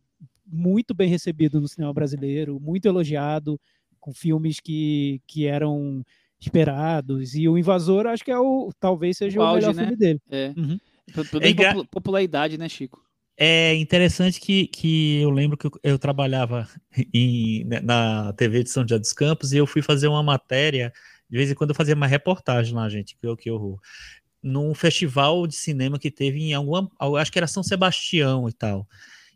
muito 0.44 0.92
bem 0.94 1.08
recebido 1.08 1.60
no 1.60 1.68
cinema 1.68 1.92
brasileiro, 1.94 2.58
muito 2.58 2.86
elogiado, 2.86 3.60
com 4.00 4.12
filmes 4.12 4.58
que, 4.58 5.20
que 5.28 5.46
eram 5.46 6.02
esperados. 6.40 7.34
E 7.34 7.48
o 7.48 7.58
Invasor, 7.58 8.06
acho 8.06 8.24
que 8.24 8.30
é 8.30 8.38
o 8.38 8.70
talvez 8.78 9.16
seja 9.16 9.40
o, 9.40 9.44
o 9.44 9.54
melhor 9.54 9.74
né? 9.74 9.82
filme 9.82 9.96
dele. 9.96 10.20
É. 10.30 10.52
Uhum. 10.56 10.78
é 11.40 11.84
popularidade, 11.90 12.58
né, 12.58 12.68
Chico? 12.68 13.02
É 13.40 13.74
interessante 13.76 14.40
que, 14.40 14.66
que 14.66 15.20
eu 15.20 15.30
lembro 15.30 15.56
que 15.56 15.66
eu, 15.66 15.70
eu 15.82 15.98
trabalhava 15.98 16.68
em, 17.14 17.64
né, 17.64 17.80
na 17.80 18.32
TV 18.32 18.64
de 18.64 18.70
São 18.70 18.82
José 18.82 18.98
dos 18.98 19.12
Campos 19.12 19.52
e 19.52 19.56
eu 19.56 19.66
fui 19.66 19.80
fazer 19.80 20.08
uma 20.08 20.22
matéria, 20.22 20.92
de 21.30 21.36
vez 21.36 21.50
em 21.50 21.54
quando 21.54 21.70
eu 21.70 21.76
fazia 21.76 21.94
uma 21.94 22.06
reportagem 22.06 22.74
lá, 22.74 22.88
gente, 22.88 23.16
que, 23.16 23.36
que 23.36 23.50
horror. 23.50 23.78
Num 24.42 24.74
festival 24.74 25.46
de 25.46 25.54
cinema 25.54 25.98
que 25.98 26.10
teve 26.10 26.40
em 26.40 26.54
alguma. 26.54 26.90
Acho 27.18 27.32
que 27.32 27.38
era 27.38 27.46
São 27.46 27.62
Sebastião 27.62 28.48
e 28.48 28.52
tal. 28.52 28.86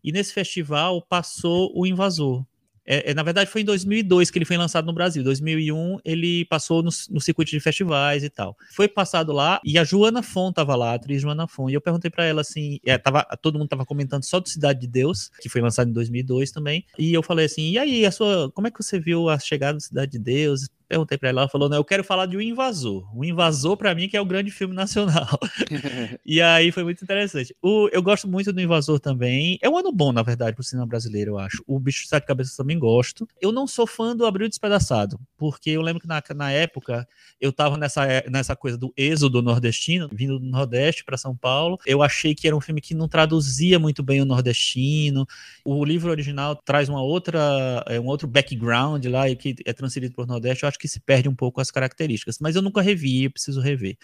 E 0.03 0.11
nesse 0.11 0.33
festival 0.33 1.01
passou 1.03 1.73
o 1.75 1.87
Invasor. 1.87 2.45
É, 2.87 3.11
é, 3.11 3.15
na 3.15 3.23
verdade, 3.23 3.51
foi 3.51 3.63
em 3.63 3.65
2002 3.65 4.31
que 4.31 4.39
ele 4.39 4.45
foi 4.45 4.57
lançado 4.57 4.87
no 4.87 4.93
Brasil. 4.93 5.23
2001 5.23 5.99
ele 6.05 6.45
passou 6.47 6.83
no, 6.83 6.91
no, 7.11 7.21
circuito 7.21 7.51
de 7.51 7.61
festivais 7.61 8.25
e 8.25 8.31
tal. 8.31 8.57
Foi 8.75 8.89
passado 8.89 9.33
lá 9.33 9.61
e 9.65 9.79
a 9.79 9.85
Joana 9.85 10.23
Fon 10.23 10.51
estava 10.51 10.75
lá, 10.75 10.93
a 10.93 10.95
atriz 10.95 11.23
Joana 11.23 11.47
Fon. 11.47 11.71
E 11.71 11.75
eu 11.75 11.81
perguntei 11.81 12.11
para 12.11 12.25
ela 12.25 12.41
assim, 12.41 12.79
é, 12.85 12.99
tava, 12.99 13.25
todo 13.41 13.55
mundo 13.55 13.67
estava 13.67 13.87
comentando 13.87 14.25
só 14.25 14.41
do 14.41 14.49
Cidade 14.49 14.81
de 14.81 14.87
Deus, 14.87 15.31
que 15.41 15.49
foi 15.49 15.61
lançado 15.61 15.91
em 15.91 15.93
2002 15.93 16.51
também. 16.51 16.85
E 16.99 17.13
eu 17.13 17.23
falei 17.23 17.47
assim, 17.47 17.71
e 17.71 17.79
aí, 17.79 18.05
a 18.05 18.11
sua, 18.11 18.51
como 18.53 18.67
é 18.67 18.71
que 18.71 18.83
você 18.83 18.99
viu 18.99 19.29
a 19.29 19.39
chegada 19.39 19.79
do 19.79 19.83
Cidade 19.83 20.13
de 20.13 20.19
Deus? 20.19 20.69
Perguntei 20.93 21.17
para 21.17 21.31
ela, 21.31 21.41
ela 21.41 21.49
falou: 21.49 21.71
"Não, 21.71 21.79
eu 21.79 21.85
quero 21.85 22.05
falar 22.05 22.27
de 22.27 22.37
O 22.37 22.43
Invasor. 22.43 23.09
O 23.17 23.25
Invasor 23.25 23.79
para 23.79 23.95
mim 23.95 24.11
que 24.11 24.15
é 24.15 24.21
o 24.21 24.27
grande 24.27 24.51
filme 24.51 24.75
nacional". 24.75 25.27
e 26.23 26.39
aí 26.43 26.71
foi 26.71 26.85
muito 26.85 27.03
interessante. 27.03 27.57
O, 27.63 27.89
eu 27.91 28.03
gosto 28.03 28.29
muito 28.29 28.53
do 28.53 28.61
Invasor 28.61 29.01
também. 29.01 29.59
É 29.63 29.71
um 29.71 29.79
ano 29.79 29.91
bom, 29.91 30.13
na 30.13 30.23
verdade, 30.23 30.55
pro 30.55 30.63
cinema 30.63 30.87
brasileiro, 30.87 31.31
eu 31.31 31.39
acho. 31.39 31.65
O 31.67 31.81
Bicho 31.81 32.03
de 32.03 32.11
Sete 32.11 32.27
Cabeças 32.27 32.55
também 32.55 32.79
gosto. 32.79 33.27
Eu 33.41 33.51
não 33.51 33.67
sou 33.67 33.87
fã 33.87 34.15
do 34.15 34.27
Abril 34.27 34.51
Despedaçado, 34.51 35.19
porque 35.39 35.71
eu 35.71 35.81
lembro 35.81 36.03
que 36.03 36.07
na, 36.07 36.23
na 36.37 36.53
época 36.53 37.09
eu 37.41 37.51
tava 37.55 37.79
nessa, 37.79 38.07
nessa 38.31 38.55
coisa 38.55 38.77
do 38.77 38.93
êxodo 38.95 39.41
nordestino, 39.41 40.11
vindo 40.13 40.39
do 40.39 40.45
Nordeste 40.45 41.07
para 41.07 41.17
São 41.17 41.35
Paulo. 41.35 41.79
Eu 41.87 42.03
achei 42.03 42.35
que 42.35 42.47
era 42.47 42.55
um 42.55 42.61
filme 42.61 42.83
que 42.83 42.93
não 42.93 43.09
traduzia 43.09 43.79
muito 43.79 44.03
bem 44.03 44.21
o 44.21 44.27
nordestino. 44.27 45.27
O 45.65 45.83
livro 45.87 46.11
original 46.11 46.55
traz 46.55 46.91
uma 46.91 47.03
outra, 47.03 47.83
é, 47.89 47.99
um 47.99 48.07
outro 48.09 48.29
background 48.29 49.07
lá 49.07 49.27
e 49.31 49.35
que 49.35 49.55
é 49.65 49.73
transferido 49.73 50.15
para 50.15 50.25
o 50.25 50.27
Nordeste. 50.27 50.65
Eu 50.65 50.69
acho 50.69 50.79
que 50.83 50.89
se 50.89 50.99
perde 50.99 51.29
um 51.29 51.35
pouco 51.35 51.61
as 51.61 51.71
características. 51.71 52.39
Mas 52.41 52.57
eu 52.57 52.61
nunca 52.61 52.83
revi, 52.83 53.23
eu 53.23 53.31
preciso 53.31 53.61
rever. 53.61 53.97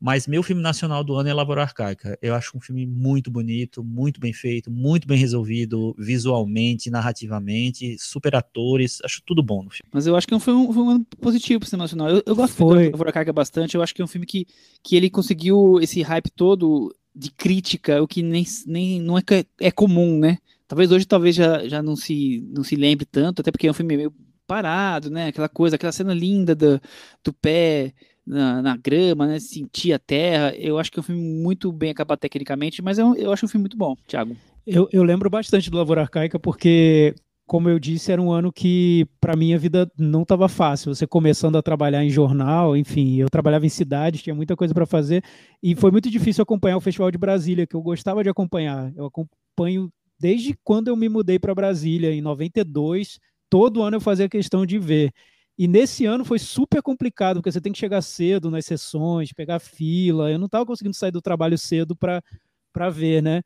Mas 0.00 0.26
meu 0.26 0.42
filme 0.42 0.60
nacional 0.60 1.04
do 1.04 1.14
ano 1.14 1.28
é 1.28 1.32
Lavoura 1.32 1.62
Arcaica. 1.62 2.18
Eu 2.20 2.34
acho 2.34 2.58
um 2.58 2.60
filme 2.60 2.84
muito 2.84 3.30
bonito, 3.30 3.84
muito 3.84 4.18
bem 4.20 4.32
feito, 4.32 4.68
muito 4.68 5.06
bem 5.06 5.16
resolvido, 5.16 5.94
visualmente, 5.96 6.90
narrativamente, 6.90 7.96
super 8.00 8.34
atores, 8.34 8.98
acho 9.04 9.22
tudo 9.24 9.40
bom 9.40 9.62
no 9.62 9.70
filme. 9.70 9.88
Mas 9.92 10.08
eu 10.08 10.16
acho 10.16 10.26
que 10.26 10.38
foi 10.40 10.52
um, 10.52 10.72
foi 10.72 10.82
um 10.82 10.90
ano 10.90 11.06
positivo 11.20 11.60
pro 11.60 11.68
cinema 11.68 11.84
nacional. 11.84 12.10
Eu, 12.10 12.22
eu 12.26 12.34
gosto 12.34 12.56
foi. 12.56 12.86
do 12.86 12.90
Lavoura 12.90 13.10
Arcaica 13.10 13.32
bastante, 13.32 13.76
eu 13.76 13.82
acho 13.82 13.94
que 13.94 14.02
é 14.02 14.04
um 14.04 14.08
filme 14.08 14.26
que, 14.26 14.46
que 14.82 14.96
ele 14.96 15.08
conseguiu 15.08 15.78
esse 15.80 16.02
hype 16.02 16.30
todo 16.30 16.92
de 17.14 17.30
crítica, 17.30 18.02
o 18.02 18.08
que 18.08 18.20
nem, 18.20 18.44
nem 18.66 19.00
não 19.00 19.16
é, 19.16 19.22
é 19.60 19.70
comum, 19.70 20.18
né? 20.18 20.38
Talvez 20.66 20.90
hoje 20.90 21.06
talvez 21.06 21.36
já, 21.36 21.66
já 21.68 21.80
não, 21.80 21.94
se, 21.94 22.44
não 22.52 22.64
se 22.64 22.74
lembre 22.74 23.06
tanto, 23.06 23.40
até 23.40 23.52
porque 23.52 23.68
é 23.68 23.70
um 23.70 23.74
filme 23.74 23.96
meio 23.96 24.12
parado, 24.46 25.10
né? 25.10 25.28
Aquela 25.28 25.48
coisa, 25.48 25.76
aquela 25.76 25.92
cena 25.92 26.14
linda 26.14 26.54
do, 26.54 26.80
do 27.24 27.32
pé 27.32 27.92
na, 28.26 28.62
na, 28.62 28.76
grama, 28.76 29.26
né? 29.26 29.38
Sentir 29.38 29.92
a 29.92 29.98
terra. 29.98 30.54
Eu 30.56 30.78
acho 30.78 30.90
que 30.90 30.98
é 30.98 31.00
um 31.00 31.04
filme 31.04 31.22
muito 31.22 31.72
bem 31.72 31.90
acabado 31.90 32.18
tecnicamente, 32.18 32.82
mas 32.82 32.98
eu, 32.98 33.14
eu 33.14 33.32
acho 33.32 33.46
um 33.46 33.48
filme 33.48 33.62
muito 33.62 33.76
bom, 33.76 33.96
Thiago. 34.06 34.36
Eu, 34.66 34.88
eu 34.92 35.02
lembro 35.02 35.30
bastante 35.30 35.70
do 35.70 35.76
Lavoura 35.76 36.02
Arcaica 36.02 36.40
porque, 36.40 37.14
como 37.46 37.68
eu 37.68 37.78
disse, 37.78 38.10
era 38.10 38.20
um 38.20 38.32
ano 38.32 38.52
que 38.52 39.06
para 39.20 39.36
mim 39.36 39.54
a 39.54 39.58
vida 39.58 39.88
não 39.96 40.22
estava 40.22 40.48
fácil. 40.48 40.92
Você 40.92 41.06
começando 41.06 41.56
a 41.56 41.62
trabalhar 41.62 42.04
em 42.04 42.10
jornal, 42.10 42.76
enfim, 42.76 43.16
eu 43.16 43.30
trabalhava 43.30 43.64
em 43.64 43.68
cidades, 43.68 44.22
tinha 44.22 44.34
muita 44.34 44.56
coisa 44.56 44.74
para 44.74 44.84
fazer 44.84 45.22
e 45.62 45.76
foi 45.76 45.92
muito 45.92 46.10
difícil 46.10 46.42
acompanhar 46.42 46.76
o 46.76 46.80
Festival 46.80 47.10
de 47.12 47.18
Brasília, 47.18 47.66
que 47.66 47.76
eu 47.76 47.82
gostava 47.82 48.24
de 48.24 48.28
acompanhar. 48.28 48.92
Eu 48.96 49.06
acompanho 49.06 49.88
desde 50.18 50.56
quando 50.64 50.88
eu 50.88 50.96
me 50.96 51.08
mudei 51.08 51.38
para 51.38 51.54
Brasília 51.54 52.10
em 52.10 52.20
92 52.20 53.20
todo 53.50 53.82
ano 53.82 53.96
eu 53.96 54.00
fazia 54.00 54.28
questão 54.28 54.66
de 54.66 54.78
ver. 54.78 55.12
E 55.58 55.66
nesse 55.66 56.04
ano 56.04 56.24
foi 56.24 56.38
super 56.38 56.82
complicado, 56.82 57.36
porque 57.36 57.50
você 57.50 57.60
tem 57.60 57.72
que 57.72 57.78
chegar 57.78 58.02
cedo 58.02 58.50
nas 58.50 58.66
sessões, 58.66 59.32
pegar 59.32 59.58
fila. 59.58 60.30
Eu 60.30 60.38
não 60.38 60.46
estava 60.46 60.66
conseguindo 60.66 60.94
sair 60.96 61.10
do 61.10 61.22
trabalho 61.22 61.56
cedo 61.56 61.96
para 61.96 62.90
ver, 62.90 63.22
né? 63.22 63.42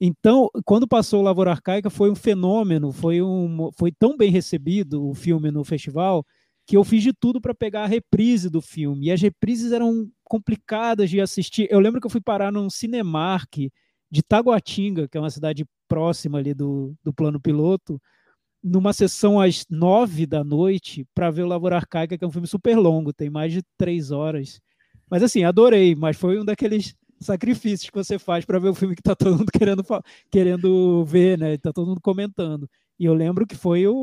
Então, 0.00 0.48
quando 0.64 0.88
passou 0.88 1.20
o 1.20 1.22
Lavoura 1.22 1.50
Arcaica, 1.50 1.90
foi 1.90 2.10
um 2.10 2.14
fenômeno, 2.14 2.90
foi, 2.90 3.20
um, 3.20 3.70
foi 3.78 3.92
tão 3.92 4.16
bem 4.16 4.30
recebido 4.30 5.06
o 5.06 5.14
filme 5.14 5.50
no 5.50 5.62
festival, 5.62 6.24
que 6.66 6.74
eu 6.76 6.82
fiz 6.84 7.02
de 7.02 7.12
tudo 7.12 7.38
para 7.40 7.54
pegar 7.54 7.84
a 7.84 7.86
reprise 7.86 8.48
do 8.48 8.62
filme. 8.62 9.06
E 9.08 9.12
as 9.12 9.20
reprises 9.20 9.72
eram 9.72 10.08
complicadas 10.24 11.10
de 11.10 11.20
assistir. 11.20 11.68
Eu 11.70 11.80
lembro 11.80 12.00
que 12.00 12.06
eu 12.06 12.10
fui 12.10 12.20
parar 12.20 12.50
num 12.50 12.70
Cinemark 12.70 13.70
de 14.10 14.22
Taguatinga, 14.22 15.06
que 15.06 15.18
é 15.18 15.20
uma 15.20 15.30
cidade 15.30 15.66
próxima 15.86 16.38
ali 16.38 16.54
do, 16.54 16.94
do 17.04 17.12
plano 17.12 17.38
piloto, 17.38 18.00
numa 18.62 18.92
sessão 18.92 19.40
às 19.40 19.64
nove 19.70 20.26
da 20.26 20.44
noite 20.44 21.06
para 21.14 21.30
ver 21.30 21.42
o 21.42 21.46
Lavoura 21.46 21.76
Arcaica, 21.76 22.16
que 22.16 22.24
é 22.24 22.26
um 22.26 22.32
filme 22.32 22.46
super 22.46 22.76
longo, 22.76 23.12
tem 23.12 23.30
mais 23.30 23.52
de 23.52 23.62
três 23.78 24.10
horas. 24.10 24.60
Mas 25.10 25.22
assim, 25.22 25.44
adorei, 25.44 25.94
mas 25.94 26.16
foi 26.16 26.38
um 26.38 26.44
daqueles 26.44 26.94
sacrifícios 27.20 27.90
que 27.90 27.96
você 27.96 28.18
faz 28.18 28.44
para 28.44 28.58
ver 28.58 28.68
o 28.68 28.74
filme 28.74 28.94
que 28.96 29.02
tá 29.02 29.14
todo 29.14 29.36
mundo 29.38 29.50
querendo, 29.52 29.84
querendo 30.30 31.04
ver, 31.04 31.38
né? 31.38 31.56
Tá 31.58 31.72
todo 31.72 31.88
mundo 31.88 32.00
comentando. 32.00 32.68
E 32.98 33.04
eu 33.04 33.14
lembro 33.14 33.46
que 33.46 33.56
foi 33.56 33.86
o, 33.86 33.94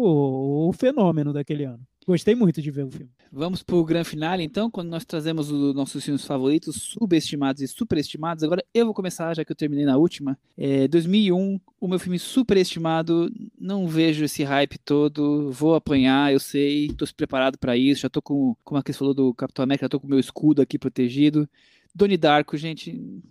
o 0.70 0.74
fenômeno 0.74 1.34
daquele 1.34 1.64
ano. 1.66 1.86
Gostei 2.08 2.36
muito 2.36 2.62
de 2.62 2.72
ver 2.72 2.86
o 2.86 2.90
filme. 2.90 3.10
Vamos 3.30 3.62
para 3.62 3.76
o 3.76 3.84
grande 3.84 4.08
finale, 4.08 4.42
então, 4.42 4.72
quando 4.72 4.88
nós 4.88 5.04
trazemos 5.04 5.52
os 5.52 5.76
nossos 5.76 6.06
filmes 6.06 6.24
favoritos, 6.24 6.82
subestimados 6.82 7.62
e 7.62 7.68
superestimados. 7.68 8.46
Agora 8.46 8.64
eu 8.74 8.86
vou 8.86 8.94
começar, 8.94 9.36
já 9.36 9.44
que 9.44 9.52
eu 9.52 9.56
terminei 9.56 9.84
na 9.84 9.98
última. 9.98 10.40
É, 10.58 10.88
2001, 10.88 11.60
o 11.82 11.88
meu 11.88 12.00
filme 12.00 12.18
superestimado. 12.18 13.30
Não 13.60 13.86
vejo 13.90 14.24
esse 14.24 14.42
hype 14.42 14.78
todo. 14.78 15.52
Vou 15.52 15.76
apanhar, 15.76 16.32
eu 16.32 16.40
sei. 16.40 16.86
Estou 16.86 17.06
preparado 17.14 17.58
para 17.58 17.76
isso. 17.76 18.04
Já 18.04 18.08
estou 18.08 18.22
com, 18.22 18.56
como 18.64 18.80
a 18.80 18.84
Cris 18.84 18.96
falou 18.96 19.14
do 19.14 19.34
Capitão 19.34 19.64
América, 19.64 19.84
já 19.84 19.88
estou 19.88 20.00
com 20.00 20.08
o 20.08 20.10
meu 20.10 20.20
escudo 20.20 20.62
aqui 20.62 20.80
protegido. 20.80 21.48
Doni 21.94 22.16
Darko, 22.16 22.56
gente, 22.56 23.22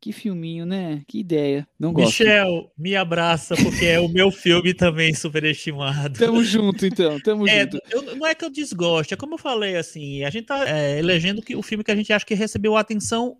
que 0.00 0.12
filminho, 0.12 0.66
né? 0.66 1.02
Que 1.06 1.20
ideia. 1.20 1.66
Não 1.78 1.92
gosto. 1.92 2.22
Michel, 2.22 2.70
me 2.76 2.94
abraça, 2.94 3.54
porque 3.56 3.84
é 3.84 3.98
o 3.98 4.08
meu 4.08 4.30
filme 4.30 4.72
também 4.74 5.14
superestimado. 5.14 6.18
Tamo 6.18 6.42
junto, 6.44 6.86
então. 6.86 7.18
Tamo 7.20 7.48
é, 7.48 7.62
junto. 7.62 7.80
Eu, 7.90 8.16
não 8.16 8.26
é 8.26 8.34
que 8.34 8.44
eu 8.44 8.50
desgoste, 8.50 9.14
é 9.14 9.16
como 9.16 9.34
eu 9.34 9.38
falei, 9.38 9.76
assim, 9.76 10.22
a 10.24 10.30
gente 10.30 10.46
tá 10.46 10.68
é, 10.68 10.98
elegendo 10.98 11.42
que, 11.42 11.56
o 11.56 11.62
filme 11.62 11.82
que 11.82 11.90
a 11.90 11.96
gente 11.96 12.12
acha 12.12 12.24
que 12.24 12.34
recebeu 12.34 12.76
atenção 12.76 13.36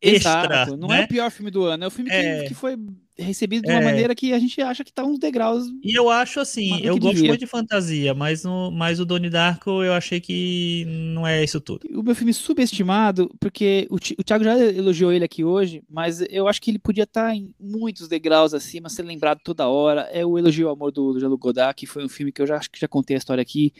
extra. 0.00 0.44
Exato. 0.44 0.76
Não 0.76 0.88
né? 0.88 1.02
é 1.02 1.04
o 1.04 1.08
pior 1.08 1.30
filme 1.30 1.50
do 1.50 1.64
ano, 1.64 1.84
é 1.84 1.86
o 1.86 1.90
filme 1.90 2.10
que, 2.10 2.16
é... 2.16 2.44
que 2.44 2.54
foi 2.54 2.76
recebido 3.20 3.62
de 3.64 3.70
uma 3.70 3.80
É. 3.80 3.84
maneira 3.84 4.14
que 4.14 4.32
a 4.32 4.38
gente 4.38 4.60
acha 4.60 4.82
que 4.84 4.92
tá 4.92 5.04
uns 5.04 5.18
degraus. 5.18 5.66
E 5.82 5.94
eu 5.98 6.08
acho 6.10 6.40
assim, 6.40 6.80
eu 6.82 6.98
gosto 6.98 7.24
muito 7.24 7.38
de 7.40 7.46
fantasia, 7.46 8.12
mas, 8.14 8.44
no, 8.44 8.70
mas 8.70 8.98
o 9.00 9.04
Donnie 9.04 9.30
Darko 9.30 9.82
eu 9.82 9.92
achei 9.92 10.20
que 10.20 10.84
não 10.86 11.26
é 11.26 11.42
isso 11.44 11.60
tudo. 11.60 11.86
O 11.98 12.02
meu 12.02 12.14
filme 12.14 12.32
subestimado, 12.32 13.30
porque 13.40 13.86
o, 13.90 13.96
o 13.96 14.24
Thiago 14.24 14.44
já 14.44 14.58
elogiou 14.58 15.12
ele 15.12 15.24
aqui 15.24 15.44
hoje, 15.44 15.82
mas 15.88 16.20
eu 16.30 16.48
acho 16.48 16.60
que 16.60 16.70
ele 16.70 16.78
podia 16.78 17.04
estar 17.04 17.34
em 17.34 17.54
muitos 17.60 18.08
degraus 18.08 18.54
acima, 18.54 18.88
ser 18.88 19.02
lembrado 19.02 19.40
toda 19.44 19.68
hora. 19.68 20.02
É 20.12 20.24
o 20.24 20.38
Elogio 20.38 20.68
ao 20.68 20.74
Amor 20.74 20.90
do, 20.92 21.12
do 21.12 21.38
Godard, 21.38 21.74
que 21.74 21.86
foi 21.86 22.04
um 22.04 22.08
filme 22.08 22.32
que 22.32 22.40
eu 22.42 22.46
já 22.46 22.56
acho 22.56 22.70
que 22.70 22.80
já 22.80 22.88
contei 22.88 23.16
a 23.16 23.18
história 23.18 23.42
aqui. 23.42 23.72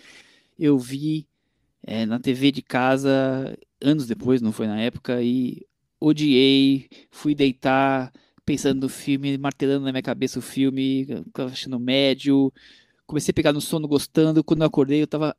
Eu 0.59 0.79
vi 0.79 1.27
é, 1.87 2.05
na 2.05 2.19
TV 2.19 2.53
de 2.53 2.63
casa 2.63 3.57
anos 3.83 4.07
depois, 4.07 4.43
não 4.43 4.53
foi 4.53 4.67
na 4.67 4.79
época, 4.81 5.23
e 5.23 5.63
odiei, 5.99 6.89
fui 7.11 7.35
deitar 7.35 8.13
pensando 8.51 8.81
no 8.81 8.89
filme, 8.89 9.39
martelando 9.39 9.85
na 9.85 9.93
minha 9.93 10.03
cabeça 10.03 10.39
o 10.41 10.43
filme, 10.43 11.07
achando 11.35 11.79
médio. 11.79 12.53
Comecei 13.07 13.31
a 13.31 13.35
pegar 13.35 13.53
no 13.53 13.61
sono 13.61 13.87
gostando. 13.87 14.43
Quando 14.43 14.63
eu 14.63 14.67
acordei, 14.67 15.01
eu 15.01 15.07
tava 15.07 15.37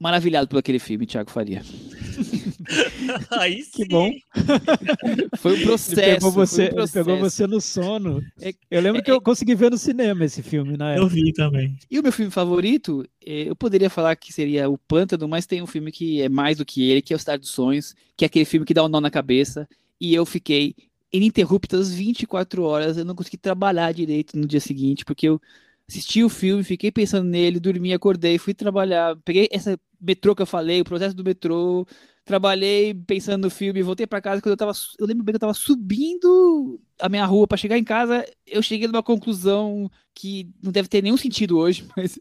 maravilhado 0.00 0.48
por 0.48 0.58
aquele 0.58 0.78
filme, 0.78 1.04
Thiago 1.06 1.30
Faria. 1.30 1.62
Aí 3.38 3.62
sim. 3.62 3.70
Que 3.72 3.84
bom. 3.88 4.10
Foi 5.36 5.52
um 5.52 5.54
Ele 5.56 5.64
processo. 5.64 6.00
pegou, 6.00 6.32
foi 6.32 6.42
um 6.42 6.46
você, 6.46 6.62
ele 6.62 6.70
pegou 6.88 6.88
processo. 7.18 7.18
você 7.20 7.46
no 7.46 7.60
sono. 7.60 8.22
É- 8.40 8.54
Eu 8.70 8.80
lembro 8.80 9.02
que 9.02 9.10
eu 9.10 9.20
consegui 9.20 9.54
ver 9.54 9.70
no 9.70 9.76
cinema 9.78 10.24
esse 10.24 10.42
filme 10.42 10.76
na 10.78 10.94
Eu 10.96 11.02
época. 11.04 11.14
vi 11.14 11.32
também. 11.32 11.76
E 11.90 11.98
o 11.98 12.02
meu 12.02 12.12
filme 12.12 12.30
favorito, 12.30 13.04
eh, 13.24 13.44
eu 13.48 13.56
poderia 13.56 13.90
falar 13.90 14.16
que 14.16 14.32
seria 14.32 14.68
O 14.68 14.78
Pântano, 14.78 15.28
mas 15.28 15.46
tem 15.46 15.62
um 15.62 15.66
filme 15.66 15.92
que 15.92 16.20
é 16.22 16.28
mais 16.28 16.56
do 16.58 16.64
que 16.64 16.88
ele, 16.90 17.02
que 17.02 17.12
é 17.12 17.16
O 17.16 17.18
Cidade 17.18 17.40
dos 17.40 17.50
Sonhos, 17.50 17.94
que 18.16 18.24
é 18.24 18.26
aquele 18.26 18.44
filme 18.46 18.64
que 18.66 18.74
dá 18.74 18.82
um 18.84 18.88
nó 18.88 19.00
na 19.00 19.10
cabeça. 19.10 19.68
E 20.00 20.14
eu 20.14 20.24
fiquei 20.26 20.74
ininterruptas 21.12 21.92
24 21.92 22.62
horas, 22.62 22.96
eu 22.96 23.04
não 23.04 23.14
consegui 23.14 23.36
trabalhar 23.36 23.92
direito 23.92 24.36
no 24.36 24.46
dia 24.46 24.60
seguinte, 24.60 25.04
porque 25.04 25.28
eu 25.28 25.40
assisti 25.88 26.24
o 26.24 26.28
filme, 26.28 26.64
fiquei 26.64 26.90
pensando 26.90 27.28
nele, 27.28 27.60
dormi, 27.60 27.92
acordei, 27.92 28.38
fui 28.38 28.52
trabalhar, 28.54 29.16
peguei 29.24 29.48
essa 29.52 29.78
metrô 30.00 30.34
que 30.34 30.42
eu 30.42 30.46
falei, 30.46 30.80
o 30.80 30.84
processo 30.84 31.14
do 31.14 31.24
metrô, 31.24 31.86
trabalhei 32.24 32.92
pensando 32.92 33.44
no 33.44 33.50
filme, 33.50 33.82
voltei 33.82 34.06
pra 34.06 34.20
casa 34.20 34.42
quando 34.42 34.52
eu 34.52 34.56
tava, 34.56 34.72
eu 34.98 35.06
lembro 35.06 35.22
bem 35.22 35.32
que 35.32 35.36
eu 35.36 35.40
tava 35.40 35.54
subindo 35.54 36.80
a 37.00 37.08
minha 37.08 37.24
rua 37.24 37.46
pra 37.46 37.56
chegar 37.56 37.78
em 37.78 37.84
casa, 37.84 38.26
eu 38.46 38.60
cheguei 38.62 38.88
numa 38.88 39.02
conclusão 39.02 39.88
que 40.12 40.50
não 40.62 40.72
deve 40.72 40.88
ter 40.88 41.02
nenhum 41.02 41.16
sentido 41.16 41.56
hoje, 41.56 41.86
mas 41.96 42.18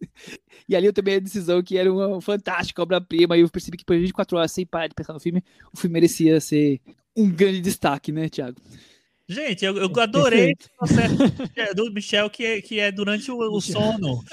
e 0.70 0.76
ali 0.76 0.86
eu 0.86 0.94
tomei 0.94 1.16
a 1.16 1.20
decisão 1.20 1.62
que 1.64 1.78
era 1.78 1.92
uma 1.92 2.22
fantástica 2.22 2.84
obra-prima 2.84 3.36
e 3.36 3.42
eu 3.42 3.50
percebi 3.50 3.78
que 3.78 3.86
por 3.86 3.98
24 3.98 4.38
horas 4.38 4.52
sem 4.52 4.66
parar 4.66 4.88
de 4.88 4.96
pensar 4.96 5.14
no 5.14 5.20
filme, 5.20 5.44
o 5.74 5.78
filme 5.78 5.94
merecia 5.94 6.40
ser 6.40 6.80
um 7.16 7.30
grande 7.30 7.62
destaque, 7.62 8.12
né, 8.12 8.30
Thiago? 8.30 8.58
Gente, 9.28 9.66
eu, 9.66 9.76
eu 9.76 9.90
adorei 10.00 10.54
Perfeito. 10.54 10.70
o 10.76 10.78
processo 10.78 11.76
do 11.76 11.92
Michel, 11.92 12.30
que 12.30 12.46
é, 12.46 12.62
que 12.62 12.80
é 12.80 12.92
durante 12.92 13.32
o, 13.32 13.38
o 13.40 13.58
sono. 13.60 14.24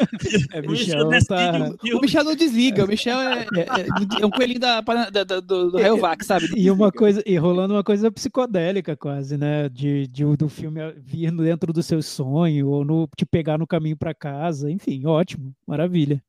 É, 0.53 0.61
O 0.61 0.71
Michel 0.71 1.09
tá... 1.27 1.71
o. 1.97 2.01
Michel 2.03 2.25
não 2.25 2.37
desliga, 2.37 2.85
o 2.85 2.89
Michel 2.89 3.19
é, 3.19 3.47
é- 3.57 4.21
é 4.21 4.27
um 4.27 4.31
coelhinho 4.31 4.61
da, 4.61 4.83
da- 4.83 5.09
da- 5.25 5.41
do, 5.41 5.71
do 5.71 5.79
Rayovac, 5.79 6.23
sabe? 6.23 6.51
Não 6.51 6.59
E 6.59 6.71
uma 6.71 6.93
coisa, 6.93 7.23
e 7.25 7.39
rolando 7.39 7.73
uma 7.73 7.83
coisa 7.83 8.13
psicodélica 8.13 8.95
quase, 8.95 9.39
né? 9.39 9.67
De, 9.71 10.07
de- 10.09 10.37
do 10.37 10.49
filme 10.51 10.79
vir 10.99 11.31
dentro 11.37 11.73
do 11.73 11.83
seu 11.83 12.03
sonho, 12.03 12.69
ou 12.69 12.85
no, 12.85 13.09
te 13.17 13.25
pegar 13.25 13.57
no 13.57 13.67
caminho 13.67 13.97
para 13.97 14.13
casa, 14.13 14.71
enfim, 14.71 15.07
ótimo, 15.07 15.55
maravilha. 15.67 16.23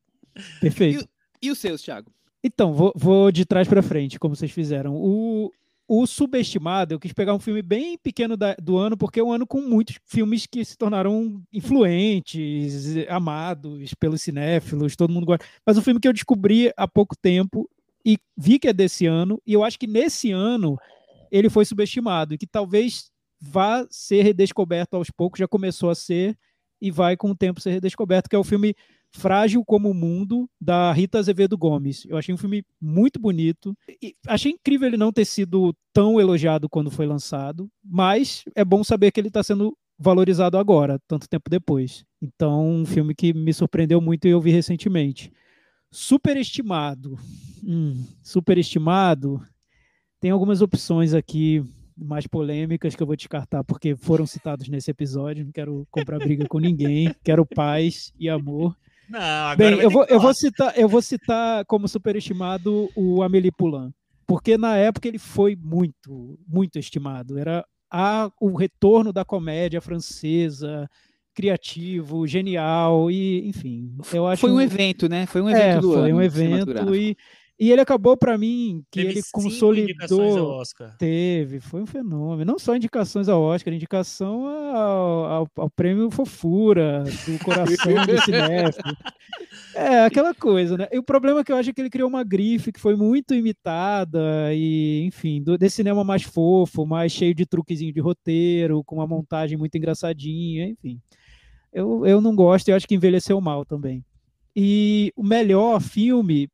Perfeito. 0.61 1.05
E 1.41 1.51
os 1.51 1.57
seus, 1.57 1.81
Thiago? 1.81 2.09
Então, 2.41 2.71
vou, 2.73 2.93
vou 2.95 3.29
de 3.29 3.43
trás 3.43 3.67
para 3.67 3.81
frente, 3.83 4.17
como 4.17 4.37
vocês 4.37 4.51
fizeram. 4.51 4.95
O, 4.95 5.51
o 5.87 6.07
Subestimado, 6.07 6.93
eu 6.93 6.99
quis 6.99 7.13
pegar 7.13 7.33
um 7.33 7.39
filme 7.39 7.61
bem 7.61 7.97
pequeno 7.97 8.37
da- 8.37 8.55
do 8.55 8.77
ano, 8.77 8.97
porque 8.97 9.19
é 9.19 9.23
um 9.23 9.31
ano 9.31 9.45
com 9.45 9.61
muitos 9.61 9.99
filmes 10.05 10.45
que 10.47 10.63
se 10.63 10.77
tornaram 10.77 11.41
influentes, 11.51 12.95
amados 13.09 13.93
pelos 13.93 14.21
cinéfilos, 14.21 14.95
todo 14.95 15.13
mundo 15.13 15.25
gosta. 15.25 15.45
Mas 15.65 15.77
um 15.77 15.81
filme 15.81 15.99
que 15.99 16.07
eu 16.07 16.13
descobri 16.13 16.71
há 16.77 16.87
pouco 16.87 17.15
tempo 17.15 17.69
e 18.05 18.17
vi 18.35 18.59
que 18.59 18.67
é 18.67 18.73
desse 18.73 19.05
ano, 19.05 19.41
e 19.45 19.53
eu 19.53 19.63
acho 19.63 19.79
que 19.79 19.87
nesse 19.87 20.31
ano 20.31 20.77
ele 21.31 21.49
foi 21.49 21.65
subestimado, 21.65 22.33
e 22.33 22.37
que 22.37 22.47
talvez 22.47 23.11
vá 23.39 23.85
ser 23.89 24.23
redescoberto 24.23 24.95
aos 24.95 25.09
poucos, 25.09 25.39
já 25.39 25.47
começou 25.47 25.89
a 25.89 25.95
ser, 25.95 26.37
e 26.81 26.91
vai 26.91 27.17
com 27.17 27.31
o 27.31 27.35
tempo 27.35 27.61
ser 27.61 27.71
redescoberto, 27.71 28.29
que 28.29 28.35
é 28.35 28.39
o 28.39 28.43
filme 28.43 28.75
Frágil 29.15 29.63
como 29.63 29.89
o 29.89 29.93
Mundo, 29.93 30.49
da 30.59 30.91
Rita 30.91 31.19
Azevedo 31.19 31.57
Gomes. 31.57 32.05
Eu 32.09 32.17
achei 32.17 32.33
um 32.33 32.37
filme 32.37 32.65
muito 32.81 33.19
bonito. 33.19 33.75
E 34.01 34.15
achei 34.27 34.51
incrível 34.51 34.87
ele 34.87 34.97
não 34.97 35.11
ter 35.11 35.25
sido 35.25 35.75
tão 35.93 36.19
elogiado 36.19 36.67
quando 36.67 36.89
foi 36.89 37.05
lançado, 37.05 37.69
mas 37.83 38.43
é 38.55 38.65
bom 38.65 38.83
saber 38.83 39.11
que 39.11 39.19
ele 39.19 39.27
está 39.27 39.43
sendo 39.43 39.77
valorizado 39.97 40.57
agora, 40.57 40.99
tanto 41.07 41.29
tempo 41.29 41.49
depois. 41.49 42.03
Então, 42.21 42.67
um 42.67 42.85
filme 42.85 43.13
que 43.13 43.33
me 43.33 43.53
surpreendeu 43.53 44.01
muito 44.01 44.27
e 44.27 44.31
eu 44.31 44.41
vi 44.41 44.51
recentemente. 44.51 45.31
Superestimado. 45.91 47.17
Hum, 47.63 48.03
superestimado. 48.23 49.45
Tem 50.19 50.31
algumas 50.31 50.61
opções 50.61 51.13
aqui 51.13 51.63
mais 51.95 52.25
polêmicas 52.25 52.95
que 52.95 53.03
eu 53.03 53.07
vou 53.07 53.15
descartar 53.15 53.63
porque 53.63 53.95
foram 53.95 54.25
citados 54.25 54.67
nesse 54.67 54.89
episódio. 54.89 55.45
Não 55.45 55.51
quero 55.51 55.87
comprar 55.91 56.17
briga 56.17 56.47
com 56.47 56.59
ninguém. 56.59 57.13
Quero 57.23 57.45
paz 57.45 58.11
e 58.19 58.27
amor. 58.27 58.75
Não, 59.13 59.19
agora 59.19 59.75
Bem, 59.75 59.79
eu 59.79 59.91
vou, 59.91 60.05
eu, 60.05 60.19
vou 60.19 60.33
citar, 60.33 60.73
eu 60.75 60.89
vou 60.89 60.99
citar 60.99 61.63
como 61.65 61.87
superestimado 61.87 62.89
o 62.95 63.21
Amélie 63.21 63.51
Poulain, 63.51 63.93
porque 64.25 64.57
na 64.57 64.75
época 64.75 65.07
ele 65.07 65.19
foi 65.19 65.55
muito, 65.55 66.39
muito 66.47 66.79
estimado. 66.79 67.37
Era 67.37 67.63
a, 67.91 68.31
o 68.41 68.55
retorno 68.55 69.13
da 69.13 69.23
comédia 69.23 69.79
francesa, 69.79 70.89
criativo, 71.31 72.25
genial 72.25 73.11
e, 73.11 73.47
enfim, 73.47 73.95
eu 74.11 74.25
acho 74.25 74.41
Foi 74.41 74.51
um 74.51 74.59
evento, 74.59 75.07
né? 75.07 75.27
Foi 75.27 75.41
um 75.43 75.49
evento 75.49 75.77
é, 75.77 75.79
do 75.79 75.93
foi 75.93 76.09
ano. 76.09 76.17
um 76.17 76.21
evento 76.21 76.95
e, 76.95 77.15
e 77.59 77.71
ele 77.71 77.81
acabou 77.81 78.17
para 78.17 78.37
mim 78.37 78.83
que 78.89 78.99
Teve 78.99 79.11
ele 79.13 79.21
cinco 79.21 79.41
indicações 79.41 79.61
ao 79.61 79.85
consolidou 79.87 80.49
Oscar. 80.59 80.97
Teve, 80.97 81.59
foi 81.59 81.83
um 81.83 81.85
fenômeno. 81.85 82.51
Não 82.51 82.57
só 82.57 82.75
indicações 82.75 83.29
ao 83.29 83.41
Oscar, 83.41 83.73
indicação 83.73 84.47
ao, 84.47 85.25
ao, 85.25 85.47
ao 85.57 85.69
prêmio 85.69 86.09
Fofura, 86.09 87.03
do 87.03 87.37
coração 87.45 87.93
do 88.05 88.21
cinéfilo. 88.23 88.97
É, 89.75 90.03
aquela 90.03 90.33
coisa, 90.33 90.77
né? 90.77 90.87
E 90.91 90.97
o 90.97 91.03
problema 91.03 91.41
é 91.41 91.43
que 91.43 91.51
eu 91.51 91.55
acho 91.55 91.71
que 91.71 91.79
ele 91.79 91.91
criou 91.91 92.09
uma 92.09 92.23
grife 92.23 92.71
que 92.71 92.79
foi 92.79 92.95
muito 92.95 93.35
imitada, 93.35 94.53
e, 94.53 95.03
enfim, 95.05 95.41
do, 95.41 95.57
desse 95.57 95.77
cinema 95.77 96.03
mais 96.03 96.23
fofo, 96.23 96.85
mais 96.87 97.11
cheio 97.11 97.35
de 97.35 97.45
truquezinho 97.45 97.93
de 97.93 97.99
roteiro, 97.99 98.83
com 98.83 98.95
uma 98.95 99.07
montagem 99.07 99.57
muito 99.57 99.77
engraçadinha, 99.77 100.67
enfim. 100.67 100.99
Eu, 101.71 102.05
eu 102.05 102.19
não 102.19 102.35
gosto 102.35 102.67
e 102.67 102.71
acho 102.71 102.87
que 102.87 102.95
envelheceu 102.95 103.39
mal 103.39 103.63
também. 103.63 104.03
E 104.55 105.11
o 105.15 105.23
melhor 105.23 105.81
filme, 105.81 106.47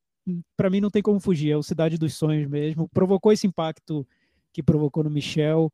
para 0.56 0.70
mim 0.70 0.82
não 0.82 0.90
tem 0.90 1.02
como 1.02 1.20
fugir, 1.20 1.52
é 1.52 1.58
o 1.58 1.64
Cidade 1.64 1.98
dos 1.98 2.16
Sonhos 2.16 2.48
mesmo. 2.50 2.90
Provocou 2.90 3.32
esse 3.32 3.48
impacto 3.48 4.08
que 4.54 4.64
provocou 4.64 5.04
no 5.04 5.10
Michel. 5.10 5.72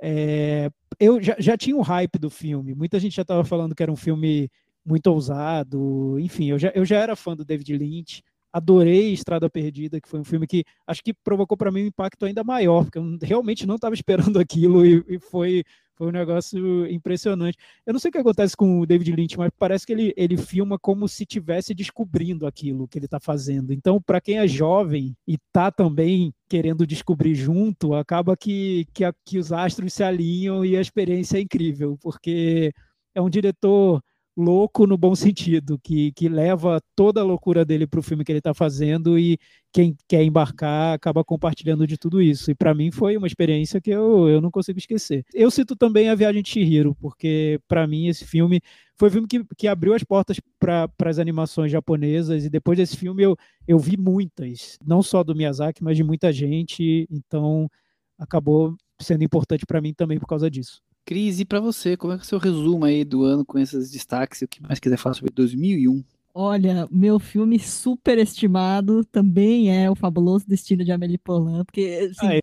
É, 0.00 0.70
eu 0.98 1.20
já, 1.22 1.36
já 1.38 1.56
tinha 1.56 1.76
o 1.76 1.82
hype 1.82 2.18
do 2.18 2.30
filme, 2.30 2.74
muita 2.74 3.00
gente 3.00 3.16
já 3.16 3.22
estava 3.22 3.44
falando 3.44 3.74
que 3.74 3.82
era 3.82 3.92
um 3.92 3.96
filme 3.96 4.48
muito 4.84 5.08
ousado, 5.08 6.18
enfim, 6.18 6.46
eu 6.46 6.58
já, 6.58 6.70
eu 6.74 6.84
já 6.84 6.98
era 6.98 7.16
fã 7.16 7.36
do 7.36 7.44
David 7.44 7.76
Lynch, 7.76 8.22
adorei 8.52 9.12
Estrada 9.12 9.50
Perdida, 9.50 10.00
que 10.00 10.08
foi 10.08 10.20
um 10.20 10.24
filme 10.24 10.46
que 10.46 10.64
acho 10.86 11.02
que 11.02 11.12
provocou 11.12 11.56
para 11.56 11.70
mim 11.70 11.82
um 11.82 11.86
impacto 11.86 12.24
ainda 12.24 12.42
maior, 12.42 12.84
porque 12.84 12.98
eu 12.98 13.18
realmente 13.20 13.66
não 13.66 13.74
estava 13.74 13.94
esperando 13.94 14.38
aquilo 14.40 14.86
e, 14.86 15.04
e 15.08 15.18
foi, 15.18 15.64
foi 15.98 16.06
um 16.06 16.12
negócio 16.12 16.86
impressionante. 16.86 17.58
Eu 17.84 17.92
não 17.92 17.98
sei 17.98 18.08
o 18.08 18.12
que 18.12 18.18
acontece 18.18 18.56
com 18.56 18.78
o 18.78 18.86
David 18.86 19.12
Lynch, 19.16 19.36
mas 19.36 19.50
parece 19.58 19.84
que 19.84 19.92
ele, 19.92 20.14
ele 20.16 20.36
filma 20.36 20.78
como 20.78 21.08
se 21.08 21.24
estivesse 21.24 21.74
descobrindo 21.74 22.46
aquilo 22.46 22.86
que 22.86 22.98
ele 22.98 23.06
está 23.06 23.18
fazendo. 23.18 23.72
Então, 23.72 24.00
para 24.00 24.20
quem 24.20 24.38
é 24.38 24.46
jovem 24.46 25.16
e 25.26 25.34
está 25.34 25.72
também 25.72 26.32
querendo 26.48 26.86
descobrir 26.86 27.34
junto, 27.34 27.94
acaba 27.94 28.36
que, 28.36 28.86
que, 28.94 29.02
que 29.24 29.38
os 29.38 29.52
astros 29.52 29.92
se 29.92 30.04
alinham 30.04 30.64
e 30.64 30.76
a 30.76 30.80
experiência 30.80 31.38
é 31.38 31.40
incrível, 31.40 31.98
porque 32.00 32.72
é 33.12 33.20
um 33.20 33.28
diretor 33.28 34.00
louco 34.38 34.86
no 34.86 34.96
bom 34.96 35.16
sentido, 35.16 35.78
que, 35.82 36.12
que 36.12 36.28
leva 36.28 36.80
toda 36.94 37.20
a 37.20 37.24
loucura 37.24 37.64
dele 37.64 37.88
para 37.88 37.98
o 37.98 38.02
filme 38.02 38.24
que 38.24 38.30
ele 38.30 38.38
está 38.38 38.54
fazendo 38.54 39.18
e 39.18 39.36
quem 39.72 39.96
quer 40.06 40.22
embarcar 40.22 40.94
acaba 40.94 41.24
compartilhando 41.24 41.86
de 41.88 41.98
tudo 41.98 42.22
isso. 42.22 42.48
E 42.48 42.54
para 42.54 42.72
mim 42.72 42.92
foi 42.92 43.16
uma 43.16 43.26
experiência 43.26 43.80
que 43.80 43.90
eu, 43.90 44.28
eu 44.28 44.40
não 44.40 44.50
consigo 44.50 44.78
esquecer. 44.78 45.24
Eu 45.34 45.50
cito 45.50 45.74
também 45.74 46.08
A 46.08 46.14
Viagem 46.14 46.40
de 46.40 46.50
Chihiro, 46.50 46.94
porque 47.00 47.60
para 47.66 47.84
mim 47.86 48.06
esse 48.06 48.24
filme 48.24 48.60
foi 48.96 49.08
o 49.08 49.12
filme 49.12 49.26
que, 49.26 49.44
que 49.56 49.66
abriu 49.66 49.92
as 49.92 50.04
portas 50.04 50.38
para 50.58 50.88
as 51.04 51.18
animações 51.18 51.72
japonesas 51.72 52.44
e 52.44 52.48
depois 52.48 52.78
desse 52.78 52.96
filme 52.96 53.24
eu, 53.24 53.36
eu 53.66 53.78
vi 53.78 53.96
muitas, 53.96 54.78
não 54.86 55.02
só 55.02 55.24
do 55.24 55.34
Miyazaki, 55.34 55.82
mas 55.82 55.96
de 55.96 56.04
muita 56.04 56.32
gente, 56.32 57.08
então 57.10 57.68
acabou 58.16 58.76
sendo 59.00 59.24
importante 59.24 59.66
para 59.66 59.80
mim 59.80 59.92
também 59.92 60.18
por 60.18 60.28
causa 60.28 60.48
disso. 60.48 60.80
Cris, 61.08 61.40
e 61.40 61.44
pra 61.46 61.58
você, 61.58 61.96
como 61.96 62.12
é 62.12 62.16
que 62.16 62.20
é 62.20 62.24
o 62.24 62.26
seu 62.26 62.38
resumo 62.38 62.84
aí 62.84 63.02
do 63.02 63.22
ano 63.24 63.42
com 63.42 63.58
esses 63.58 63.90
destaques? 63.90 64.42
E 64.42 64.44
o 64.44 64.48
que 64.48 64.62
mais 64.62 64.78
quiser 64.78 64.98
falar 64.98 65.14
sobre 65.14 65.32
2001? 65.32 66.04
Olha, 66.34 66.86
meu 66.90 67.18
filme 67.18 67.58
super 67.58 68.18
estimado 68.18 69.02
também 69.06 69.74
é 69.74 69.90
O 69.90 69.94
Fabuloso 69.94 70.46
Destino 70.46 70.84
de 70.84 70.92
Amélie 70.92 71.16
Poulain, 71.16 71.64
porque 71.64 72.10
assim, 72.10 72.26
Ah, 72.26 72.36
é 72.36 72.42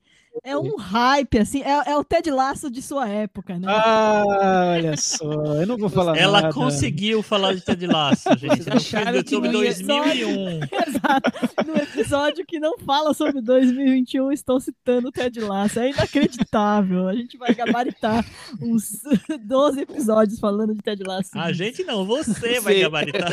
um 0.58 0.76
hype, 0.78 1.38
assim, 1.40 1.62
é, 1.62 1.92
é 1.92 1.98
o 1.98 2.04
Ted 2.04 2.30
Lasso 2.30 2.70
de 2.70 2.82
sua 2.82 3.08
época, 3.08 3.58
né? 3.58 3.68
Ah, 3.70 4.24
olha 4.76 4.98
só, 4.98 5.32
eu 5.56 5.66
não 5.68 5.78
vou 5.78 5.90
falar 5.90 6.18
Ela 6.18 6.42
nada. 6.42 6.54
conseguiu 6.54 7.22
falar 7.24 7.54
de 7.54 7.62
Ted 7.62 7.86
Lasso, 7.88 8.30
gente. 8.38 8.70
No 8.70 8.80
filme 9.26 9.48
ia- 9.48 9.54
2001. 9.54 10.60
Exato. 10.88 11.32
No 11.66 11.76
episódio 11.78 12.46
que 12.46 12.60
não 12.60 12.78
fala 12.80 13.14
sobre 13.14 13.42
2021, 13.42 14.32
estou 14.32 14.60
citando 14.60 15.08
o 15.08 15.12
Ted 15.12 15.40
Lasso. 15.40 15.80
É 15.80 15.90
inacreditável. 15.92 17.08
A 17.08 17.16
gente 17.16 17.38
vai 17.38 17.54
gabaritar 17.54 18.26
uns 18.62 19.02
12 19.46 19.82
episódios 19.82 20.40
falando 20.40 20.74
de 20.74 20.82
Ted 20.82 21.02
Lasso. 21.04 21.30
A 21.36 21.52
gente 21.52 21.84
não, 21.84 22.06
você 22.06 22.60
vai 22.60 22.80
gabaritar. 22.82 23.32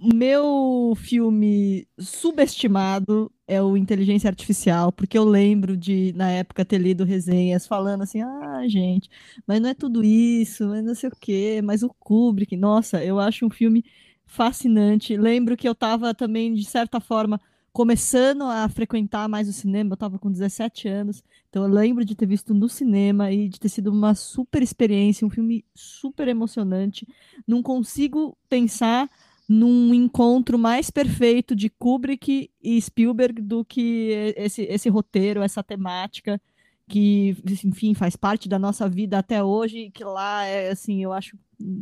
Meu 0.00 0.94
filme 0.96 1.86
subestimado 1.98 3.30
é 3.48 3.62
o 3.62 3.76
Inteligência 3.76 4.28
Artificial, 4.28 4.92
porque 4.92 5.16
eu 5.18 5.24
lembro 5.24 5.76
de, 5.76 6.12
na 6.14 6.30
época, 6.30 6.64
ter 6.64 6.78
lido 6.78 7.02
resenhas 7.04 7.66
falando 7.66 8.02
assim, 8.02 8.20
ah, 8.22 8.62
gente, 8.68 9.08
mas 9.46 9.60
não 9.60 9.70
é 9.70 9.74
tudo 9.74 10.04
isso, 10.04 10.68
mas 10.68 10.84
não 10.84 10.94
sei 10.94 11.08
o 11.08 11.16
quê, 11.18 11.60
mas 11.64 11.82
o 11.82 11.88
Kubrick, 11.88 12.56
nossa, 12.56 13.02
eu 13.02 13.18
acho 13.18 13.46
um 13.46 13.50
filme 13.50 13.84
fascinante. 14.26 15.16
Lembro 15.16 15.56
que 15.56 15.66
eu 15.66 15.72
estava 15.72 16.14
também, 16.14 16.54
de 16.54 16.64
certa 16.64 17.00
forma, 17.00 17.40
começando 17.72 18.42
a 18.44 18.68
frequentar 18.68 19.28
mais 19.28 19.48
o 19.48 19.52
cinema, 19.52 19.92
eu 19.92 19.94
estava 19.94 20.18
com 20.18 20.30
17 20.30 20.88
anos, 20.88 21.22
então 21.48 21.62
eu 21.62 21.68
lembro 21.70 22.04
de 22.04 22.14
ter 22.14 22.26
visto 22.26 22.52
no 22.52 22.68
cinema 22.68 23.32
e 23.32 23.48
de 23.48 23.58
ter 23.58 23.68
sido 23.70 23.90
uma 23.90 24.14
super 24.14 24.62
experiência, 24.62 25.26
um 25.26 25.30
filme 25.30 25.64
super 25.74 26.28
emocionante. 26.28 27.06
Não 27.46 27.62
consigo 27.62 28.36
pensar 28.48 29.08
num 29.48 29.94
encontro 29.94 30.58
mais 30.58 30.90
perfeito 30.90 31.56
de 31.56 31.70
Kubrick 31.70 32.50
e 32.62 32.80
Spielberg 32.80 33.40
do 33.40 33.64
que 33.64 34.34
esse, 34.36 34.62
esse 34.62 34.88
roteiro, 34.90 35.42
essa 35.42 35.62
temática 35.62 36.40
que, 36.88 37.36
enfim, 37.64 37.94
faz 37.94 38.16
parte 38.16 38.48
da 38.48 38.58
nossa 38.58 38.88
vida 38.88 39.18
até 39.18 39.42
hoje, 39.44 39.90
que 39.90 40.02
lá 40.02 40.44
é, 40.44 40.70
assim, 40.70 41.02
eu 41.02 41.12
acho, 41.12 41.38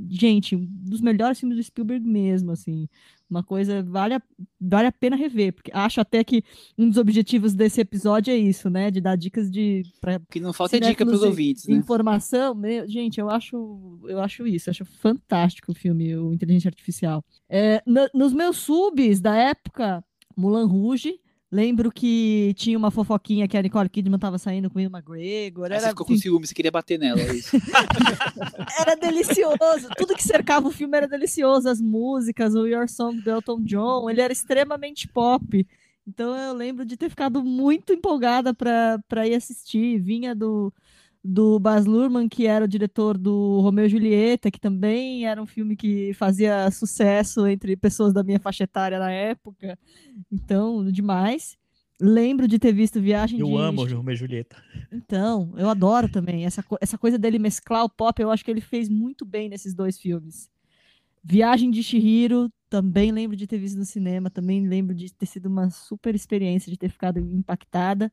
gente, 0.08 0.56
um 0.56 0.66
dos 0.66 1.00
melhores 1.00 1.38
filmes 1.38 1.56
do 1.56 1.62
Spielberg 1.62 2.06
mesmo, 2.06 2.50
assim, 2.50 2.88
uma 3.28 3.42
coisa, 3.42 3.82
vale 3.82 4.14
a, 4.14 4.22
vale 4.60 4.86
a 4.86 4.92
pena 4.92 5.16
rever, 5.16 5.52
porque 5.52 5.70
acho 5.74 6.00
até 6.00 6.22
que 6.22 6.42
um 6.78 6.88
dos 6.88 6.96
objetivos 6.98 7.54
desse 7.54 7.80
episódio 7.80 8.32
é 8.32 8.36
isso, 8.36 8.70
né, 8.70 8.90
de 8.90 9.00
dar 9.00 9.16
dicas 9.16 9.50
de, 9.50 9.82
pra, 10.00 10.20
Que 10.30 10.38
não 10.40 10.52
falta 10.52 10.76
dica 10.76 10.86
Cinéfilos 10.86 11.12
pros 11.12 11.22
e- 11.24 11.26
ouvintes, 11.28 11.66
né? 11.66 11.74
informação, 11.76 12.54
meu, 12.54 12.88
gente, 12.88 13.18
eu 13.20 13.28
acho, 13.28 13.98
eu 14.08 14.20
acho 14.20 14.46
isso, 14.46 14.68
eu 14.68 14.72
acho 14.72 14.84
fantástico 14.84 15.72
o 15.72 15.74
filme, 15.74 16.16
o 16.16 16.32
Inteligência 16.32 16.68
Artificial. 16.68 17.24
É, 17.48 17.82
na- 17.86 18.08
nos 18.14 18.32
meus 18.32 18.56
subs 18.58 19.20
da 19.20 19.34
época, 19.36 20.04
Mulan 20.36 20.66
Rouge, 20.66 21.18
lembro 21.50 21.90
que 21.90 22.52
tinha 22.56 22.76
uma 22.76 22.90
fofoquinha 22.90 23.46
que 23.46 23.56
a 23.56 23.62
Nicole 23.62 23.88
Kidman 23.88 24.18
tava 24.18 24.38
saindo 24.38 24.68
com 24.68 24.78
o 24.78 24.82
Ian 24.82 24.90
McGregor, 24.90 25.66
Aí 25.66 25.70
você 25.70 25.74
era, 25.84 25.88
ficou 25.88 26.06
com 26.06 26.12
assim, 26.12 26.22
ciúme, 26.22 26.46
você 26.46 26.54
queria 26.54 26.70
bater 26.70 26.98
nela, 26.98 27.20
é 27.20 27.34
isso. 27.34 27.56
era 28.80 28.94
delicioso, 28.96 29.88
tudo 29.96 30.14
que 30.14 30.22
cercava 30.22 30.68
o 30.68 30.72
filme 30.72 30.96
era 30.96 31.08
delicioso, 31.08 31.68
as 31.68 31.80
músicas, 31.80 32.54
o 32.54 32.66
Your 32.66 32.88
Song 32.88 33.20
do 33.20 33.30
Elton 33.30 33.62
John, 33.62 34.10
ele 34.10 34.20
era 34.20 34.32
extremamente 34.32 35.08
pop. 35.08 35.66
Então 36.06 36.36
eu 36.36 36.54
lembro 36.54 36.84
de 36.84 36.96
ter 36.96 37.10
ficado 37.10 37.42
muito 37.42 37.92
empolgada 37.92 38.54
para 38.54 39.26
ir 39.26 39.34
assistir. 39.34 39.98
Vinha 39.98 40.34
do, 40.36 40.72
do 41.26 41.58
Baz 41.58 41.84
Luhrmann, 41.86 42.28
que 42.28 42.46
era 42.46 42.64
o 42.64 42.68
diretor 42.68 43.18
do 43.18 43.60
Romeu 43.60 43.86
e 43.86 43.88
Julieta, 43.88 44.50
que 44.50 44.60
também 44.60 45.26
era 45.26 45.42
um 45.42 45.46
filme 45.46 45.76
que 45.76 46.12
fazia 46.14 46.70
sucesso 46.70 47.46
entre 47.46 47.76
pessoas 47.76 48.12
da 48.12 48.22
minha 48.22 48.40
faixa 48.40 48.64
etária 48.64 48.98
na 48.98 49.10
época. 49.10 49.78
Então, 50.30 50.90
demais. 50.90 51.56
Lembro 52.00 52.46
de 52.46 52.58
ter 52.58 52.72
visto 52.72 53.00
Viagem 53.00 53.38
Eu 53.40 53.46
de 53.48 53.56
amo 53.56 53.82
o 53.82 53.86
Romeu 53.96 54.12
e 54.14 54.16
Julieta. 54.16 54.56
então, 54.92 55.52
eu 55.56 55.68
adoro 55.68 56.08
também. 56.08 56.44
Essa, 56.44 56.62
co- 56.62 56.78
essa 56.80 56.98
coisa 56.98 57.18
dele 57.18 57.38
mesclar 57.38 57.84
o 57.84 57.88
pop, 57.90 58.20
eu 58.20 58.30
acho 58.30 58.44
que 58.44 58.50
ele 58.50 58.60
fez 58.60 58.88
muito 58.88 59.24
bem 59.24 59.48
nesses 59.48 59.74
dois 59.74 59.98
filmes. 59.98 60.50
Viagem 61.24 61.70
de 61.70 61.82
Chihiro, 61.82 62.48
também 62.70 63.10
lembro 63.10 63.36
de 63.36 63.46
ter 63.46 63.58
visto 63.58 63.76
no 63.76 63.84
cinema, 63.84 64.30
também 64.30 64.66
lembro 64.68 64.94
de 64.94 65.12
ter 65.12 65.26
sido 65.26 65.46
uma 65.46 65.70
super 65.70 66.14
experiência, 66.14 66.70
de 66.70 66.78
ter 66.78 66.88
ficado 66.88 67.18
impactada. 67.18 68.12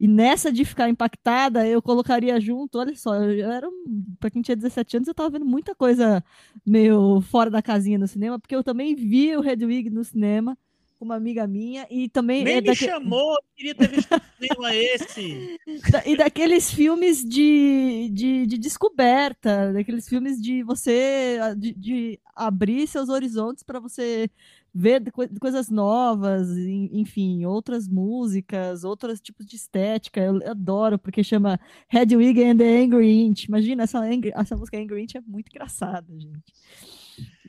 E 0.00 0.08
nessa 0.08 0.50
de 0.50 0.64
ficar 0.64 0.88
impactada, 0.88 1.66
eu 1.68 1.82
colocaria 1.82 2.40
junto, 2.40 2.78
olha 2.78 2.96
só, 2.96 3.14
eu 3.16 3.52
era 3.52 3.68
um, 3.68 4.16
para 4.18 4.30
quem 4.30 4.40
tinha 4.40 4.56
17 4.56 4.96
anos, 4.96 5.08
eu 5.08 5.14
tava 5.14 5.28
vendo 5.28 5.44
muita 5.44 5.74
coisa 5.74 6.24
meio 6.66 7.20
fora 7.20 7.50
da 7.50 7.60
casinha 7.60 7.98
no 7.98 8.08
cinema, 8.08 8.38
porque 8.38 8.56
eu 8.56 8.64
também 8.64 8.94
vi 8.94 9.36
o 9.36 9.44
Hedwig 9.46 9.90
no 9.90 10.02
cinema 10.02 10.56
uma 11.04 11.16
amiga 11.16 11.46
minha 11.46 11.86
e 11.90 12.08
também 12.08 12.44
Nem 12.44 12.54
é 12.54 12.60
me 12.60 12.66
daque- 12.66 12.84
chamou, 12.84 13.36
queria 13.56 13.74
ter 13.74 13.88
visto 13.88 14.20
cinema 14.38 14.74
esse. 14.76 15.58
e 16.06 16.16
daqueles 16.16 16.70
filmes 16.70 17.24
de, 17.24 18.10
de, 18.12 18.46
de 18.46 18.58
descoberta, 18.58 19.72
daqueles 19.72 20.08
filmes 20.08 20.40
de 20.40 20.62
você 20.62 21.38
de, 21.56 21.72
de 21.74 22.20
abrir 22.34 22.86
seus 22.86 23.08
horizontes 23.08 23.62
para 23.62 23.80
você 23.80 24.30
ver 24.72 25.02
coisas 25.40 25.68
novas, 25.68 26.48
en- 26.56 26.90
enfim, 26.92 27.44
outras 27.44 27.88
músicas, 27.88 28.84
outros 28.84 29.20
tipos 29.20 29.44
de 29.44 29.56
estética. 29.56 30.20
Eu 30.20 30.36
adoro 30.48 30.96
porque 30.98 31.24
chama 31.24 31.58
Hedwig 31.92 32.40
and 32.44 32.58
the 32.58 32.82
Angry 32.82 33.10
Inch. 33.22 33.46
Imagina 33.48 33.82
essa, 33.82 33.98
Angry- 33.98 34.32
essa 34.34 34.56
música 34.56 34.78
Angry 34.78 35.02
Inch 35.02 35.16
é 35.16 35.20
muito 35.26 35.48
engraçada, 35.48 36.06
gente. 36.16 36.52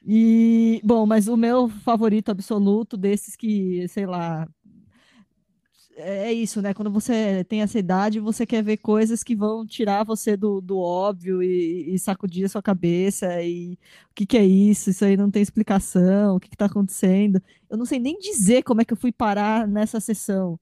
E, 0.04 0.82
bom, 0.84 1.06
mas 1.06 1.28
o 1.28 1.38
meu 1.38 1.70
favorito 1.70 2.30
absoluto 2.32 2.98
desses 2.98 3.36
que, 3.36 3.88
sei 3.88 4.06
lá, 4.06 4.48
é 5.96 6.32
isso, 6.34 6.62
né? 6.62 6.74
Quando 6.74 6.90
você 6.92 7.44
tem 7.46 7.62
essa 7.62 7.78
idade, 7.78 8.20
você 8.20 8.46
quer 8.46 8.64
ver 8.64 8.78
coisas 8.78 9.24
que 9.24 9.36
vão 9.36 9.66
tirar 9.66 10.04
você 10.04 10.36
do, 10.38 10.62
do 10.62 10.80
óbvio 10.80 11.44
e, 11.44 11.94
e 11.94 12.00
sacudir 12.00 12.46
a 12.46 12.50
sua 12.50 12.62
cabeça. 12.62 13.42
E 13.44 13.74
o 14.10 14.14
que, 14.16 14.26
que 14.26 14.38
é 14.38 14.46
isso? 14.46 14.90
Isso 14.90 15.06
aí 15.06 15.18
não 15.18 15.30
tem 15.30 15.42
explicação. 15.42 16.36
O 16.36 16.40
que, 16.40 16.50
que 16.50 16.58
tá 16.58 16.66
acontecendo? 16.66 17.42
Eu 17.70 17.78
não 17.78 17.86
sei 17.86 18.00
nem 18.00 18.18
dizer 18.20 18.64
como 18.64 18.82
é 18.82 18.86
que 18.86 18.94
eu 18.94 18.98
fui 18.98 19.12
parar 19.12 19.68
nessa 19.68 20.00
sessão. 20.00 20.60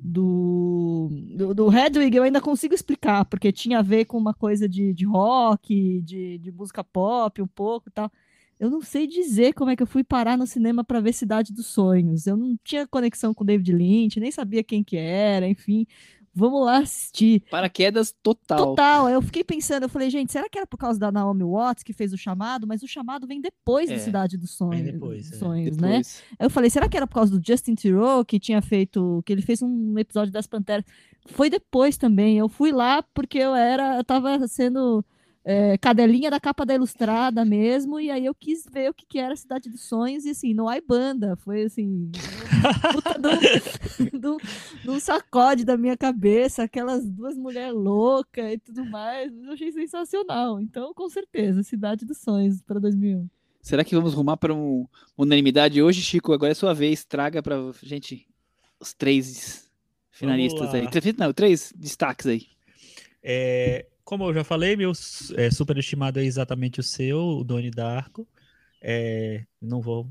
Do, 0.00 1.08
do, 1.36 1.54
do 1.54 1.72
Hedwig 1.76 2.16
eu 2.16 2.22
ainda 2.22 2.40
consigo 2.40 2.72
explicar, 2.72 3.24
porque 3.24 3.50
tinha 3.50 3.80
a 3.80 3.82
ver 3.82 4.04
com 4.04 4.16
uma 4.16 4.32
coisa 4.32 4.68
de, 4.68 4.94
de 4.94 5.04
rock, 5.04 6.00
de, 6.02 6.38
de 6.38 6.52
música 6.52 6.84
pop 6.84 7.42
um 7.42 7.48
pouco 7.48 7.88
e 7.88 7.92
tal. 7.92 8.10
Eu 8.58 8.70
não 8.70 8.80
sei 8.80 9.06
dizer 9.06 9.52
como 9.54 9.70
é 9.70 9.76
que 9.76 9.82
eu 9.82 9.86
fui 9.86 10.02
parar 10.02 10.36
no 10.36 10.46
cinema 10.46 10.82
para 10.82 11.00
ver 11.00 11.12
Cidade 11.12 11.52
dos 11.52 11.66
Sonhos. 11.66 12.26
Eu 12.26 12.36
não 12.36 12.58
tinha 12.64 12.86
conexão 12.86 13.32
com 13.32 13.44
David 13.44 13.72
Lynch, 13.72 14.18
nem 14.18 14.30
sabia 14.30 14.64
quem 14.64 14.82
que 14.82 14.96
era, 14.96 15.46
enfim. 15.48 15.86
Vamos 16.34 16.64
lá 16.64 16.78
assistir. 16.78 17.42
Paraquedas 17.50 18.14
total. 18.22 18.58
Total. 18.66 19.08
Eu 19.08 19.20
fiquei 19.20 19.42
pensando, 19.42 19.84
eu 19.84 19.88
falei, 19.88 20.08
gente, 20.08 20.30
será 20.30 20.48
que 20.48 20.56
era 20.56 20.66
por 20.66 20.76
causa 20.76 20.98
da 20.98 21.10
Naomi 21.10 21.42
Watts 21.42 21.82
que 21.82 21.92
fez 21.92 22.12
o 22.12 22.16
chamado? 22.18 22.64
Mas 22.66 22.82
o 22.82 22.86
chamado 22.86 23.26
vem 23.26 23.40
depois 23.40 23.90
É, 23.90 23.94
do 23.94 24.00
Cidade 24.00 24.36
dos 24.36 24.52
Sonhos, 24.52 24.84
depois, 24.84 25.32
é. 25.32 25.36
sonhos 25.36 25.76
né? 25.76 25.88
Depois. 25.88 26.22
Aí 26.38 26.46
eu 26.46 26.50
falei, 26.50 26.70
será 26.70 26.88
que 26.88 26.96
era 26.96 27.08
por 27.08 27.14
causa 27.14 27.36
do 27.36 27.44
Justin 27.44 27.74
Theroux 27.74 28.24
que 28.24 28.38
tinha 28.38 28.62
feito, 28.62 29.20
que 29.26 29.32
ele 29.32 29.42
fez 29.42 29.62
um 29.62 29.98
episódio 29.98 30.32
das 30.32 30.46
Panteras? 30.46 30.84
Foi 31.26 31.50
depois 31.50 31.96
também. 31.96 32.38
Eu 32.38 32.48
fui 32.48 32.70
lá 32.70 33.02
porque 33.14 33.38
eu 33.38 33.54
era, 33.54 33.96
eu 33.96 34.04
tava 34.04 34.46
sendo 34.46 35.04
é, 35.50 35.78
cadelinha 35.78 36.30
da 36.30 36.38
capa 36.38 36.66
da 36.66 36.74
Ilustrada 36.74 37.42
mesmo, 37.42 37.98
e 37.98 38.10
aí 38.10 38.26
eu 38.26 38.34
quis 38.34 38.66
ver 38.70 38.90
o 38.90 38.94
que, 38.94 39.06
que 39.06 39.18
era 39.18 39.32
a 39.32 39.36
Cidade 39.36 39.70
dos 39.70 39.80
Sonhos, 39.80 40.26
e 40.26 40.30
assim, 40.30 40.52
não 40.52 40.68
há 40.68 40.78
banda. 40.78 41.36
Foi 41.36 41.62
assim, 41.62 42.10
puta 42.92 43.18
do, 44.12 44.38
sacode 45.00 45.64
da 45.64 45.74
minha 45.78 45.96
cabeça, 45.96 46.64
aquelas 46.64 47.08
duas 47.08 47.34
mulheres 47.34 47.72
loucas 47.74 48.52
e 48.52 48.58
tudo 48.58 48.84
mais. 48.84 49.32
Eu 49.42 49.52
achei 49.52 49.72
sensacional. 49.72 50.60
Então, 50.60 50.92
com 50.92 51.08
certeza, 51.08 51.62
Cidade 51.62 52.04
dos 52.04 52.18
Sonhos 52.18 52.60
para 52.60 52.78
2001. 52.78 53.26
Será 53.62 53.82
que 53.82 53.94
vamos 53.94 54.12
rumar 54.12 54.36
para 54.36 54.54
um, 54.54 54.86
unanimidade 55.16 55.82
hoje, 55.82 56.02
Chico? 56.02 56.32
Agora 56.34 56.52
é 56.52 56.54
sua 56.54 56.74
vez. 56.74 57.04
Traga 57.06 57.42
pra 57.42 57.56
gente 57.82 58.26
os 58.78 58.92
três 58.92 59.68
finalistas 60.10 60.74
aí. 60.74 60.88
Três- 60.90 61.16
Não, 61.16 61.32
três 61.32 61.72
destaques 61.74 62.26
aí. 62.26 62.46
É, 63.22 63.86
como 64.08 64.24
eu 64.24 64.32
já 64.32 64.42
falei, 64.42 64.74
meu 64.74 64.90
é, 65.36 65.50
superestimado 65.50 66.18
é 66.18 66.24
exatamente 66.24 66.80
o 66.80 66.82
seu, 66.82 67.18
o 67.18 67.44
Doni 67.44 67.70
Darko. 67.70 68.26
É, 68.80 69.44
não 69.60 69.82
vou 69.82 70.08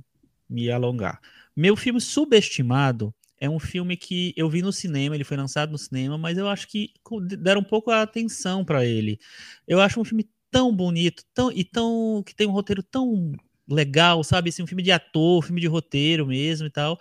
me 0.47 0.69
alongar. 0.69 1.19
Meu 1.55 1.75
filme 1.75 1.99
subestimado 1.99 3.11
é 3.41 3.49
um 3.49 3.57
filme 3.59 3.97
que 3.97 4.35
eu 4.37 4.47
vi 4.51 4.61
no 4.61 4.71
cinema, 4.71 5.15
ele 5.15 5.23
foi 5.23 5.35
lançado 5.35 5.71
no 5.71 5.79
cinema, 5.79 6.15
mas 6.15 6.37
eu 6.37 6.47
acho 6.47 6.67
que 6.67 6.93
deram 7.39 7.61
um 7.61 7.63
pouco 7.63 7.89
a 7.89 8.03
atenção 8.03 8.63
para 8.63 8.85
ele. 8.85 9.17
Eu 9.67 9.81
acho 9.81 9.99
um 9.99 10.05
filme 10.05 10.29
tão 10.51 10.71
bonito, 10.75 11.23
tão 11.33 11.51
e 11.51 11.63
tão 11.63 12.21
que 12.23 12.35
tem 12.35 12.45
um 12.45 12.51
roteiro 12.51 12.83
tão 12.83 13.31
legal, 13.67 14.23
sabe? 14.23 14.49
Assim, 14.49 14.61
um 14.61 14.67
filme 14.67 14.83
de 14.83 14.91
ator, 14.91 15.43
filme 15.43 15.59
de 15.59 15.65
roteiro 15.65 16.27
mesmo 16.27 16.67
e 16.67 16.69
tal, 16.69 16.99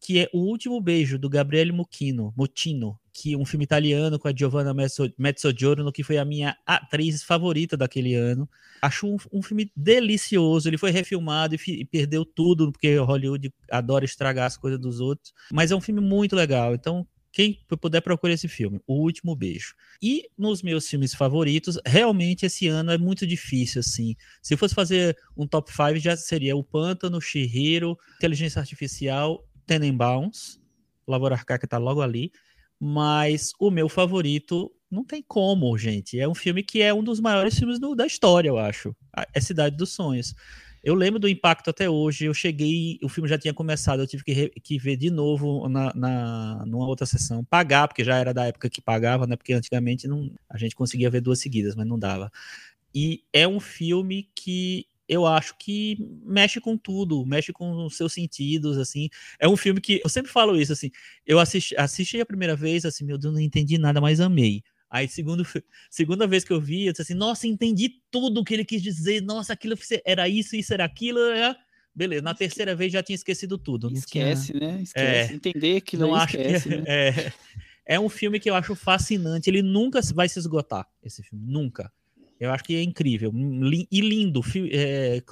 que 0.00 0.20
é 0.20 0.30
O 0.32 0.38
Último 0.38 0.80
Beijo 0.80 1.18
do 1.18 1.28
Gabriele 1.28 1.70
Mucchino, 1.70 2.32
Mocchino, 2.34 2.98
que 3.20 3.36
um 3.36 3.44
filme 3.44 3.64
italiano 3.64 4.18
com 4.18 4.28
a 4.28 4.32
Giovanna 4.34 4.72
Mezzo- 4.72 5.12
Mezzogiorno, 5.18 5.92
que 5.92 6.02
foi 6.02 6.16
a 6.18 6.24
minha 6.24 6.56
atriz 6.66 7.22
favorita 7.22 7.76
daquele 7.76 8.14
ano. 8.14 8.48
Acho 8.80 9.06
um, 9.06 9.16
um 9.32 9.42
filme 9.42 9.70
delicioso. 9.76 10.68
Ele 10.68 10.78
foi 10.78 10.90
refilmado 10.90 11.54
e, 11.54 11.58
e 11.68 11.84
perdeu 11.84 12.24
tudo, 12.24 12.72
porque 12.72 12.96
Hollywood 12.96 13.52
adora 13.70 14.04
estragar 14.04 14.46
as 14.46 14.56
coisas 14.56 14.80
dos 14.80 15.00
outros. 15.00 15.32
Mas 15.52 15.70
é 15.70 15.76
um 15.76 15.80
filme 15.80 16.00
muito 16.00 16.34
legal. 16.34 16.74
Então, 16.74 17.06
Quem 17.32 17.58
puder 17.80 18.00
procurar 18.00 18.32
esse 18.34 18.48
filme, 18.48 18.80
O 18.86 18.94
Último 19.04 19.36
Beijo. 19.36 19.74
E 20.02 20.24
nos 20.36 20.62
meus 20.62 20.88
filmes 20.88 21.14
favoritos, 21.14 21.78
realmente 21.86 22.44
esse 22.46 22.66
ano 22.68 22.90
é 22.90 22.98
muito 22.98 23.24
difícil, 23.26 23.80
assim. 23.80 24.16
Se 24.42 24.56
fosse 24.56 24.74
fazer 24.74 25.16
um 25.36 25.46
top 25.46 25.70
5, 25.70 25.98
já 25.98 26.16
seria 26.16 26.56
O 26.56 26.64
Pântano, 26.64 27.20
Shihiro, 27.20 27.96
Inteligência 28.16 28.58
Artificial, 28.60 29.46
Tenenbaums, 29.66 30.58
Lavoura 31.06 31.34
Arcaica 31.34 31.66
tá 31.66 31.78
logo 31.78 32.00
ali. 32.02 32.30
Mas 32.80 33.52
o 33.58 33.70
meu 33.70 33.88
favorito 33.88 34.72
não 34.90 35.04
tem 35.04 35.22
como, 35.22 35.76
gente. 35.76 36.18
É 36.18 36.26
um 36.26 36.34
filme 36.34 36.62
que 36.62 36.80
é 36.80 36.92
um 36.92 37.04
dos 37.04 37.20
maiores 37.20 37.58
filmes 37.58 37.78
do, 37.78 37.94
da 37.94 38.06
história, 38.06 38.48
eu 38.48 38.58
acho. 38.58 38.96
É 39.34 39.40
Cidade 39.40 39.76
dos 39.76 39.92
Sonhos. 39.92 40.34
Eu 40.82 40.94
lembro 40.94 41.20
do 41.20 41.28
impacto 41.28 41.68
até 41.68 41.90
hoje. 41.90 42.24
Eu 42.24 42.32
cheguei, 42.32 42.98
o 43.02 43.08
filme 43.08 43.28
já 43.28 43.38
tinha 43.38 43.52
começado, 43.52 44.00
eu 44.00 44.06
tive 44.06 44.24
que, 44.24 44.32
re, 44.32 44.48
que 44.48 44.78
ver 44.78 44.96
de 44.96 45.10
novo 45.10 45.68
na, 45.68 45.92
na, 45.94 46.64
numa 46.66 46.86
outra 46.86 47.04
sessão. 47.04 47.44
Pagar, 47.44 47.86
porque 47.86 48.02
já 48.02 48.16
era 48.16 48.32
da 48.32 48.46
época 48.46 48.70
que 48.70 48.80
pagava, 48.80 49.26
né? 49.26 49.36
Porque 49.36 49.52
antigamente 49.52 50.08
não, 50.08 50.32
a 50.48 50.56
gente 50.56 50.74
conseguia 50.74 51.10
ver 51.10 51.20
duas 51.20 51.38
seguidas, 51.38 51.76
mas 51.76 51.86
não 51.86 51.98
dava. 51.98 52.32
E 52.94 53.22
é 53.32 53.46
um 53.46 53.60
filme 53.60 54.28
que 54.34 54.86
eu 55.10 55.26
acho 55.26 55.56
que 55.58 55.98
mexe 56.24 56.60
com 56.60 56.78
tudo, 56.78 57.26
mexe 57.26 57.52
com 57.52 57.84
os 57.84 57.96
seus 57.96 58.12
sentidos, 58.12 58.78
assim. 58.78 59.08
É 59.40 59.48
um 59.48 59.56
filme 59.56 59.80
que 59.80 60.00
eu 60.04 60.08
sempre 60.08 60.30
falo 60.30 60.56
isso, 60.56 60.72
assim. 60.72 60.88
Eu 61.26 61.40
assisti, 61.40 61.76
assisti 61.76 62.20
a 62.20 62.24
primeira 62.24 62.54
vez, 62.54 62.84
assim, 62.84 63.04
meu 63.04 63.18
Deus, 63.18 63.34
não 63.34 63.40
entendi 63.40 63.76
nada, 63.76 64.00
mas 64.00 64.20
amei. 64.20 64.62
Aí, 64.88 65.08
segundo, 65.08 65.42
segunda 65.90 66.28
vez 66.28 66.44
que 66.44 66.52
eu 66.52 66.60
vi, 66.60 66.86
eu 66.86 66.92
disse 66.92 67.02
assim, 67.02 67.14
nossa, 67.14 67.48
entendi 67.48 67.90
tudo 68.08 68.40
o 68.40 68.44
que 68.44 68.54
ele 68.54 68.64
quis 68.64 68.80
dizer, 68.80 69.20
nossa, 69.20 69.52
aquilo 69.52 69.74
era 70.04 70.28
isso, 70.28 70.54
isso 70.54 70.72
era 70.72 70.84
aquilo, 70.84 71.18
é... 71.18 71.56
beleza. 71.92 72.22
Na 72.22 72.32
terceira 72.32 72.76
vez 72.76 72.92
já 72.92 73.02
tinha 73.02 73.16
esquecido 73.16 73.58
tudo. 73.58 73.92
Esquece, 73.92 74.52
tinha... 74.52 74.60
né? 74.60 74.82
Esquece. 74.82 75.32
É, 75.32 75.34
Entender 75.34 75.78
aquilo 75.78 76.06
não 76.06 76.14
acho 76.14 76.36
esquece, 76.36 76.68
que... 76.68 76.76
né? 76.76 76.84
é, 76.86 77.32
é 77.84 77.98
um 77.98 78.08
filme 78.08 78.38
que 78.38 78.48
eu 78.48 78.54
acho 78.54 78.76
fascinante, 78.76 79.50
ele 79.50 79.60
nunca 79.60 80.00
vai 80.14 80.28
se 80.28 80.38
esgotar, 80.38 80.86
esse 81.02 81.20
filme, 81.20 81.44
nunca. 81.44 81.92
Eu 82.40 82.50
acho 82.50 82.64
que 82.64 82.74
é 82.74 82.82
incrível. 82.82 83.30
E 83.90 84.00
lindo. 84.00 84.40
É, 84.72 85.22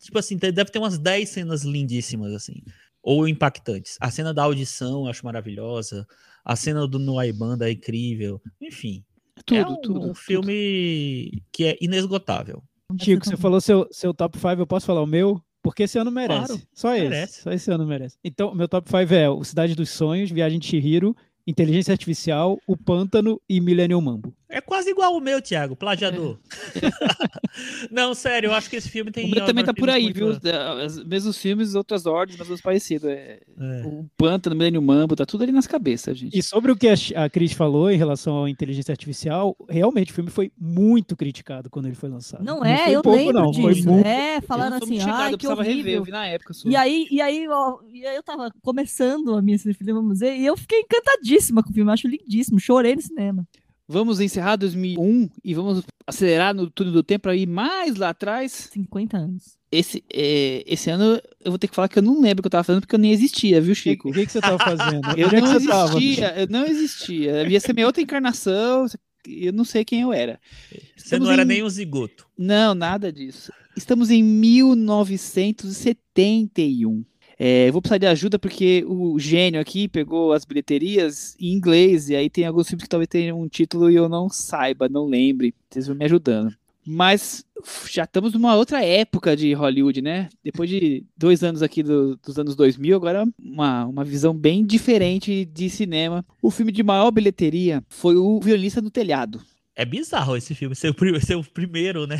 tipo 0.00 0.18
assim, 0.18 0.38
deve 0.38 0.64
ter 0.66 0.78
umas 0.78 0.98
10 0.98 1.28
cenas 1.28 1.62
lindíssimas, 1.64 2.32
assim. 2.32 2.62
Ou 3.02 3.28
impactantes. 3.28 3.98
A 4.00 4.10
cena 4.10 4.32
da 4.32 4.42
audição 4.42 5.04
eu 5.04 5.10
acho 5.10 5.24
maravilhosa. 5.24 6.06
A 6.44 6.56
cena 6.56 6.88
do 6.88 6.98
Noai 6.98 7.30
Banda 7.30 7.68
é 7.68 7.72
incrível. 7.72 8.40
Enfim. 8.60 9.04
Tudo, 9.44 9.58
é 9.58 9.66
um, 9.66 9.80
tudo. 9.80 10.10
um 10.10 10.14
filme 10.14 11.28
tudo. 11.30 11.42
que 11.52 11.64
é 11.64 11.78
inesgotável. 11.80 12.62
Chico, 12.98 13.26
você 13.26 13.36
falou 13.36 13.60
seu, 13.60 13.86
seu 13.90 14.14
top 14.14 14.38
5, 14.38 14.62
eu 14.62 14.66
posso 14.66 14.86
falar 14.86 15.02
o 15.02 15.06
meu? 15.06 15.42
Porque 15.62 15.82
esse 15.82 15.98
ano 15.98 16.10
merece. 16.10 16.46
Claro, 16.46 16.62
só 16.72 16.94
esse. 16.94 17.08
merece. 17.08 17.42
Só 17.42 17.52
esse 17.52 17.70
ano 17.70 17.86
merece. 17.86 18.16
Então, 18.24 18.54
meu 18.54 18.66
top 18.66 18.88
5 18.88 19.12
é 19.12 19.28
o 19.28 19.44
Cidade 19.44 19.74
dos 19.74 19.90
Sonhos, 19.90 20.30
Viagem 20.30 20.58
de 20.58 20.66
Chihiro, 20.66 21.14
Inteligência 21.46 21.92
Artificial, 21.92 22.58
O 22.66 22.76
Pântano 22.76 23.40
e 23.48 23.60
Millennium 23.60 24.00
Mambo. 24.00 24.34
É 24.50 24.62
quase 24.62 24.90
igual 24.90 25.14
o 25.14 25.20
meu, 25.20 25.42
Thiago, 25.42 25.76
plagiador. 25.76 26.38
É. 26.74 27.88
não, 27.92 28.14
sério, 28.14 28.48
eu 28.48 28.54
acho 28.54 28.70
que 28.70 28.76
esse 28.76 28.88
filme 28.88 29.10
tem. 29.10 29.26
O 29.26 29.30
meu 29.30 29.44
também 29.44 29.62
tá 29.62 29.74
por 29.74 29.90
aí, 29.90 30.10
viu? 30.10 30.28
Os 30.28 31.04
mesmos 31.04 31.36
filmes, 31.36 31.74
outras 31.74 32.06
ordens, 32.06 32.38
mas 32.38 32.48
os 32.48 32.60
parecidos. 32.60 33.10
É... 33.10 33.40
É. 33.58 33.82
O 33.84 34.08
Pântano, 34.16 34.56
Millennium 34.56 34.80
Mambo, 34.80 35.14
tá 35.14 35.26
tudo 35.26 35.42
ali 35.42 35.52
nas 35.52 35.66
cabeças, 35.66 36.16
gente. 36.16 36.36
E 36.36 36.42
sobre 36.42 36.72
o 36.72 36.76
que 36.76 36.88
a 37.14 37.28
Cris 37.28 37.52
falou 37.52 37.90
em 37.90 37.98
relação 37.98 38.44
à 38.44 38.50
inteligência 38.50 38.92
artificial, 38.92 39.54
realmente 39.68 40.12
o 40.12 40.14
filme 40.14 40.30
foi 40.30 40.50
muito 40.58 41.14
criticado 41.14 41.68
quando 41.68 41.86
ele 41.86 41.94
foi 41.94 42.08
lançado. 42.08 42.42
Não 42.42 42.64
é, 42.64 42.86
não 42.86 42.92
eu 42.92 43.02
pouco, 43.02 43.18
lembro 43.18 43.42
não. 43.42 43.50
disso. 43.50 43.82
Foi 43.82 43.92
muito... 43.92 44.06
É, 44.06 44.40
falaram 44.40 44.76
assim, 44.76 44.98
ah, 45.00 45.30
que 45.36 45.46
horrível. 45.46 45.74
Rever, 45.74 45.94
eu 45.94 46.04
vi 46.04 46.10
na 46.10 46.26
época. 46.26 46.54
Sua. 46.54 46.70
E 46.70 46.76
aí, 46.76 47.06
e 47.10 47.20
aí, 47.20 47.46
ó, 47.48 47.80
e 47.92 48.06
aí 48.06 48.16
eu 48.16 48.22
tava 48.22 48.50
começando 48.62 49.34
a 49.34 49.42
minha 49.42 49.58
cinema 49.58 50.00
museu 50.00 50.34
e 50.34 50.46
eu 50.46 50.56
fiquei 50.56 50.80
encantadíssima 50.80 51.62
com 51.62 51.70
o 51.70 51.72
filme, 51.74 51.92
acho 51.92 52.08
lindíssimo, 52.08 52.58
chorei 52.58 52.94
no 52.94 53.02
cinema. 53.02 53.46
Vamos 53.88 54.20
encerrar 54.20 54.56
2001 54.56 55.30
e 55.42 55.54
vamos 55.54 55.82
acelerar 56.06 56.54
no 56.54 56.68
túnel 56.68 56.92
do 56.92 57.02
tempo 57.02 57.22
para 57.22 57.34
ir 57.34 57.46
mais 57.46 57.96
lá 57.96 58.10
atrás. 58.10 58.68
50 58.70 59.16
anos. 59.16 59.56
Esse, 59.72 60.04
é, 60.12 60.62
esse 60.66 60.90
ano 60.90 61.18
eu 61.42 61.50
vou 61.50 61.58
ter 61.58 61.68
que 61.68 61.74
falar 61.74 61.88
que 61.88 61.98
eu 61.98 62.02
não 62.02 62.20
lembro 62.20 62.40
o 62.40 62.42
que 62.42 62.48
eu 62.48 62.50
tava 62.50 62.64
fazendo 62.64 62.82
porque 62.82 62.94
eu 62.94 62.98
nem 62.98 63.12
existia, 63.12 63.62
viu, 63.62 63.74
Chico? 63.74 64.10
O 64.10 64.12
que, 64.12 64.26
que, 64.26 64.32
você 64.32 64.42
tava 64.42 64.58
fazendo? 64.58 65.08
eu 65.16 65.28
Onde 65.28 65.40
não 65.40 65.46
é 65.46 65.56
existia, 65.56 66.38
eu 66.38 66.46
não 66.48 66.66
existia. 66.66 67.44
Devia 67.44 67.60
ser 67.60 67.72
minha 67.72 67.86
outra 67.86 68.02
encarnação, 68.02 68.84
eu 69.26 69.54
não 69.54 69.64
sei 69.64 69.86
quem 69.86 70.02
eu 70.02 70.12
era. 70.12 70.38
Você 70.70 70.82
Estamos 70.96 71.26
não 71.26 71.32
era 71.32 71.42
em... 71.42 71.46
nem 71.46 71.62
um 71.62 71.70
zigoto. 71.70 72.26
Não, 72.36 72.74
nada 72.74 73.10
disso. 73.10 73.50
Estamos 73.74 74.10
em 74.10 74.22
1971. 74.22 77.06
É, 77.38 77.70
vou 77.70 77.80
precisar 77.80 77.98
de 77.98 78.06
ajuda 78.06 78.38
porque 78.38 78.84
o 78.88 79.18
gênio 79.18 79.60
aqui 79.60 79.86
pegou 79.86 80.32
as 80.32 80.44
bilheterias 80.44 81.36
em 81.38 81.52
inglês 81.52 82.08
e 82.08 82.16
aí 82.16 82.28
tem 82.28 82.44
alguns 82.44 82.66
filmes 82.68 82.82
que 82.82 82.88
talvez 82.88 83.08
tenham 83.08 83.40
um 83.40 83.48
título 83.48 83.90
e 83.90 83.94
eu 83.94 84.08
não 84.08 84.28
saiba, 84.28 84.88
não 84.88 85.06
lembre. 85.06 85.54
Vocês 85.70 85.86
vão 85.86 85.96
me 85.96 86.04
ajudando. 86.04 86.52
Mas 86.84 87.44
já 87.90 88.04
estamos 88.04 88.32
numa 88.32 88.56
outra 88.56 88.82
época 88.82 89.36
de 89.36 89.52
Hollywood, 89.52 90.00
né? 90.00 90.30
Depois 90.42 90.70
de 90.70 91.04
dois 91.16 91.44
anos 91.44 91.62
aqui 91.62 91.82
do, 91.82 92.16
dos 92.16 92.38
anos 92.38 92.56
2000, 92.56 92.96
agora 92.96 93.28
uma, 93.38 93.84
uma 93.84 94.04
visão 94.04 94.34
bem 94.34 94.64
diferente 94.64 95.44
de 95.44 95.68
cinema. 95.68 96.24
O 96.40 96.50
filme 96.50 96.72
de 96.72 96.82
maior 96.82 97.10
bilheteria 97.10 97.84
foi 97.88 98.16
O 98.16 98.40
Violinista 98.40 98.80
do 98.80 98.90
Telhado. 98.90 99.40
É 99.78 99.84
bizarro 99.84 100.36
esse 100.36 100.56
filme 100.56 100.74
ser 100.74 100.90
o, 100.90 100.94
ser 101.24 101.36
o 101.36 101.44
primeiro, 101.44 102.04
né? 102.04 102.16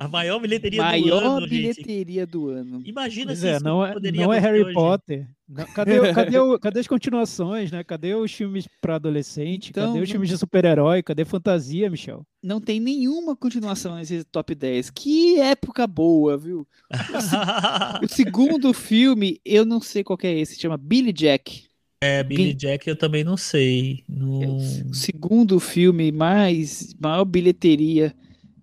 A 0.00 0.08
maior 0.08 0.40
bilheteria 0.40 0.80
maior 0.80 1.20
do 1.20 1.26
ano. 1.26 1.34
Maior 1.34 1.48
bilheteria 1.50 2.22
gente. 2.22 2.30
do 2.30 2.48
ano. 2.48 2.82
Imagina 2.82 3.26
pois 3.26 3.40
se 3.40 3.46
é, 3.46 3.56
isso 3.56 3.64
não 3.64 3.84
é, 3.84 3.94
não 4.10 4.32
é 4.32 4.38
Harry 4.38 4.64
hoje. 4.64 4.72
Potter. 4.72 5.28
Não, 5.46 5.66
cadê, 5.66 6.00
cadê, 6.14 6.38
o, 6.38 6.58
cadê 6.58 6.80
as 6.80 6.86
continuações, 6.86 7.70
né? 7.70 7.84
Cadê 7.84 8.14
os 8.14 8.32
filmes 8.32 8.66
para 8.80 8.94
adolescente? 8.94 9.68
Então, 9.68 9.88
cadê 9.88 10.02
os 10.02 10.10
filmes 10.10 10.30
de 10.30 10.38
super-herói? 10.38 11.02
Cadê 11.02 11.26
fantasia, 11.26 11.90
Michel? 11.90 12.26
Não 12.42 12.58
tem 12.58 12.80
nenhuma 12.80 13.36
continuação 13.36 13.96
nesse 13.96 14.24
top 14.24 14.54
10. 14.54 14.88
Que 14.88 15.38
época 15.40 15.86
boa, 15.86 16.38
viu? 16.38 16.60
O, 16.60 16.66
o 18.06 18.08
segundo 18.08 18.72
filme, 18.72 19.38
eu 19.44 19.66
não 19.66 19.78
sei 19.78 20.02
qual 20.02 20.18
é 20.22 20.32
esse, 20.32 20.58
chama 20.58 20.78
Billy 20.78 21.12
Jack. 21.12 21.64
É, 22.04 22.22
Billy 22.22 22.52
Jack 22.52 22.86
eu 22.86 22.96
também 22.96 23.24
não 23.24 23.36
sei. 23.36 24.04
No... 24.06 24.42
É 24.42 24.46
o 24.46 24.94
segundo 24.94 25.58
filme 25.58 26.12
mais 26.12 26.94
maior 27.00 27.24
bilheteria, 27.24 28.14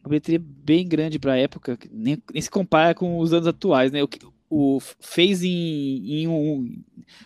uma 0.04 0.10
bilheteria 0.10 0.40
bem 0.40 0.88
grande 0.88 1.18
para 1.18 1.34
a 1.34 1.38
época, 1.38 1.76
nem, 1.92 2.22
nem, 2.32 2.42
se 2.42 2.52
compara 2.52 2.94
com 2.94 3.18
os 3.18 3.34
anos 3.34 3.48
atuais, 3.48 3.92
né? 3.92 4.04
O, 4.04 4.10
o 4.48 4.80
fez 5.00 5.44
em, 5.44 6.22
em, 6.22 6.28
um 6.28 6.84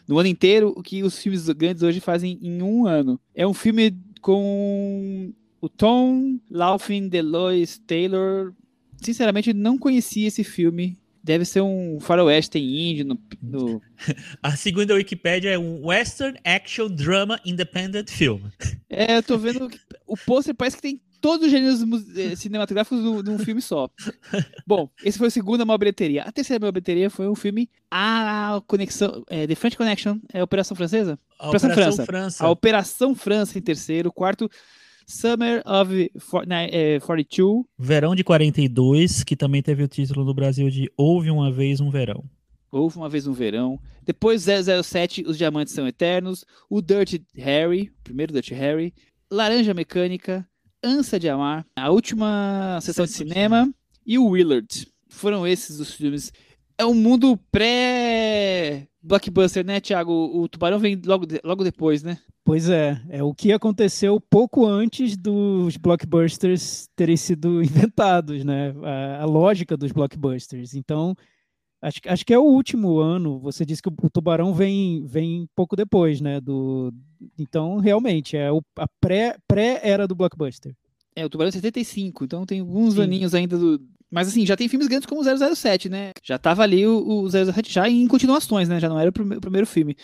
no 0.08 0.18
ano 0.18 0.30
inteiro 0.30 0.74
o 0.78 0.82
que 0.82 1.04
os 1.04 1.20
filmes 1.20 1.50
grandes 1.50 1.84
hoje 1.84 2.00
fazem 2.00 2.40
em 2.42 2.62
um 2.62 2.88
ano. 2.88 3.20
É 3.36 3.46
um 3.46 3.54
filme 3.54 3.94
com 4.22 5.34
o 5.60 5.68
Tom 5.68 6.40
Laughlin, 6.50 7.10
Delois 7.10 7.78
Taylor. 7.86 8.54
Sinceramente, 9.02 9.54
não 9.54 9.78
conhecia 9.78 10.30
esse 10.30 10.46
filme 10.46 10.98
deve 11.26 11.43
ser 11.43 11.61
um 11.61 11.99
faroeste 11.99 12.60
índio 12.60 13.03
no, 13.03 13.19
no... 13.41 13.81
A 14.43 14.56
segunda 14.56 14.93
Wikipédia 14.93 15.49
é 15.49 15.57
um 15.57 15.88
Western 15.88 16.38
Action 16.45 16.88
Drama 16.88 17.41
Independent 17.43 18.11
Film. 18.11 18.41
É, 18.88 19.18
eu 19.18 19.23
tô 19.23 19.35
vendo 19.35 19.68
que 19.68 19.80
o 20.06 20.15
pôster 20.15 20.53
parece 20.53 20.76
que 20.76 20.84
tem 20.84 21.02
todos 21.19 21.47
os 21.47 21.52
gêneros 21.52 21.81
eh, 22.15 22.35
cinematográficos 22.35 23.03
num 23.23 23.39
filme 23.39 23.60
só. 23.60 23.89
Bom, 24.68 24.88
esse 25.03 25.18
foi 25.18 25.27
a 25.27 25.31
segunda 25.31 25.65
maior 25.65 25.80
bilheteria. 25.80 26.22
A 26.22 26.31
terceira 26.31 26.60
maior 26.60 26.72
bilheteria 26.72 27.10
foi 27.10 27.26
o 27.26 27.34
filme 27.34 27.68
A 27.89 28.61
Conexão, 28.68 29.23
é, 29.27 29.47
The 29.47 29.56
French 29.56 29.76
Connection, 29.76 30.19
é 30.31 30.41
a 30.41 30.43
Operação 30.43 30.77
Francesa? 30.77 31.18
A 31.39 31.47
Operação, 31.47 31.72
Operação 31.72 32.06
França. 32.06 32.06
França. 32.06 32.45
A 32.45 32.49
Operação 32.52 33.15
França 33.15 33.57
em 33.57 33.61
terceiro, 33.61 34.11
quarto 34.11 34.47
Summer 35.07 35.61
of 35.65 36.11
42. 37.06 37.64
Verão 37.77 38.15
de 38.15 38.23
42, 38.23 39.23
que 39.23 39.36
também 39.36 39.61
teve 39.61 39.84
o 39.84 39.88
título 39.88 40.26
no 40.26 40.34
Brasil 40.34 40.69
de 40.69 40.91
Houve 40.98 41.30
uma 41.30 41.52
vez 41.52 41.80
um 41.80 41.90
verão. 41.90 42.23
Houve 42.72 42.98
uma 42.98 43.07
vez 43.07 43.26
um 43.27 43.34
verão. 43.34 43.80
Depois 44.03 44.45
007, 44.45 45.23
Os 45.26 45.38
Diamantes 45.38 45.73
São 45.73 45.88
Eternos. 45.88 46.44
O 46.69 46.82
Dirty 46.82 47.23
Harry, 47.36 47.91
primeiro 48.03 48.34
Dirty 48.34 48.53
Harry. 48.53 48.94
Laranja 49.32 49.73
Mecânica. 49.73 50.48
Ansa 50.84 51.19
de 51.19 51.30
Amar. 51.30 51.65
A 51.76 51.90
última 51.90 52.80
sessão 52.82 53.06
de 53.06 53.11
cinema. 53.11 53.73
E 54.06 54.18
o 54.19 54.27
Willard. 54.27 54.88
Foram 55.07 55.48
esses 55.48 55.80
os 55.80 55.94
filmes. 55.94 56.34
É 56.77 56.86
um 56.86 56.94
mundo 56.94 57.40
pré-blockbuster, 59.06 59.65
né, 59.65 59.80
Thiago? 59.80 60.11
O 60.11 60.48
Tubarão 60.49 60.80
vem 60.80 60.99
logo, 61.06 61.26
logo 61.44 61.64
depois, 61.64 62.03
né? 62.03 62.18
Pois 62.44 62.69
é, 62.69 63.02
é 63.10 63.23
o 63.23 63.34
que 63.34 63.52
aconteceu 63.52 64.19
pouco 64.19 64.65
antes 64.65 65.15
dos 65.15 65.77
blockbusters 65.77 66.88
terem 66.95 67.18
sido 67.18 67.61
inventados, 67.64 68.44
né? 68.44 68.73
A, 68.84 69.23
a 69.23 69.26
lógica 69.26 69.77
dos 69.77 69.91
blockbusters. 69.91 70.73
Então, 70.73 71.15
acho, 71.82 71.99
acho 72.06 72.26
que 72.26 72.34
é 72.34 72.40
o 72.40 72.44
último 72.44 72.99
ano. 72.99 73.40
Você 73.40 73.65
disse 73.65 73.82
que 73.82 73.90
o, 73.90 73.94
o 74.03 74.10
Tubarão 74.10 74.53
vem, 74.53 75.06
vem 75.06 75.48
pouco 75.56 75.76
depois, 75.76 76.22
né? 76.22 76.41
Do, 76.41 76.94
então, 77.38 77.77
realmente, 77.77 78.36
é 78.36 78.52
o, 78.52 78.61
a 78.77 78.88
pré, 78.99 79.38
pré-era 79.48 80.07
do 80.07 80.15
blockbuster. 80.15 80.76
É, 81.15 81.26
o 81.26 81.30
Tubarão 81.30 81.49
é 81.49 81.52
75, 81.52 82.26
então 82.26 82.45
tem 82.45 82.60
alguns 82.60 82.95
Sim. 82.95 83.02
aninhos 83.02 83.34
ainda 83.34 83.57
do. 83.57 83.80
Mas 84.11 84.27
assim, 84.27 84.45
já 84.45 84.56
tem 84.56 84.69
filmes 84.69 84.88
grandes 84.88 85.06
como 85.06 85.22
o 85.22 85.56
007, 85.56 85.90
né? 85.90 86.11
Já 86.23 86.38
tava 86.38 86.64
ali 86.64 86.86
o, 86.88 87.23
o 87.23 87.30
007 87.30 87.72
já 87.73 87.90
em 87.90 88.07
continuações, 88.07 88.69
né? 88.69 88.80
Já 88.80 88.90
não 88.90 88.99
era 88.99 89.10
o, 89.10 89.38
o 89.38 89.41
primeiro 89.41 89.68
filme. 89.68 89.95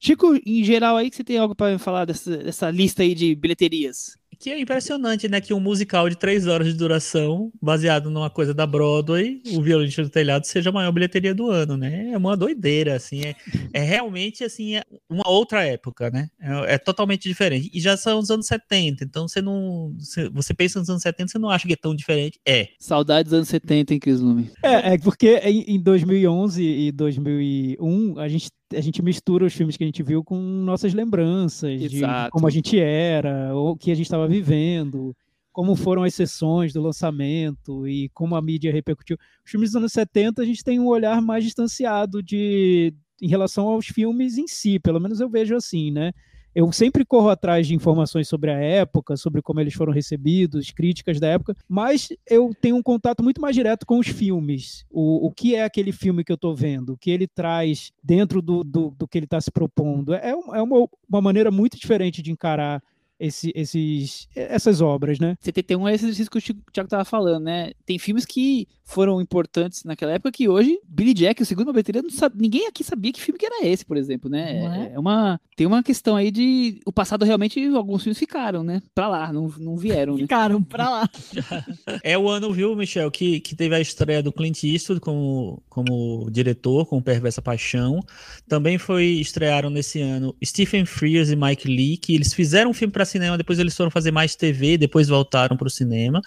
Chico, 0.00 0.34
em 0.44 0.64
geral 0.64 0.96
aí, 0.96 1.10
que 1.10 1.16
você 1.16 1.24
tem 1.24 1.38
algo 1.38 1.54
para 1.54 1.78
falar 1.78 2.04
dessa, 2.04 2.36
dessa 2.38 2.70
lista 2.70 3.02
aí 3.02 3.14
de 3.14 3.34
bilheterias? 3.36 4.16
Que 4.42 4.50
é 4.50 4.60
impressionante, 4.60 5.28
né? 5.28 5.40
Que 5.40 5.54
um 5.54 5.60
musical 5.60 6.08
de 6.08 6.16
três 6.16 6.48
horas 6.48 6.66
de 6.66 6.74
duração, 6.74 7.52
baseado 7.62 8.10
numa 8.10 8.28
coisa 8.28 8.52
da 8.52 8.66
Broadway, 8.66 9.40
o 9.52 9.62
Violonista 9.62 10.02
do 10.02 10.10
Telhado, 10.10 10.44
seja 10.48 10.70
a 10.70 10.72
maior 10.72 10.90
bilheteria 10.90 11.32
do 11.32 11.48
ano, 11.48 11.76
né? 11.76 12.10
É 12.10 12.18
uma 12.18 12.36
doideira, 12.36 12.96
assim. 12.96 13.22
É, 13.24 13.36
é 13.72 13.80
realmente, 13.84 14.42
assim, 14.42 14.74
é 14.74 14.82
uma 15.08 15.28
outra 15.28 15.64
época, 15.64 16.10
né? 16.10 16.28
É, 16.40 16.74
é, 16.74 16.78
totalmente 16.78 17.28
diferente. 17.28 17.70
E 17.72 17.78
já 17.78 17.96
são 17.96 18.18
os 18.18 18.30
anos 18.30 18.48
70, 18.48 19.04
então 19.04 19.28
você 19.28 19.40
não... 19.40 19.94
Você 20.32 20.52
pensa 20.52 20.80
nos 20.80 20.90
anos 20.90 21.02
70, 21.04 21.30
você 21.30 21.38
não 21.38 21.48
acha 21.48 21.64
que 21.64 21.74
é 21.74 21.76
tão 21.76 21.94
diferente. 21.94 22.40
É. 22.44 22.66
Saudades 22.80 23.30
dos 23.30 23.36
anos 23.36 23.48
70, 23.48 23.94
hein, 23.94 24.00
Cris 24.00 24.18
Lume? 24.18 24.50
É, 24.60 24.94
é 24.94 24.98
porque 24.98 25.36
em, 25.44 25.76
em 25.76 25.80
2011 25.80 26.64
e 26.64 26.90
2001, 26.90 28.18
a 28.18 28.26
gente 28.26 28.50
a 28.76 28.80
gente 28.80 29.02
mistura 29.02 29.46
os 29.46 29.52
filmes 29.52 29.76
que 29.76 29.84
a 29.84 29.86
gente 29.86 30.02
viu 30.02 30.22
com 30.22 30.36
nossas 30.36 30.94
lembranças 30.94 31.80
Exato. 31.80 32.24
de 32.24 32.30
como 32.30 32.46
a 32.46 32.50
gente 32.50 32.78
era, 32.78 33.54
o 33.54 33.76
que 33.76 33.90
a 33.90 33.94
gente 33.94 34.06
estava 34.06 34.26
vivendo, 34.26 35.14
como 35.52 35.76
foram 35.76 36.02
as 36.02 36.14
sessões 36.14 36.72
do 36.72 36.80
lançamento 36.80 37.86
e 37.86 38.08
como 38.10 38.34
a 38.34 38.42
mídia 38.42 38.72
repercutiu. 38.72 39.16
Os 39.44 39.50
filmes 39.50 39.70
dos 39.70 39.76
anos 39.76 39.92
70 39.92 40.42
a 40.42 40.44
gente 40.44 40.64
tem 40.64 40.80
um 40.80 40.86
olhar 40.86 41.20
mais 41.20 41.44
distanciado 41.44 42.22
de 42.22 42.94
em 43.20 43.28
relação 43.28 43.68
aos 43.68 43.86
filmes 43.86 44.36
em 44.36 44.48
si, 44.48 44.80
pelo 44.80 44.98
menos 44.98 45.20
eu 45.20 45.28
vejo 45.28 45.54
assim, 45.54 45.92
né? 45.92 46.12
Eu 46.54 46.70
sempre 46.72 47.04
corro 47.04 47.28
atrás 47.28 47.66
de 47.66 47.74
informações 47.74 48.28
sobre 48.28 48.50
a 48.50 48.58
época, 48.58 49.16
sobre 49.16 49.40
como 49.40 49.60
eles 49.60 49.74
foram 49.74 49.92
recebidos, 49.92 50.70
críticas 50.70 51.18
da 51.18 51.28
época, 51.28 51.56
mas 51.68 52.08
eu 52.28 52.50
tenho 52.60 52.76
um 52.76 52.82
contato 52.82 53.22
muito 53.22 53.40
mais 53.40 53.54
direto 53.54 53.86
com 53.86 53.98
os 53.98 54.08
filmes. 54.08 54.84
O, 54.90 55.26
o 55.26 55.30
que 55.30 55.54
é 55.54 55.64
aquele 55.64 55.92
filme 55.92 56.24
que 56.24 56.32
eu 56.32 56.36
estou 56.36 56.54
vendo? 56.54 56.92
O 56.92 56.98
que 56.98 57.10
ele 57.10 57.26
traz 57.26 57.92
dentro 58.02 58.42
do, 58.42 58.62
do, 58.62 58.90
do 58.90 59.08
que 59.08 59.18
ele 59.18 59.26
está 59.26 59.40
se 59.40 59.50
propondo? 59.50 60.14
É, 60.14 60.30
é 60.30 60.62
uma, 60.62 60.88
uma 61.08 61.20
maneira 61.20 61.50
muito 61.50 61.78
diferente 61.78 62.22
de 62.22 62.30
encarar 62.30 62.82
esse, 63.22 63.52
esses, 63.54 64.28
essas 64.34 64.80
obras, 64.80 65.20
né? 65.20 65.36
71 65.40 65.88
é 65.88 65.94
esse 65.94 66.04
exercício 66.04 66.30
que 66.30 66.38
o 66.38 66.72
Thiago 66.72 66.86
estava 66.86 67.04
falando, 67.04 67.44
né? 67.44 67.70
Tem 67.86 67.98
filmes 67.98 68.26
que 68.26 68.66
foram 68.84 69.20
importantes 69.20 69.84
naquela 69.84 70.12
época 70.12 70.32
que 70.32 70.48
hoje, 70.48 70.78
Billy 70.86 71.14
Jack, 71.14 71.40
o 71.40 71.46
segundo 71.46 71.72
bateria, 71.72 72.02
ninguém 72.34 72.66
aqui 72.66 72.82
sabia 72.82 73.12
que 73.12 73.20
filme 73.20 73.38
que 73.38 73.46
era 73.46 73.66
esse, 73.66 73.86
por 73.86 73.96
exemplo, 73.96 74.28
né? 74.28 74.90
É? 74.90 74.94
é? 74.94 74.98
uma, 74.98 75.40
tem 75.56 75.66
uma 75.66 75.82
questão 75.82 76.16
aí 76.16 76.30
de 76.30 76.80
o 76.84 76.92
passado 76.92 77.24
realmente, 77.24 77.64
alguns 77.68 78.02
filmes 78.02 78.18
ficaram, 78.18 78.64
né? 78.64 78.82
Pra 78.94 79.08
lá, 79.08 79.32
não, 79.32 79.48
não 79.58 79.76
vieram, 79.76 80.14
né? 80.14 80.22
Ficaram 80.22 80.62
pra 80.62 80.90
lá. 80.90 81.10
é 82.02 82.18
o 82.18 82.28
ano, 82.28 82.52
viu, 82.52 82.74
Michel, 82.74 83.10
que, 83.10 83.40
que 83.40 83.54
teve 83.54 83.74
a 83.74 83.80
estreia 83.80 84.22
do 84.22 84.32
Clint 84.32 84.64
Eastwood 84.64 85.00
como, 85.00 85.62
como 85.68 86.28
diretor, 86.30 86.86
com 86.86 87.00
Perversa 87.00 87.40
Paixão. 87.40 88.00
Também 88.48 88.78
foi, 88.78 89.04
estrearam 89.04 89.70
nesse 89.70 90.00
ano 90.00 90.34
Stephen 90.44 90.84
Frears 90.84 91.30
e 91.30 91.36
Mike 91.36 91.68
Lee, 91.68 91.96
que 91.96 92.14
eles 92.14 92.34
fizeram 92.34 92.70
um 92.70 92.74
filme 92.74 92.92
para 92.92 93.04
cinema, 93.12 93.38
depois 93.38 93.58
eles 93.58 93.76
foram 93.76 93.90
fazer 93.90 94.10
mais 94.10 94.34
TV, 94.34 94.76
depois 94.76 95.08
voltaram 95.08 95.56
para 95.56 95.66
o 95.66 95.70
cinema. 95.70 96.20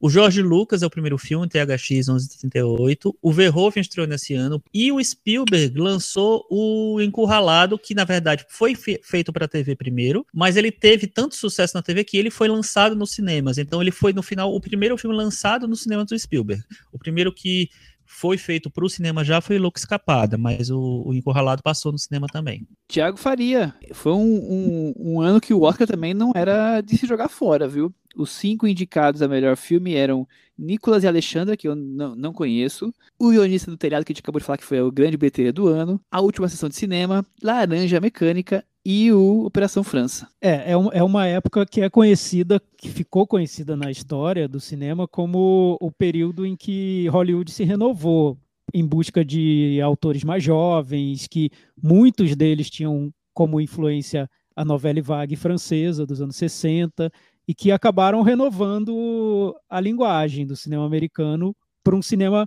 O 0.00 0.10
Jorge 0.10 0.42
Lucas 0.42 0.82
é 0.82 0.86
o 0.86 0.90
primeiro 0.90 1.16
filme, 1.16 1.46
THX 1.46 2.08
1138. 2.08 3.16
O 3.22 3.32
Verhoeven 3.32 3.80
estreou 3.80 4.04
nesse 4.04 4.34
ano. 4.34 4.60
E 4.74 4.90
o 4.90 5.02
Spielberg 5.02 5.78
lançou 5.78 6.44
o 6.50 7.00
Encurralado, 7.00 7.78
que 7.78 7.94
na 7.94 8.04
verdade 8.04 8.44
foi 8.48 8.74
fe 8.74 9.00
feito 9.04 9.32
para 9.32 9.46
TV 9.46 9.76
primeiro, 9.76 10.26
mas 10.34 10.56
ele 10.56 10.72
teve 10.72 11.06
tanto 11.06 11.36
sucesso 11.36 11.76
na 11.76 11.82
TV 11.82 12.02
que 12.02 12.16
ele 12.16 12.30
foi 12.30 12.48
lançado 12.48 12.96
nos 12.96 13.12
cinemas. 13.12 13.58
Então 13.58 13.80
ele 13.80 13.92
foi, 13.92 14.12
no 14.12 14.24
final, 14.24 14.52
o 14.52 14.60
primeiro 14.60 14.98
filme 14.98 15.14
lançado 15.16 15.68
no 15.68 15.76
cinema 15.76 16.04
do 16.04 16.18
Spielberg. 16.18 16.64
O 16.92 16.98
primeiro 16.98 17.32
que 17.32 17.70
foi 18.12 18.36
feito 18.36 18.70
para 18.70 18.84
o 18.84 18.90
cinema 18.90 19.24
já 19.24 19.40
foi 19.40 19.58
Louco 19.58 19.78
Escapada, 19.78 20.36
mas 20.36 20.70
o, 20.70 21.02
o 21.06 21.14
Encurralado 21.14 21.62
passou 21.62 21.90
no 21.90 21.98
cinema 21.98 22.26
também. 22.26 22.68
Tiago 22.86 23.16
Faria, 23.16 23.74
foi 23.92 24.12
um, 24.12 24.18
um, 24.18 24.94
um, 24.96 25.20
ano 25.20 25.40
que 25.40 25.54
o 25.54 25.62
Oscar 25.62 25.86
também 25.86 26.12
não 26.12 26.30
era 26.34 26.82
de 26.82 26.96
se 26.98 27.06
jogar 27.06 27.28
fora, 27.28 27.66
viu? 27.66 27.92
Os 28.14 28.30
cinco 28.30 28.66
indicados 28.66 29.22
a 29.22 29.28
melhor 29.28 29.56
filme 29.56 29.94
eram 29.94 30.28
Nicolas 30.58 31.02
e 31.02 31.08
Alexandra, 31.08 31.56
que 31.56 31.66
eu 31.66 31.74
não, 31.74 32.14
não 32.14 32.32
conheço, 32.32 32.92
O 33.18 33.32
Ionista 33.32 33.70
do 33.70 33.78
Telhado, 33.78 34.04
que 34.04 34.12
a 34.12 34.14
gente 34.14 34.22
acabou 34.22 34.38
de 34.38 34.44
falar 34.44 34.58
que 34.58 34.64
foi 34.64 34.80
o 34.82 34.92
grande 34.92 35.16
bilheteria 35.16 35.52
do 35.52 35.66
ano, 35.66 35.98
A 36.10 36.20
Última 36.20 36.48
Sessão 36.48 36.68
de 36.68 36.76
Cinema, 36.76 37.26
Laranja 37.42 37.98
Mecânica 37.98 38.62
e 38.84 39.12
o 39.12 39.44
Operação 39.44 39.84
França. 39.84 40.28
É, 40.40 40.72
é, 40.72 40.76
um, 40.76 40.90
é 40.92 41.02
uma 41.02 41.26
época 41.26 41.64
que 41.64 41.80
é 41.80 41.88
conhecida, 41.88 42.60
que 42.76 42.88
ficou 42.88 43.26
conhecida 43.26 43.76
na 43.76 43.90
história 43.90 44.48
do 44.48 44.58
cinema 44.58 45.06
como 45.06 45.76
o 45.80 45.90
período 45.90 46.44
em 46.44 46.56
que 46.56 47.06
Hollywood 47.08 47.50
se 47.50 47.64
renovou 47.64 48.36
em 48.74 48.84
busca 48.84 49.24
de 49.24 49.80
autores 49.82 50.24
mais 50.24 50.42
jovens, 50.42 51.26
que 51.28 51.50
muitos 51.80 52.34
deles 52.34 52.70
tinham 52.70 53.12
como 53.34 53.60
influência 53.60 54.28
a 54.54 54.64
novela 54.64 55.00
vague 55.00 55.36
francesa 55.36 56.06
dos 56.06 56.20
anos 56.20 56.36
60 56.36 57.10
e 57.46 57.54
que 57.54 57.70
acabaram 57.70 58.22
renovando 58.22 59.54
a 59.68 59.80
linguagem 59.80 60.46
do 60.46 60.56
cinema 60.56 60.84
americano 60.84 61.54
para 61.82 61.96
um 61.96 62.02
cinema 62.02 62.46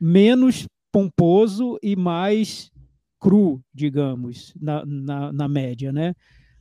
menos 0.00 0.66
pomposo 0.92 1.78
e 1.82 1.96
mais 1.96 2.70
cru, 3.24 3.64
digamos, 3.72 4.52
na, 4.60 4.84
na, 4.84 5.32
na 5.32 5.48
média, 5.48 5.90
né? 5.90 6.14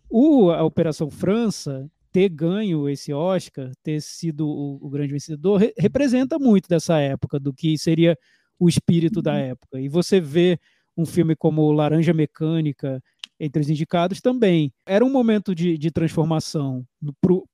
O, 0.09 0.49
a 0.49 0.63
Operação 0.63 1.09
França 1.09 1.91
ter 2.09 2.29
ganho 2.29 2.87
esse 2.87 3.11
Oscar, 3.11 3.71
ter 3.83 4.01
sido 4.01 4.47
o, 4.47 4.79
o 4.81 4.89
grande 4.89 5.11
vencedor, 5.11 5.57
re, 5.57 5.73
representa 5.77 6.39
muito 6.39 6.69
dessa 6.69 6.99
época, 6.99 7.37
do 7.37 7.53
que 7.53 7.77
seria 7.77 8.17
o 8.57 8.69
espírito 8.69 9.21
da 9.21 9.33
uhum. 9.33 9.39
época. 9.39 9.81
E 9.81 9.89
você 9.89 10.21
vê 10.21 10.57
um 10.95 11.05
filme 11.05 11.35
como 11.35 11.69
Laranja 11.73 12.13
Mecânica 12.13 13.03
entre 13.37 13.61
os 13.61 13.69
indicados 13.69 14.21
também. 14.21 14.71
Era 14.85 15.03
um 15.03 15.11
momento 15.11 15.53
de, 15.53 15.77
de 15.77 15.91
transformação 15.91 16.85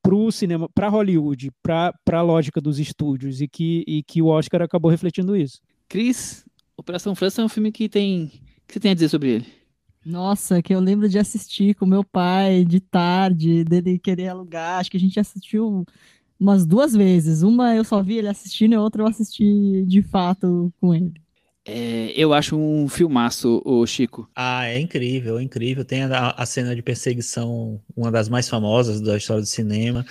para 0.04 0.14
o 0.14 0.32
cinema, 0.32 0.70
para 0.70 0.88
Hollywood, 0.88 1.50
para 1.64 1.96
a 2.12 2.22
lógica 2.22 2.62
dos 2.62 2.78
estúdios, 2.78 3.42
e 3.42 3.48
que, 3.48 3.84
e 3.88 4.04
que 4.04 4.22
o 4.22 4.28
Oscar 4.28 4.62
acabou 4.62 4.92
refletindo 4.92 5.36
isso. 5.36 5.62
Cris, 5.88 6.46
Operação 6.78 7.16
França 7.16 7.42
é 7.42 7.46
um 7.46 7.50
filme 7.50 7.72
que 7.72 7.90
tem 7.90 8.32
que 8.70 8.74
você 8.74 8.80
tem 8.80 8.92
a 8.92 8.94
dizer 8.94 9.10
sobre 9.10 9.30
ele? 9.30 9.46
Nossa, 10.06 10.62
que 10.62 10.74
eu 10.74 10.80
lembro 10.80 11.10
de 11.10 11.20
assistir 11.20 11.76
com 11.76 11.86
meu 11.86 12.04
pai 12.04 12.64
de 12.64 12.80
tarde, 12.80 13.64
dele 13.64 14.00
querer 14.00 14.30
alugar. 14.30 14.80
Acho 14.80 14.92
que 14.92 14.98
a 14.98 15.00
gente 15.00 15.20
assistiu 15.20 15.86
umas 16.40 16.66
duas 16.66 16.94
vezes. 16.94 17.42
Uma 17.44 17.76
eu 17.76 17.84
só 17.84 18.02
vi 18.02 18.18
ele 18.18 18.30
assistindo 18.30 18.74
e 18.74 18.76
a 18.76 18.82
outra 18.82 19.02
eu 19.04 19.08
assisti 19.08 19.84
de 19.86 20.02
fato 20.02 20.74
com 20.80 20.94
ele. 20.96 21.14
É, 21.72 22.12
eu 22.16 22.34
acho 22.34 22.58
um 22.58 22.88
filmaço, 22.88 23.62
o 23.64 23.86
Chico. 23.86 24.28
Ah, 24.36 24.66
é 24.66 24.80
incrível, 24.80 25.38
é 25.38 25.44
incrível. 25.44 25.86
Tem 25.86 26.04
a, 26.04 26.32
a, 26.32 26.46
cena 26.46 26.76
de 26.76 26.82
perseguição, 26.82 27.80
uma 27.96 28.12
das 28.12 28.28
mais 28.28 28.50
famosas 28.50 29.00
da 29.00 29.16
história 29.16 29.42
do 29.42 29.48
cinema. 29.48 30.04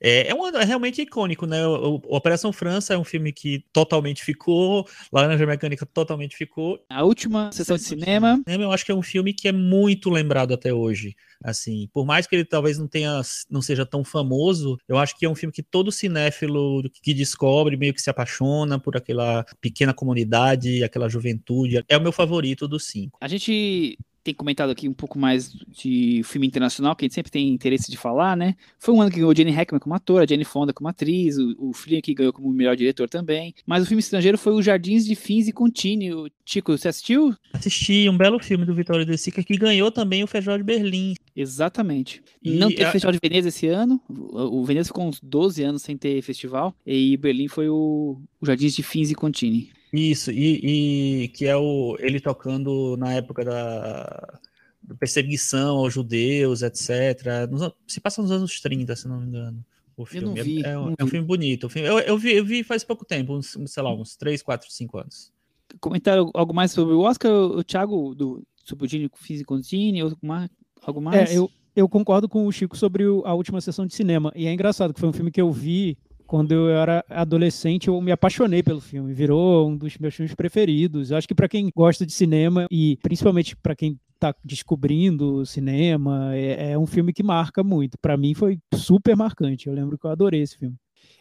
É, 0.00 0.28
é, 0.28 0.32
é 0.32 0.64
realmente 0.64 1.00
icônico, 1.00 1.46
né? 1.46 1.64
O, 1.64 2.00
o, 2.04 2.16
Operação 2.16 2.52
França 2.52 2.94
é 2.94 2.98
um 2.98 3.04
filme 3.04 3.32
que 3.32 3.64
totalmente 3.72 4.24
ficou, 4.24 4.88
Laranja 5.12 5.46
Mecânica 5.46 5.86
totalmente 5.86 6.36
ficou. 6.36 6.84
A 6.90 7.04
última 7.04 7.52
sessão 7.52 7.76
de 7.76 7.84
cinema. 7.84 8.42
Eu 8.46 8.72
acho 8.72 8.84
que 8.84 8.90
é 8.90 8.94
um 8.94 9.02
filme 9.02 9.32
que 9.32 9.46
é 9.46 9.52
muito 9.52 10.10
lembrado 10.10 10.52
até 10.52 10.72
hoje. 10.72 11.14
Assim, 11.44 11.88
por 11.92 12.06
mais 12.06 12.26
que 12.26 12.34
ele 12.34 12.44
talvez 12.44 12.78
não 12.78 12.88
tenha, 12.88 13.20
não 13.50 13.60
seja 13.60 13.84
tão 13.84 14.02
famoso, 14.02 14.78
eu 14.88 14.96
acho 14.96 15.14
que 15.14 15.26
é 15.26 15.28
um 15.28 15.34
filme 15.34 15.52
que 15.52 15.62
todo 15.62 15.92
cinéfilo 15.92 16.82
que 17.02 17.12
descobre 17.12 17.76
meio 17.76 17.92
que 17.92 18.00
se 18.00 18.08
apaixona 18.08 18.80
por 18.80 18.96
aquela 18.96 19.44
pequena 19.60 19.92
comunidade, 19.92 20.82
aquela 20.82 21.06
juventude. 21.06 21.84
É 21.86 21.98
o 21.98 22.00
meu 22.00 22.12
favorito 22.12 22.66
dos 22.66 22.86
cinco. 22.86 23.18
A 23.20 23.28
gente 23.28 23.98
tem 24.24 24.34
comentado 24.34 24.70
aqui 24.70 24.88
um 24.88 24.94
pouco 24.94 25.18
mais 25.18 25.52
de 25.52 26.22
filme 26.24 26.46
internacional, 26.46 26.96
que 26.96 27.04
a 27.04 27.06
gente 27.06 27.14
sempre 27.14 27.30
tem 27.30 27.50
interesse 27.50 27.90
de 27.90 27.98
falar, 27.98 28.34
né? 28.34 28.56
Foi 28.78 28.94
um 28.94 29.02
ano 29.02 29.10
que 29.10 29.18
ganhou 29.18 29.36
Jenny 29.36 29.50
Hackman 29.50 29.78
como 29.78 29.94
atora, 29.94 30.26
Jenny 30.26 30.44
Fonda 30.44 30.72
como 30.72 30.88
atriz, 30.88 31.36
o, 31.36 31.54
o 31.58 31.72
que 32.02 32.14
ganhou 32.14 32.32
como 32.32 32.50
melhor 32.50 32.74
diretor 32.74 33.08
também. 33.08 33.54
Mas 33.66 33.82
o 33.82 33.86
filme 33.86 34.00
estrangeiro 34.00 34.38
foi 34.38 34.54
Os 34.54 34.64
Jardins 34.64 35.04
de 35.04 35.14
Fins 35.14 35.46
e 35.46 35.52
Contínuo. 35.52 36.28
Chico, 36.44 36.76
você 36.76 36.88
assistiu? 36.88 37.34
Assisti, 37.52 38.08
um 38.08 38.16
belo 38.16 38.38
filme 38.38 38.64
do 38.64 38.74
Vitório 38.74 39.04
De 39.04 39.18
Sica 39.18 39.42
que 39.42 39.56
ganhou 39.58 39.90
também 39.90 40.24
o 40.24 40.26
Festival 40.26 40.56
de 40.56 40.64
Berlim. 40.64 41.14
Exatamente. 41.36 42.22
E 42.42 42.52
Não 42.52 42.68
teve 42.68 42.84
a... 42.84 42.92
Festival 42.92 43.12
de 43.12 43.18
Veneza 43.22 43.48
esse 43.48 43.66
ano. 43.68 44.00
O 44.08 44.64
Veneza 44.64 44.88
ficou 44.88 45.06
uns 45.06 45.20
12 45.20 45.62
anos 45.62 45.82
sem 45.82 45.96
ter 45.96 46.22
festival. 46.22 46.74
E 46.86 47.16
Berlim 47.18 47.48
foi 47.48 47.68
o, 47.68 48.18
o 48.40 48.46
Jardins 48.46 48.74
de 48.74 48.82
Fins 48.82 49.10
e 49.10 49.14
Contínuo. 49.14 49.66
Isso, 49.94 50.32
e, 50.32 51.22
e, 51.24 51.28
que 51.28 51.46
é 51.46 51.56
o 51.56 51.96
ele 52.00 52.18
tocando 52.18 52.96
na 52.96 53.12
época 53.12 53.44
da, 53.44 54.40
da 54.82 54.94
perseguição 54.96 55.76
aos 55.76 55.94
judeus, 55.94 56.62
etc. 56.62 57.48
Nos, 57.48 57.72
se 57.86 58.00
passa 58.00 58.20
nos 58.20 58.32
anos 58.32 58.60
30, 58.60 58.96
se 58.96 59.06
não 59.06 59.20
me 59.20 59.28
engano. 59.28 59.64
O 59.96 60.04
filme. 60.04 60.26
Eu 60.26 60.34
não 60.34 60.44
vi, 60.44 60.64
é, 60.64 60.68
é, 60.70 60.74
não 60.74 60.94
é 60.98 61.04
um 61.04 61.06
filme 61.06 61.24
bonito. 61.24 61.68
Eu, 61.76 62.00
eu, 62.00 62.18
vi, 62.18 62.32
eu 62.34 62.44
vi 62.44 62.64
faz 62.64 62.82
pouco 62.82 63.04
tempo, 63.04 63.36
uns, 63.36 63.56
sei 63.66 63.82
lá, 63.84 63.94
uns 63.94 64.16
3, 64.16 64.42
4, 64.42 64.68
5 64.68 64.98
anos. 64.98 65.32
Comentaram 65.80 66.28
algo 66.34 66.52
mais 66.52 66.72
sobre 66.72 66.94
o 66.94 67.00
Oscar, 67.00 67.30
o 67.30 67.62
Thiago, 67.62 68.16
do, 68.16 68.44
sobre 68.64 68.86
o 68.86 68.88
Gini 68.88 69.08
Físico 69.14 69.54
Contini, 69.54 70.00
algo 70.00 71.00
mais? 71.00 71.30
É, 71.30 71.38
eu, 71.38 71.48
eu 71.76 71.88
concordo 71.88 72.28
com 72.28 72.44
o 72.46 72.50
Chico 72.50 72.76
sobre 72.76 73.06
o, 73.06 73.22
a 73.24 73.32
última 73.32 73.60
sessão 73.60 73.86
de 73.86 73.94
cinema. 73.94 74.32
E 74.34 74.48
é 74.48 74.52
engraçado 74.52 74.92
que 74.92 74.98
foi 74.98 75.08
um 75.08 75.12
filme 75.12 75.30
que 75.30 75.40
eu 75.40 75.52
vi 75.52 75.96
quando 76.34 76.50
eu 76.50 76.68
era 76.68 77.04
adolescente, 77.08 77.86
eu 77.86 78.00
me 78.00 78.10
apaixonei 78.10 78.60
pelo 78.60 78.80
filme. 78.80 79.14
Virou 79.14 79.68
um 79.68 79.76
dos 79.76 79.96
meus 79.98 80.16
filmes 80.16 80.34
preferidos. 80.34 81.12
Eu 81.12 81.16
acho 81.16 81.28
que 81.28 81.34
para 81.34 81.48
quem 81.48 81.70
gosta 81.72 82.04
de 82.04 82.12
cinema 82.12 82.66
e 82.72 82.98
principalmente 83.04 83.54
para 83.54 83.76
quem 83.76 84.00
está 84.12 84.34
descobrindo 84.44 85.36
o 85.36 85.46
cinema, 85.46 86.34
é, 86.34 86.72
é, 86.72 86.78
um 86.78 86.86
filme 86.86 87.12
que 87.12 87.22
marca 87.22 87.62
muito. 87.62 87.96
Para 88.02 88.16
mim 88.16 88.34
foi 88.34 88.58
super 88.74 89.16
marcante. 89.16 89.68
Eu 89.68 89.74
lembro 89.74 89.96
que 89.96 90.04
eu 90.06 90.10
adorei 90.10 90.42
esse 90.42 90.58
filme. 90.58 90.74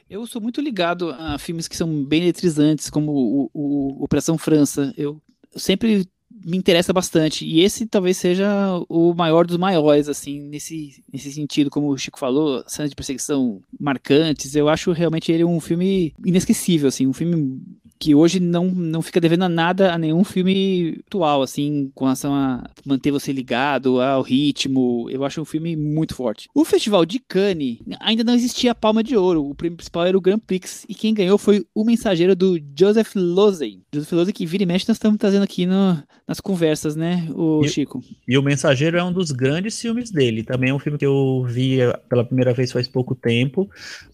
Eu 0.10 0.26
sou 0.26 0.42
muito 0.42 0.60
ligado 0.60 1.12
a 1.12 1.38
filmes 1.38 1.68
que 1.68 1.78
são 1.78 2.04
bem 2.04 2.24
eletrizantes, 2.24 2.90
como 2.90 3.12
o, 3.12 3.50
o 3.54 4.04
Operação 4.04 4.36
França. 4.36 4.92
Eu 4.98 5.22
sempre 5.56 6.08
me 6.44 6.58
interessa 6.58 6.92
bastante. 6.92 7.46
E 7.46 7.62
esse 7.62 7.86
talvez 7.86 8.18
seja 8.18 8.48
o 8.90 9.14
maior 9.14 9.46
dos 9.46 9.58
maiores, 9.58 10.08
assim, 10.10 10.42
nesse, 10.42 11.04
nesse 11.12 11.32
sentido, 11.32 11.70
como 11.70 11.90
o 11.90 11.98
Chico 11.98 12.20
falou, 12.20 12.64
cenas 12.68 12.90
de 12.90 12.96
perseguição 12.96 13.62
marcantes. 13.80 14.56
Eu 14.56 14.70
acho 14.70 14.92
realmente 14.92 15.32
ele 15.32 15.44
um 15.44 15.60
filme 15.60 16.14
inesquecível, 16.26 16.90
assim, 16.90 17.08
um 17.08 17.14
filme 17.14 17.62
que 18.04 18.14
hoje 18.14 18.38
não, 18.38 18.66
não 18.66 19.02
fica 19.02 19.22
devendo 19.22 19.44
a 19.44 19.50
nada 19.50 19.94
a 19.94 19.98
nenhum 19.98 20.26
filme 20.26 21.02
atual, 21.08 21.42
assim, 21.42 21.90
com 21.96 22.04
relação 22.04 22.34
a 22.34 22.70
manter 22.86 23.12
você 23.12 23.32
ligado 23.32 24.02
ao 24.02 24.22
ritmo. 24.22 25.08
Eu 25.10 25.24
acho 25.24 25.42
um 25.42 25.46
filme 25.46 25.74
muito 25.78 26.14
forte. 26.14 26.50
O 26.54 26.66
Festival 26.66 27.06
de 27.06 27.18
Cannes 27.18 27.80
ainda 28.02 28.22
não 28.22 28.34
existia 28.34 28.72
a 28.72 28.76
Palma 28.76 29.02
de 29.02 29.16
Ouro. 29.16 29.46
O 29.46 29.56
prêmio 29.56 29.78
principal 29.78 30.06
era 30.06 30.18
o 30.18 30.22
Grand 30.22 30.40
Prix. 30.40 30.86
E 30.90 30.94
quem 30.94 31.14
ganhou 31.14 31.38
foi 31.38 31.66
o 31.74 31.86
mensageiro 31.86 32.36
do 32.36 32.60
Joseph 32.78 33.16
Losey. 33.16 33.80
Joseph 33.94 34.12
Losey 34.12 34.34
que 34.34 34.46
vira 34.46 34.64
e 34.64 34.66
mexe 34.66 34.86
nós 34.86 34.98
estamos 34.98 35.18
trazendo 35.18 35.44
aqui 35.44 35.66
no, 35.66 36.04
nas 36.28 36.42
conversas, 36.42 36.98
né, 36.98 37.26
o 37.34 37.64
e, 37.64 37.70
Chico? 37.70 38.04
E 38.28 38.38
o 38.38 38.42
Mensageiro 38.42 38.98
é 38.98 39.04
um 39.04 39.14
dos 39.14 39.32
grandes 39.32 39.80
filmes 39.80 40.12
dele. 40.12 40.44
Também 40.44 40.72
é 40.72 40.74
um 40.74 40.80
filme 40.80 40.98
que 40.98 41.06
eu 41.06 41.46
vi 41.48 41.78
pela 42.10 42.26
primeira 42.26 42.54
vez 42.54 42.70
faz 42.70 42.86
pouco 42.86 43.16
tempo, 43.16 43.70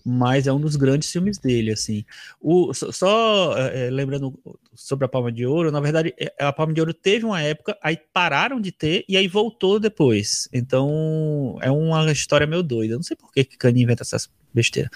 mas 0.09 0.47
é 0.47 0.51
um 0.51 0.59
dos 0.59 0.75
grandes 0.75 1.11
filmes 1.11 1.37
dele, 1.37 1.71
assim. 1.71 2.03
O, 2.41 2.73
só 2.73 3.55
é, 3.55 3.87
é, 3.87 3.89
lembrando 3.91 4.33
sobre 4.73 5.05
a 5.05 5.07
Palma 5.07 5.31
de 5.31 5.45
Ouro, 5.45 5.71
na 5.71 5.79
verdade, 5.79 6.13
é, 6.17 6.33
a 6.39 6.51
Palma 6.51 6.73
de 6.73 6.81
Ouro 6.81 6.93
teve 6.93 7.25
uma 7.25 7.41
época, 7.41 7.77
aí 7.81 7.97
pararam 8.11 8.59
de 8.59 8.71
ter 8.71 9.05
e 9.07 9.15
aí 9.15 9.27
voltou 9.27 9.79
depois. 9.79 10.49
Então, 10.51 11.57
é 11.61 11.69
uma 11.69 12.11
história 12.11 12.47
meio 12.47 12.63
doida. 12.63 12.95
Não 12.95 13.03
sei 13.03 13.15
por 13.15 13.31
que 13.31 13.43
que 13.43 13.57
Cani 13.57 13.83
inventa 13.83 14.01
essas 14.01 14.29
besteiras. 14.51 14.89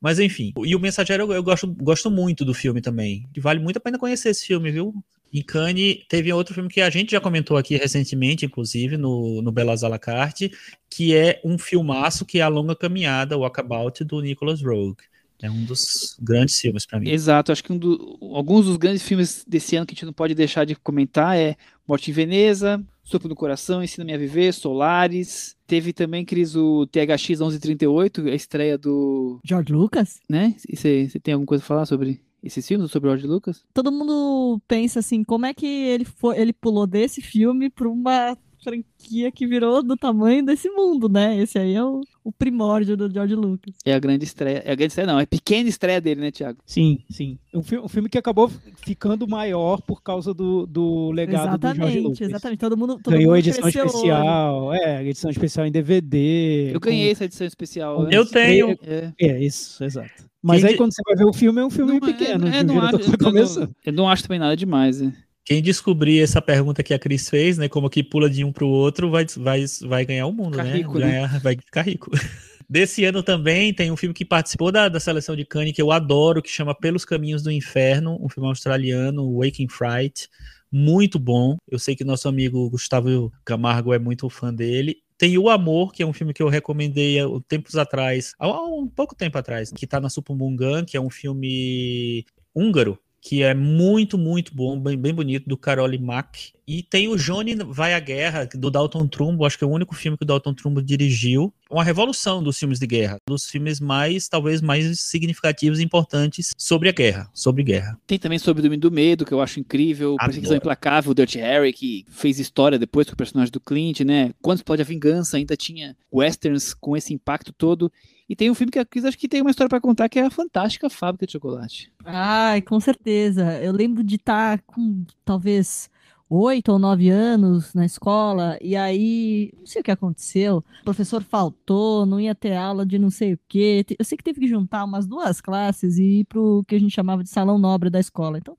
Mas 0.00 0.18
enfim, 0.18 0.52
e 0.64 0.74
o 0.74 0.80
Mensageiro 0.80 1.24
eu, 1.24 1.32
eu 1.32 1.42
gosto, 1.42 1.68
gosto 1.68 2.10
muito 2.10 2.44
do 2.44 2.52
filme 2.52 2.80
também. 2.80 3.28
Vale 3.38 3.60
muito 3.60 3.76
a 3.76 3.80
pena 3.80 3.98
conhecer 3.98 4.30
esse 4.30 4.46
filme, 4.46 4.72
viu? 4.72 4.94
Em 5.32 5.42
Cannes, 5.42 6.04
teve 6.08 6.32
outro 6.32 6.54
filme 6.54 6.68
que 6.68 6.80
a 6.80 6.88
gente 6.88 7.12
já 7.12 7.20
comentou 7.20 7.56
aqui 7.56 7.76
recentemente, 7.76 8.46
inclusive, 8.46 8.96
no, 8.96 9.42
no 9.42 9.52
Belas 9.52 9.84
à 9.84 9.88
la 9.88 9.98
carte, 9.98 10.50
que 10.88 11.14
é 11.14 11.40
um 11.44 11.58
filmaço 11.58 12.24
que 12.24 12.38
é 12.38 12.42
A 12.42 12.48
Longa 12.48 12.74
Caminhada, 12.74 13.36
Walkabout, 13.36 14.04
do 14.04 14.20
Nicholas 14.20 14.62
Rogue. 14.62 15.02
É 15.42 15.50
um 15.50 15.64
dos 15.64 16.16
grandes 16.20 16.58
filmes 16.58 16.86
para 16.86 16.98
mim. 16.98 17.10
Exato, 17.10 17.52
acho 17.52 17.62
que 17.62 17.72
um 17.72 17.78
do, 17.78 18.18
alguns 18.32 18.64
dos 18.64 18.76
grandes 18.76 19.02
filmes 19.02 19.44
desse 19.46 19.76
ano 19.76 19.84
que 19.84 19.92
a 19.92 19.94
gente 19.94 20.06
não 20.06 20.12
pode 20.12 20.34
deixar 20.34 20.64
de 20.64 20.74
comentar 20.74 21.36
é 21.36 21.56
Morte 21.86 22.10
em 22.10 22.14
Veneza, 22.14 22.82
Sopro 23.04 23.28
no 23.28 23.36
Coração, 23.36 23.84
Ensina-me 23.84 24.14
a 24.14 24.18
Viver, 24.18 24.52
Solares. 24.52 25.54
Teve 25.66 25.92
também, 25.92 26.24
Cris, 26.24 26.56
o 26.56 26.86
THX 26.86 27.40
1138, 27.40 28.28
a 28.28 28.34
estreia 28.34 28.78
do. 28.78 29.40
George 29.44 29.72
Lucas? 29.72 30.20
Né? 30.28 30.56
Você 30.68 31.08
tem 31.22 31.34
alguma 31.34 31.46
coisa 31.46 31.62
a 31.62 31.66
falar 31.66 31.86
sobre 31.86 32.20
esses 32.46 32.66
filmes 32.66 32.90
sobre 32.90 33.08
o 33.08 33.12
George 33.12 33.26
Lucas? 33.26 33.64
Todo 33.74 33.92
mundo 33.92 34.60
pensa 34.66 35.00
assim, 35.00 35.22
como 35.24 35.46
é 35.46 35.54
que 35.54 35.66
ele, 35.66 36.04
foi, 36.04 36.38
ele 36.38 36.52
pulou 36.52 36.86
desse 36.86 37.20
filme 37.20 37.70
para 37.70 37.88
uma 37.88 38.36
franquia 38.62 39.30
que 39.30 39.46
virou 39.46 39.82
do 39.82 39.96
tamanho 39.96 40.44
desse 40.44 40.68
mundo, 40.70 41.08
né? 41.08 41.36
Esse 41.36 41.58
aí 41.58 41.74
é 41.74 41.84
o, 41.84 42.00
o 42.26 42.32
primórdio 42.32 42.96
do 42.96 43.08
George 43.08 43.36
Lucas. 43.36 43.76
É 43.84 43.94
a 43.94 44.00
grande 44.00 44.24
estreia. 44.24 44.60
É 44.64 44.72
a 44.72 44.74
grande 44.74 44.90
estreia, 44.90 45.06
não. 45.06 45.20
É 45.20 45.22
a 45.22 45.26
pequena 45.28 45.68
estreia 45.68 46.00
dele, 46.00 46.20
né, 46.20 46.32
Thiago? 46.32 46.58
Sim, 46.66 47.04
sim. 47.08 47.38
Um, 47.54 47.62
fi 47.62 47.78
um 47.78 47.86
filme 47.86 48.08
que 48.08 48.18
acabou 48.18 48.50
ficando 48.84 49.28
maior 49.28 49.80
por 49.80 50.02
causa 50.02 50.34
do, 50.34 50.66
do 50.66 51.12
legado 51.12 51.50
exatamente, 51.50 51.78
do 51.78 51.82
George 51.82 52.00
Lucas. 52.00 52.20
Exatamente, 52.22 52.58
todo 52.58 52.76
mundo. 52.76 52.98
Todo 53.00 53.12
Ganhou 53.12 53.28
mundo 53.28 53.38
edição 53.38 53.68
especial. 53.68 54.74
É, 54.74 55.04
edição 55.04 55.30
especial 55.30 55.66
em 55.66 55.70
DVD. 55.70 56.72
Eu 56.74 56.80
ganhei 56.80 57.06
com... 57.06 57.12
essa 57.12 57.24
edição 57.26 57.46
especial. 57.46 58.10
Eu 58.10 58.22
antes. 58.22 58.32
tenho. 58.32 58.76
É. 58.82 59.12
é, 59.20 59.44
isso, 59.44 59.84
exato. 59.84 60.26
Mas 60.42 60.62
Quem 60.62 60.66
aí, 60.66 60.72
de... 60.72 60.78
quando 60.78 60.94
você 60.94 61.02
vai 61.06 61.14
ver 61.14 61.26
o 61.26 61.32
filme, 61.32 61.60
é 61.60 61.64
um 61.64 61.70
filme 61.70 61.92
não, 61.92 62.08
é, 62.08 62.12
pequeno. 62.12 62.48
É, 62.48 62.58
é, 62.58 62.62
não 62.64 62.80
acho, 62.80 62.96
eu, 62.96 63.32
não, 63.32 63.74
eu 63.86 63.92
não 63.92 64.08
acho 64.08 64.22
também 64.24 64.40
nada 64.40 64.56
demais. 64.56 65.00
É. 65.00 65.12
Quem 65.46 65.62
descobrir 65.62 66.20
essa 66.20 66.42
pergunta 66.42 66.82
que 66.82 66.92
a 66.92 66.98
Cris 66.98 67.30
fez, 67.30 67.56
né? 67.56 67.68
Como 67.68 67.88
que 67.88 68.02
pula 68.02 68.28
de 68.28 68.42
um 68.42 68.50
para 68.50 68.64
o 68.64 68.68
outro, 68.68 69.08
vai, 69.12 69.24
vai, 69.36 69.64
vai 69.82 70.04
ganhar 70.04 70.26
o 70.26 70.32
mundo, 70.32 70.56
né? 70.56 70.72
Rico, 70.74 70.94
Ganhar, 70.94 71.32
né? 71.32 71.38
Vai 71.38 71.56
ficar 71.56 71.82
rico. 71.82 72.10
Desse 72.68 73.04
ano 73.04 73.22
também 73.22 73.72
tem 73.72 73.92
um 73.92 73.96
filme 73.96 74.12
que 74.12 74.24
participou 74.24 74.72
da, 74.72 74.88
da 74.88 74.98
seleção 74.98 75.36
de 75.36 75.44
Cannes, 75.44 75.72
que 75.72 75.80
eu 75.80 75.92
adoro, 75.92 76.42
que 76.42 76.50
chama 76.50 76.74
Pelos 76.74 77.04
Caminhos 77.04 77.44
do 77.44 77.52
Inferno, 77.52 78.18
um 78.20 78.28
filme 78.28 78.48
australiano, 78.48 79.38
Waking 79.38 79.68
Fright. 79.68 80.28
Muito 80.70 81.16
bom. 81.16 81.56
Eu 81.70 81.78
sei 81.78 81.94
que 81.94 82.02
nosso 82.02 82.28
amigo 82.28 82.68
Gustavo 82.68 83.32
Camargo 83.44 83.94
é 83.94 84.00
muito 84.00 84.28
fã 84.28 84.52
dele. 84.52 84.96
Tem 85.16 85.38
O 85.38 85.48
Amor, 85.48 85.92
que 85.92 86.02
é 86.02 86.06
um 86.06 86.12
filme 86.12 86.34
que 86.34 86.42
eu 86.42 86.48
recomendei 86.48 87.20
há 87.20 87.26
tempos 87.46 87.76
atrás, 87.76 88.34
há 88.36 88.48
um 88.64 88.88
pouco 88.88 89.14
tempo 89.14 89.38
atrás, 89.38 89.70
que 89.70 89.84
está 89.84 90.00
na 90.00 90.10
Supumungan, 90.10 90.84
que 90.84 90.96
é 90.96 91.00
um 91.00 91.08
filme 91.08 92.26
húngaro, 92.52 92.98
que 93.26 93.42
é 93.42 93.52
muito, 93.54 94.16
muito 94.16 94.54
bom, 94.54 94.78
bem, 94.78 94.96
bem 94.96 95.12
bonito, 95.12 95.48
do 95.48 95.56
Carole 95.56 95.98
Mack. 95.98 96.52
E 96.64 96.80
tem 96.80 97.08
o 97.08 97.16
Johnny 97.16 97.56
Vai 97.56 97.92
à 97.92 97.98
Guerra, 97.98 98.48
do 98.54 98.70
Dalton 98.70 99.08
Trumbo, 99.08 99.44
acho 99.44 99.58
que 99.58 99.64
é 99.64 99.66
o 99.66 99.70
único 99.70 99.96
filme 99.96 100.16
que 100.16 100.22
o 100.22 100.26
Dalton 100.26 100.54
Trumbo 100.54 100.80
dirigiu. 100.80 101.52
Uma 101.68 101.82
revolução 101.82 102.40
dos 102.40 102.56
filmes 102.56 102.78
de 102.78 102.86
guerra, 102.86 103.18
dos 103.28 103.50
filmes 103.50 103.80
mais, 103.80 104.28
talvez, 104.28 104.62
mais 104.62 105.00
significativos 105.00 105.80
e 105.80 105.82
importantes 105.82 106.52
sobre 106.56 106.88
a 106.88 106.92
guerra, 106.92 107.28
sobre 107.34 107.64
guerra. 107.64 107.98
Tem 108.06 108.16
também 108.16 108.38
sobre 108.38 108.60
o 108.60 108.62
Domínio 108.62 108.88
do 108.88 108.94
Medo, 108.94 109.24
que 109.24 109.34
eu 109.34 109.40
acho 109.40 109.58
incrível, 109.58 110.10
Adoro. 110.10 110.26
Perseguição 110.26 110.56
Implacável, 110.56 111.10
o 111.10 111.14
Dirty 111.14 111.38
Harry, 111.38 111.72
que 111.72 112.04
fez 112.08 112.38
história 112.38 112.78
depois 112.78 113.08
com 113.08 113.14
o 113.14 113.16
personagem 113.16 113.50
do 113.50 113.58
Clint, 113.58 114.02
né? 114.02 114.32
Quando 114.40 114.58
explode 114.58 114.82
a 114.82 114.84
vingança, 114.84 115.36
ainda 115.36 115.56
tinha 115.56 115.96
westerns 116.12 116.72
com 116.74 116.96
esse 116.96 117.12
impacto 117.12 117.52
todo. 117.52 117.90
E 118.28 118.34
tem 118.34 118.50
um 118.50 118.54
filme 118.54 118.72
que 118.72 118.78
a 118.78 118.84
Cris 118.84 119.04
acho 119.04 119.18
que 119.18 119.28
tem 119.28 119.40
uma 119.40 119.50
história 119.50 119.68
para 119.68 119.80
contar, 119.80 120.08
que 120.08 120.18
é 120.18 120.26
a 120.26 120.30
Fantástica 120.30 120.90
Fábrica 120.90 121.26
de 121.26 121.32
Chocolate. 121.32 121.92
Ai, 122.04 122.60
com 122.60 122.80
certeza. 122.80 123.60
Eu 123.62 123.72
lembro 123.72 124.02
de 124.02 124.16
estar 124.16 124.58
tá 124.58 124.64
com 124.66 125.04
talvez 125.24 125.88
oito 126.28 126.72
ou 126.72 126.78
nove 126.78 127.08
anos 127.08 127.72
na 127.72 127.84
escola, 127.84 128.58
e 128.60 128.74
aí, 128.74 129.52
não 129.56 129.66
sei 129.66 129.80
o 129.80 129.84
que 129.84 129.90
aconteceu, 129.90 130.58
o 130.80 130.84
professor 130.84 131.22
faltou, 131.22 132.04
não 132.04 132.18
ia 132.18 132.34
ter 132.34 132.56
aula 132.56 132.84
de 132.84 132.98
não 132.98 133.10
sei 133.10 133.34
o 133.34 133.38
quê. 133.48 133.84
Eu 133.98 134.04
sei 134.04 134.18
que 134.18 134.24
teve 134.24 134.40
que 134.40 134.48
juntar 134.48 134.84
umas 134.84 135.06
duas 135.06 135.40
classes 135.40 135.98
e 135.98 136.20
ir 136.20 136.24
para 136.24 136.40
o 136.40 136.64
que 136.64 136.74
a 136.74 136.80
gente 136.80 136.92
chamava 136.94 137.22
de 137.22 137.30
salão 137.30 137.58
nobre 137.58 137.90
da 137.90 138.00
escola. 138.00 138.38
Então, 138.38 138.56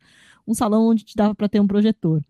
um 0.47 0.53
salão 0.53 0.87
onde 0.87 1.03
te 1.03 1.15
dava 1.15 1.35
para 1.35 1.49
ter 1.49 1.59
um 1.59 1.67
projetor. 1.67 2.21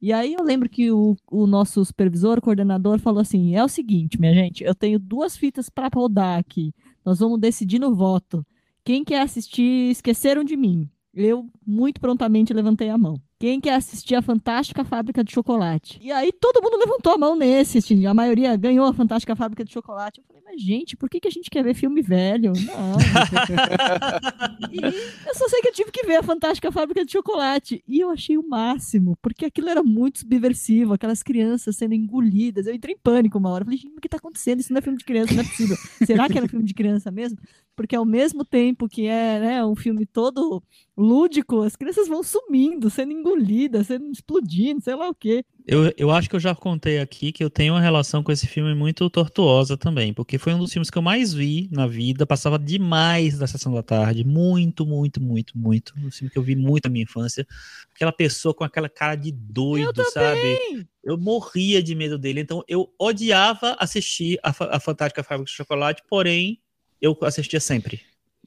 E 0.00 0.12
aí 0.12 0.34
eu 0.34 0.44
lembro 0.44 0.68
que 0.68 0.90
o, 0.92 1.16
o 1.30 1.46
nosso 1.46 1.84
supervisor, 1.84 2.40
coordenador, 2.40 2.98
falou 2.98 3.20
assim: 3.20 3.56
é 3.56 3.64
o 3.64 3.68
seguinte, 3.68 4.20
minha 4.20 4.34
gente, 4.34 4.62
eu 4.62 4.74
tenho 4.74 4.98
duas 4.98 5.36
fitas 5.36 5.68
para 5.68 5.88
rodar 5.92 6.38
aqui. 6.38 6.72
Nós 7.04 7.18
vamos 7.18 7.40
decidir 7.40 7.78
no 7.78 7.94
voto. 7.94 8.44
Quem 8.84 9.04
quer 9.04 9.22
assistir 9.22 9.90
Esqueceram 9.90 10.44
de 10.44 10.56
Mim? 10.56 10.88
Eu 11.14 11.48
muito 11.66 12.00
prontamente 12.00 12.52
levantei 12.54 12.88
a 12.88 12.98
mão. 12.98 13.20
Quem 13.42 13.60
quer 13.60 13.74
assistir 13.74 14.14
a 14.14 14.22
Fantástica 14.22 14.84
Fábrica 14.84 15.24
de 15.24 15.32
Chocolate? 15.32 15.98
E 16.00 16.12
aí 16.12 16.30
todo 16.30 16.62
mundo 16.62 16.76
levantou 16.76 17.12
a 17.12 17.18
mão 17.18 17.34
nesse, 17.34 17.78
assim, 17.78 18.06
a 18.06 18.14
maioria 18.14 18.54
ganhou 18.54 18.86
a 18.86 18.94
Fantástica 18.94 19.34
Fábrica 19.34 19.64
de 19.64 19.72
Chocolate. 19.72 20.20
Eu 20.20 20.24
falei, 20.28 20.42
mas 20.46 20.62
gente, 20.62 20.96
por 20.96 21.10
que, 21.10 21.18
que 21.18 21.26
a 21.26 21.30
gente 21.30 21.50
quer 21.50 21.64
ver 21.64 21.74
filme 21.74 22.00
velho? 22.02 22.52
Não. 22.52 22.92
e 24.70 24.80
eu 25.26 25.34
só 25.34 25.48
sei 25.48 25.60
que 25.60 25.66
eu 25.66 25.72
tive 25.72 25.90
que 25.90 26.06
ver 26.06 26.18
a 26.18 26.22
Fantástica 26.22 26.70
Fábrica 26.70 27.04
de 27.04 27.10
Chocolate. 27.10 27.82
E 27.88 27.98
eu 27.98 28.10
achei 28.10 28.38
o 28.38 28.48
máximo, 28.48 29.18
porque 29.20 29.46
aquilo 29.46 29.68
era 29.68 29.82
muito 29.82 30.20
subversivo, 30.20 30.92
aquelas 30.92 31.20
crianças 31.20 31.74
sendo 31.74 31.94
engolidas. 31.94 32.68
Eu 32.68 32.74
entrei 32.74 32.94
em 32.94 32.98
pânico 32.98 33.38
uma 33.38 33.50
hora. 33.50 33.62
Eu 33.62 33.66
falei, 33.66 33.78
gente, 33.80 33.98
o 33.98 34.00
que 34.00 34.06
está 34.06 34.18
acontecendo? 34.18 34.60
Isso 34.60 34.72
não 34.72 34.78
é 34.78 34.82
filme 34.82 34.98
de 34.98 35.04
criança, 35.04 35.34
não 35.34 35.42
é 35.42 35.44
possível. 35.44 35.76
Será 36.06 36.28
que 36.28 36.38
era 36.38 36.46
filme 36.46 36.64
de 36.64 36.74
criança 36.74 37.10
mesmo? 37.10 37.36
Porque 37.82 37.96
ao 37.96 38.04
mesmo 38.04 38.44
tempo 38.44 38.88
que 38.88 39.08
é 39.08 39.40
né, 39.40 39.64
um 39.64 39.74
filme 39.74 40.06
todo 40.06 40.62
lúdico, 40.96 41.62
as 41.62 41.74
crianças 41.74 42.06
vão 42.06 42.22
sumindo, 42.22 42.88
sendo 42.88 43.10
engolidas, 43.10 43.88
sendo 43.88 44.08
explodindo, 44.08 44.80
sei 44.80 44.94
lá 44.94 45.08
o 45.08 45.14
quê. 45.14 45.44
Eu, 45.66 45.92
eu 45.96 46.12
acho 46.12 46.30
que 46.30 46.36
eu 46.36 46.40
já 46.40 46.54
contei 46.54 47.00
aqui 47.00 47.32
que 47.32 47.42
eu 47.42 47.50
tenho 47.50 47.74
uma 47.74 47.80
relação 47.80 48.22
com 48.22 48.30
esse 48.30 48.46
filme 48.46 48.72
muito 48.72 49.10
tortuosa 49.10 49.76
também, 49.76 50.14
porque 50.14 50.38
foi 50.38 50.54
um 50.54 50.60
dos 50.60 50.72
filmes 50.72 50.90
que 50.90 50.96
eu 50.96 51.02
mais 51.02 51.34
vi 51.34 51.68
na 51.72 51.88
vida, 51.88 52.24
passava 52.24 52.56
demais 52.56 53.36
da 53.36 53.48
sessão 53.48 53.74
da 53.74 53.82
tarde, 53.82 54.24
muito, 54.24 54.86
muito, 54.86 55.20
muito, 55.20 55.58
muito. 55.58 55.92
Um 55.98 56.10
filme 56.12 56.30
que 56.30 56.38
eu 56.38 56.42
vi 56.42 56.54
muito 56.54 56.84
na 56.84 56.92
minha 56.92 57.02
infância. 57.02 57.44
Aquela 57.92 58.12
pessoa 58.12 58.54
com 58.54 58.62
aquela 58.62 58.88
cara 58.88 59.16
de 59.16 59.32
doido, 59.32 60.04
sabe? 60.12 60.86
Eu 61.02 61.18
morria 61.18 61.82
de 61.82 61.96
medo 61.96 62.16
dele, 62.16 62.40
então 62.40 62.62
eu 62.68 62.88
odiava 62.96 63.76
assistir 63.80 64.38
a, 64.40 64.50
a 64.76 64.78
Fantástica 64.78 65.24
Fábrica 65.24 65.50
de 65.50 65.56
Chocolate, 65.56 66.00
porém 66.08 66.61
eu 67.02 67.18
assistia 67.22 67.60
sempre. 67.60 68.00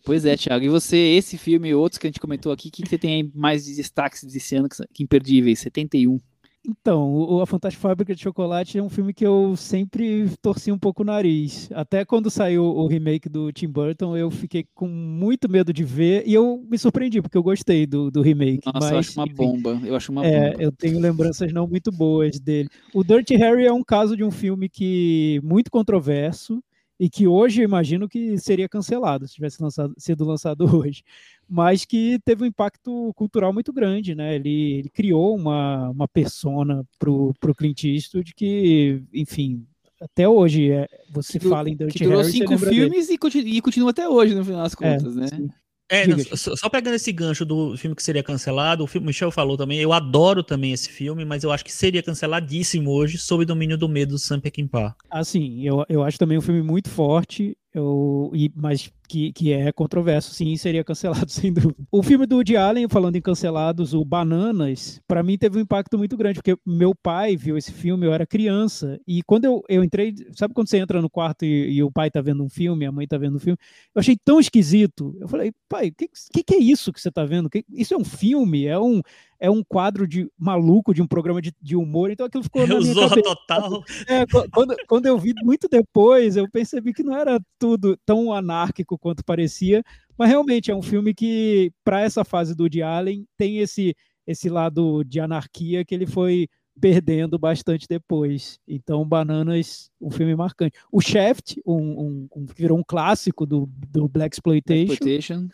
Pois 0.06 0.24
é, 0.24 0.38
Thiago. 0.38 0.64
E 0.64 0.70
você, 0.70 0.96
esse 0.96 1.38
filme 1.38 1.70
e 1.70 1.76
outros 1.76 1.98
que 1.98 2.08
a 2.08 2.10
gente 2.10 2.20
comentou 2.20 2.52
aqui, 2.52 2.70
o 2.70 2.72
que, 2.72 2.88
você 2.88 2.98
tem 2.98 3.32
mais 3.36 3.66
de 3.66 3.76
destaques 3.76 4.24
desse 4.24 4.56
ano 4.56 4.70
que 4.94 5.04
imperdíveis? 5.04 5.60
71. 5.60 6.20
Então, 6.68 7.14
o 7.14 7.42
A 7.42 7.46
Fantástica 7.46 7.88
Fábrica 7.88 8.16
de 8.16 8.22
Chocolate 8.22 8.80
é 8.80 8.82
um 8.82 8.90
filme 8.90 9.14
que 9.14 9.26
eu 9.26 9.56
sempre 9.56 10.28
torci 10.42 10.72
um 10.72 10.80
pouco 10.80 11.04
o 11.04 11.06
nariz. 11.06 11.70
Até 11.72 12.04
quando 12.04 12.32
saiu 12.32 12.64
o 12.64 12.88
remake 12.88 13.30
do 13.30 13.52
Tim 13.52 13.68
Burton, 13.68 14.18
eu 14.18 14.32
fiquei 14.32 14.66
com 14.74 14.88
muito 14.88 15.48
medo 15.48 15.72
de 15.72 15.84
ver 15.84 16.24
e 16.26 16.34
eu 16.34 16.66
me 16.68 16.78
surpreendi, 16.78 17.22
porque 17.22 17.38
eu 17.38 17.44
gostei 17.44 17.86
do, 17.86 18.10
do 18.10 18.24
remake. 18.24 18.66
Nossa, 18.66 18.80
mas, 18.80 18.92
eu 18.92 18.98
acho 18.98 19.20
uma 19.20 19.28
bomba. 19.28 19.82
Eu 19.84 19.96
acho 19.96 20.12
uma 20.12 20.26
é, 20.26 20.52
bomba. 20.52 20.64
eu 20.64 20.72
tenho 20.72 21.00
lembranças 21.00 21.54
não 21.54 21.68
muito 21.68 21.92
boas 21.92 22.40
dele. 22.40 22.70
O 22.94 23.04
Dirty 23.04 23.36
Harry 23.36 23.66
é 23.66 23.74
um 23.74 23.84
caso 23.84 24.18
de 24.18 24.24
um 24.24 24.32
filme 24.32 24.68
que 24.68 25.40
muito 25.44 25.70
controverso 25.70 26.64
e 27.00 27.10
que 27.10 27.28
hoje 27.28 27.62
eu 27.62 27.66
imagino 27.66 28.08
que 28.08 28.38
seria 28.38 28.70
cancelado 28.70 29.28
se 29.28 29.36
tivesse 29.36 29.62
lançado- 29.62 29.94
sido 29.98 30.24
lançado 30.26 30.64
hoje, 30.88 31.04
mas 31.48 31.86
que 31.86 32.20
teve 32.24 32.44
um 32.44 32.48
impacto 32.48 33.12
cultural 33.16 33.52
muito 33.54 33.74
grande, 33.74 34.16
né? 34.16 34.36
Ele, 34.36 34.80
ele 34.80 34.90
criou 34.90 35.36
uma, 35.36 35.90
uma 35.90 36.08
persona 36.08 36.86
pro, 36.98 37.34
pro 37.40 37.54
Clint 37.54 37.84
Eastwood 37.84 38.34
que, 38.34 39.02
enfim, 39.14 39.66
até 40.02 40.28
hoje 40.28 40.72
é, 40.72 40.88
você 41.12 41.40
Que 41.40 41.48
fala 41.48 41.70
em 41.70 41.76
Dirty 41.76 41.98
Que 41.98 42.04
durou 42.04 42.20
Harry, 42.22 42.32
cinco 42.32 42.58
filmes 42.58 43.10
e 43.10 43.18
continua, 43.18 43.50
e 43.50 43.62
continua 43.62 43.90
até 43.92 44.08
hoje, 44.08 44.36
no 44.36 44.44
final 44.46 44.64
das 44.64 44.74
É, 44.74 44.76
contas, 44.98 45.16
né? 45.16 45.28
sim. 45.28 45.50
É, 45.88 46.08
não, 46.08 46.18
só, 46.20 46.56
só 46.56 46.68
pegando 46.68 46.96
esse 46.96 47.12
gancho 47.12 47.46
do 47.46 47.78
filme 47.78 47.96
que 47.96 48.02
seria 48.02 48.24
cancelado, 48.24 48.84
o 48.84 48.88
filme, 48.88 49.08
Michel 49.08 49.30
falou 49.30 49.56
também, 49.56 49.80
eu 49.80 49.94
adoro 49.94 50.44
também 50.44 50.72
esse 50.72 50.90
filme, 50.90 51.24
mas 51.24 51.44
eu 51.44 51.52
acho 51.52 51.64
que 51.64 51.72
seria 51.72 52.02
canceladíssimo 52.02 52.90
hoje 52.90 53.18
sob 53.20 53.46
domínio 53.46 53.78
do 53.78 53.88
medo 53.88 54.12
do 54.12 54.20
Sam 54.20 54.40
Peckinpah. 54.40 54.96
Assim, 55.10 55.62
eu, 55.62 55.86
eu 55.88 56.04
acho 56.04 56.18
também 56.18 56.38
um 56.38 56.42
filme 56.42 56.64
muito 56.64 56.90
forte, 56.90 57.56
eu, 57.76 58.32
e, 58.34 58.50
mas 58.56 58.90
que, 59.08 59.34
que 59.34 59.52
é 59.52 59.72
controverso, 59.72 60.34
sim, 60.34 60.56
seria 60.56 60.84
cancelado, 60.84 61.30
sem 61.32 61.52
dúvida. 61.52 61.76
O 61.92 62.02
filme 62.02 62.26
do 62.26 62.38
Woody 62.38 62.56
Allen, 62.56 62.88
falando 62.88 63.16
em 63.18 63.22
cancelados, 63.22 63.94
o 63.94 64.04
Bananas, 64.06 65.02
para 65.08 65.22
mim 65.22 65.38
teve 65.38 65.58
um 65.58 65.62
impacto 65.62 65.98
muito 65.98 66.16
grande, 66.16 66.40
porque 66.42 66.58
meu 66.66 66.96
pai 66.96 67.36
viu 67.36 67.58
esse 67.58 67.72
filme, 67.72 68.06
eu 68.06 68.14
era 68.14 68.26
criança, 68.26 69.00
e 69.06 69.22
quando 69.24 69.46
eu, 69.46 69.62
eu 69.68 69.84
entrei, 69.84 70.16
sabe 70.34 70.54
quando 70.54 70.70
você 70.70 70.78
entra 70.78 71.02
no 71.02 71.10
quarto 71.10 71.44
e, 71.44 71.74
e 71.74 71.84
o 71.84 71.92
pai 71.92 72.10
tá 72.10 72.22
vendo 72.22 72.44
um 72.44 72.50
filme, 72.50 72.86
a 72.86 72.92
mãe 72.92 73.06
tá 73.08 73.18
vendo 73.18 73.36
um 73.36 73.40
filme, 73.40 73.58
eu 73.94 74.00
achei 74.00 74.16
tão 74.24 74.40
esquisito, 74.40 75.16
eu 75.20 75.28
falei, 75.28 75.52
pai, 75.68 75.90
o 75.90 75.94
que, 75.94 76.10
que, 76.34 76.44
que 76.44 76.56
é 76.56 76.60
isso 76.60 76.94
que 76.94 77.02
você 77.02 77.12
tá 77.12 77.26
vendo? 77.26 77.50
Que- 77.50 77.66
isso 77.70 77.94
é 77.94 77.98
um 77.98 78.06
filme? 78.06 78.66
É 78.66 78.80
um, 78.80 79.02
é 79.40 79.50
um 79.52 79.64
quadro 79.64 80.08
de 80.08 80.30
maluco 80.38 80.94
de 80.94 81.02
um 81.02 81.08
programa 81.08 81.42
de, 81.42 81.54
de 81.62 81.76
humor, 81.76 82.10
então 82.12 82.26
aquilo 82.26 82.44
ficou 82.44 82.66
cabeça. 82.68 83.22
total. 83.22 83.84
É, 84.08 84.26
qu- 84.26 84.50
quando, 84.52 84.76
quando 84.88 85.06
eu 85.06 85.18
vi 85.18 85.34
muito 85.44 85.68
depois, 85.70 86.36
eu 86.38 86.50
percebi 86.50 86.94
que 86.94 87.04
não 87.04 87.16
era 87.18 87.40
tudo 87.60 87.98
tão 88.06 88.32
anárquico 88.34 88.98
quanto 88.98 89.24
parecia, 89.26 89.84
mas 90.18 90.30
realmente 90.30 90.72
é 90.72 90.76
um 90.76 90.82
filme 90.82 91.14
que, 91.14 91.72
para 91.84 92.02
essa 92.02 92.24
fase 92.24 92.56
do 92.56 92.64
Woody 92.64 92.82
Allen, 92.82 93.26
tem 93.38 93.58
esse, 93.58 93.96
esse 94.26 94.50
lado 94.50 95.04
de 95.04 95.20
anarquia 95.20 95.84
que 95.84 95.94
ele 95.94 96.06
foi 96.06 96.48
perdendo 96.80 97.40
bastante 97.40 97.88
depois. 97.88 98.60
Então, 98.68 99.06
Bananas, 99.08 99.90
um 100.00 100.12
filme 100.12 100.36
marcante. 100.36 100.78
O 100.92 101.00
Shaft, 101.02 101.56
um, 101.66 101.74
um, 101.76 102.28
um- 102.36 102.46
que 102.46 102.54
virou 102.62 102.78
um 102.78 102.84
clássico 102.86 103.46
do, 103.46 103.70
do 103.90 104.08
Black 104.10 104.36
Exploitation, 104.36 104.92
Exploitation. 104.94 105.48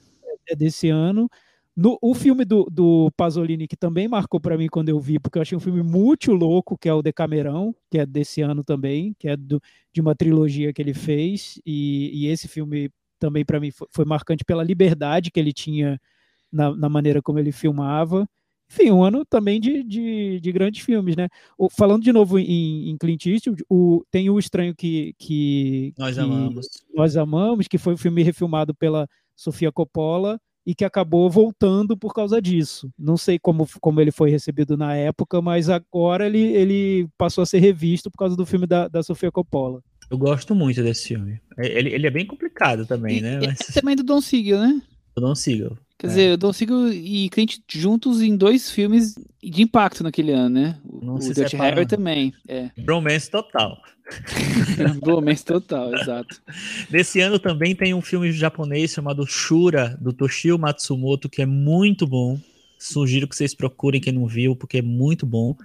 é 0.50 0.56
desse 0.56 0.90
ano. 0.90 1.30
No, 1.76 1.98
o 2.02 2.14
filme 2.14 2.44
do, 2.44 2.66
do 2.70 3.10
Pasolini, 3.16 3.68
que 3.68 3.78
também 3.78 4.08
marcou 4.08 4.40
para 4.42 4.58
mim 4.58 4.68
quando 4.68 4.90
eu 4.90 5.00
vi, 5.00 5.18
porque 5.20 5.38
eu 5.38 5.42
achei 5.42 5.58
um 5.58 5.62
filme 5.62 5.82
muito 5.82 6.34
louco, 6.34 6.78
que 6.78 6.90
é 6.90 6.94
o 6.94 7.02
Decamerão, 7.02 7.74
que 7.90 7.98
é 7.98 8.06
desse 8.06 8.42
ano 8.42 8.64
também, 8.64 9.16
que 9.18 9.28
é 9.28 9.38
do, 9.38 9.62
de 9.94 10.02
uma 10.02 10.14
trilogia 10.14 10.74
que 10.74 10.82
ele 10.82 10.94
fez, 10.94 11.60
e, 11.66 12.12
e 12.14 12.28
esse 12.28 12.48
filme 12.48 12.90
também 13.18 13.46
para 13.46 13.60
mim 13.60 13.72
foi, 13.72 13.88
foi 13.90 14.04
marcante 14.06 14.44
pela 14.44 14.64
liberdade 14.64 15.32
que 15.32 15.40
ele 15.40 15.54
tinha 15.54 16.00
na, 16.52 16.76
na 16.76 16.90
maneira 16.90 17.22
como 17.22 17.40
ele 17.40 17.52
filmava. 17.54 18.28
Enfim, 18.70 18.92
um 18.92 19.04
ano 19.04 19.24
também 19.26 19.60
de, 19.60 19.84
de, 19.84 20.40
de 20.42 20.52
grandes 20.52 20.84
filmes, 20.84 21.16
né? 21.16 21.28
O- 21.58 21.70
falando 21.70 22.04
de 22.04 22.12
novo 22.12 22.38
em, 22.40 22.90
em 22.90 22.98
Clint 22.98 23.26
Eastwood, 23.28 23.64
o, 23.70 24.04
tem 24.12 24.30
o 24.30 24.40
Estranho 24.40 24.76
que, 24.76 25.14
que, 25.18 25.94
Nós 25.98 26.16
que 26.16 26.22
amamos. 26.22 26.68
nós 26.94 27.16
Amamos, 27.16 27.68
que 27.68 27.78
foi 27.78 27.94
um 27.94 27.98
filme 27.98 28.24
refilmado 28.24 28.74
pela 28.76 29.08
Sofia 29.36 29.72
Coppola 29.72 30.40
e 30.66 30.76
que 30.76 30.86
acabou 30.86 31.30
voltando 31.30 31.98
por 31.98 32.14
causa 32.14 32.42
disso. 32.42 32.92
Não 32.98 33.18
sei 33.18 33.40
como, 33.40 33.68
como 33.80 34.00
ele 34.00 34.12
foi 34.12 34.30
recebido 34.30 34.78
na 34.78 34.96
época, 34.96 35.42
mas 35.42 35.70
agora 35.70 36.26
ele, 36.28 36.40
ele 36.40 37.08
passou 37.18 37.42
a 37.42 37.46
ser 37.46 37.60
revisto 37.60 38.12
por 38.12 38.18
causa 38.18 38.36
do 38.36 38.46
filme 38.46 38.68
da, 38.68 38.88
da 38.88 39.02
Sofia 39.02 39.32
Coppola. 39.32 39.82
Eu 40.10 40.18
gosto 40.18 40.54
muito 40.54 40.84
desse 40.84 41.08
filme. 41.08 41.40
É- 41.58 41.78
Ele, 41.80 41.90
ele 41.94 42.06
é 42.08 42.12
bem 42.12 42.26
complicado 42.26 42.86
também, 42.86 43.18
E- 43.18 43.22
né? 43.22 43.40
e 43.42 43.48
Mas 43.48 43.60
é 43.70 43.80
também 43.80 43.96
do 43.96 44.04
Don 44.04 44.20
Siegel, 44.22 44.60
né? 44.60 44.82
eu 45.16 45.22
não 45.22 45.36
sigo. 45.36 45.78
Quer 45.98 46.08
É. 46.08 46.10
dizer, 46.10 46.34
o 46.34 46.38
Don 46.38 46.52
Siegel 46.54 46.92
e 46.94 47.30
Clint 47.30 47.58
juntos 47.70 48.22
em 48.22 48.36
dois 48.36 48.72
filmes 48.72 49.14
de 49.44 49.62
impacto 49.62 50.04
naquele 50.04 50.32
ano, 50.32 50.50
né? 50.50 50.80
O, 50.84 51.06
Não 51.06 51.16
o 51.16 51.22
se 51.22 51.34
Dirty. 51.34 51.56
Harry 51.58 51.86
também. 51.86 52.34
É. 52.48 52.70
Bromance 52.78 53.30
total. 53.30 53.78
Bromance 55.02 55.46
total, 55.46 55.94
exato. 55.96 56.42
Desse 56.90 57.20
ano 57.20 57.40
também 57.40 57.76
tem 57.76 57.94
um 57.94 58.02
filme 58.02 58.32
japonês 58.32 58.92
chamado 58.92 59.26
Shura, 59.26 59.98
do 60.00 60.14
Toshio 60.14 60.58
Matsumoto, 60.58 61.30
que 61.30 61.42
é 61.42 61.46
muito 61.46 62.06
bom. 62.06 62.40
Sugiro 62.78 63.28
que 63.28 63.36
vocês 63.36 63.54
procurem 63.54 64.02
quem 64.02 64.14
não 64.14 64.26
viu, 64.26 64.56
porque 64.56 64.80
é 64.80 64.82
muito 64.82 65.26
bom. 65.26 65.56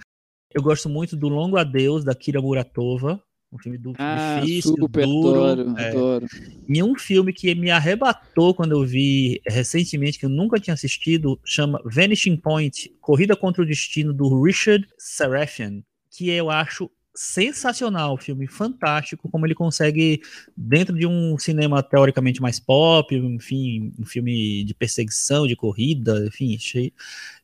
Eu 0.53 0.61
gosto 0.61 0.87
muito 0.87 1.15
do 1.15 1.27
Longo 1.27 1.57
Adeus, 1.57 2.03
da 2.03 2.15
Kira 2.15 2.41
Muratova. 2.41 3.21
Um 3.51 3.57
filme 3.57 3.77
do, 3.77 3.93
Ah, 3.97 4.41
difícil, 4.41 4.75
super, 4.77 5.05
duro. 5.05 5.43
adoro, 5.43 5.79
é. 5.79 5.89
adoro. 5.89 6.25
E 6.67 6.83
um 6.83 6.95
filme 6.97 7.31
que 7.31 7.55
me 7.55 7.71
arrebatou 7.71 8.53
quando 8.53 8.73
eu 8.73 8.85
vi 8.85 9.41
recentemente, 9.47 10.19
que 10.19 10.25
eu 10.25 10.29
nunca 10.29 10.59
tinha 10.59 10.73
assistido, 10.73 11.39
chama 11.45 11.81
Vanishing 11.85 12.35
Point, 12.35 12.91
Corrida 12.99 13.37
contra 13.37 13.63
o 13.63 13.65
Destino, 13.65 14.13
do 14.13 14.43
Richard 14.43 14.85
Sarafian, 14.97 15.81
que 16.11 16.29
eu 16.29 16.49
acho 16.49 16.91
sensacional, 17.17 18.15
filme 18.15 18.45
fantástico, 18.45 19.27
como 19.27 19.45
ele 19.45 19.55
consegue, 19.55 20.21
dentro 20.55 20.95
de 20.95 21.07
um 21.07 21.35
cinema 21.37 21.81
teoricamente 21.81 22.39
mais 22.39 22.59
pop, 22.59 23.13
enfim, 23.15 23.91
um 23.97 24.05
filme 24.05 24.63
de 24.63 24.73
perseguição, 24.75 25.47
de 25.47 25.55
corrida, 25.55 26.23
enfim, 26.27 26.55
cheio, 26.59 26.93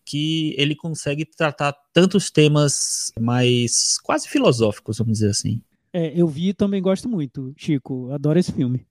que 0.06 0.54
ele 0.60 0.76
consegue 0.76 1.26
tratar 1.26 1.74
tantos 1.92 2.30
temas 2.30 3.12
mais 3.20 3.98
quase 4.04 4.30
filosóficos, 4.30 5.00
vamos 5.00 5.14
dizer 5.14 5.32
assim. 5.32 5.60
É, 5.92 6.14
eu 6.16 6.28
vi 6.28 6.50
e 6.50 6.54
também 6.54 6.82
gosto 6.82 7.10
muito, 7.10 7.52
Chico. 7.58 8.12
Adoro 8.12 8.38
esse 8.38 8.52
filme. 8.52 8.86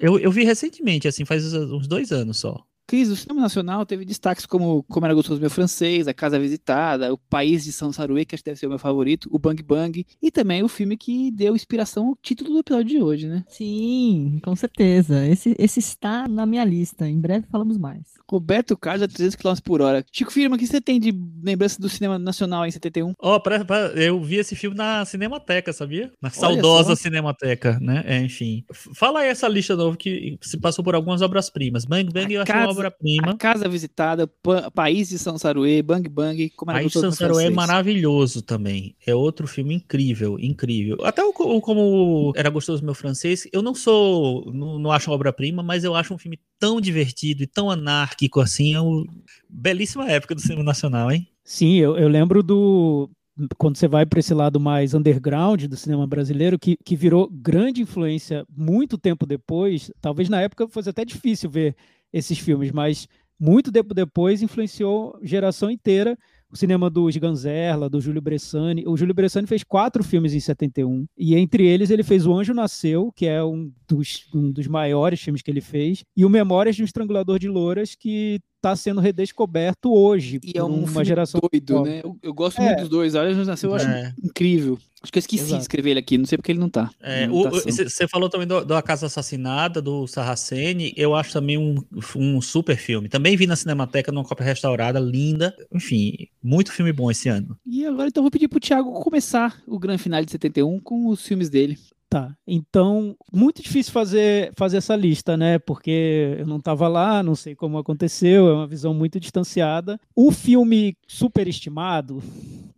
Eu, 0.00 0.18
eu 0.18 0.30
vi 0.30 0.44
recentemente, 0.44 1.08
assim, 1.08 1.24
faz 1.24 1.54
uns 1.54 1.86
dois 1.88 2.12
anos 2.12 2.38
só. 2.38 2.62
Cris, 2.86 3.08
o 3.08 3.16
cinema 3.16 3.40
nacional 3.40 3.86
teve 3.86 4.04
destaques 4.04 4.44
como 4.44 4.82
Como 4.84 5.06
Era 5.06 5.14
Gostoso 5.14 5.40
Meu 5.40 5.48
Francês, 5.50 6.06
A 6.08 6.12
Casa 6.14 6.38
Visitada, 6.38 7.12
O 7.12 7.16
País 7.18 7.64
de 7.64 7.72
São 7.72 7.92
Saruê, 7.92 8.24
que 8.24 8.34
acho 8.34 8.42
que 8.44 8.50
deve 8.50 8.58
ser 8.60 8.66
o 8.66 8.70
meu 8.70 8.78
favorito, 8.78 9.28
O 9.32 9.38
Bang 9.38 9.62
Bang, 9.62 10.04
e 10.20 10.30
também 10.30 10.62
o 10.62 10.68
filme 10.68 10.96
que 10.96 11.30
deu 11.30 11.54
inspiração 11.54 12.08
ao 12.08 12.16
título 12.20 12.50
do 12.50 12.58
episódio 12.58 12.86
de 12.86 13.02
hoje, 13.02 13.26
né? 13.28 13.44
Sim, 13.48 14.40
com 14.44 14.54
certeza. 14.56 15.26
Esse, 15.26 15.54
esse 15.58 15.78
está 15.80 16.26
na 16.28 16.44
minha 16.44 16.64
lista. 16.64 17.08
Em 17.08 17.18
breve 17.20 17.46
falamos 17.50 17.78
mais. 17.78 18.02
Roberto 18.30 18.76
Carlos 18.76 19.02
a 19.02 19.08
300 19.08 19.36
km 19.36 19.54
por 19.62 19.80
hora. 19.80 20.04
Chico 20.12 20.32
Firma, 20.32 20.56
o 20.56 20.58
que 20.58 20.66
você 20.66 20.80
tem 20.80 20.98
de 21.00 21.12
lembrança 21.42 21.80
do 21.80 21.88
cinema 21.88 22.18
nacional 22.18 22.66
em 22.66 22.70
71? 22.70 23.12
Ó, 23.18 23.38
pra- 23.38 23.64
pra- 23.64 23.88
eu 23.94 24.20
vi 24.22 24.36
esse 24.36 24.54
filme 24.56 24.76
na 24.76 25.04
Cinemateca, 25.04 25.72
sabia? 25.72 26.12
Na 26.20 26.28
Olha 26.28 26.34
saudosa 26.34 26.96
só. 26.96 27.02
Cinemateca, 27.02 27.78
né? 27.80 28.02
É, 28.06 28.22
enfim. 28.22 28.64
Fala 28.94 29.20
aí 29.20 29.28
essa 29.28 29.48
lista 29.48 29.76
nova 29.76 29.96
que 29.96 30.36
se 30.40 30.58
passou 30.58 30.84
por 30.84 30.94
algumas 30.94 31.22
obras-primas. 31.22 31.84
Bang 31.84 32.10
Bang 32.12 32.34
A 32.36 32.38
eu 32.38 32.42
acho 32.42 32.52
uma 32.52 32.71
obra-prima. 32.72 33.30
A 33.30 33.36
Casa 33.36 33.68
Visitada, 33.68 34.26
Pa- 34.26 34.70
País 34.70 35.08
de 35.08 35.18
São 35.18 35.38
Saruê, 35.38 35.82
Bang 35.82 36.08
Bang, 36.08 36.50
Como 36.50 36.70
Era 36.70 36.80
Aí 36.80 36.84
Gostoso 36.84 37.06
Meu 37.06 37.12
Sansaro 37.12 37.38
é 37.38 37.50
maravilhoso 37.50 38.42
também. 38.42 38.96
É 39.06 39.14
outro 39.14 39.46
filme 39.46 39.74
incrível, 39.74 40.38
incrível. 40.38 40.98
Até 41.04 41.22
o, 41.24 41.30
o 41.30 41.60
como 41.60 42.32
era 42.36 42.50
gostoso 42.50 42.84
meu 42.84 42.94
francês, 42.94 43.46
eu 43.52 43.62
não 43.62 43.74
sou, 43.74 44.52
não, 44.52 44.78
não 44.78 44.90
acho 44.92 45.10
uma 45.10 45.16
obra-prima, 45.16 45.62
mas 45.62 45.84
eu 45.84 45.94
acho 45.94 46.12
um 46.14 46.18
filme 46.18 46.38
tão 46.58 46.80
divertido 46.80 47.42
e 47.42 47.46
tão 47.46 47.70
anárquico 47.70 48.40
assim. 48.40 48.74
É 48.74 48.80
uma 48.80 49.04
belíssima 49.48 50.08
época 50.10 50.34
do 50.34 50.40
cinema 50.40 50.62
nacional, 50.62 51.10
hein? 51.10 51.28
Sim, 51.44 51.76
eu, 51.76 51.96
eu 51.96 52.08
lembro 52.08 52.42
do. 52.42 53.10
Quando 53.56 53.76
você 53.78 53.88
vai 53.88 54.04
para 54.04 54.20
esse 54.20 54.34
lado 54.34 54.60
mais 54.60 54.92
underground 54.92 55.64
do 55.64 55.76
cinema 55.76 56.06
brasileiro, 56.06 56.58
que, 56.58 56.76
que 56.84 56.94
virou 56.94 57.28
grande 57.32 57.80
influência 57.80 58.44
muito 58.54 58.98
tempo 58.98 59.24
depois, 59.24 59.90
talvez 60.02 60.28
na 60.28 60.40
época 60.42 60.68
fosse 60.68 60.90
até 60.90 61.02
difícil 61.04 61.48
ver 61.50 61.74
esses 62.12 62.38
filmes, 62.38 62.70
mas 62.70 63.08
muito 63.38 63.72
tempo 63.72 63.94
depois 63.94 64.42
influenciou 64.42 65.18
geração 65.22 65.70
inteira 65.70 66.16
o 66.52 66.56
cinema 66.56 66.90
do 66.90 67.08
Sganzerla, 67.08 67.88
do 67.88 67.98
Júlio 67.98 68.20
Bressani. 68.20 68.84
O 68.86 68.94
Júlio 68.94 69.14
Bressani 69.14 69.46
fez 69.46 69.64
quatro 69.64 70.04
filmes 70.04 70.34
em 70.34 70.40
71, 70.40 71.06
e 71.16 71.34
entre 71.34 71.66
eles 71.66 71.88
ele 71.88 72.02
fez 72.02 72.26
O 72.26 72.34
Anjo 72.34 72.52
Nasceu, 72.52 73.10
que 73.16 73.26
é 73.26 73.42
um 73.42 73.72
dos, 73.88 74.28
um 74.34 74.52
dos 74.52 74.66
maiores 74.66 75.20
filmes 75.20 75.40
que 75.40 75.50
ele 75.50 75.62
fez, 75.62 76.04
e 76.14 76.26
o 76.26 76.30
Memórias 76.30 76.76
de 76.76 76.82
um 76.82 76.84
Estrangulador 76.84 77.38
de 77.38 77.48
Louras, 77.48 77.94
que 77.94 78.38
está 78.62 78.76
sendo 78.76 79.00
redescoberto 79.00 79.92
hoje 79.92 80.38
E 80.44 80.56
é 80.56 80.62
um 80.62 80.68
uma 80.68 80.86
filme 80.86 81.04
geração 81.04 81.40
doido, 81.50 81.82
né? 81.82 82.00
Eu, 82.04 82.16
eu 82.22 82.32
gosto 82.32 82.60
É. 82.60 82.66
muito 82.66 82.80
dos 82.82 82.88
dois. 82.88 83.14
Olha, 83.16 83.34
nasceu, 83.44 83.70
eu 83.70 83.76
acho 83.76 83.88
É. 83.88 84.14
incrível. 84.22 84.78
Acho 85.02 85.10
que 85.12 85.18
eu 85.18 85.20
esqueci 85.20 85.42
Exato. 85.42 85.56
de 85.56 85.62
escrever 85.62 85.90
ele 85.90 85.98
aqui, 85.98 86.16
não 86.16 86.24
sei 86.26 86.38
porque 86.38 86.52
ele 86.52 86.60
não 86.60 86.68
tá. 86.68 86.88
É, 87.00 87.26
na 87.26 87.32
o- 87.32 87.36
o- 87.38 87.40
anotação. 87.48 87.72
Você 87.72 87.88
você 87.90 88.06
falou 88.06 88.30
também 88.30 88.46
do, 88.46 88.64
do 88.64 88.72
A 88.74 88.80
Casa 88.80 89.06
Assassinada, 89.06 89.82
do 89.82 90.06
Sarraceni. 90.06 90.92
Eu 90.96 91.16
acho 91.16 91.32
também 91.32 91.58
um, 91.58 91.74
um 92.14 92.40
super 92.40 92.76
filme. 92.76 93.08
Também 93.08 93.36
vi 93.36 93.48
na 93.48 93.56
Cinemateca 93.56 94.12
numa 94.12 94.22
cópia 94.24 94.44
restaurada, 94.46 95.00
linda. 95.00 95.52
Enfim, 95.74 96.28
muito 96.40 96.70
filme 96.70 96.92
bom 96.92 97.10
esse 97.10 97.28
ano. 97.28 97.58
E 97.66 97.84
agora 97.84 98.06
então 98.08 98.22
vou 98.22 98.30
pedir 98.30 98.46
pro 98.46 98.60
Thiago 98.60 98.92
começar 98.92 99.60
o 99.66 99.76
grande 99.76 100.00
final 100.04 100.24
de 100.24 100.30
71 100.30 100.78
com 100.78 101.08
os 101.08 101.26
filmes 101.26 101.50
dele. 101.50 101.76
Tá. 102.12 102.36
Então, 102.46 103.16
muito 103.32 103.62
difícil 103.62 103.90
fazer, 103.90 104.52
fazer 104.54 104.76
essa 104.76 104.94
lista, 104.94 105.34
né? 105.34 105.58
Porque 105.58 106.36
eu 106.38 106.46
não 106.46 106.58
estava 106.58 106.86
lá, 106.86 107.22
não 107.22 107.34
sei 107.34 107.54
como 107.54 107.78
aconteceu, 107.78 108.48
é 108.48 108.52
uma 108.52 108.66
visão 108.66 108.92
muito 108.92 109.18
distanciada. 109.18 109.98
O 110.14 110.30
filme 110.30 110.94
superestimado, 111.08 112.22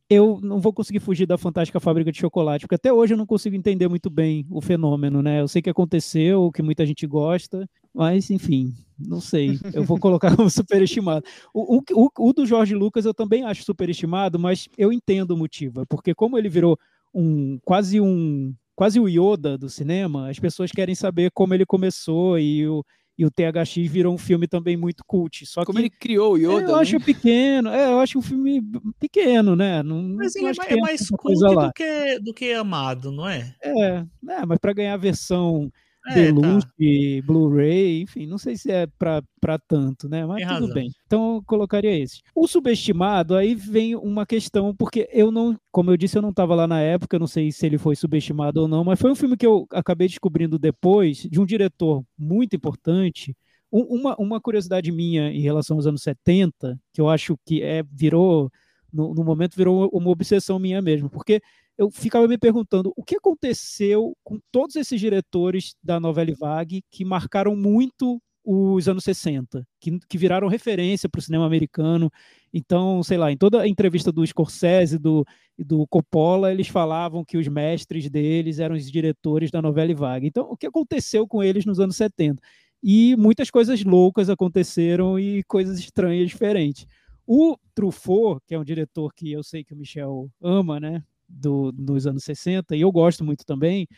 eu 0.08 0.38
não 0.40 0.60
vou 0.60 0.72
conseguir 0.72 1.00
fugir 1.00 1.26
da 1.26 1.36
Fantástica 1.36 1.80
Fábrica 1.80 2.12
de 2.12 2.20
Chocolate, 2.20 2.64
porque 2.64 2.76
até 2.76 2.92
hoje 2.92 3.14
eu 3.14 3.18
não 3.18 3.26
consigo 3.26 3.56
entender 3.56 3.88
muito 3.88 4.08
bem 4.08 4.46
o 4.48 4.60
fenômeno, 4.60 5.20
né? 5.20 5.40
Eu 5.40 5.48
sei 5.48 5.60
que 5.60 5.68
aconteceu, 5.70 6.52
que 6.52 6.62
muita 6.62 6.86
gente 6.86 7.04
gosta, 7.04 7.68
mas 7.92 8.30
enfim, 8.30 8.72
não 8.96 9.20
sei. 9.20 9.58
Eu 9.74 9.82
vou 9.82 9.98
colocar 9.98 10.36
como 10.36 10.46
superestimado. 10.48 11.26
O, 11.52 11.82
o, 11.92 12.08
o, 12.20 12.32
do 12.32 12.46
Jorge 12.46 12.76
Lucas 12.76 13.04
eu 13.04 13.12
também 13.12 13.42
acho 13.42 13.64
superestimado, 13.64 14.38
mas 14.38 14.68
eu 14.78 14.92
entendo 14.92 15.32
o 15.32 15.36
motivo. 15.36 15.80
É 15.80 15.84
porque 15.84 16.14
como 16.14 16.38
ele 16.38 16.48
virou 16.48 16.78
um 17.12 17.58
quase 17.64 18.00
um 18.00 18.54
quase 18.74 18.98
o 19.00 19.08
Yoda 19.08 19.56
do 19.56 19.68
cinema, 19.68 20.28
as 20.28 20.38
pessoas 20.38 20.70
querem 20.70 20.94
saber 20.94 21.30
como 21.32 21.54
ele 21.54 21.64
começou 21.66 22.38
e 22.38 22.66
o, 22.66 22.84
e 23.16 23.24
o 23.24 23.30
THX 23.30 23.88
virou 23.88 24.14
um 24.14 24.18
filme 24.18 24.46
também 24.46 24.76
muito 24.76 25.04
cult. 25.06 25.46
Só 25.46 25.64
Como 25.64 25.78
que 25.78 25.84
ele 25.84 25.90
criou 25.90 26.34
o 26.34 26.36
Yoda, 26.36 26.62
é, 26.62 26.64
eu 26.64 26.76
né? 26.76 26.82
acho 26.82 27.00
pequeno, 27.00 27.68
é, 27.68 27.92
eu 27.92 28.00
acho 28.00 28.18
um 28.18 28.22
filme 28.22 28.60
pequeno, 28.98 29.54
né? 29.54 29.82
Não, 29.82 30.02
Mas 30.02 30.34
é 30.36 30.40
acho 30.48 30.58
mais, 30.58 30.68
que 30.68 30.74
é 30.74 30.80
mais 30.80 31.08
cult 31.08 31.38
do 31.38 31.72
que, 31.72 32.18
do 32.20 32.34
que 32.34 32.52
amado, 32.52 33.12
não 33.12 33.28
é? 33.28 33.54
É, 33.62 34.04
né, 34.22 34.42
mas 34.46 34.58
para 34.58 34.72
ganhar 34.72 34.94
a 34.94 34.98
versão 34.98 35.70
É, 36.06 36.14
Deluxe, 36.32 37.20
tá. 37.20 37.26
Blu-ray, 37.26 38.02
enfim, 38.02 38.26
não 38.26 38.36
sei 38.38 38.56
se 38.56 38.70
é 38.70 38.86
para 38.86 39.22
tanto, 39.66 40.08
né? 40.08 40.26
Mas 40.26 40.38
Tem 40.38 40.46
tudo 40.46 40.60
razão. 40.60 40.74
bem. 40.74 40.90
Então 41.06 41.36
eu 41.36 41.42
colocaria 41.46 41.98
esse. 41.98 42.20
O 42.34 42.46
subestimado, 42.46 43.34
aí 43.34 43.54
vem 43.54 43.96
uma 43.96 44.26
questão, 44.26 44.74
porque 44.74 45.08
eu 45.12 45.30
não, 45.30 45.56
como 45.72 45.90
eu 45.90 45.96
disse, 45.96 46.18
eu 46.18 46.22
não 46.22 46.30
estava 46.30 46.54
lá 46.54 46.66
na 46.66 46.80
época, 46.80 47.16
eu 47.16 47.20
não 47.20 47.26
sei 47.26 47.50
se 47.50 47.64
ele 47.64 47.78
foi 47.78 47.96
subestimado 47.96 48.60
ou 48.62 48.68
não, 48.68 48.84
mas 48.84 49.00
foi 49.00 49.10
um 49.10 49.14
filme 49.14 49.36
que 49.36 49.46
eu 49.46 49.66
acabei 49.70 50.06
descobrindo 50.08 50.58
depois, 50.58 51.18
de 51.18 51.40
um 51.40 51.46
diretor 51.46 52.04
muito 52.18 52.54
importante. 52.54 53.34
Um- 53.72 54.00
Uma, 54.00 54.14
uma 54.18 54.40
curiosidade 54.40 54.92
minha 54.92 55.30
em 55.32 55.40
relação 55.40 55.76
aos 55.76 55.86
anos 55.86 56.02
70, 56.02 56.78
que 56.92 57.00
eu 57.00 57.08
acho 57.08 57.36
que 57.46 57.62
é, 57.62 57.82
virou, 57.90 58.50
no, 58.92 59.14
no 59.14 59.24
momento 59.24 59.56
virou 59.56 59.88
uma 59.92 60.10
obsessão 60.10 60.58
minha 60.58 60.80
mesmo, 60.82 61.08
porque 61.10 61.40
eu 61.76 61.90
ficava 61.90 62.28
me 62.28 62.38
perguntando 62.38 62.92
o 62.96 63.02
que 63.02 63.16
aconteceu 63.16 64.16
com 64.22 64.38
todos 64.52 64.76
esses 64.76 65.00
diretores 65.00 65.74
da 65.82 65.98
novela 65.98 66.32
Vague 66.38 66.82
que 66.90 67.04
marcaram 67.04 67.56
muito 67.56 68.20
os 68.44 68.86
anos 68.88 69.04
60, 69.04 69.66
que, 69.80 69.98
que 70.06 70.18
viraram 70.18 70.48
referência 70.48 71.08
para 71.08 71.18
o 71.18 71.22
cinema 71.22 71.46
americano. 71.46 72.10
Então, 72.52 73.02
sei 73.02 73.16
lá, 73.16 73.32
em 73.32 73.38
toda 73.38 73.62
a 73.62 73.68
entrevista 73.68 74.12
do 74.12 74.24
Scorsese 74.26 74.98
do, 74.98 75.24
e 75.58 75.64
do 75.64 75.86
Coppola, 75.86 76.52
eles 76.52 76.68
falavam 76.68 77.24
que 77.24 77.38
os 77.38 77.48
mestres 77.48 78.10
deles 78.10 78.58
eram 78.58 78.76
os 78.76 78.90
diretores 78.90 79.50
da 79.50 79.62
novela 79.62 79.94
Vague. 79.94 80.26
Então, 80.26 80.44
o 80.50 80.56
que 80.56 80.66
aconteceu 80.66 81.26
com 81.26 81.42
eles 81.42 81.64
nos 81.64 81.80
anos 81.80 81.96
70? 81.96 82.40
E 82.82 83.16
muitas 83.16 83.50
coisas 83.50 83.82
loucas 83.82 84.28
aconteceram 84.28 85.18
e 85.18 85.42
coisas 85.44 85.78
estranhas 85.78 86.28
diferentes. 86.28 86.86
O 87.26 87.56
Truffaut, 87.74 88.42
que 88.46 88.54
é 88.54 88.58
um 88.58 88.64
diretor 88.64 89.10
que 89.14 89.32
eu 89.32 89.42
sei 89.42 89.64
que 89.64 89.72
o 89.72 89.76
Michel 89.76 90.30
ama, 90.42 90.78
né? 90.78 91.02
Do, 91.36 91.72
dos 91.72 92.06
anos 92.06 92.24
60, 92.24 92.76
e 92.76 92.80
eu 92.80 92.92
gosto 92.92 93.24
muito 93.24 93.44
também. 93.44 93.88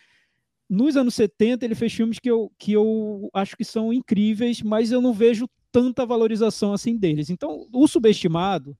Nos 0.68 0.96
anos 0.96 1.14
70, 1.14 1.64
ele 1.64 1.74
fez 1.74 1.92
filmes 1.92 2.18
que 2.18 2.30
eu, 2.30 2.50
que 2.58 2.72
eu 2.72 3.28
acho 3.32 3.56
que 3.56 3.64
são 3.64 3.92
incríveis, 3.92 4.62
mas 4.62 4.90
eu 4.90 5.00
não 5.00 5.12
vejo 5.12 5.48
tanta 5.70 6.06
valorização 6.06 6.72
assim 6.72 6.96
deles. 6.96 7.30
Então, 7.30 7.66
o 7.72 7.86
subestimado, 7.86 8.76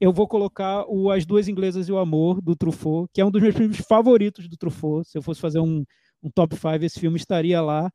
eu 0.00 0.12
vou 0.12 0.28
colocar 0.28 0.86
o 0.88 1.10
As 1.10 1.26
Duas 1.26 1.48
Inglesas 1.48 1.88
e 1.88 1.92
o 1.92 1.98
Amor, 1.98 2.40
do 2.40 2.54
Truffaut, 2.54 3.10
que 3.12 3.20
é 3.20 3.24
um 3.24 3.30
dos 3.30 3.42
meus 3.42 3.54
filmes 3.54 3.78
favoritos 3.88 4.48
do 4.48 4.56
Truffaut. 4.56 5.06
Se 5.08 5.18
eu 5.18 5.22
fosse 5.22 5.40
fazer 5.40 5.58
um, 5.58 5.84
um 6.22 6.30
top 6.30 6.54
5, 6.54 6.84
esse 6.84 7.00
filme 7.00 7.16
estaria 7.16 7.60
lá. 7.60 7.90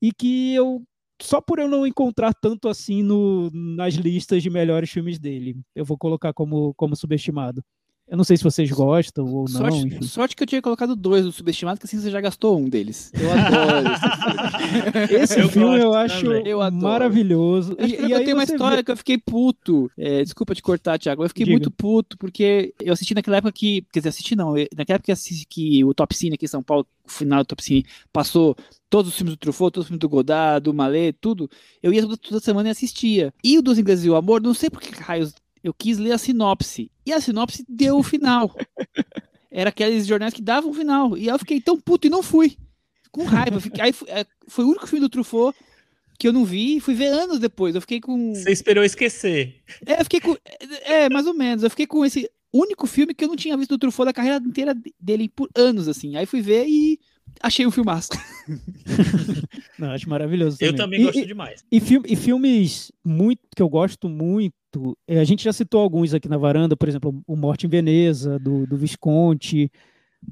E 0.00 0.12
que 0.12 0.54
eu 0.54 0.82
só 1.20 1.40
por 1.40 1.58
eu 1.58 1.68
não 1.68 1.86
encontrar 1.86 2.34
tanto 2.34 2.68
assim 2.68 3.02
no, 3.02 3.50
nas 3.50 3.94
listas 3.94 4.42
de 4.42 4.50
melhores 4.50 4.90
filmes 4.90 5.18
dele, 5.18 5.56
eu 5.74 5.84
vou 5.84 5.96
colocar 5.96 6.32
como, 6.32 6.74
como 6.74 6.94
subestimado. 6.94 7.64
Eu 8.08 8.16
não 8.16 8.22
sei 8.22 8.36
se 8.36 8.44
vocês 8.44 8.70
gostam 8.70 9.24
ou 9.26 9.40
não. 9.48 9.48
sorte, 9.48 9.78
enfim. 9.78 10.02
sorte 10.02 10.36
que 10.36 10.42
eu 10.44 10.46
tinha 10.46 10.62
colocado 10.62 10.94
dois 10.94 11.24
do 11.24 11.32
subestimado, 11.32 11.80
que 11.80 11.86
assim 11.86 11.98
você 12.00 12.08
já 12.08 12.20
gastou 12.20 12.56
um 12.56 12.68
deles. 12.68 13.10
Eu 13.18 13.32
adoro 13.32 13.88
esse 13.92 14.00
filme. 15.10 15.22
Esse 15.22 15.40
Eu 15.40 15.48
filme 15.48 15.78
eu 15.80 15.92
acho. 15.92 16.26
Eu 16.26 16.70
maravilhoso. 16.70 17.76
Acho 17.78 17.96
que 17.96 18.12
eu 18.12 18.24
tenho 18.24 18.36
uma 18.36 18.44
história 18.44 18.82
que 18.84 18.90
eu 18.90 18.96
fiquei 18.96 19.18
puto. 19.18 19.90
É, 19.98 20.22
desculpa 20.22 20.54
te 20.54 20.62
cortar, 20.62 20.98
Thiago. 20.98 21.24
Eu 21.24 21.28
fiquei 21.28 21.44
Diga. 21.44 21.54
muito 21.54 21.70
puto, 21.70 22.16
porque 22.18 22.72
eu 22.80 22.92
assisti 22.92 23.14
naquela 23.14 23.38
época 23.38 23.52
que. 23.52 23.82
Quer 23.92 24.00
dizer, 24.00 24.08
assisti 24.10 24.36
não. 24.36 24.56
eu- 24.56 24.68
Naquela 24.76 24.96
época 24.96 25.06
que, 25.06 25.12
assisti, 25.12 25.46
que 25.46 25.84
o 25.84 25.92
Top 25.94 26.14
Cine 26.16 26.34
aqui 26.34 26.44
em 26.44 26.48
São 26.48 26.62
Paulo, 26.62 26.86
o 27.04 27.10
final 27.10 27.42
do 27.42 27.46
Top 27.46 27.62
Cine, 27.62 27.84
passou 28.12 28.54
todos 28.88 29.10
os 29.10 29.16
filmes 29.16 29.34
do 29.34 29.38
Truffaut, 29.38 29.72
todos 29.72 29.86
os 29.86 29.88
filmes 29.88 30.00
do 30.00 30.08
Godard, 30.08 30.62
do 30.64 30.72
Mallet, 30.74 31.16
tudo. 31.20 31.50
Eu 31.82 31.92
ia 31.92 32.02
toda, 32.02 32.16
toda 32.16 32.40
semana 32.40 32.68
e 32.68 32.72
assistia. 32.72 33.32
E 33.42 33.58
o 33.58 33.62
Dos 33.62 33.78
Ingleses 33.78 34.04
e 34.04 34.10
o 34.10 34.14
Amor, 34.16 34.40
não 34.40 34.54
sei 34.54 34.70
por 34.70 34.80
que 34.80 34.94
raios 35.00 35.34
eu 35.62 35.74
quis 35.74 35.98
ler 35.98 36.12
a 36.12 36.18
sinopse. 36.18 36.90
E 37.06 37.12
a 37.12 37.20
sinopse 37.20 37.64
deu 37.68 37.96
o 37.98 38.02
final. 38.02 38.54
Era 39.50 39.70
aqueles 39.70 40.06
jornais 40.06 40.34
que 40.34 40.42
davam 40.42 40.70
o 40.70 40.74
final. 40.74 41.16
E 41.16 41.28
eu 41.28 41.38
fiquei 41.38 41.60
tão 41.60 41.80
puto 41.80 42.06
e 42.06 42.10
não 42.10 42.22
fui. 42.22 42.56
Com 43.12 43.24
raiva. 43.24 43.60
Fiquei- 43.60 43.82
aí 43.84 43.92
foi, 43.92 44.08
é, 44.10 44.26
foi 44.48 44.64
o 44.64 44.68
único 44.68 44.86
filme 44.86 45.00
do 45.00 45.08
Truffaut 45.08 45.56
que 46.18 46.26
eu 46.26 46.32
não 46.32 46.44
vi 46.44 46.76
e 46.76 46.80
fui 46.80 46.94
ver 46.94 47.06
anos 47.08 47.38
depois. 47.38 47.74
Eu 47.74 47.80
fiquei 47.80 48.00
com. 48.00 48.34
Você 48.34 48.50
esperou 48.50 48.82
esquecer. 48.84 49.62
É, 49.86 50.00
eu 50.00 50.04
fiquei 50.04 50.20
com. 50.20 50.36
É, 50.82 51.08
mais 51.08 51.26
ou 51.26 51.32
menos. 51.34 51.62
Eu 51.62 51.70
fiquei 51.70 51.86
com 51.86 52.04
esse 52.04 52.28
único 52.52 52.86
filme 52.86 53.14
que 53.14 53.24
eu 53.24 53.28
não 53.28 53.36
tinha 53.36 53.56
visto 53.56 53.70
do 53.70 53.78
Truffaut 53.78 54.06
da 54.06 54.12
carreira 54.12 54.38
inteira 54.44 54.74
dele 55.00 55.28
por 55.28 55.48
anos, 55.54 55.88
assim. 55.88 56.16
Aí 56.16 56.26
fui 56.26 56.40
ver 56.42 56.66
e 56.66 56.98
achei 57.42 57.66
um 57.66 57.70
filmaço. 57.70 58.10
Não, 59.78 59.90
acho 59.90 60.08
maravilhoso. 60.08 60.56
Eu 60.60 60.74
também. 60.74 60.98
também 60.98 61.00
E- 61.00 61.04
gosto 61.04 61.18
e, 61.18 61.26
demais. 61.26 61.64
E, 61.70 61.80
filme- 61.80 62.08
e 62.10 62.16
filmes 62.16 62.92
muito 63.04 63.40
que 63.54 63.62
eu 63.62 63.68
gosto 63.68 64.08
muito, 64.08 64.96
é, 65.06 65.18
a 65.20 65.24
gente 65.24 65.44
já 65.44 65.52
citou 65.52 65.80
alguns 65.80 66.14
aqui 66.14 66.28
na 66.28 66.36
varanda, 66.38 66.76
por 66.76 66.88
exemplo, 66.88 67.22
o 67.26 67.36
Morte 67.36 67.66
em 67.66 67.68
Veneza, 67.70 68.38
do, 68.38 68.66
do 68.66 68.76
Visconti, 68.76 69.70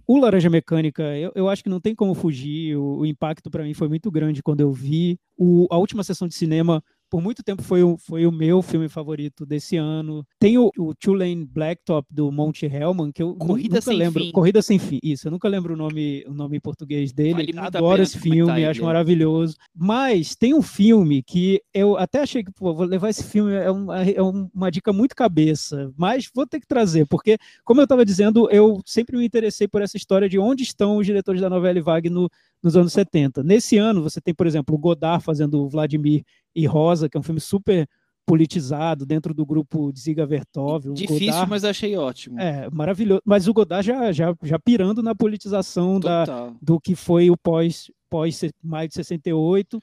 o 0.06 0.18
Laranja 0.18 0.50
Mecânica, 0.50 1.02
eu, 1.16 1.30
eu 1.34 1.48
acho 1.48 1.62
que 1.62 1.68
não 1.70 1.80
tem 1.80 1.94
como 1.94 2.14
fugir, 2.14 2.76
o, 2.76 2.98
o 3.00 3.06
impacto 3.06 3.50
para 3.50 3.62
mim 3.62 3.74
foi 3.74 3.88
muito 3.88 4.10
grande 4.10 4.42
quando 4.42 4.60
eu 4.60 4.72
vi. 4.72 5.18
O, 5.36 5.66
a 5.70 5.76
última 5.78 6.02
sessão 6.02 6.26
de 6.26 6.34
cinema, 6.34 6.82
por 7.10 7.20
muito 7.22 7.42
tempo, 7.42 7.62
foi 7.62 7.82
o, 7.82 7.96
foi 7.98 8.26
o 8.26 8.32
meu 8.32 8.60
filme 8.62 8.88
favorito 8.88 9.46
desse 9.46 9.76
ano. 9.76 10.26
Tem 10.38 10.58
o, 10.58 10.70
o 10.78 10.94
Tulane 10.94 11.44
Blacktop, 11.44 12.06
do 12.10 12.30
Monte 12.32 12.66
Hellman, 12.66 13.12
que 13.12 13.22
eu 13.22 13.34
Corrida 13.36 13.76
nunca 13.76 13.80
Sem 13.82 13.96
lembro. 13.96 14.24
Fim. 14.24 14.32
Corrida 14.32 14.62
Sem 14.62 14.78
Fim, 14.78 14.98
isso, 15.02 15.28
eu 15.28 15.32
nunca 15.32 15.48
lembro 15.48 15.74
o 15.74 15.76
nome, 15.76 16.24
o 16.26 16.32
nome 16.34 16.56
em 16.56 16.60
português 16.60 17.12
dele. 17.12 17.52
Vale 17.52 17.58
Adoro 17.58 18.02
esse 18.02 18.18
filme, 18.18 18.64
acho 18.64 18.82
maravilhoso. 18.84 19.56
Mas 19.74 20.34
tem 20.34 20.54
um 20.54 20.62
filme 20.62 21.22
que 21.22 21.62
eu 21.72 21.96
até 21.96 22.20
achei 22.22 22.42
que, 22.42 22.50
pô, 22.52 22.74
vou 22.74 22.86
levar 22.86 23.10
esse 23.10 23.24
filme, 23.24 23.52
é, 23.52 23.70
uma- 23.70 24.02
é 24.02 24.22
um- 24.22 24.48
uma 24.54 24.70
dica 24.70 24.92
muito 24.92 25.14
cabeça, 25.14 25.92
mas 25.96 26.30
vou 26.34 26.46
ter 26.46 26.60
que 26.60 26.66
trazer, 26.66 27.06
porque, 27.06 27.36
como 27.64 27.80
eu 27.80 27.84
estava 27.84 28.04
dizendo, 28.04 28.48
eu 28.50 28.80
sempre 28.84 29.16
me 29.16 29.24
interessei 29.24 29.68
por 29.68 29.82
essa 29.82 29.96
história 29.96 30.28
de 30.28 30.38
onde 30.38 30.62
estão 30.62 30.96
os 30.96 31.06
diretores 31.06 31.40
da 31.40 31.50
novela 31.50 31.80
Vague 31.82 32.08
no, 32.10 32.30
nos 32.62 32.76
anos 32.76 32.92
70. 32.92 33.42
Nesse 33.42 33.76
ano, 33.76 34.02
você 34.02 34.20
tem, 34.20 34.34
por 34.34 34.46
exemplo, 34.46 34.74
o 34.74 34.78
Godard 34.78 35.22
fazendo 35.22 35.62
o 35.62 35.68
Vladimir 35.68 36.24
e 36.54 36.66
Rosa, 36.66 37.08
que 37.08 37.16
é 37.16 37.20
um 37.20 37.22
filme 37.22 37.40
super 37.40 37.88
politizado 38.26 39.04
dentro 39.04 39.34
do 39.34 39.44
grupo 39.44 39.92
Ziga 39.96 40.26
Vertov. 40.26 40.92
Difícil, 40.94 41.26
Godard- 41.26 41.50
mas 41.50 41.64
achei 41.64 41.96
ótimo. 41.96 42.40
É, 42.40 42.68
maravilhoso. 42.70 43.20
Mas 43.24 43.46
o 43.46 43.52
Godard 43.52 43.86
já, 43.86 44.12
já, 44.12 44.34
já 44.42 44.58
pirando 44.58 45.02
na 45.02 45.14
politização 45.14 46.00
da, 46.00 46.24
do 46.60 46.80
que 46.80 46.94
foi 46.94 47.30
o 47.30 47.36
pós, 47.36 47.90
pós 48.08 48.40
maio 48.62 48.88
de 48.88 48.94
68. 48.94 49.82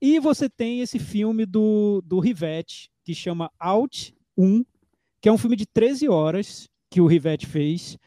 E 0.00 0.18
você 0.18 0.48
tem 0.48 0.80
esse 0.80 0.98
filme 0.98 1.44
do, 1.44 2.00
do 2.06 2.20
Rivette, 2.20 2.90
que 3.04 3.14
chama 3.14 3.50
Out 3.58 4.14
1, 4.36 4.64
que 5.20 5.28
é 5.28 5.32
um 5.32 5.38
filme 5.38 5.56
de 5.56 5.66
13 5.66 6.08
horas 6.08 6.68
que 6.88 7.00
o 7.00 7.06
Rivette 7.06 7.46
fez, 7.46 7.98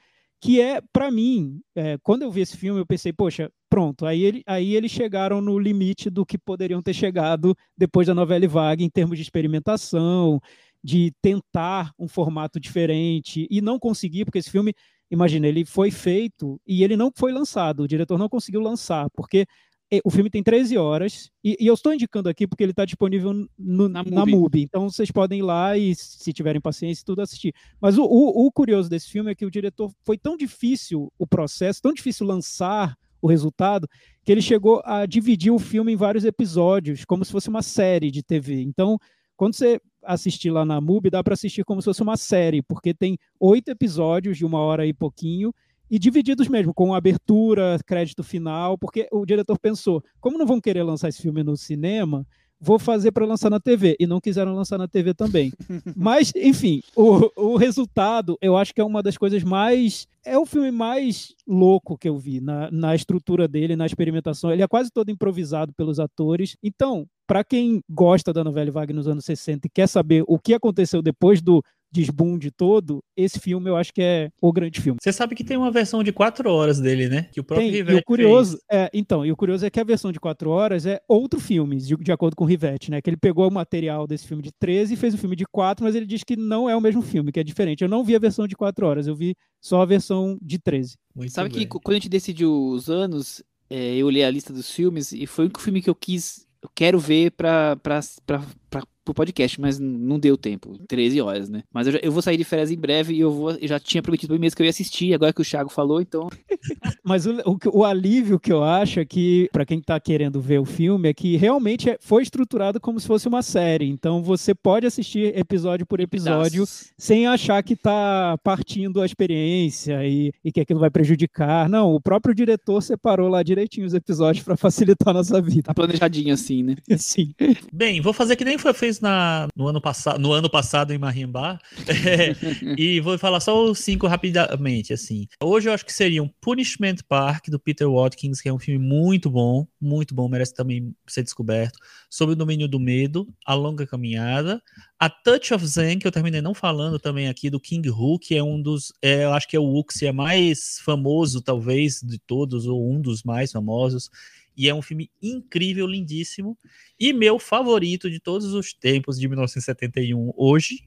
que 0.42 0.60
é, 0.60 0.82
para 0.92 1.12
mim, 1.12 1.62
é, 1.76 1.98
quando 2.02 2.24
eu 2.24 2.32
vi 2.32 2.42
esse 2.42 2.58
filme, 2.58 2.80
eu 2.80 2.86
pensei, 2.86 3.14
poxa, 3.14 3.50
pronto, 3.74 4.06
aí, 4.06 4.22
ele, 4.24 4.44
aí 4.46 4.76
eles 4.76 4.92
chegaram 4.92 5.42
no 5.42 5.58
limite 5.58 6.08
do 6.08 6.24
que 6.24 6.38
poderiam 6.38 6.80
ter 6.80 6.94
chegado 6.94 7.56
depois 7.76 8.06
da 8.06 8.14
novela 8.14 8.48
Vague, 8.48 8.84
em 8.84 8.90
termos 8.90 9.18
de 9.18 9.24
experimentação, 9.24 10.40
de 10.84 11.12
tentar 11.24 11.92
um 11.98 12.08
formato 12.08 12.60
diferente, 12.60 13.48
e 13.50 13.62
não 13.62 13.80
conseguir, 13.80 14.26
porque 14.26 14.38
esse 14.38 14.52
filme, 14.52 14.74
imagina, 15.10 15.48
ele 15.48 15.66
foi 15.66 15.90
feito 15.90 16.62
e 16.68 16.84
ele 16.84 16.96
não 16.96 17.12
foi 17.16 17.32
lançado, 17.32 17.82
o 17.82 17.88
diretor 17.88 18.20
não 18.20 18.30
conseguiu 18.30 18.62
lançar, 18.62 19.10
porque 19.10 19.48
é, 19.92 20.00
o 20.06 20.12
filme 20.12 20.30
tem 20.30 20.44
13 20.44 20.78
horas, 20.78 21.32
e, 21.44 21.58
e 21.60 21.66
eu 21.66 21.74
estou 21.74 21.94
indicando 21.94 22.30
aqui 22.30 22.46
porque 22.46 22.64
ele 22.64 22.74
está 22.74 22.86
disponível 22.86 23.34
no, 23.58 23.90
Na 23.90 24.04
na. 24.04 24.24
MUBI. 24.24 24.62
Então 24.62 24.88
vocês 24.88 25.10
podem 25.10 25.40
ir 25.40 25.44
lá 25.44 25.76
e, 25.76 25.96
se 25.96 26.32
tiverem 26.32 26.62
paciência, 26.62 27.04
tudo 27.04 27.22
assistir. 27.24 27.54
Mas 27.82 27.98
o, 27.98 28.04
o- 28.04 28.46
o 28.46 28.52
curioso 28.52 28.88
desse 28.88 29.10
filme 29.10 29.32
é 29.32 29.36
que 29.36 29.46
o 29.48 29.52
diretor 29.52 29.92
foi 30.06 30.16
tão 30.18 30.38
difícil 30.38 31.12
o 31.18 31.26
processo, 31.26 31.82
tão 31.82 31.92
difícil 31.92 32.28
lançar 32.28 32.96
o 33.24 33.28
resultado, 33.28 33.88
que 34.26 34.32
ele 34.32 34.42
chegou 34.42 34.82
a 34.84 35.06
dividir 35.06 35.52
o 35.52 35.58
filme 35.58 35.94
em 35.94 35.96
vários 35.96 36.26
episódios, 36.26 37.06
como 37.06 37.24
se 37.24 37.32
fosse 37.32 37.48
uma 37.48 37.62
série 37.62 38.12
de 38.12 38.22
TV. 38.22 38.62
Então, 38.62 39.00
quando 39.38 39.56
você 39.56 39.80
assistir 40.04 40.52
lá 40.52 40.66
na 40.66 40.82
MUBI, 40.82 41.10
dá 41.10 41.24
para 41.24 41.34
assistir 41.34 41.64
como 41.64 41.82
se 41.82 41.86
fosse 41.86 42.04
uma 42.04 42.18
série, 42.18 42.62
porque 42.62 42.94
tem 42.94 43.18
oito 43.40 43.70
episódios 43.70 44.38
de 44.38 44.46
uma 44.46 44.60
hora 44.60 44.86
e 44.86 44.94
pouquinho, 44.94 45.54
e 45.90 45.98
divididos 45.98 46.50
mesmo, 46.50 46.74
com 46.74 46.94
abertura, 46.94 47.78
crédito 47.86 48.24
final, 48.24 48.78
porque 48.78 49.08
o 49.10 49.26
diretor 49.26 49.58
pensou, 49.58 50.04
como 50.20 50.38
não 50.38 50.46
vão 50.46 50.60
querer 50.60 50.84
lançar 50.84 51.08
esse 51.08 51.22
filme 51.22 51.44
no 51.44 51.56
cinema, 51.56 52.28
vou 52.64 52.80
fazer 52.80 53.12
para 53.12 53.26
lançar 53.26 53.50
na 53.50 53.60
TV. 53.60 53.98
E 54.00 54.08
não 54.08 54.22
quiseram 54.22 54.56
lançar 54.56 54.78
na 54.78 54.88
TV 54.88 55.14
também. 55.14 55.52
Mas, 55.96 56.32
enfim, 56.36 56.82
o, 56.96 57.30
o 57.36 57.58
resultado, 57.58 58.38
eu 58.42 58.56
acho 58.56 58.74
que 58.74 58.80
é 58.80 58.84
uma 58.84 59.04
das 59.04 59.18
coisas 59.18 59.44
mais. 59.44 60.08
É 60.26 60.38
o 60.38 60.46
filme 60.46 60.72
mais 60.72 61.36
louco 61.46 61.98
que 61.98 62.08
eu 62.08 62.18
vi 62.18 62.40
na, 62.40 62.72
na 62.72 62.96
estrutura 62.96 63.46
dele, 63.46 63.76
na 63.76 63.86
experimentação. 63.86 64.50
Ele 64.50 64.62
é 64.62 64.68
quase 64.68 64.90
todo 64.90 65.12
improvisado 65.12 65.74
pelos 65.74 66.00
atores. 66.00 66.56
Então, 66.64 67.06
para 67.28 67.44
quem 67.44 67.82
gosta 67.90 68.32
da 68.32 68.42
novela 68.42 68.72
Wagner 68.72 68.96
nos 68.96 69.08
anos 69.08 69.26
60 69.26 69.68
e 69.68 69.70
quer 69.70 69.88
saber 69.88 70.24
o 70.26 70.40
que 70.40 70.54
aconteceu 70.54 71.02
depois 71.02 71.42
do 71.42 71.62
desbunde 71.94 72.50
todo, 72.50 73.04
esse 73.16 73.40
filme 73.40 73.70
eu 73.70 73.76
acho 73.78 73.94
que 73.94 74.02
é 74.02 74.30
o 74.42 74.52
grande 74.52 74.82
filme. 74.82 74.98
Você 75.02 75.14
sabe 75.14 75.36
que 75.36 75.44
tem 75.44 75.56
uma 75.56 75.70
versão 75.72 76.04
de 76.04 76.12
quatro 76.12 76.50
horas 76.52 76.80
dele, 76.80 77.08
né? 77.08 77.30
Que 77.32 77.40
o 77.40 77.44
próprio 77.44 77.68
Tem, 77.68 77.74
e 77.74 77.78
Rivette 77.78 78.00
o 78.02 78.04
curioso, 78.04 78.58
fez. 78.70 78.82
é, 78.84 78.90
então, 78.94 79.26
e 79.26 79.32
o 79.32 79.36
curioso 79.38 79.66
é 79.66 79.70
que 79.70 79.80
a 79.80 79.84
versão 79.84 80.12
de 80.12 80.20
4 80.20 80.50
horas 80.50 80.86
é 80.86 81.00
outro 81.08 81.40
filme, 81.40 81.78
de, 81.78 81.96
de 81.96 82.12
acordo 82.12 82.36
com 82.36 82.44
o 82.44 82.48
Rivette, 82.48 82.90
né? 82.90 83.02
Que 83.02 83.10
ele 83.10 83.18
pegou 83.18 83.48
o 83.48 83.54
material 83.54 84.08
desse 84.08 84.26
filme 84.28 84.42
de 84.42 84.52
13 84.60 84.94
e 84.96 84.98
fez 84.98 85.14
o 85.14 85.18
filme 85.18 85.36
de 85.36 85.46
4, 85.46 85.84
mas 85.86 85.94
ele 85.96 86.06
diz 86.06 86.24
que 86.24 86.36
não 86.36 86.68
é 86.70 86.76
o 86.76 86.82
mesmo 86.82 87.02
filme, 87.04 87.32
que 87.32 87.40
é 87.40 87.44
diferente. 87.44 87.84
Eu 87.84 87.90
não 87.90 88.04
vi 88.04 88.16
a 88.16 88.20
versão 88.20 88.48
de 88.48 88.56
4 88.56 88.86
horas, 88.88 89.06
eu 89.06 89.16
vi 89.16 89.36
só 89.62 89.82
a 89.82 89.86
versão 89.86 90.38
de 90.42 90.58
13. 90.58 90.96
Muito 91.16 91.32
Sabe 91.32 91.50
que 91.50 91.60
bem. 91.60 91.68
cu- 91.68 91.80
quando 91.80 91.96
a 91.96 92.00
gente 92.00 92.10
decidiu 92.10 92.52
os 92.70 92.90
anos, 92.90 93.44
é, 93.70 93.96
eu 93.96 94.08
olhei 94.08 94.24
a 94.24 94.32
lista 94.32 94.52
dos 94.52 94.72
filmes 94.72 95.12
e 95.12 95.28
foi 95.28 95.44
o 95.44 95.48
único 95.48 95.62
filme 95.62 95.82
que 95.82 95.90
eu 95.90 95.96
quis, 95.96 96.48
eu 96.62 96.70
quero 96.74 96.98
ver 97.00 97.32
pra, 97.32 97.76
pra, 97.78 98.00
pra, 98.26 98.44
pra, 98.70 98.84
pro 99.04 99.14
podcast, 99.14 99.60
mas 99.60 99.80
não 99.80 100.18
deu 100.20 100.38
tempo, 100.38 100.78
13 100.88 101.22
horas, 101.22 101.50
né? 101.50 101.64
Mas 101.74 101.88
eu, 101.88 101.94
já- 101.94 102.00
eu 102.02 102.12
vou 102.12 102.22
sair 102.22 102.38
de 102.38 102.44
férias 102.44 102.72
em 102.72 102.78
breve 102.78 103.14
e 103.14 103.20
eu, 103.20 103.32
vou, 103.32 103.52
eu 103.52 103.68
já 103.68 103.80
tinha 103.80 104.02
prometido 104.02 104.28
pra 104.30 104.36
mim 104.38 104.42
mesmo 104.42 104.56
que 104.56 104.62
eu 104.62 104.66
ia 104.66 104.70
assistir, 104.70 105.14
agora 105.14 105.34
que 105.34 105.42
o 105.42 105.46
Thiago 105.46 105.70
falou, 105.70 106.02
então 106.02 106.30
Mas 107.04 107.26
o, 107.26 107.34
o, 107.46 107.80
o 107.80 107.86
alívio 107.86 108.40
que 108.40 108.52
eu 108.52 108.64
acho 108.64 109.00
é 109.00 109.06
que, 109.06 109.50
para 109.52 109.66
quem 109.66 109.82
tá 109.82 110.00
querendo 110.00 110.40
ver 110.42 110.60
o 110.60 110.66
filme, 110.66 111.10
é 111.10 111.14
que 111.14 111.36
realmente 111.36 111.90
é- 111.90 111.98
foi 112.00 112.24
estruturado 112.24 112.80
como 112.80 113.00
se 113.00 113.08
fosse 113.08 113.28
uma 113.28 113.42
série. 113.42 113.88
Então 113.90 114.24
você 114.24 114.54
pode 114.56 114.86
assistir 114.86 115.38
episódio 115.38 115.86
por 115.86 116.00
episódio 116.00 116.64
sem 116.98 117.28
achar 117.28 117.62
que 117.64 117.76
tá 117.76 118.38
partindo 118.44 119.02
a 119.02 119.06
experiência 119.06 120.06
e, 120.08 120.32
e 120.44 120.52
que 120.52 120.62
aquilo 120.62 120.80
vai 120.80 120.90
prejudicar. 120.90 121.68
Não, 121.70 121.94
o 121.94 122.02
próprio 122.02 122.34
diretor 122.34 122.82
separou 122.82 123.28
lá 123.30 123.44
direitinho 123.44 123.86
os 123.86 123.94
episódios 123.94 124.44
para 124.44 124.56
facilitar 124.56 125.10
a 125.10 125.14
nossa 125.14 125.42
vida. 125.42 125.64
Tá 125.64 125.74
planejadinho 125.74 126.34
assim, 126.34 126.64
né? 126.64 126.76
Assim. 126.90 127.34
Bem, 127.72 128.00
vou 128.02 128.14
fazer 128.14 128.36
que 128.36 128.46
nem 128.46 128.58
foi 128.58 128.74
na, 129.00 129.48
no, 129.56 129.68
ano 129.68 129.82
passado, 129.82 130.20
no 130.20 130.32
ano 130.32 130.50
passado 130.50 130.94
em 130.94 130.98
Marimbá. 130.98 131.60
É, 132.04 132.36
e 132.78 133.00
vou 133.00 133.18
falar 133.18 133.40
só 133.40 133.64
os 133.64 133.80
cinco 133.80 134.08
rapidamente, 134.08 134.94
assim. 134.94 135.28
Hoje 135.42 135.70
eu 135.70 135.74
acho 135.74 135.86
que 135.86 135.94
seriam 135.94 136.30
Punishment 136.42 136.98
Park, 137.08 137.48
do 137.48 137.60
Peter 137.60 137.90
Watkins, 137.90 138.42
que 138.42 138.50
é 138.50 138.54
um 138.54 138.60
filme 138.60 138.84
muito 138.84 139.30
bom, 139.30 139.66
muito 139.80 140.14
bom, 140.14 140.28
merece 140.28 140.54
também 140.54 140.94
ser 141.08 141.24
descoberto. 141.24 141.78
Sobre 142.10 142.34
o 142.34 142.36
domínio 142.36 142.68
do 142.68 142.80
medo, 142.80 143.28
A 143.46 143.54
Longa 143.54 143.88
Caminhada. 143.88 144.62
A 145.00 145.10
Touch 145.10 145.54
of 145.54 145.66
Zen, 145.66 146.00
que 146.00 146.08
eu 146.08 146.12
terminei 146.12 146.42
não 146.42 146.54
falando 146.54 146.98
também 146.98 147.28
aqui, 147.28 147.50
do 147.50 147.60
King 147.60 147.90
Hu, 147.90 148.18
que 148.18 148.36
é 148.36 148.44
um 148.44 148.62
dos, 148.62 148.94
é, 149.02 149.26
eu 149.26 149.34
acho 149.34 149.48
que 149.48 149.56
é 149.56 149.60
o 149.60 149.66
Wuxia 149.66 150.14
mais 150.14 150.80
famoso, 150.80 151.42
talvez, 151.42 152.00
de 152.02 152.18
todos, 152.20 152.66
ou 152.68 152.90
um 152.90 153.02
dos 153.02 153.24
mais 153.24 153.52
famosos. 153.52 154.10
E 154.56 154.70
é 154.70 154.74
um 154.76 154.82
filme 154.82 155.10
incrível, 155.22 155.86
lindíssimo. 155.88 156.58
E 157.00 157.12
meu 157.14 157.40
favorito 157.40 158.10
de 158.10 158.20
todos 158.20 158.54
os 158.54 158.74
tempos, 158.74 159.20
de 159.20 159.28
1971, 159.28 160.32
hoje, 160.38 160.80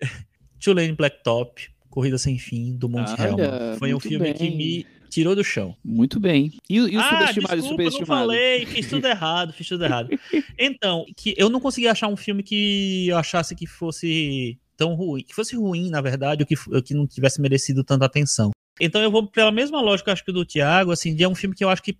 Tulane 0.60 0.92
Blacktop, 0.92 1.68
Corrida 1.90 2.18
Sem 2.18 2.38
Fim, 2.38 2.76
do 2.76 2.88
Monte 2.88 3.10
Hellman. 3.20 3.76
Foi 3.78 3.94
um 3.94 4.00
filme 4.00 4.32
que 4.34 4.48
bem. 4.48 4.56
me 4.56 4.86
tirou 5.10 5.36
do 5.36 5.44
chão. 5.44 5.76
Muito 5.84 6.18
bem. 6.18 6.52
E, 6.68 6.80
o- 6.80 6.88
e 6.88 6.96
o 6.96 7.00
ah, 7.00 7.04
subestimado 7.08 7.54
e 7.54 7.58
o 7.58 7.60
desculpa, 7.60 7.62
não 7.62 7.68
superestimado? 7.90 8.20
falei, 8.20 8.66
fiz 8.66 8.88
tudo 8.88 9.06
errado, 9.06 9.52
fiz 9.52 9.68
tudo 9.68 9.84
errado. 9.84 10.08
Então, 10.58 11.04
que 11.16 11.34
eu 11.36 11.48
não 11.50 11.60
consegui 11.60 11.86
achar 11.88 12.08
um 12.08 12.16
filme 12.16 12.42
que 12.42 13.06
eu 13.08 13.16
achasse 13.16 13.54
que 13.54 13.66
fosse 13.66 14.58
tão 14.76 14.94
ruim, 14.94 15.22
que 15.22 15.34
fosse 15.34 15.54
ruim, 15.56 15.88
na 15.90 16.00
verdade, 16.00 16.42
ou 16.42 16.46
que, 16.46 16.56
f- 16.56 16.82
que 16.82 16.94
não 16.94 17.06
tivesse 17.06 17.40
merecido 17.40 17.84
tanta 17.84 18.04
atenção. 18.04 18.50
Então 18.80 19.02
eu 19.02 19.10
vou 19.10 19.26
pela 19.26 19.52
mesma 19.52 19.80
lógica, 19.80 20.12
acho 20.12 20.24
que 20.24 20.32
do 20.32 20.44
Thiago, 20.44 20.90
assim, 20.90 21.14
de 21.14 21.22
é 21.22 21.28
um 21.28 21.34
filme 21.34 21.54
que 21.54 21.64
eu 21.64 21.68
acho 21.68 21.82
que 21.82 21.96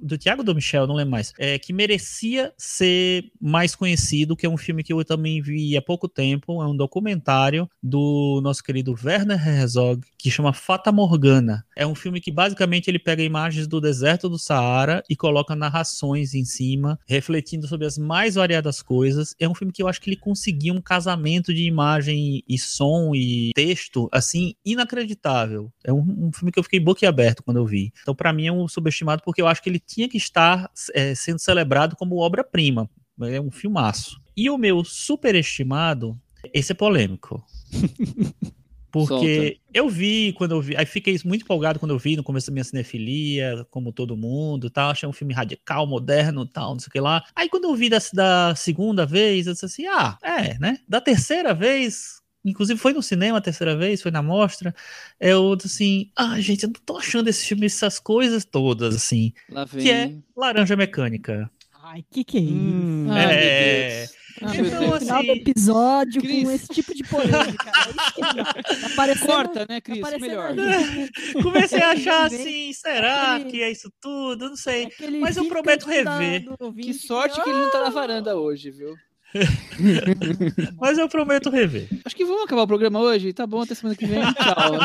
do 0.00 0.18
Thiago 0.18 0.40
ou 0.40 0.44
do 0.44 0.54
Michel, 0.54 0.86
não 0.86 0.94
lembro 0.94 1.12
mais, 1.12 1.32
é 1.38 1.58
que 1.58 1.72
merecia 1.72 2.52
ser 2.56 3.30
mais 3.40 3.74
conhecido, 3.74 4.36
que 4.36 4.46
é 4.46 4.48
um 4.48 4.56
filme 4.56 4.82
que 4.82 4.92
eu 4.92 5.04
também 5.04 5.40
vi 5.40 5.76
há 5.76 5.82
pouco 5.82 6.08
tempo, 6.08 6.62
é 6.62 6.66
um 6.66 6.76
documentário 6.76 7.68
do 7.82 8.40
nosso 8.42 8.62
querido 8.62 8.94
Werner 9.02 9.46
Herzog, 9.46 10.02
que 10.18 10.30
chama 10.30 10.52
Fata 10.52 10.90
Morgana. 10.90 11.64
É 11.76 11.86
um 11.86 11.94
filme 11.94 12.20
que 12.20 12.32
basicamente 12.32 12.88
ele 12.88 12.98
pega 12.98 13.22
imagens 13.22 13.66
do 13.66 13.80
deserto 13.80 14.28
do 14.28 14.38
Saara 14.38 15.02
e 15.08 15.16
coloca 15.16 15.54
narrações 15.54 16.34
em 16.34 16.44
cima, 16.44 16.98
refletindo 17.06 17.66
sobre 17.66 17.86
as 17.86 17.98
mais 17.98 18.34
variadas 18.34 18.82
coisas. 18.82 19.34
É 19.38 19.48
um 19.48 19.54
filme 19.54 19.72
que 19.72 19.82
eu 19.82 19.88
acho 19.88 20.00
que 20.00 20.10
ele 20.10 20.16
conseguiu 20.16 20.74
um 20.74 20.80
casamento 20.80 21.52
de 21.52 21.64
imagem 21.64 22.42
e 22.48 22.58
som 22.58 23.14
e 23.14 23.50
texto 23.54 24.08
assim 24.12 24.54
inacreditável. 24.64 25.72
É 25.84 25.92
um, 25.92 26.13
um 26.16 26.32
filme 26.32 26.52
que 26.52 26.58
eu 26.58 26.62
fiquei 26.62 26.80
boquiaberto 26.80 27.42
quando 27.42 27.58
eu 27.58 27.66
vi. 27.66 27.92
Então 28.02 28.14
para 28.14 28.32
mim 28.32 28.46
é 28.46 28.52
um 28.52 28.68
subestimado 28.68 29.22
porque 29.24 29.42
eu 29.42 29.46
acho 29.46 29.62
que 29.62 29.68
ele 29.68 29.80
tinha 29.80 30.08
que 30.08 30.16
estar 30.16 30.70
é, 30.94 31.14
sendo 31.14 31.38
celebrado 31.38 31.96
como 31.96 32.18
obra-prima. 32.18 32.88
É 33.22 33.40
um 33.40 33.50
filmaço. 33.50 34.20
E 34.36 34.50
o 34.50 34.58
meu 34.58 34.84
superestimado, 34.84 36.18
esse 36.52 36.72
é 36.72 36.74
polêmico. 36.74 37.44
Porque 38.94 39.58
eu 39.72 39.88
vi 39.88 40.32
quando 40.34 40.52
eu 40.52 40.62
vi, 40.62 40.76
aí 40.76 40.86
fiquei 40.86 41.18
muito 41.24 41.42
empolgado 41.42 41.80
quando 41.80 41.90
eu 41.90 41.98
vi 41.98 42.14
no 42.14 42.22
começo 42.22 42.46
da 42.46 42.52
minha 42.52 42.62
cinefilia, 42.62 43.66
como 43.68 43.92
todo 43.92 44.16
mundo, 44.16 44.70
tal, 44.70 44.90
achei 44.90 45.08
um 45.08 45.12
filme 45.12 45.34
radical, 45.34 45.84
moderno, 45.84 46.46
tal, 46.46 46.74
não 46.74 46.78
sei 46.78 46.86
o 46.86 46.92
que 46.92 47.00
lá. 47.00 47.24
Aí 47.34 47.48
quando 47.48 47.64
eu 47.64 47.74
vi 47.74 47.88
da, 47.88 47.98
da 48.12 48.54
segunda 48.54 49.04
vez, 49.04 49.48
eu 49.48 49.52
disse 49.52 49.64
assim: 49.64 49.84
"Ah, 49.86 50.16
é, 50.22 50.56
né? 50.60 50.78
Da 50.88 51.00
terceira 51.00 51.52
vez, 51.52 52.22
inclusive 52.44 52.78
foi 52.78 52.92
no 52.92 53.02
cinema 53.02 53.38
a 53.38 53.40
terceira 53.40 53.76
vez, 53.76 54.02
foi 54.02 54.10
na 54.10 54.22
mostra, 54.22 54.74
eu 55.20 55.54
disse 55.56 55.68
assim: 55.68 56.10
"Ah, 56.16 56.40
gente, 56.40 56.64
eu 56.64 56.68
não 56.68 56.80
tô 56.84 56.96
achando 56.98 57.28
esse 57.28 57.46
filme 57.46 57.66
essas 57.66 57.98
coisas 57.98 58.44
todas 58.44 58.94
assim, 58.94 59.32
Lá 59.50 59.64
vem. 59.64 59.82
que 59.82 59.90
é 59.90 60.12
Laranja 60.36 60.76
Mecânica". 60.76 61.50
Ai, 61.86 62.02
que 62.10 62.24
que 62.24 62.38
é 62.38 62.40
isso? 62.40 62.52
Hum, 62.54 63.06
Ai, 63.10 63.34
É. 63.34 64.08
Ah, 64.42 64.50
Então, 64.56 64.64
Deus. 64.80 64.90
No 64.90 64.98
final 64.98 65.22
do 65.22 65.30
assim, 65.30 65.40
episódio 65.40 66.20
Cris. 66.20 66.42
com 66.44 66.50
esse 66.50 66.66
tipo 66.68 66.92
de 66.92 67.04
polêmica. 67.04 67.70
É 68.18 68.74
tá 68.80 68.86
aparecendo- 68.92 69.26
Corta, 69.26 69.66
né, 69.68 69.80
Cris? 69.80 70.00
parecendo 70.00 70.26
Melhor. 70.26 70.46
ali. 70.50 71.10
Comecei 71.42 71.80
a 71.80 71.90
achar 71.92 72.24
assim, 72.26 72.72
será 72.72 73.34
aquele- 73.36 73.50
que 73.50 73.62
é 73.62 73.70
isso 73.70 73.92
tudo? 74.00 74.48
Não 74.48 74.56
sei. 74.56 74.86
Aquele 74.86 75.20
Mas 75.20 75.36
eu 75.36 75.44
prometo 75.46 75.86
rever. 75.86 76.46
do 76.58 76.74
Que 76.74 76.92
sorte 76.94 77.40
que 77.40 77.48
ele 77.48 77.58
não 77.60 77.70
tá 77.70 77.82
na 77.82 77.90
varanda 77.90 78.34
hoje, 78.36 78.70
viu? 78.72 78.96
Mas 80.80 80.98
eu 80.98 81.08
prometo 81.08 81.50
rever. 81.50 81.88
Acho 82.04 82.14
que 82.14 82.24
vamos 82.24 82.44
acabar 82.44 82.62
o 82.62 82.66
programa 82.66 83.00
hoje. 83.00 83.32
Tá 83.32 83.46
bom, 83.46 83.62
até 83.62 83.74
semana 83.74 83.96
que 83.96 84.06
vem. 84.06 84.20
Tchau. 84.34 84.78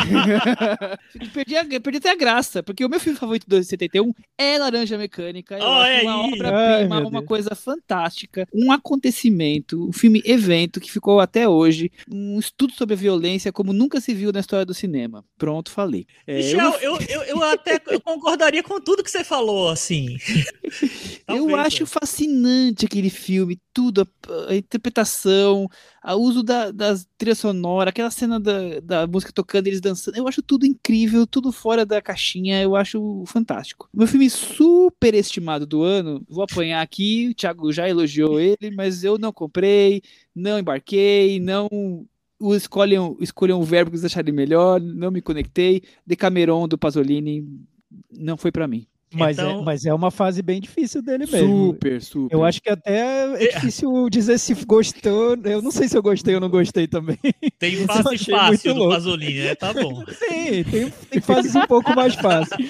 perdi, 1.34 1.55
a- 1.55 1.65
perdi 1.80 1.97
até 1.97 2.11
a 2.11 2.15
graça, 2.15 2.63
porque 2.63 2.84
o 2.84 2.89
meu 2.89 2.99
filme 2.99 3.17
favorito 3.17 3.45
de 3.47 3.63
71 3.63 4.11
é 4.38 4.57
Laranja 4.57 4.97
Mecânica. 4.97 5.57
Eu 5.57 5.63
Olha 5.63 5.95
acho 5.97 6.05
uma 6.05 6.27
obra-prima, 6.27 7.07
uma 7.07 7.21
coisa 7.23 7.53
fantástica, 7.55 8.47
um 8.53 8.71
acontecimento, 8.71 9.88
um 9.88 9.93
filme 9.93 10.21
evento 10.26 10.80
que 10.80 10.91
ficou 10.91 11.19
até 11.19 11.47
hoje, 11.47 11.91
um 12.09 12.39
estudo 12.39 12.73
sobre 12.73 12.95
a 12.95 12.97
violência 12.97 13.51
como 13.51 13.73
nunca 13.73 14.01
se 14.01 14.13
viu 14.13 14.31
na 14.31 14.39
história 14.39 14.65
do 14.65 14.73
cinema. 14.73 15.23
Pronto, 15.38 15.71
falei. 15.71 16.05
É, 16.26 16.38
Michel, 16.38 16.71
eu, 16.81 16.95
eu, 16.95 17.01
eu, 17.07 17.21
eu 17.23 17.43
até 17.43 17.80
eu 17.88 18.01
concordaria 18.01 18.63
com 18.63 18.80
tudo 18.81 19.03
que 19.03 19.11
você 19.11 19.23
falou, 19.23 19.69
assim. 19.69 20.17
eu 21.27 21.55
acho 21.55 21.84
né? 21.84 21.89
fascinante 21.89 22.85
aquele 22.85 23.09
filme, 23.09 23.57
tudo, 23.80 24.01
a, 24.01 24.51
a 24.51 24.56
interpretação, 24.56 25.69
o 26.03 26.15
uso 26.15 26.43
da, 26.43 26.69
das 26.72 27.07
trilha 27.18 27.34
sonora, 27.35 27.89
aquela 27.89 28.11
cena 28.11 28.39
da, 28.39 28.80
da 28.81 29.07
música 29.07 29.31
tocando, 29.31 29.68
eles 29.68 29.80
dançando. 29.80 30.18
Eu 30.18 30.27
acho 30.27 30.41
tudo 30.41 30.65
incrível, 30.65 31.26
tudo 31.26 31.51
fora 31.51 31.85
da 31.85 32.01
caixinha, 32.01 32.61
eu 32.61 32.76
acho 32.76 33.23
fantástico. 33.26 33.88
Meu 33.93 34.06
filme 34.07 34.30
super 34.30 35.14
estimado 35.14 35.65
do 35.65 35.81
ano, 35.84 36.22
vou 36.30 36.43
apanhar 36.43 36.81
aqui, 36.81 37.30
o 37.30 37.34
Thiago 37.35 37.72
já 37.72 37.88
elogiou 37.88 38.39
ele, 38.39 38.72
mas 38.76 39.03
eu 39.03 39.18
não 39.18 39.31
comprei, 39.31 40.01
não 40.35 40.60
embarquei, 40.60 41.39
não. 41.39 41.68
o- 41.72 42.56
Escolham, 42.56 43.18
escolham 43.22 43.60
o 43.60 43.64
verbo 43.64 43.91
que 43.91 43.97
vocês 43.97 44.11
acharem 44.11 44.34
melhor, 44.34 44.80
não 44.81 45.11
me 45.11 45.22
conectei. 45.22 45.84
Decameron 46.06 46.68
do 46.68 46.77
Pasolini 46.77 47.45
não 48.11 48.38
foi 48.38 48.51
pra 48.51 48.68
mim. 48.68 48.88
Mas, 49.11 49.40
é, 49.40 49.41
Então- 49.41 49.64
mas 49.64 49.86
é 49.86 49.94
uma 49.94 50.11
fase 50.11 50.41
bem 50.44 50.61
difícil 50.61 51.02
dele 51.02 51.26
mesmo. 51.26 51.68
Super, 51.73 52.02
super. 52.02 52.34
Eu 52.36 52.44
acho 52.44 52.61
que 52.61 52.69
até 52.69 53.26
é 53.44 53.48
difícil 53.53 54.07
dizer 54.10 54.38
se 54.38 54.53
gostou. 54.65 55.36
Eu 55.44 55.61
não 55.61 55.72
sei 55.72 55.88
se 55.88 55.98
eu 55.98 56.02
gostei 56.03 56.36
ou 56.36 56.41
não 56.41 56.49
gostei 56.49 56.88
também. 56.88 57.18
Tem 57.57 57.73
Isso 57.73 57.84
eu 57.84 57.88
fase 57.88 58.07
achei 58.15 58.36
fácil 58.36 58.76
muito 58.76 58.84
do. 58.88 58.90
Pasolini, 58.94 59.40
né? 59.40 59.56
Tá 59.56 59.73
bom. 59.73 60.03
Sim, 60.07 60.64
tem, 60.64 60.90
tem 61.10 61.22
fases 61.22 61.56
um 61.56 61.65
pouco 61.65 61.95
mais 61.95 62.14
fáceis. 62.15 62.69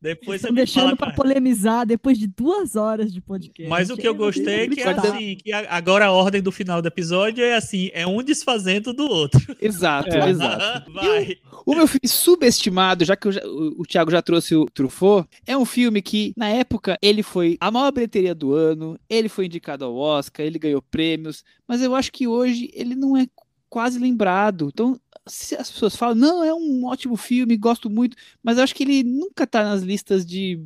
Depois 0.00 0.40
você 0.40 0.46
Estão 0.46 0.50
me 0.52 0.56
deixando 0.56 1.04
é. 1.04 1.12
polemizar 1.12 1.84
depois 1.84 2.16
de 2.16 2.28
duas 2.28 2.76
horas 2.76 3.12
de 3.12 3.20
podcast. 3.20 3.68
Mas 3.68 3.90
o 3.90 3.96
que 3.96 4.06
eu 4.06 4.14
gostei 4.14 4.60
é 4.60 4.68
que, 4.68 4.80
é 4.80 4.88
assim, 4.90 5.36
que 5.42 5.52
agora 5.52 6.06
a 6.06 6.12
ordem 6.12 6.40
do 6.40 6.52
final 6.52 6.80
do 6.80 6.86
episódio 6.86 7.42
é 7.44 7.54
assim, 7.56 7.90
é 7.92 8.06
um 8.06 8.22
desfazendo 8.22 8.92
do 8.92 9.08
outro. 9.08 9.40
Exato, 9.60 10.10
É. 10.14 10.30
exato. 10.30 10.90
Vai. 10.94 11.36
O 11.66 11.74
meu 11.74 11.86
filme 11.88 12.06
subestimado, 12.06 13.04
já 13.04 13.16
que 13.16 13.30
já- 13.32 13.44
o, 13.44 13.80
o 13.80 13.82
Thiago 13.84 14.10
já 14.12 14.22
trouxe 14.22 14.54
o 14.54 14.66
Truffaut, 14.66 15.28
é 15.44 15.56
um 15.56 15.64
filme 15.64 16.00
que, 16.00 16.32
na 16.36 16.48
época, 16.48 16.96
ele 17.02 17.22
foi 17.22 17.56
a 17.60 17.70
maior 17.70 17.90
bilheteria 17.90 18.34
do 18.34 18.54
ano, 18.54 18.98
ele 19.10 19.28
foi 19.28 19.46
indicado 19.46 19.84
ao 19.84 19.96
Oscar, 19.96 20.46
ele 20.46 20.58
ganhou 20.58 20.80
prêmios, 20.80 21.44
mas 21.66 21.82
eu 21.82 21.94
acho 21.96 22.12
que 22.12 22.26
hoje 22.28 22.70
ele 22.72 22.94
não 22.94 23.16
é 23.16 23.26
quase 23.68 23.98
lembrado. 23.98 24.70
Então, 24.72 24.98
as 25.28 25.70
pessoas 25.70 25.94
falam, 25.94 26.14
não, 26.14 26.44
é 26.44 26.52
um 26.52 26.86
ótimo 26.86 27.16
filme, 27.16 27.56
gosto 27.56 27.88
muito, 27.88 28.16
mas 28.42 28.58
eu 28.58 28.64
acho 28.64 28.74
que 28.74 28.82
ele 28.82 29.02
nunca 29.04 29.46
tá 29.46 29.62
nas 29.62 29.82
listas 29.82 30.26
de 30.26 30.60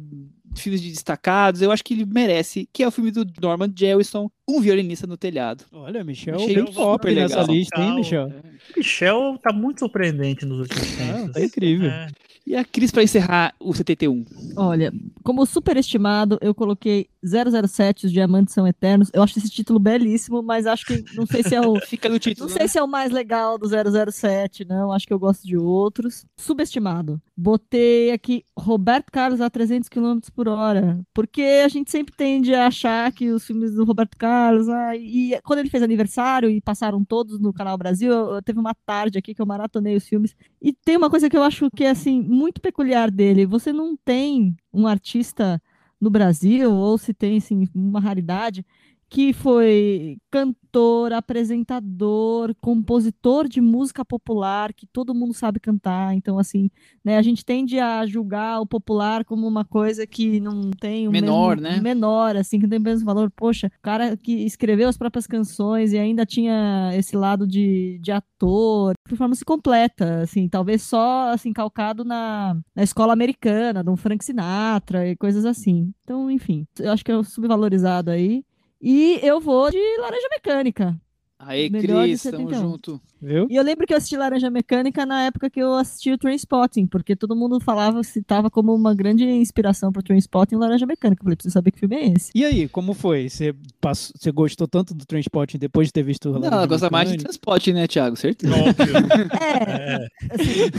filmes 0.55 0.81
de 0.81 0.91
destacados, 0.91 1.63
eu 1.63 1.71
acho 1.71 1.85
que 1.85 1.95
ele 1.95 2.05
merece, 2.05 2.69
que 2.73 2.83
é 2.83 2.89
o 2.89 2.91
filme 2.91 3.11
do 3.11 3.27
Norman 3.41 3.73
Jewison, 3.75 4.31
Um 4.53 4.61
Violinista 4.61 5.07
no 5.07 5.17
Telhado. 5.17 5.65
Olha, 5.73 6.05
Michel, 6.05 6.37
Achei 6.37 6.55
bem 6.55 6.65
top 6.67 7.15
nessa 7.15 7.41
legal. 7.41 7.55
lista, 7.55 7.81
hein, 7.81 7.95
Michel? 7.97 8.33
Michel 8.77 9.39
tá 9.43 9.53
muito 9.53 9.79
surpreendente 9.81 10.45
nos 10.45 10.61
últimos 10.61 11.01
Ah, 11.01 11.15
tempos. 11.15 11.33
tá 11.33 11.41
incrível. 11.41 11.89
É. 11.91 12.09
E 12.45 12.57
a 12.57 12.65
Cris, 12.65 12.91
para 12.91 13.05
encerrar 13.05 13.55
o 13.61 13.73
71. 13.73 14.25
Olha, 14.57 14.93
como 15.23 15.47
superestimado, 15.47 16.39
eu 16.41 16.53
coloquei 16.53 17.07
007, 17.25 18.07
Os 18.07 18.13
Diamantes 18.13 18.53
São 18.53 18.67
Eternos. 18.67 19.11
Eu 19.13 19.23
acho 19.23 19.39
esse 19.39 19.49
título 19.49 19.79
belíssimo, 19.79 20.43
mas 20.43 20.67
acho 20.67 20.85
que 20.85 21.05
não 21.15 21.25
sei 21.25 21.45
se 21.45 21.55
é 21.55 21.61
o. 21.61 21.77
Fica 21.87 22.09
no 22.09 22.19
título. 22.19 22.49
Não 22.49 22.53
né? 22.55 22.61
sei 22.61 22.69
se 22.69 22.79
é 22.79 22.83
o 22.83 22.89
mais 22.89 23.13
legal 23.13 23.57
do 23.57 23.69
007, 23.69 24.65
não. 24.65 24.91
Acho 24.91 25.07
que 25.07 25.13
eu 25.13 25.21
gosto 25.21 25.47
de 25.47 25.57
outros. 25.57 26.27
Subestimado. 26.37 27.23
Botei 27.37 28.11
aqui 28.11 28.45
Roberto 28.59 29.13
Carlos 29.13 29.41
a 29.41 29.49
300 29.49 29.89
km 29.89 30.19
por 30.35 30.49
hora. 30.49 30.99
Porque 31.15 31.63
a 31.65 31.69
gente 31.69 31.93
sempre 31.93 32.13
tende 32.17 32.53
a 32.55 32.67
achar 32.67 33.11
que 33.13 33.31
os 33.31 33.47
filmes 33.47 33.73
do 33.75 33.85
Roberto 33.85 34.17
Carlos. 34.17 34.42
Ah, 34.51 34.97
e 34.97 35.39
quando 35.45 35.61
ele 35.61 35.71
fez 35.71 35.83
aniversário 35.83 36.51
e 36.51 36.61
passaram 36.61 37.05
todos 37.05 37.39
no 37.41 37.53
Canal 37.53 37.77
Brasil, 37.79 38.13
eu, 38.13 38.35
eu 38.35 38.43
teve 38.43 38.59
uma 38.59 38.75
tarde 38.87 39.19
aqui 39.19 39.35
que 39.35 39.43
eu 39.43 39.47
maratonei 39.47 39.97
os 39.97 40.07
filmes. 40.07 40.35
E 40.61 40.73
tem 40.73 40.97
uma 40.97 41.11
coisa 41.11 41.29
que 41.29 41.37
eu 41.37 41.43
acho 41.43 41.71
que 41.71 41.85
é 41.85 41.91
assim, 41.91 42.21
muito 42.21 42.61
peculiar 42.61 43.11
dele. 43.11 43.47
Você 43.47 43.73
não 43.73 43.97
tem 43.97 44.57
um 44.73 44.87
artista 44.87 45.61
no 46.01 46.11
Brasil, 46.11 46.73
ou 46.73 46.99
se 46.99 47.15
tem 47.15 47.39
assim, 47.39 47.69
uma 47.75 48.01
raridade, 48.01 48.67
que 49.13 49.35
foi 49.35 50.17
cantor, 50.31 51.13
apresentador, 51.13 52.55
compositor 52.63 53.47
de 53.47 53.61
música 53.61 54.03
popular, 54.03 54.73
que 54.73 54.87
todo 54.87 55.15
mundo 55.15 55.35
sabe 55.35 55.61
cantar. 55.61 56.15
Então, 56.15 56.39
assim, 56.39 56.71
né, 57.05 57.19
a 57.19 57.23
gente 57.23 57.45
tende 57.45 57.79
a 57.79 58.07
julgar 58.07 58.59
o 58.63 58.67
popular 58.67 59.23
como 59.23 59.47
uma 59.47 59.67
coisa 59.67 60.07
que 60.07 60.41
não 60.41 60.71
tem 60.71 61.07
o 61.07 61.11
Menor, 61.11 61.61
mesmo, 61.61 61.77
né? 61.77 61.83
menor, 61.83 62.37
assim, 62.37 62.57
que 62.59 62.63
não 62.63 62.71
tem 62.71 62.79
o 62.79 62.83
mesmo 62.83 63.05
valor. 63.05 63.31
Poxa, 63.37 63.67
o 63.67 63.83
cara 63.83 64.17
que 64.17 64.33
escreveu 64.47 64.89
as 64.89 64.97
próprias 64.97 65.27
canções 65.27 65.93
e 65.93 65.99
ainda 65.99 66.25
tinha 66.25 66.93
esse 66.95 67.15
lado 67.15 67.47
de, 67.47 67.99
de 68.01 68.11
ator, 68.11 68.95
performance 69.07 69.45
completa, 69.45 70.23
assim, 70.23 70.49
talvez 70.49 70.81
só, 70.85 71.33
assim, 71.33 71.53
calcado 71.53 72.03
na, 72.03 72.57
na 72.75 72.83
escola 72.83 73.13
americana, 73.13 73.85
de 73.85 73.91
um 73.91 73.97
Frank 73.97 74.25
Sinatra 74.25 75.07
e 75.07 75.15
coisas 75.17 75.45
assim. 75.45 75.93
Então, 76.03 76.31
enfim, 76.31 76.67
eu 76.81 76.91
acho 76.91 77.05
que 77.05 77.13
é 77.13 77.23
subvalorizado 77.23 78.11
aí. 78.11 78.43
E 78.83 79.21
eu 79.23 79.41
vou 79.41 79.71
de 79.71 79.79
Laranja 80.01 80.29
Mecânica. 80.33 81.01
Aí, 81.45 81.69
Cris, 81.69 82.23
tamo 82.23 82.49
71. 82.49 82.55
junto. 82.55 83.01
Viu? 83.21 83.49
E 83.51 83.57
eu 83.57 83.65
lembro 83.65 83.85
que 83.85 83.93
eu 83.93 83.97
assisti 83.97 84.17
Laranja 84.17 84.49
Mecânica 84.49 85.05
na 85.05 85.25
época 85.25 85.51
que 85.51 85.59
eu 85.61 85.75
assisti 85.75 86.13
o 86.13 86.19
Trainspotting, 86.19 86.87
porque 86.87 87.17
todo 87.17 87.35
mundo 87.35 87.59
falava, 87.59 88.01
citava 88.05 88.49
como 88.49 88.73
uma 88.73 88.95
grande 88.95 89.25
inspiração 89.25 89.91
para 89.93 90.03
Trainspotting 90.03 90.55
Laranja 90.55 90.87
Mecânica. 90.87 91.21
Eu 91.21 91.25
falei, 91.25 91.37
preciso 91.37 91.53
saber 91.53 91.73
que 91.73 91.81
filme 91.81 91.97
é 91.97 92.13
esse. 92.13 92.31
E 92.33 92.45
aí, 92.45 92.69
como 92.69 92.95
foi? 92.95 93.29
Você, 93.29 93.55
passou, 93.81 94.15
você 94.17 94.31
gostou 94.31 94.69
tanto 94.69 94.95
do 94.95 95.05
Transporting 95.05 95.59
depois 95.59 95.89
de 95.89 95.93
ter 95.93 96.05
visto 96.05 96.29
o 96.29 96.33
Não, 96.35 96.41
Laranja 96.43 96.57
ela 96.57 96.67
gosta 96.67 96.91
mais 96.91 97.11
de 97.11 97.19
transporte, 97.19 97.73
né, 97.73 97.89
Thiago? 97.89 98.15
Certeza. 98.17 98.55
Óbvio. 98.55 98.97
É, 99.41 100.09
É. 100.33 100.35
assim, 100.35 100.71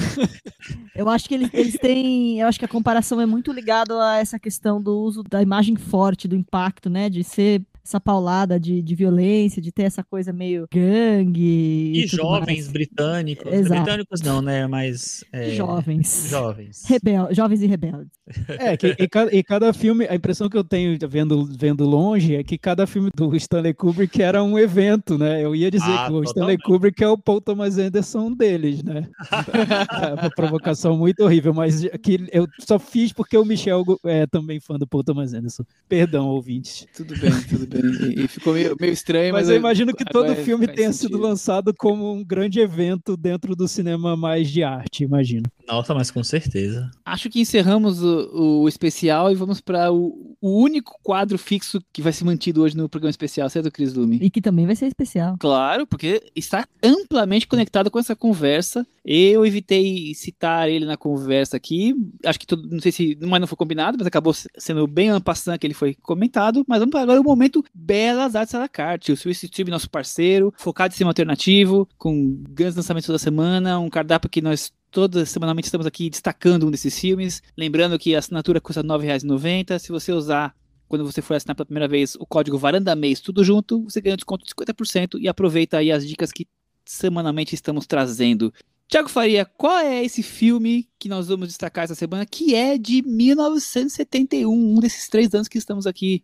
eu 0.96 1.10
acho 1.10 1.28
que 1.28 1.36
eles, 1.36 1.50
eles 1.54 1.78
têm, 1.78 2.40
eu 2.40 2.48
acho 2.48 2.58
que 2.58 2.66
a 2.66 2.70
comparação 2.70 3.20
é 3.20 3.26
muito 3.26 3.52
ligada 3.52 3.94
a 4.02 4.18
essa 4.18 4.40
questão 4.40 4.82
do 4.82 4.98
uso 4.98 5.24
da 5.24 5.42
imagem 5.42 5.76
forte, 5.76 6.28
do 6.28 6.36
impacto, 6.38 6.90
né, 6.90 7.10
de 7.10 7.22
ser 7.24 7.62
essa 7.86 8.00
paulada 8.00 8.60
de, 8.60 8.82
de 8.82 8.96
violência, 8.96 9.62
de 9.62 9.72
ter 9.72 9.84
essa 9.84 10.04
coisa 10.04 10.32
meio 10.32 10.68
gangue. 10.72 11.92
E 11.96 12.08
tudo 12.10 12.22
jovens 12.22 12.46
mais. 12.46 12.68
britânicos. 12.72 13.52
Exato. 13.52 13.82
Britânicos 13.84 14.22
não, 14.22 14.42
né? 14.42 14.66
Mas. 14.68 15.24
é, 15.32 15.50
Jovens. 15.52 16.28
Jovens. 16.30 16.84
Rebel, 16.86 17.28
jovens 17.32 17.62
e 17.62 17.68
rebeldes. 17.68 18.12
É, 18.48 18.78
que, 18.78 18.96
e, 18.98 19.08
cada, 19.08 19.36
e 19.36 19.44
cada 19.44 19.74
filme, 19.74 20.08
a 20.08 20.16
impressão 20.16 20.50
que 20.50 20.58
eu 20.58 20.64
tenho 20.64 20.98
vendo, 21.10 21.46
vendo 21.58 21.84
longe 21.86 22.36
é 22.36 22.44
que 22.44 22.58
cada 22.58 22.88
filme 22.88 23.10
do 23.16 23.36
Stanley 23.36 23.74
Kubrick 23.74 24.22
era 24.22 24.42
um 24.44 24.58
evento, 24.58 25.18
né? 25.18 25.44
Eu 25.44 25.56
ia 25.56 25.70
dizer 25.70 25.84
Ah, 25.92 26.06
que 26.08 26.14
o 26.14 26.24
Stanley 26.24 26.58
totalmente. 26.58 26.64
Kubrick 26.64 27.04
é 27.04 27.08
o 27.08 27.18
Paul 27.18 27.42
Thomas 27.42 27.78
Anderson 27.78 28.32
deles, 28.34 28.82
né? 28.84 29.08
é 29.32 30.14
uma 30.22 30.30
provocação 30.32 30.98
muito 30.98 31.24
horrível, 31.24 31.54
mas 31.54 31.82
que 32.02 32.26
eu 32.32 32.48
só 32.60 32.80
fiz 32.80 33.12
porque 33.12 33.38
o 33.38 33.44
Michel 33.46 33.84
é 34.06 34.26
também 34.26 34.60
fã 34.60 34.78
do 34.78 34.88
Paul 34.88 35.04
Thomas 35.04 35.34
Anderson. 35.34 35.64
Perdão, 35.90 36.28
ouvintes. 36.30 36.88
Tudo 36.96 37.18
bem, 37.20 37.32
tudo 37.50 37.68
bem. 37.68 37.73
E, 37.74 38.24
e 38.24 38.28
ficou 38.28 38.54
meio, 38.54 38.76
meio 38.80 38.94
estranho, 38.94 39.34
Mas 39.34 39.44
mas, 39.44 39.50
eu 39.50 39.58
imagino 39.58 39.94
que 39.94 40.06
todo 40.06 40.26
agora 40.26 40.44
filme 40.44 40.68
tenha 40.68 40.92
sido 40.94 41.12
sentido. 41.12 41.20
lançado 41.20 41.74
como 41.74 42.14
um 42.14 42.24
grande 42.24 42.60
evento 42.60 43.18
dentro 43.18 43.56
do 43.56 43.68
cinema 43.68 44.16
mais 44.16 44.50
de 44.50 44.64
arte, 44.64 45.04
imagino. 45.04 45.44
Nossa, 45.68 45.94
mas 45.94 46.12
com 46.12 46.24
certeza. 46.24 46.90
Acho 47.06 47.30
que 47.30 47.40
encerramos 47.40 48.02
o, 48.02 48.62
o 48.62 48.68
especial 48.68 49.32
e 49.32 49.36
vamos 49.36 49.62
para 49.62 49.92
o, 49.92 50.36
o 50.42 50.62
único 50.62 50.98
quadro 51.04 51.38
fixo 51.38 51.82
que 51.92 52.02
vai 52.02 52.12
ser 52.14 52.24
mantido 52.26 52.62
hoje 52.62 52.76
no 52.76 52.90
programa 52.90 53.10
especial, 53.12 53.50
certo, 53.50 53.72
Cris 53.72 53.94
Lume? 53.94 54.20
E 54.22 54.30
que 54.30 54.42
também 54.42 54.66
vai 54.66 54.76
ser 54.76 54.88
especial. 54.88 55.36
Claro, 55.40 55.88
porque 55.88 56.22
está 56.36 56.68
amplamente 56.84 57.48
conectado 57.48 57.90
com 57.90 58.00
essa 58.00 58.16
conversa. 58.16 58.86
Eu 59.06 59.46
evitei 59.46 60.14
citar 60.16 60.70
ele 60.70 60.86
na 60.86 60.96
conversa 60.96 61.58
aqui. 61.58 61.94
Acho 62.26 62.40
que 62.40 62.48
todo, 62.48 62.70
não 62.70 62.80
sei 62.80 62.92
se, 62.92 63.18
mas 63.22 63.40
não 63.42 63.48
foi 63.48 63.58
combinado, 63.58 63.98
mas 63.98 64.08
acabou 64.08 64.34
sendo 64.58 64.88
bem 64.88 65.10
ampassando 65.10 65.60
que 65.60 65.68
ele 65.68 65.74
foi 65.74 65.94
comentado. 65.96 66.64
Mas 66.68 66.80
vamos 66.80 66.92
para 66.92 67.02
agora 67.02 67.20
o 67.20 67.24
momento 67.24 67.64
Belas 67.74 68.36
Artes 68.36 68.56
à 68.56 68.60
la 68.60 68.70
carte. 68.70 69.12
O 69.12 69.18
Swiss 69.18 69.44
Stream, 69.44 69.70
nosso 69.70 69.90
parceiro, 69.90 70.54
focado 70.58 70.94
em 70.94 70.98
cinema 70.98 71.10
alternativo, 71.10 71.88
com 71.98 72.42
grandes 72.50 72.78
lançamentos 72.78 73.08
toda 73.08 73.20
semana, 73.20 73.78
um 73.80 73.90
cardápio 73.90 74.30
que 74.30 74.42
nós 74.42 74.72
todas 74.90 75.30
semanalmente 75.30 75.66
estamos 75.66 75.88
aqui 75.88 76.10
destacando 76.10 76.68
um 76.68 76.72
desses 76.72 76.98
filmes. 76.98 77.42
Lembrando 77.58 78.00
que 78.00 78.16
a 78.16 78.20
assinatura 78.20 78.62
custa 78.62 78.82
R$ 78.82 78.88
9,90. 78.88 79.80
Se 79.80 79.92
você 79.92 80.14
usar 80.14 80.56
quando 80.88 81.04
você 81.04 81.22
for 81.22 81.34
assinar 81.34 81.56
pela 81.56 81.66
primeira 81.66 81.88
vez 81.88 82.16
o 82.16 82.26
código 82.26 82.58
Varanda 82.58 82.96
Mês, 82.96 83.20
tudo 83.20 83.44
junto, 83.44 83.84
você 83.84 84.00
ganha 84.00 84.14
um 84.14 84.18
desconto 84.18 84.46
de 84.46 84.54
50% 84.54 85.20
e 85.20 85.28
aproveita 85.28 85.78
aí 85.78 85.92
as 85.92 86.08
dicas 86.08 86.32
que 86.32 86.48
semanalmente 86.86 87.56
estamos 87.56 87.88
trazendo. 87.88 88.54
Tiago 88.88 89.10
Faria, 89.10 89.46
qual 89.46 89.80
é 89.80 90.04
esse 90.04 90.22
filme 90.22 90.88
que 91.00 91.10
nós 91.10 91.28
vamos 91.28 91.48
destacar 91.48 91.86
essa 91.86 91.96
semana, 91.96 92.26
que 92.26 92.54
é 92.54 92.78
de 92.78 93.02
1971, 93.02 94.52
um 94.52 94.80
desses 94.80 95.08
três 95.10 95.34
anos 95.34 95.48
que 95.48 95.58
estamos 95.58 95.88
aqui 95.88 96.24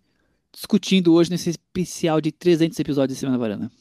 discutindo 0.54 1.14
hoje 1.14 1.32
nesse 1.32 1.50
especial 1.50 2.22
de 2.22 2.32
300 2.32 2.80
episódios 2.80 3.18
de 3.18 3.20
Semana 3.20 3.38
Varanda? 3.38 3.72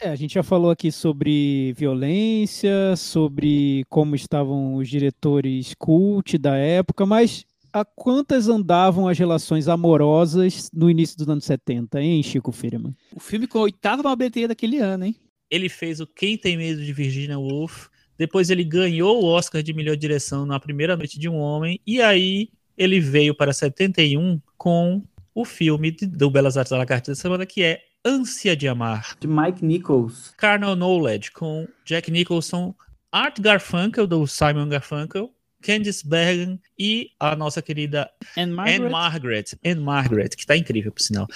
É, 0.00 0.08
a 0.10 0.16
gente 0.16 0.34
já 0.34 0.42
falou 0.42 0.70
aqui 0.70 0.90
sobre 0.92 1.72
violência, 1.74 2.94
sobre 2.96 3.84
como 3.88 4.14
estavam 4.14 4.74
os 4.74 4.88
diretores 4.88 5.72
cult 5.78 6.36
da 6.36 6.56
época, 6.56 7.06
mas 7.06 7.46
a 7.72 7.84
quantas 7.84 8.48
andavam 8.48 9.08
as 9.08 9.18
relações 9.18 9.66
amorosas 9.66 10.70
no 10.72 10.90
início 10.90 11.16
dos 11.16 11.28
anos 11.28 11.44
70, 11.44 12.00
hein, 12.00 12.22
Chico 12.22 12.52
Firman? 12.52 12.94
O 13.14 13.20
filme 13.20 13.46
com 13.46 13.58
a 13.58 13.62
oitava 13.62 14.02
maior 14.02 14.16
bilheteria 14.16 14.48
daquele 14.48 14.78
ano, 14.78 15.06
hein? 15.06 15.16
Ele 15.50 15.68
fez 15.68 16.00
o 16.00 16.06
Quem 16.06 16.36
Tem 16.36 16.56
Medo 16.56 16.84
de 16.84 16.92
Virginia 16.92 17.38
Woolf. 17.38 17.88
Depois 18.16 18.50
ele 18.50 18.64
ganhou 18.64 19.22
o 19.22 19.26
Oscar 19.26 19.62
de 19.62 19.72
melhor 19.72 19.96
direção 19.96 20.46
na 20.46 20.60
primeira 20.60 20.96
noite 20.96 21.18
de 21.18 21.28
um 21.28 21.36
homem. 21.36 21.80
E 21.86 22.00
aí 22.00 22.48
ele 22.76 23.00
veio 23.00 23.34
para 23.34 23.52
71 23.52 24.40
com 24.56 25.02
o 25.34 25.44
filme 25.44 25.90
do 25.90 26.30
Belas 26.30 26.56
Artes 26.56 26.72
à 26.72 26.78
la 26.78 26.86
carte 26.86 27.10
da 27.10 27.14
semana, 27.14 27.44
que 27.44 27.62
é 27.62 27.80
Ânsia 28.04 28.54
de 28.54 28.68
Amar. 28.68 29.16
de 29.18 29.26
Mike 29.26 29.64
Nichols. 29.64 30.32
Carnal 30.36 30.76
Knowledge, 30.76 31.32
com 31.32 31.66
Jack 31.84 32.10
Nicholson, 32.10 32.74
Art 33.10 33.40
Garfunkel, 33.40 34.06
do 34.06 34.26
Simon 34.26 34.68
Garfunkel, 34.68 35.33
Candice 35.64 36.06
Bergen 36.06 36.60
e 36.78 37.10
a 37.18 37.34
nossa 37.34 37.62
querida 37.62 38.10
And 38.36 38.48
Margaret. 38.48 38.76
Anne 38.76 38.90
Margaret, 38.90 39.44
Anne 39.64 39.80
Margaret, 39.80 40.28
que 40.30 40.44
tá 40.44 40.54
incrível, 40.54 40.92
por 40.92 41.00
sinal. 41.00 41.26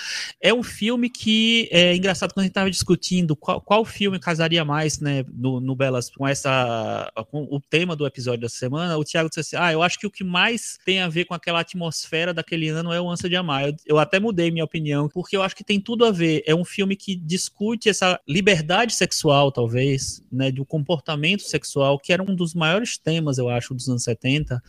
É 0.40 0.52
um 0.52 0.62
filme 0.62 1.09
que 1.09 1.66
é 1.72 1.96
engraçado 1.96 2.34
quando 2.34 2.42
a 2.42 2.46
gente 2.46 2.52
tava 2.52 2.70
discutindo 2.70 3.34
qual, 3.34 3.60
qual 3.60 3.84
filme 3.86 4.18
casaria 4.18 4.64
mais, 4.64 5.00
né, 5.00 5.24
no, 5.32 5.60
no 5.60 5.74
Belas 5.74 6.10
com 6.10 6.28
essa 6.28 7.10
com 7.30 7.44
o 7.50 7.59
tema 7.59 7.96
do 7.96 8.06
episódio 8.06 8.42
da 8.42 8.48
semana. 8.48 8.98
O 8.98 9.05
Thiago 9.05 9.30
disse 9.30 9.40
assim: 9.40 9.56
"Ah, 9.56 9.72
eu 9.72 9.82
acho 9.82 9.98
que 9.98 10.06
o 10.06 10.10
que 10.10 10.22
mais 10.22 10.78
tem 10.84 11.00
a 11.00 11.09
ver 11.09 11.24
com 11.24 11.34
aquela 11.34 11.60
atmosfera 11.60 12.34
daquele 12.34 12.68
ano 12.68 12.92
é 12.92 13.00
o 13.00 13.09
Ânsia 13.09 13.30
de 13.30 13.36
Amar". 13.36 13.66
Eu, 13.66 13.76
eu 13.86 13.98
até 13.98 14.20
mudei 14.20 14.50
minha 14.50 14.64
opinião, 14.64 15.09
porque 15.09 15.36
eu 15.36 15.42
acho 15.42 15.56
que 15.56 15.64
tem 15.64 15.80
tudo 15.80 16.05
a 16.05 16.10
ver. 16.10 16.42
É 16.46 16.55
um 16.55 16.64
filme 16.64 16.96
que 16.96 17.16
discute 17.16 17.88
essa 17.88 18.20
liberdade 18.28 18.94
sexual, 18.94 19.50
talvez, 19.50 20.22
né, 20.30 20.50
do 20.50 20.66
comportamento 20.66 21.42
sexual, 21.42 21.98
que 21.98 22.12
era 22.12 22.22
um 22.22 22.34
dos 22.34 22.52
maiores 22.52 22.98
temas, 22.98 23.38
eu 23.38 23.48
acho, 23.48 23.72
dos 23.72 23.88
anos 23.88 24.02
70. 24.02 24.18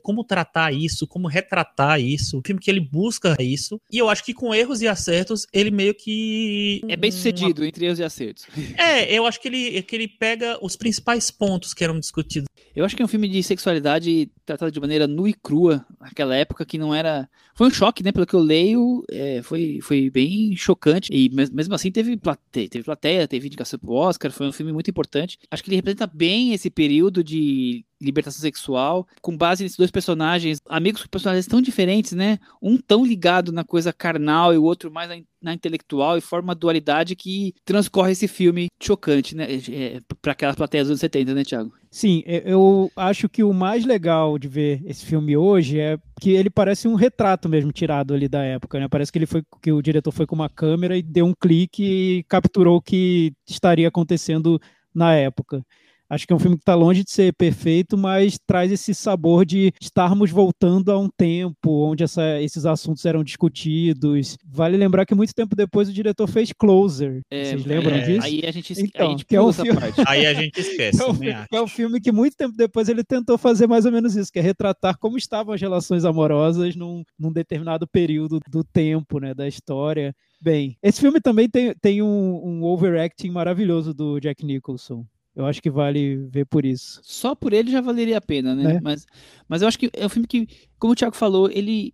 Como 0.03 0.23
tratar 0.23 0.73
isso, 0.73 1.07
como 1.07 1.27
retratar 1.27 1.99
isso. 1.99 2.37
Um 2.37 2.41
filme 2.45 2.61
que 2.61 2.69
ele 2.69 2.79
busca 2.79 3.35
isso. 3.39 3.79
E 3.91 3.97
eu 3.97 4.09
acho 4.09 4.23
que 4.23 4.33
com 4.33 4.53
erros 4.53 4.81
e 4.81 4.87
acertos, 4.87 5.45
ele 5.53 5.71
meio 5.71 5.93
que. 5.93 6.81
é 6.87 6.95
bem 6.95 7.11
sucedido 7.11 7.63
entre 7.65 7.85
erros 7.85 7.99
e 7.99 8.03
acertos. 8.03 8.45
É, 8.77 9.11
eu 9.13 9.25
acho 9.25 9.41
que 9.41 9.47
ele, 9.47 9.81
que 9.83 9.95
ele 9.95 10.07
pega 10.07 10.57
os 10.61 10.75
principais 10.75 11.29
pontos 11.29 11.73
que 11.73 11.83
eram 11.83 11.99
discutidos. 11.99 12.47
Eu 12.75 12.85
acho 12.85 12.95
que 12.95 13.01
é 13.01 13.05
um 13.05 13.09
filme 13.09 13.27
de 13.27 13.41
sexualidade 13.43 14.31
tratado 14.45 14.71
de 14.71 14.79
maneira 14.79 15.05
nua 15.07 15.29
e 15.29 15.33
crua, 15.33 15.85
naquela 15.99 16.35
época 16.35 16.65
que 16.65 16.77
não 16.77 16.93
era. 16.95 17.27
Foi 17.55 17.67
um 17.67 17.71
choque, 17.71 18.01
né? 18.03 18.11
Pelo 18.11 18.25
que 18.25 18.33
eu 18.33 18.39
leio, 18.39 19.03
é, 19.11 19.41
foi, 19.43 19.79
foi 19.81 20.09
bem 20.09 20.55
chocante. 20.55 21.09
E 21.11 21.29
mes- 21.29 21.49
mesmo 21.49 21.73
assim 21.75 21.91
teve 21.91 22.15
plateia, 22.15 22.69
teve 22.69 22.85
plateia, 22.85 23.27
teve 23.27 23.47
indicação 23.47 23.77
pro 23.79 23.91
Oscar, 23.93 24.31
foi 24.31 24.47
um 24.47 24.51
filme 24.51 24.71
muito 24.71 24.89
importante. 24.89 25.37
Acho 25.51 25.63
que 25.63 25.69
ele 25.69 25.75
representa 25.75 26.07
bem 26.07 26.53
esse 26.53 26.69
período 26.69 27.23
de 27.23 27.83
libertação 28.01 28.41
sexual, 28.41 29.07
com 29.21 29.35
base 29.35 29.63
nesses 29.63 29.77
dois 29.77 29.91
personagens, 29.91 30.59
amigos 30.67 31.03
com 31.03 31.09
personagens 31.09 31.47
tão 31.47 31.61
diferentes, 31.61 32.13
né? 32.13 32.37
Um 32.61 32.77
tão 32.77 33.05
ligado 33.05 33.51
na 33.51 33.63
coisa 33.63 33.91
carnal 33.93 34.53
e 34.53 34.57
o 34.57 34.63
outro 34.63 34.91
mais 34.91 35.09
na, 35.09 35.17
na 35.41 35.53
intelectual, 35.53 36.17
e 36.17 36.21
forma 36.21 36.49
uma 36.49 36.55
dualidade 36.55 37.15
que 37.15 37.53
transcorre 37.65 38.11
esse 38.13 38.27
filme 38.27 38.67
chocante, 38.81 39.35
né? 39.35 39.47
É, 39.69 39.99
para 40.21 40.31
aquelas 40.31 40.55
plateias 40.55 40.85
dos 40.87 40.91
anos 40.91 41.01
70, 41.01 41.33
né, 41.33 41.43
Thiago? 41.43 41.71
Sim, 41.91 42.23
e- 42.25 42.43
eu 42.45 42.91
acho 42.95 43.27
que 43.27 43.43
o 43.43 43.53
mais 43.53 43.85
legal 43.85 44.37
de 44.37 44.47
ver 44.47 44.81
esse 44.85 45.05
filme 45.05 45.35
hoje 45.35 45.79
é 45.79 45.97
que 46.21 46.31
ele 46.31 46.49
parece 46.49 46.87
um 46.87 46.95
retrato 46.95 47.49
mesmo 47.49 47.71
tirado 47.71 48.13
ali 48.13 48.27
da 48.27 48.43
época, 48.43 48.79
né? 48.79 48.87
Parece 48.87 49.11
que 49.11 49.17
ele 49.17 49.25
foi 49.25 49.43
que 49.61 49.71
o 49.71 49.81
diretor 49.81 50.11
foi 50.11 50.25
com 50.25 50.35
uma 50.35 50.49
câmera 50.49 50.97
e 50.97 51.01
deu 51.01 51.25
um 51.25 51.33
clique 51.33 51.83
e 52.19 52.23
capturou 52.23 52.77
o 52.77 52.81
que 52.81 53.33
estaria 53.47 53.87
acontecendo 53.87 54.59
na 54.93 55.13
época. 55.15 55.63
Acho 56.09 56.25
que 56.25 56.33
é 56.33 56.35
um 56.35 56.39
filme 56.39 56.55
que 56.57 56.63
está 56.63 56.73
longe 56.75 57.03
de 57.03 57.11
ser 57.11 57.33
perfeito, 57.35 57.97
mas 57.97 58.37
traz 58.47 58.71
esse 58.71 58.93
sabor 58.95 59.45
de 59.45 59.71
estarmos 59.79 60.31
voltando 60.31 60.91
a 60.91 60.97
um 60.97 61.07
tempo 61.07 61.69
onde 61.89 62.03
essa- 62.03 62.41
esses 62.41 62.65
assuntos 62.65 63.05
eram 63.05 63.23
discutidos. 63.23 64.37
Vale 64.51 64.75
lembrar 64.77 65.05
que 65.05 65.13
muito 65.15 65.33
tempo 65.33 65.55
depois 65.55 65.87
o 65.89 65.93
diretor 65.93 66.27
fez 66.27 66.51
Closer. 66.51 67.21
Vocês 67.31 67.65
lembram 67.65 67.95
é, 67.95 68.01
disso? 68.01 68.25
Aí 68.25 68.41
a 68.45 68.51
gente, 68.51 68.73
Então, 68.81 69.07
a 69.07 69.09
gente 69.11 69.25
que 69.25 69.35
é 69.35 69.41
um 69.41 69.53
filme- 69.53 69.79
parte. 69.79 70.01
Aí 70.07 70.25
a 70.25 70.33
gente 70.33 70.59
esquece, 70.59 70.99
É 71.01 71.05
um, 71.05 71.13
também 71.13 71.29
fi- 71.29 71.35
acho. 71.35 71.47
é 71.53 71.61
um 71.61 71.67
filme 71.67 72.01
que 72.01 72.11
muito 72.11 72.35
tempo 72.35 72.55
depois 72.57 72.89
ele 72.89 73.03
tentou 73.03 73.37
fazer 73.37 73.67
mais 73.67 73.85
ou 73.85 73.91
menos 73.91 74.15
isso, 74.15 74.31
que 74.31 74.39
é 74.39 74.41
retratar 74.41 74.97
como 74.97 75.17
estavam 75.17 75.53
as 75.53 75.61
relações 75.61 76.05
amorosas 76.05 76.75
num, 76.75 77.03
num 77.19 77.31
determinado 77.31 77.87
período 77.87 78.39
do 78.49 78.63
tempo, 78.63 79.19
né, 79.19 79.33
da 79.33 79.47
história. 79.47 80.13
Bem, 80.41 80.77
esse 80.81 81.01
filme 81.01 81.19
também 81.19 81.49
tem, 81.49 81.73
tem 81.81 82.01
um, 82.01 82.07
um 82.43 82.63
overacting 82.63 83.29
maravilhoso 83.29 83.93
do 83.93 84.19
Jack 84.19 84.45
Nicholson. 84.45 85.05
Eu 85.35 85.45
acho 85.45 85.61
que 85.61 85.69
vale 85.69 86.17
ver 86.27 86.45
por 86.45 86.65
isso. 86.65 86.99
Só 87.03 87.33
por 87.33 87.53
ele 87.53 87.71
já 87.71 87.81
valeria 87.81 88.17
a 88.17 88.21
pena, 88.21 88.55
né? 88.55 88.73
Né? 88.73 88.79
Mas, 88.81 89.05
mas 89.47 89.61
eu 89.61 89.67
acho 89.67 89.79
que 89.79 89.89
é 89.93 90.05
um 90.05 90.09
filme 90.09 90.27
que, 90.27 90.47
como 90.77 90.93
o 90.93 90.95
Thiago 90.95 91.15
falou, 91.15 91.49
ele, 91.49 91.93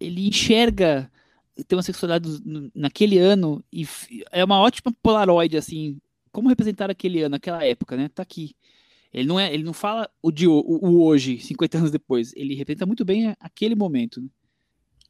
ele 0.00 0.26
enxerga 0.26 1.10
ter 1.68 1.76
uma 1.76 1.82
sexualidade 1.82 2.28
naquele 2.74 3.18
ano 3.18 3.62
e 3.72 3.86
é 4.30 4.44
uma 4.44 4.58
ótima 4.58 4.92
polaroid, 5.02 5.56
assim, 5.56 5.98
como 6.32 6.48
representar 6.48 6.90
aquele 6.90 7.22
ano, 7.22 7.36
aquela 7.36 7.64
época, 7.64 7.96
né? 7.96 8.08
Tá 8.08 8.22
aqui. 8.22 8.54
Ele 9.12 9.28
não, 9.28 9.38
é, 9.38 9.52
ele 9.52 9.62
não 9.62 9.74
fala 9.74 10.08
o, 10.22 10.32
de, 10.32 10.48
o, 10.48 10.58
o 10.60 11.04
hoje, 11.04 11.38
50 11.38 11.78
anos 11.78 11.90
depois. 11.90 12.32
Ele 12.34 12.54
representa 12.54 12.86
muito 12.86 13.04
bem 13.04 13.34
aquele 13.38 13.74
momento. 13.74 14.20
né? 14.22 14.28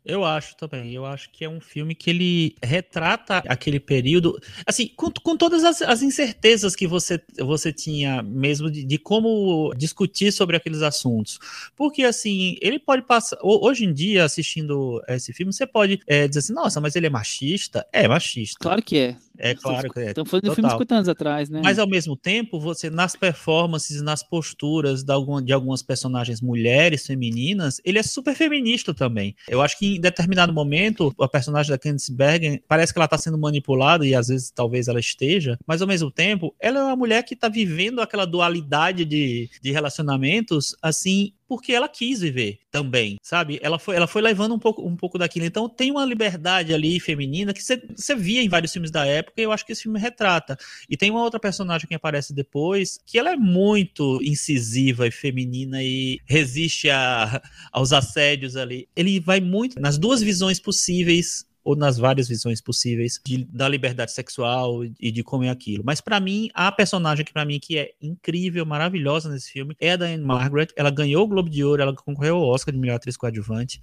Eu 0.05 0.25
acho 0.25 0.57
também. 0.57 0.93
Eu 0.93 1.07
acho 1.07 1.31
que 1.31 1.45
é 1.45 1.49
um 1.49 1.61
filme 1.61 1.95
que 1.95 2.11
ele 2.11 2.57
retrata 2.63 3.39
aquele 3.47 3.79
período, 3.79 4.37
assim, 4.67 4.89
com, 4.97 5.11
com 5.23 5.37
todas 5.37 5.63
as, 5.63 5.81
as 5.81 6.03
incertezas 6.03 6.75
que 6.75 6.89
você, 6.89 7.21
você 7.39 7.73
tinha 7.73 8.21
mesmo 8.23 8.69
de, 8.69 8.83
de 8.85 8.99
como 8.99 9.73
discutir 9.77 10.33
sobre 10.33 10.57
aqueles 10.57 10.83
assuntos. 10.83 11.39
Porque, 11.77 12.03
assim, 12.03 12.57
ele 12.61 12.81
pode 12.81 13.03
passar. 13.07 13.37
ho- 13.43 13.65
Hoje 13.65 13.85
em 13.85 13.93
dia, 13.95 14.25
assistindo 14.25 15.01
esse 15.09 15.33
filme, 15.33 15.53
você 15.53 15.67
pode 15.67 16.01
é, 16.07 16.27
dizer 16.27 16.41
assim: 16.41 16.53
nossa, 16.53 16.81
mas 16.81 16.97
ele 16.97 17.07
é 17.07 17.11
machista? 17.11 17.87
É 17.93 18.09
machista. 18.09 18.59
Claro 18.59 18.83
que 18.83 18.99
é. 18.99 19.17
É 19.39 19.55
claro 19.55 19.91
que 19.91 20.01
é. 20.01 20.09
Estamos 20.09 20.31
falando 20.31 20.45
de 20.45 20.51
filme 20.51 20.57
de 20.57 20.63
total. 20.63 20.79
50 20.79 20.95
anos 20.95 21.09
atrás, 21.09 21.49
né? 21.51 21.61
Mas 21.65 21.79
ao 21.79 21.89
mesmo 21.89 22.17
tempo, 22.17 22.61
você 22.61 22.91
nas 22.91 23.17
performances, 23.17 24.03
nas 24.03 24.23
posturas 24.23 25.03
de, 25.03 25.13
alguma- 25.13 25.43
de 25.43 25.53
algumas 25.53 25.83
personagens 25.83 26.41
mulheres, 26.41 27.07
femininas, 27.07 27.81
ele 27.85 27.99
é 27.99 28.03
super 28.03 28.35
feminista 28.35 28.93
também. 28.95 29.35
Eu 29.49 29.61
acho 29.63 29.79
que 29.79 29.97
em 29.97 30.01
determinado 30.01 30.53
momento, 30.53 31.13
a 31.21 31.29
personagem 31.29 31.71
da 31.71 31.79
Candice 31.79 32.13
Bergen 32.15 32.63
parece 32.69 32.93
que 32.93 32.99
ela 32.99 33.07
está 33.07 33.19
sendo 33.19 33.39
manipulada 33.39 34.07
e 34.07 34.15
às 34.15 34.29
vezes 34.29 34.51
talvez 34.51 34.89
ela 34.89 35.01
esteja, 35.01 35.59
mas 35.67 35.81
ao 35.83 35.89
mesmo 35.89 36.11
tempo, 36.11 36.55
ela 36.61 36.81
é 36.81 36.83
uma 36.85 36.97
mulher 36.97 37.23
que 37.25 37.35
está 37.35 37.49
vivendo 37.49 38.01
aquela 38.01 38.27
dualidade 38.27 39.05
de, 39.05 39.49
de 39.61 39.73
relacionamentos 39.73 40.77
assim 40.83 41.33
porque 41.53 41.75
ela 41.75 41.87
quis 41.87 42.21
viver 42.21 42.61
também, 42.71 43.19
sabe? 43.23 43.59
Ela 43.63 43.79
foi, 43.79 43.95
ela 43.95 44.07
foi 44.07 44.23
levando 44.23 44.55
um 44.55 44.59
pouco, 44.59 44.81
um 44.89 44.97
pouco 44.97 45.19
daquilo. 45.19 45.45
Então 45.45 45.69
tem 45.69 45.91
uma 45.91 46.03
liberdade 46.03 46.73
ali 46.73 46.99
feminina 46.99 47.53
que 47.53 47.63
você- 47.63 48.15
via 48.17 48.43
em 48.43 48.49
vários 48.49 48.73
filmes 48.73 48.91
da 48.91 49.05
época 49.05 49.35
e 49.39 49.45
eu 49.45 49.53
acho 49.53 49.67
que 49.67 49.73
esse 49.73 49.83
filme 49.83 50.01
retrata. 50.01 50.57
E 50.89 50.97
tem 50.97 51.11
uma 51.11 51.23
outra 51.23 51.39
personagem 51.39 51.87
que 51.87 51.95
aparece 51.95 52.33
depois, 52.33 52.99
que 53.05 53.19
ela 53.19 53.33
é 53.33 53.37
muito 53.37 54.19
incisiva 54.23 55.07
e 55.07 55.11
feminina 55.11 55.83
e 55.83 56.21
resiste 56.25 56.89
a, 56.89 57.43
aos 57.71 57.93
assédios 57.93 58.57
ali. 58.57 58.89
Ele 58.97 59.21
vai 59.21 59.39
muito 59.41 59.79
nas 59.79 59.99
duas 59.99 60.23
visões 60.23 60.59
possíveis 60.59 61.45
ou 61.65 61.77
nas 61.77 61.97
várias 61.97 62.29
visões 62.29 62.61
possíveis 62.61 63.21
de- 63.25 63.45
da 63.45 63.69
liberdade 63.69 64.13
sexual 64.13 64.85
e 64.85 65.11
de 65.13 65.23
como 65.23 65.45
é 65.45 65.49
aquilo. 65.49 65.83
Mas 65.85 66.01
pra 66.01 66.19
mim, 66.19 66.49
a 66.55 66.71
personagem 66.73 67.25
que 67.25 67.33
para 67.33 67.45
mim 67.45 67.61
que 67.61 67.79
é 67.79 67.93
incrível, 68.01 68.67
maravilhosa 68.67 69.31
nesse 69.31 69.51
filme 69.51 69.77
é 69.81 69.93
a 69.93 69.97
da 69.97 70.19
Margaret. 70.19 70.69
Ela 70.77 70.91
ganhou 70.91 71.25
o 71.25 71.29
Globo 71.29 71.49
de 71.49 71.65
Ouro, 71.65 71.83
ela 71.83 71.95
concorreu 71.95 72.37
ao 72.37 72.49
Oscar 72.49 72.73
de 72.73 72.81
melhor 72.81 72.97
atriz 72.97 73.17
coadjuvante. 73.17 73.81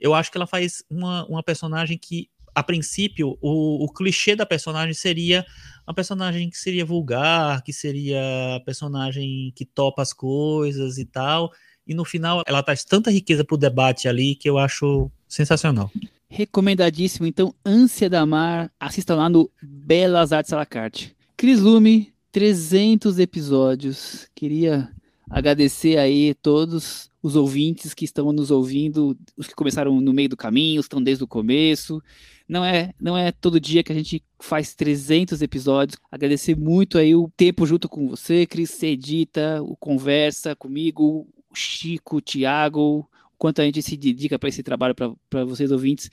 Eu 0.00 0.14
acho 0.14 0.30
que 0.30 0.38
ela 0.38 0.46
faz 0.46 0.82
uma, 0.90 1.24
uma 1.26 1.42
personagem 1.42 1.96
que 1.96 2.28
a 2.54 2.62
princípio, 2.62 3.38
o, 3.40 3.84
o 3.84 3.92
clichê 3.92 4.34
da 4.34 4.44
personagem 4.44 4.92
seria 4.92 5.46
uma 5.86 5.94
personagem 5.94 6.50
que 6.50 6.58
seria 6.58 6.84
vulgar, 6.84 7.62
que 7.62 7.72
seria 7.72 8.56
a 8.56 8.60
personagem 8.60 9.52
que 9.54 9.64
topa 9.64 10.02
as 10.02 10.12
coisas 10.12 10.98
e 10.98 11.04
tal. 11.04 11.52
E 11.86 11.94
no 11.94 12.04
final, 12.04 12.42
ela 12.46 12.62
traz 12.62 12.84
tanta 12.84 13.10
riqueza 13.10 13.44
pro 13.44 13.56
debate 13.56 14.08
ali 14.08 14.34
que 14.34 14.48
eu 14.48 14.58
acho 14.58 15.10
sensacional. 15.28 15.90
Recomendadíssimo. 16.30 17.26
Então, 17.26 17.52
Ânsia 17.66 18.08
da 18.08 18.24
Mar, 18.24 18.70
assistam 18.78 19.16
lá 19.16 19.28
no 19.28 19.50
Belas 19.60 20.32
Artes 20.32 20.52
à 20.52 20.56
la 20.56 20.64
carte. 20.64 21.14
Cris 21.36 21.58
Lume, 21.58 22.12
300 22.30 23.18
episódios. 23.18 24.28
Queria 24.32 24.88
agradecer 25.28 25.98
aí 25.98 26.32
todos 26.34 27.10
os 27.20 27.34
ouvintes 27.34 27.92
que 27.92 28.04
estão 28.04 28.32
nos 28.32 28.50
ouvindo, 28.52 29.18
os 29.36 29.48
que 29.48 29.54
começaram 29.54 30.00
no 30.00 30.12
meio 30.12 30.28
do 30.28 30.36
caminho, 30.36 30.78
os 30.78 30.86
que 30.86 30.88
estão 30.88 31.02
desde 31.02 31.24
o 31.24 31.28
começo. 31.28 32.00
Não 32.48 32.64
é, 32.64 32.92
não 33.00 33.18
é 33.18 33.32
todo 33.32 33.60
dia 33.60 33.82
que 33.82 33.92
a 33.92 33.94
gente 33.94 34.22
faz 34.38 34.74
300 34.74 35.42
episódios. 35.42 35.98
Agradecer 36.10 36.56
muito 36.56 36.96
aí 36.96 37.14
o 37.14 37.28
tempo 37.36 37.66
junto 37.66 37.88
com 37.88 38.08
você, 38.08 38.46
Cris, 38.46 38.70
você 38.70 38.88
edita, 38.88 39.60
o 39.62 39.76
conversa 39.76 40.54
comigo, 40.54 41.26
o 41.50 41.54
Chico, 41.54 42.16
o 42.16 42.20
Thiago, 42.20 43.08
quanto 43.40 43.62
a 43.62 43.64
gente 43.64 43.82
se 43.82 43.96
dedica 43.96 44.38
para 44.38 44.50
esse 44.50 44.62
trabalho 44.62 44.94
para 44.94 45.44
vocês 45.46 45.72
ouvintes. 45.72 46.10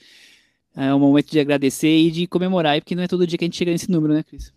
É 0.74 0.92
um 0.94 0.98
momento 0.98 1.30
de 1.30 1.38
agradecer 1.38 1.94
e 1.94 2.10
de 2.10 2.26
comemorar, 2.26 2.80
porque 2.80 2.94
não 2.94 3.02
é 3.02 3.06
todo 3.06 3.26
dia 3.26 3.36
que 3.36 3.44
a 3.44 3.46
gente 3.46 3.56
chega 3.56 3.70
nesse 3.70 3.90
número, 3.90 4.14
né, 4.14 4.22
Cris? 4.22 4.52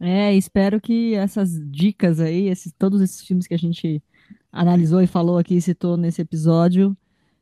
É, 0.00 0.34
espero 0.34 0.80
que 0.80 1.14
essas 1.14 1.60
dicas 1.70 2.18
aí, 2.18 2.48
esses, 2.48 2.72
todos 2.78 3.02
esses 3.02 3.20
filmes 3.22 3.46
que 3.46 3.52
a 3.52 3.58
gente 3.58 4.02
analisou 4.50 5.02
e 5.02 5.06
falou 5.06 5.36
aqui, 5.36 5.60
citou 5.60 5.96
nesse 5.98 6.22
episódio, 6.22 6.96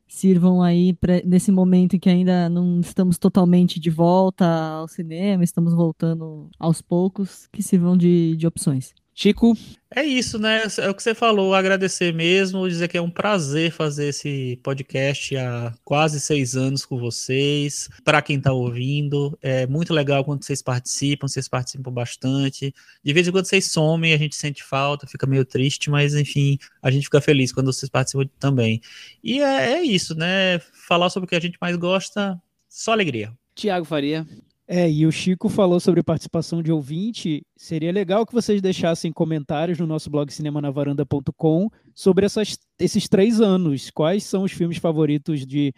sirvam 0.07 0.61
aí 0.61 0.93
pra, 0.93 1.21
nesse 1.23 1.51
momento 1.51 1.95
em 1.95 1.99
que 1.99 2.09
ainda 2.09 2.49
não 2.49 2.81
estamos 2.81 3.17
totalmente 3.17 3.79
de 3.79 3.89
volta 3.89 4.45
ao 4.45 4.87
cinema, 4.89 5.43
estamos 5.43 5.73
voltando 5.73 6.49
aos 6.59 6.81
poucos, 6.81 7.47
que 7.47 7.63
sirvam 7.63 7.95
de, 7.95 8.35
de 8.35 8.45
opções. 8.45 8.93
Chico, 9.17 9.57
É 9.95 10.03
isso, 10.03 10.37
né? 10.37 10.63
É 10.77 10.89
o 10.89 10.93
que 10.93 11.01
você 11.01 11.15
falou, 11.15 11.55
agradecer 11.55 12.13
mesmo, 12.13 12.67
dizer 12.67 12.89
que 12.89 12.97
é 12.97 13.01
um 13.01 13.09
prazer 13.09 13.71
fazer 13.71 14.09
esse 14.09 14.59
podcast 14.61 15.37
há 15.37 15.73
quase 15.85 16.19
seis 16.19 16.53
anos 16.53 16.85
com 16.85 16.99
vocês. 16.99 17.89
Para 18.03 18.21
quem 18.21 18.37
está 18.37 18.51
ouvindo, 18.51 19.39
é 19.41 19.65
muito 19.67 19.93
legal 19.93 20.25
quando 20.25 20.43
vocês 20.43 20.61
participam, 20.61 21.29
vocês 21.29 21.47
participam 21.47 21.93
bastante. 21.93 22.75
De 23.01 23.13
vez 23.13 23.25
em 23.25 23.31
quando 23.31 23.45
vocês 23.45 23.71
somem, 23.71 24.13
a 24.13 24.17
gente 24.17 24.35
sente 24.35 24.61
falta, 24.61 25.07
fica 25.07 25.25
meio 25.25 25.45
triste, 25.45 25.89
mas 25.89 26.13
enfim, 26.13 26.59
a 26.81 26.91
gente 26.91 27.03
fica 27.03 27.21
feliz 27.21 27.53
quando 27.53 27.71
vocês 27.71 27.89
participam 27.89 28.29
também. 28.37 28.81
E 29.23 29.39
é, 29.39 29.75
é 29.75 29.81
isso, 29.81 30.13
né? 30.13 30.59
Falar 30.59 31.09
sobre 31.09 31.25
o 31.25 31.29
que 31.29 31.35
a 31.37 31.39
gente 31.39 31.57
mais 31.61 31.77
gosta, 31.77 32.37
só 32.67 32.91
alegria. 32.91 33.31
Tiago 33.55 33.85
Faria. 33.85 34.27
É, 34.67 34.89
e 34.89 35.05
o 35.05 35.11
Chico 35.11 35.47
falou 35.47 35.79
sobre 35.79 36.01
participação 36.01 36.63
de 36.63 36.71
ouvinte. 36.71 37.45
Seria 37.55 37.91
legal 37.91 38.25
que 38.25 38.33
vocês 38.33 38.61
deixassem 38.61 39.11
comentários 39.11 39.77
no 39.77 39.85
nosso 39.85 40.09
blog 40.09 40.31
cinemanavaranda.com 40.31 41.69
sobre 41.93 42.25
essas, 42.25 42.57
esses 42.79 43.07
três 43.07 43.39
anos. 43.39 43.91
Quais 43.91 44.23
são 44.23 44.43
os 44.43 44.51
filmes 44.51 44.77
favoritos 44.77 45.45
de 45.45 45.71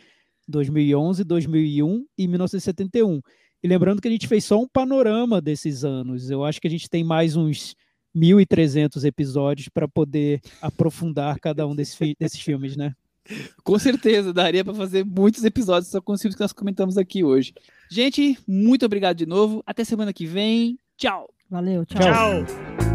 2011, 0.48 1.26
2001 1.26 2.06
e 2.18 2.28
1971? 2.28 3.22
E 3.62 3.68
lembrando 3.68 4.02
que 4.02 4.08
a 4.08 4.12
gente 4.12 4.28
fez 4.28 4.46
só 4.46 4.58
um 4.58 4.68
panorama 4.68 5.42
desses 5.42 5.84
anos. 5.84 6.30
Eu 6.30 6.46
acho 6.46 6.62
que 6.62 6.68
a 6.68 6.72
gente 6.72 6.90
tem 6.90 7.04
mais 7.04 7.36
uns 7.36 7.76
1.300 8.16 9.04
episódios 9.04 9.68
para 9.68 9.88
poder 9.88 10.42
aprofundar 10.62 11.38
cada 11.40 11.68
um 11.68 11.76
desse, 11.76 12.16
desses 12.18 12.40
filmes, 12.40 12.78
né? 12.78 12.94
Com 13.64 13.78
certeza, 13.78 14.32
daria 14.32 14.64
para 14.64 14.74
fazer 14.74 15.04
muitos 15.04 15.44
episódios 15.44 15.92
só 15.92 16.00
com 16.00 16.14
os 16.14 16.22
filmes 16.22 16.36
que 16.36 16.42
nós 16.42 16.54
comentamos 16.54 16.98
aqui 16.98 17.26
hoje. 17.26 17.54
Gente, 17.90 18.38
muito 18.48 18.86
obrigado 18.86 19.18
de 19.18 19.26
novo. 19.26 19.64
Até 19.66 19.84
semana 19.84 20.14
que 20.14 20.26
vem. 20.26 20.80
Tchau. 20.98 21.30
Valeu, 21.50 21.86
tchau. 21.86 22.02
Tchau. 22.02 22.87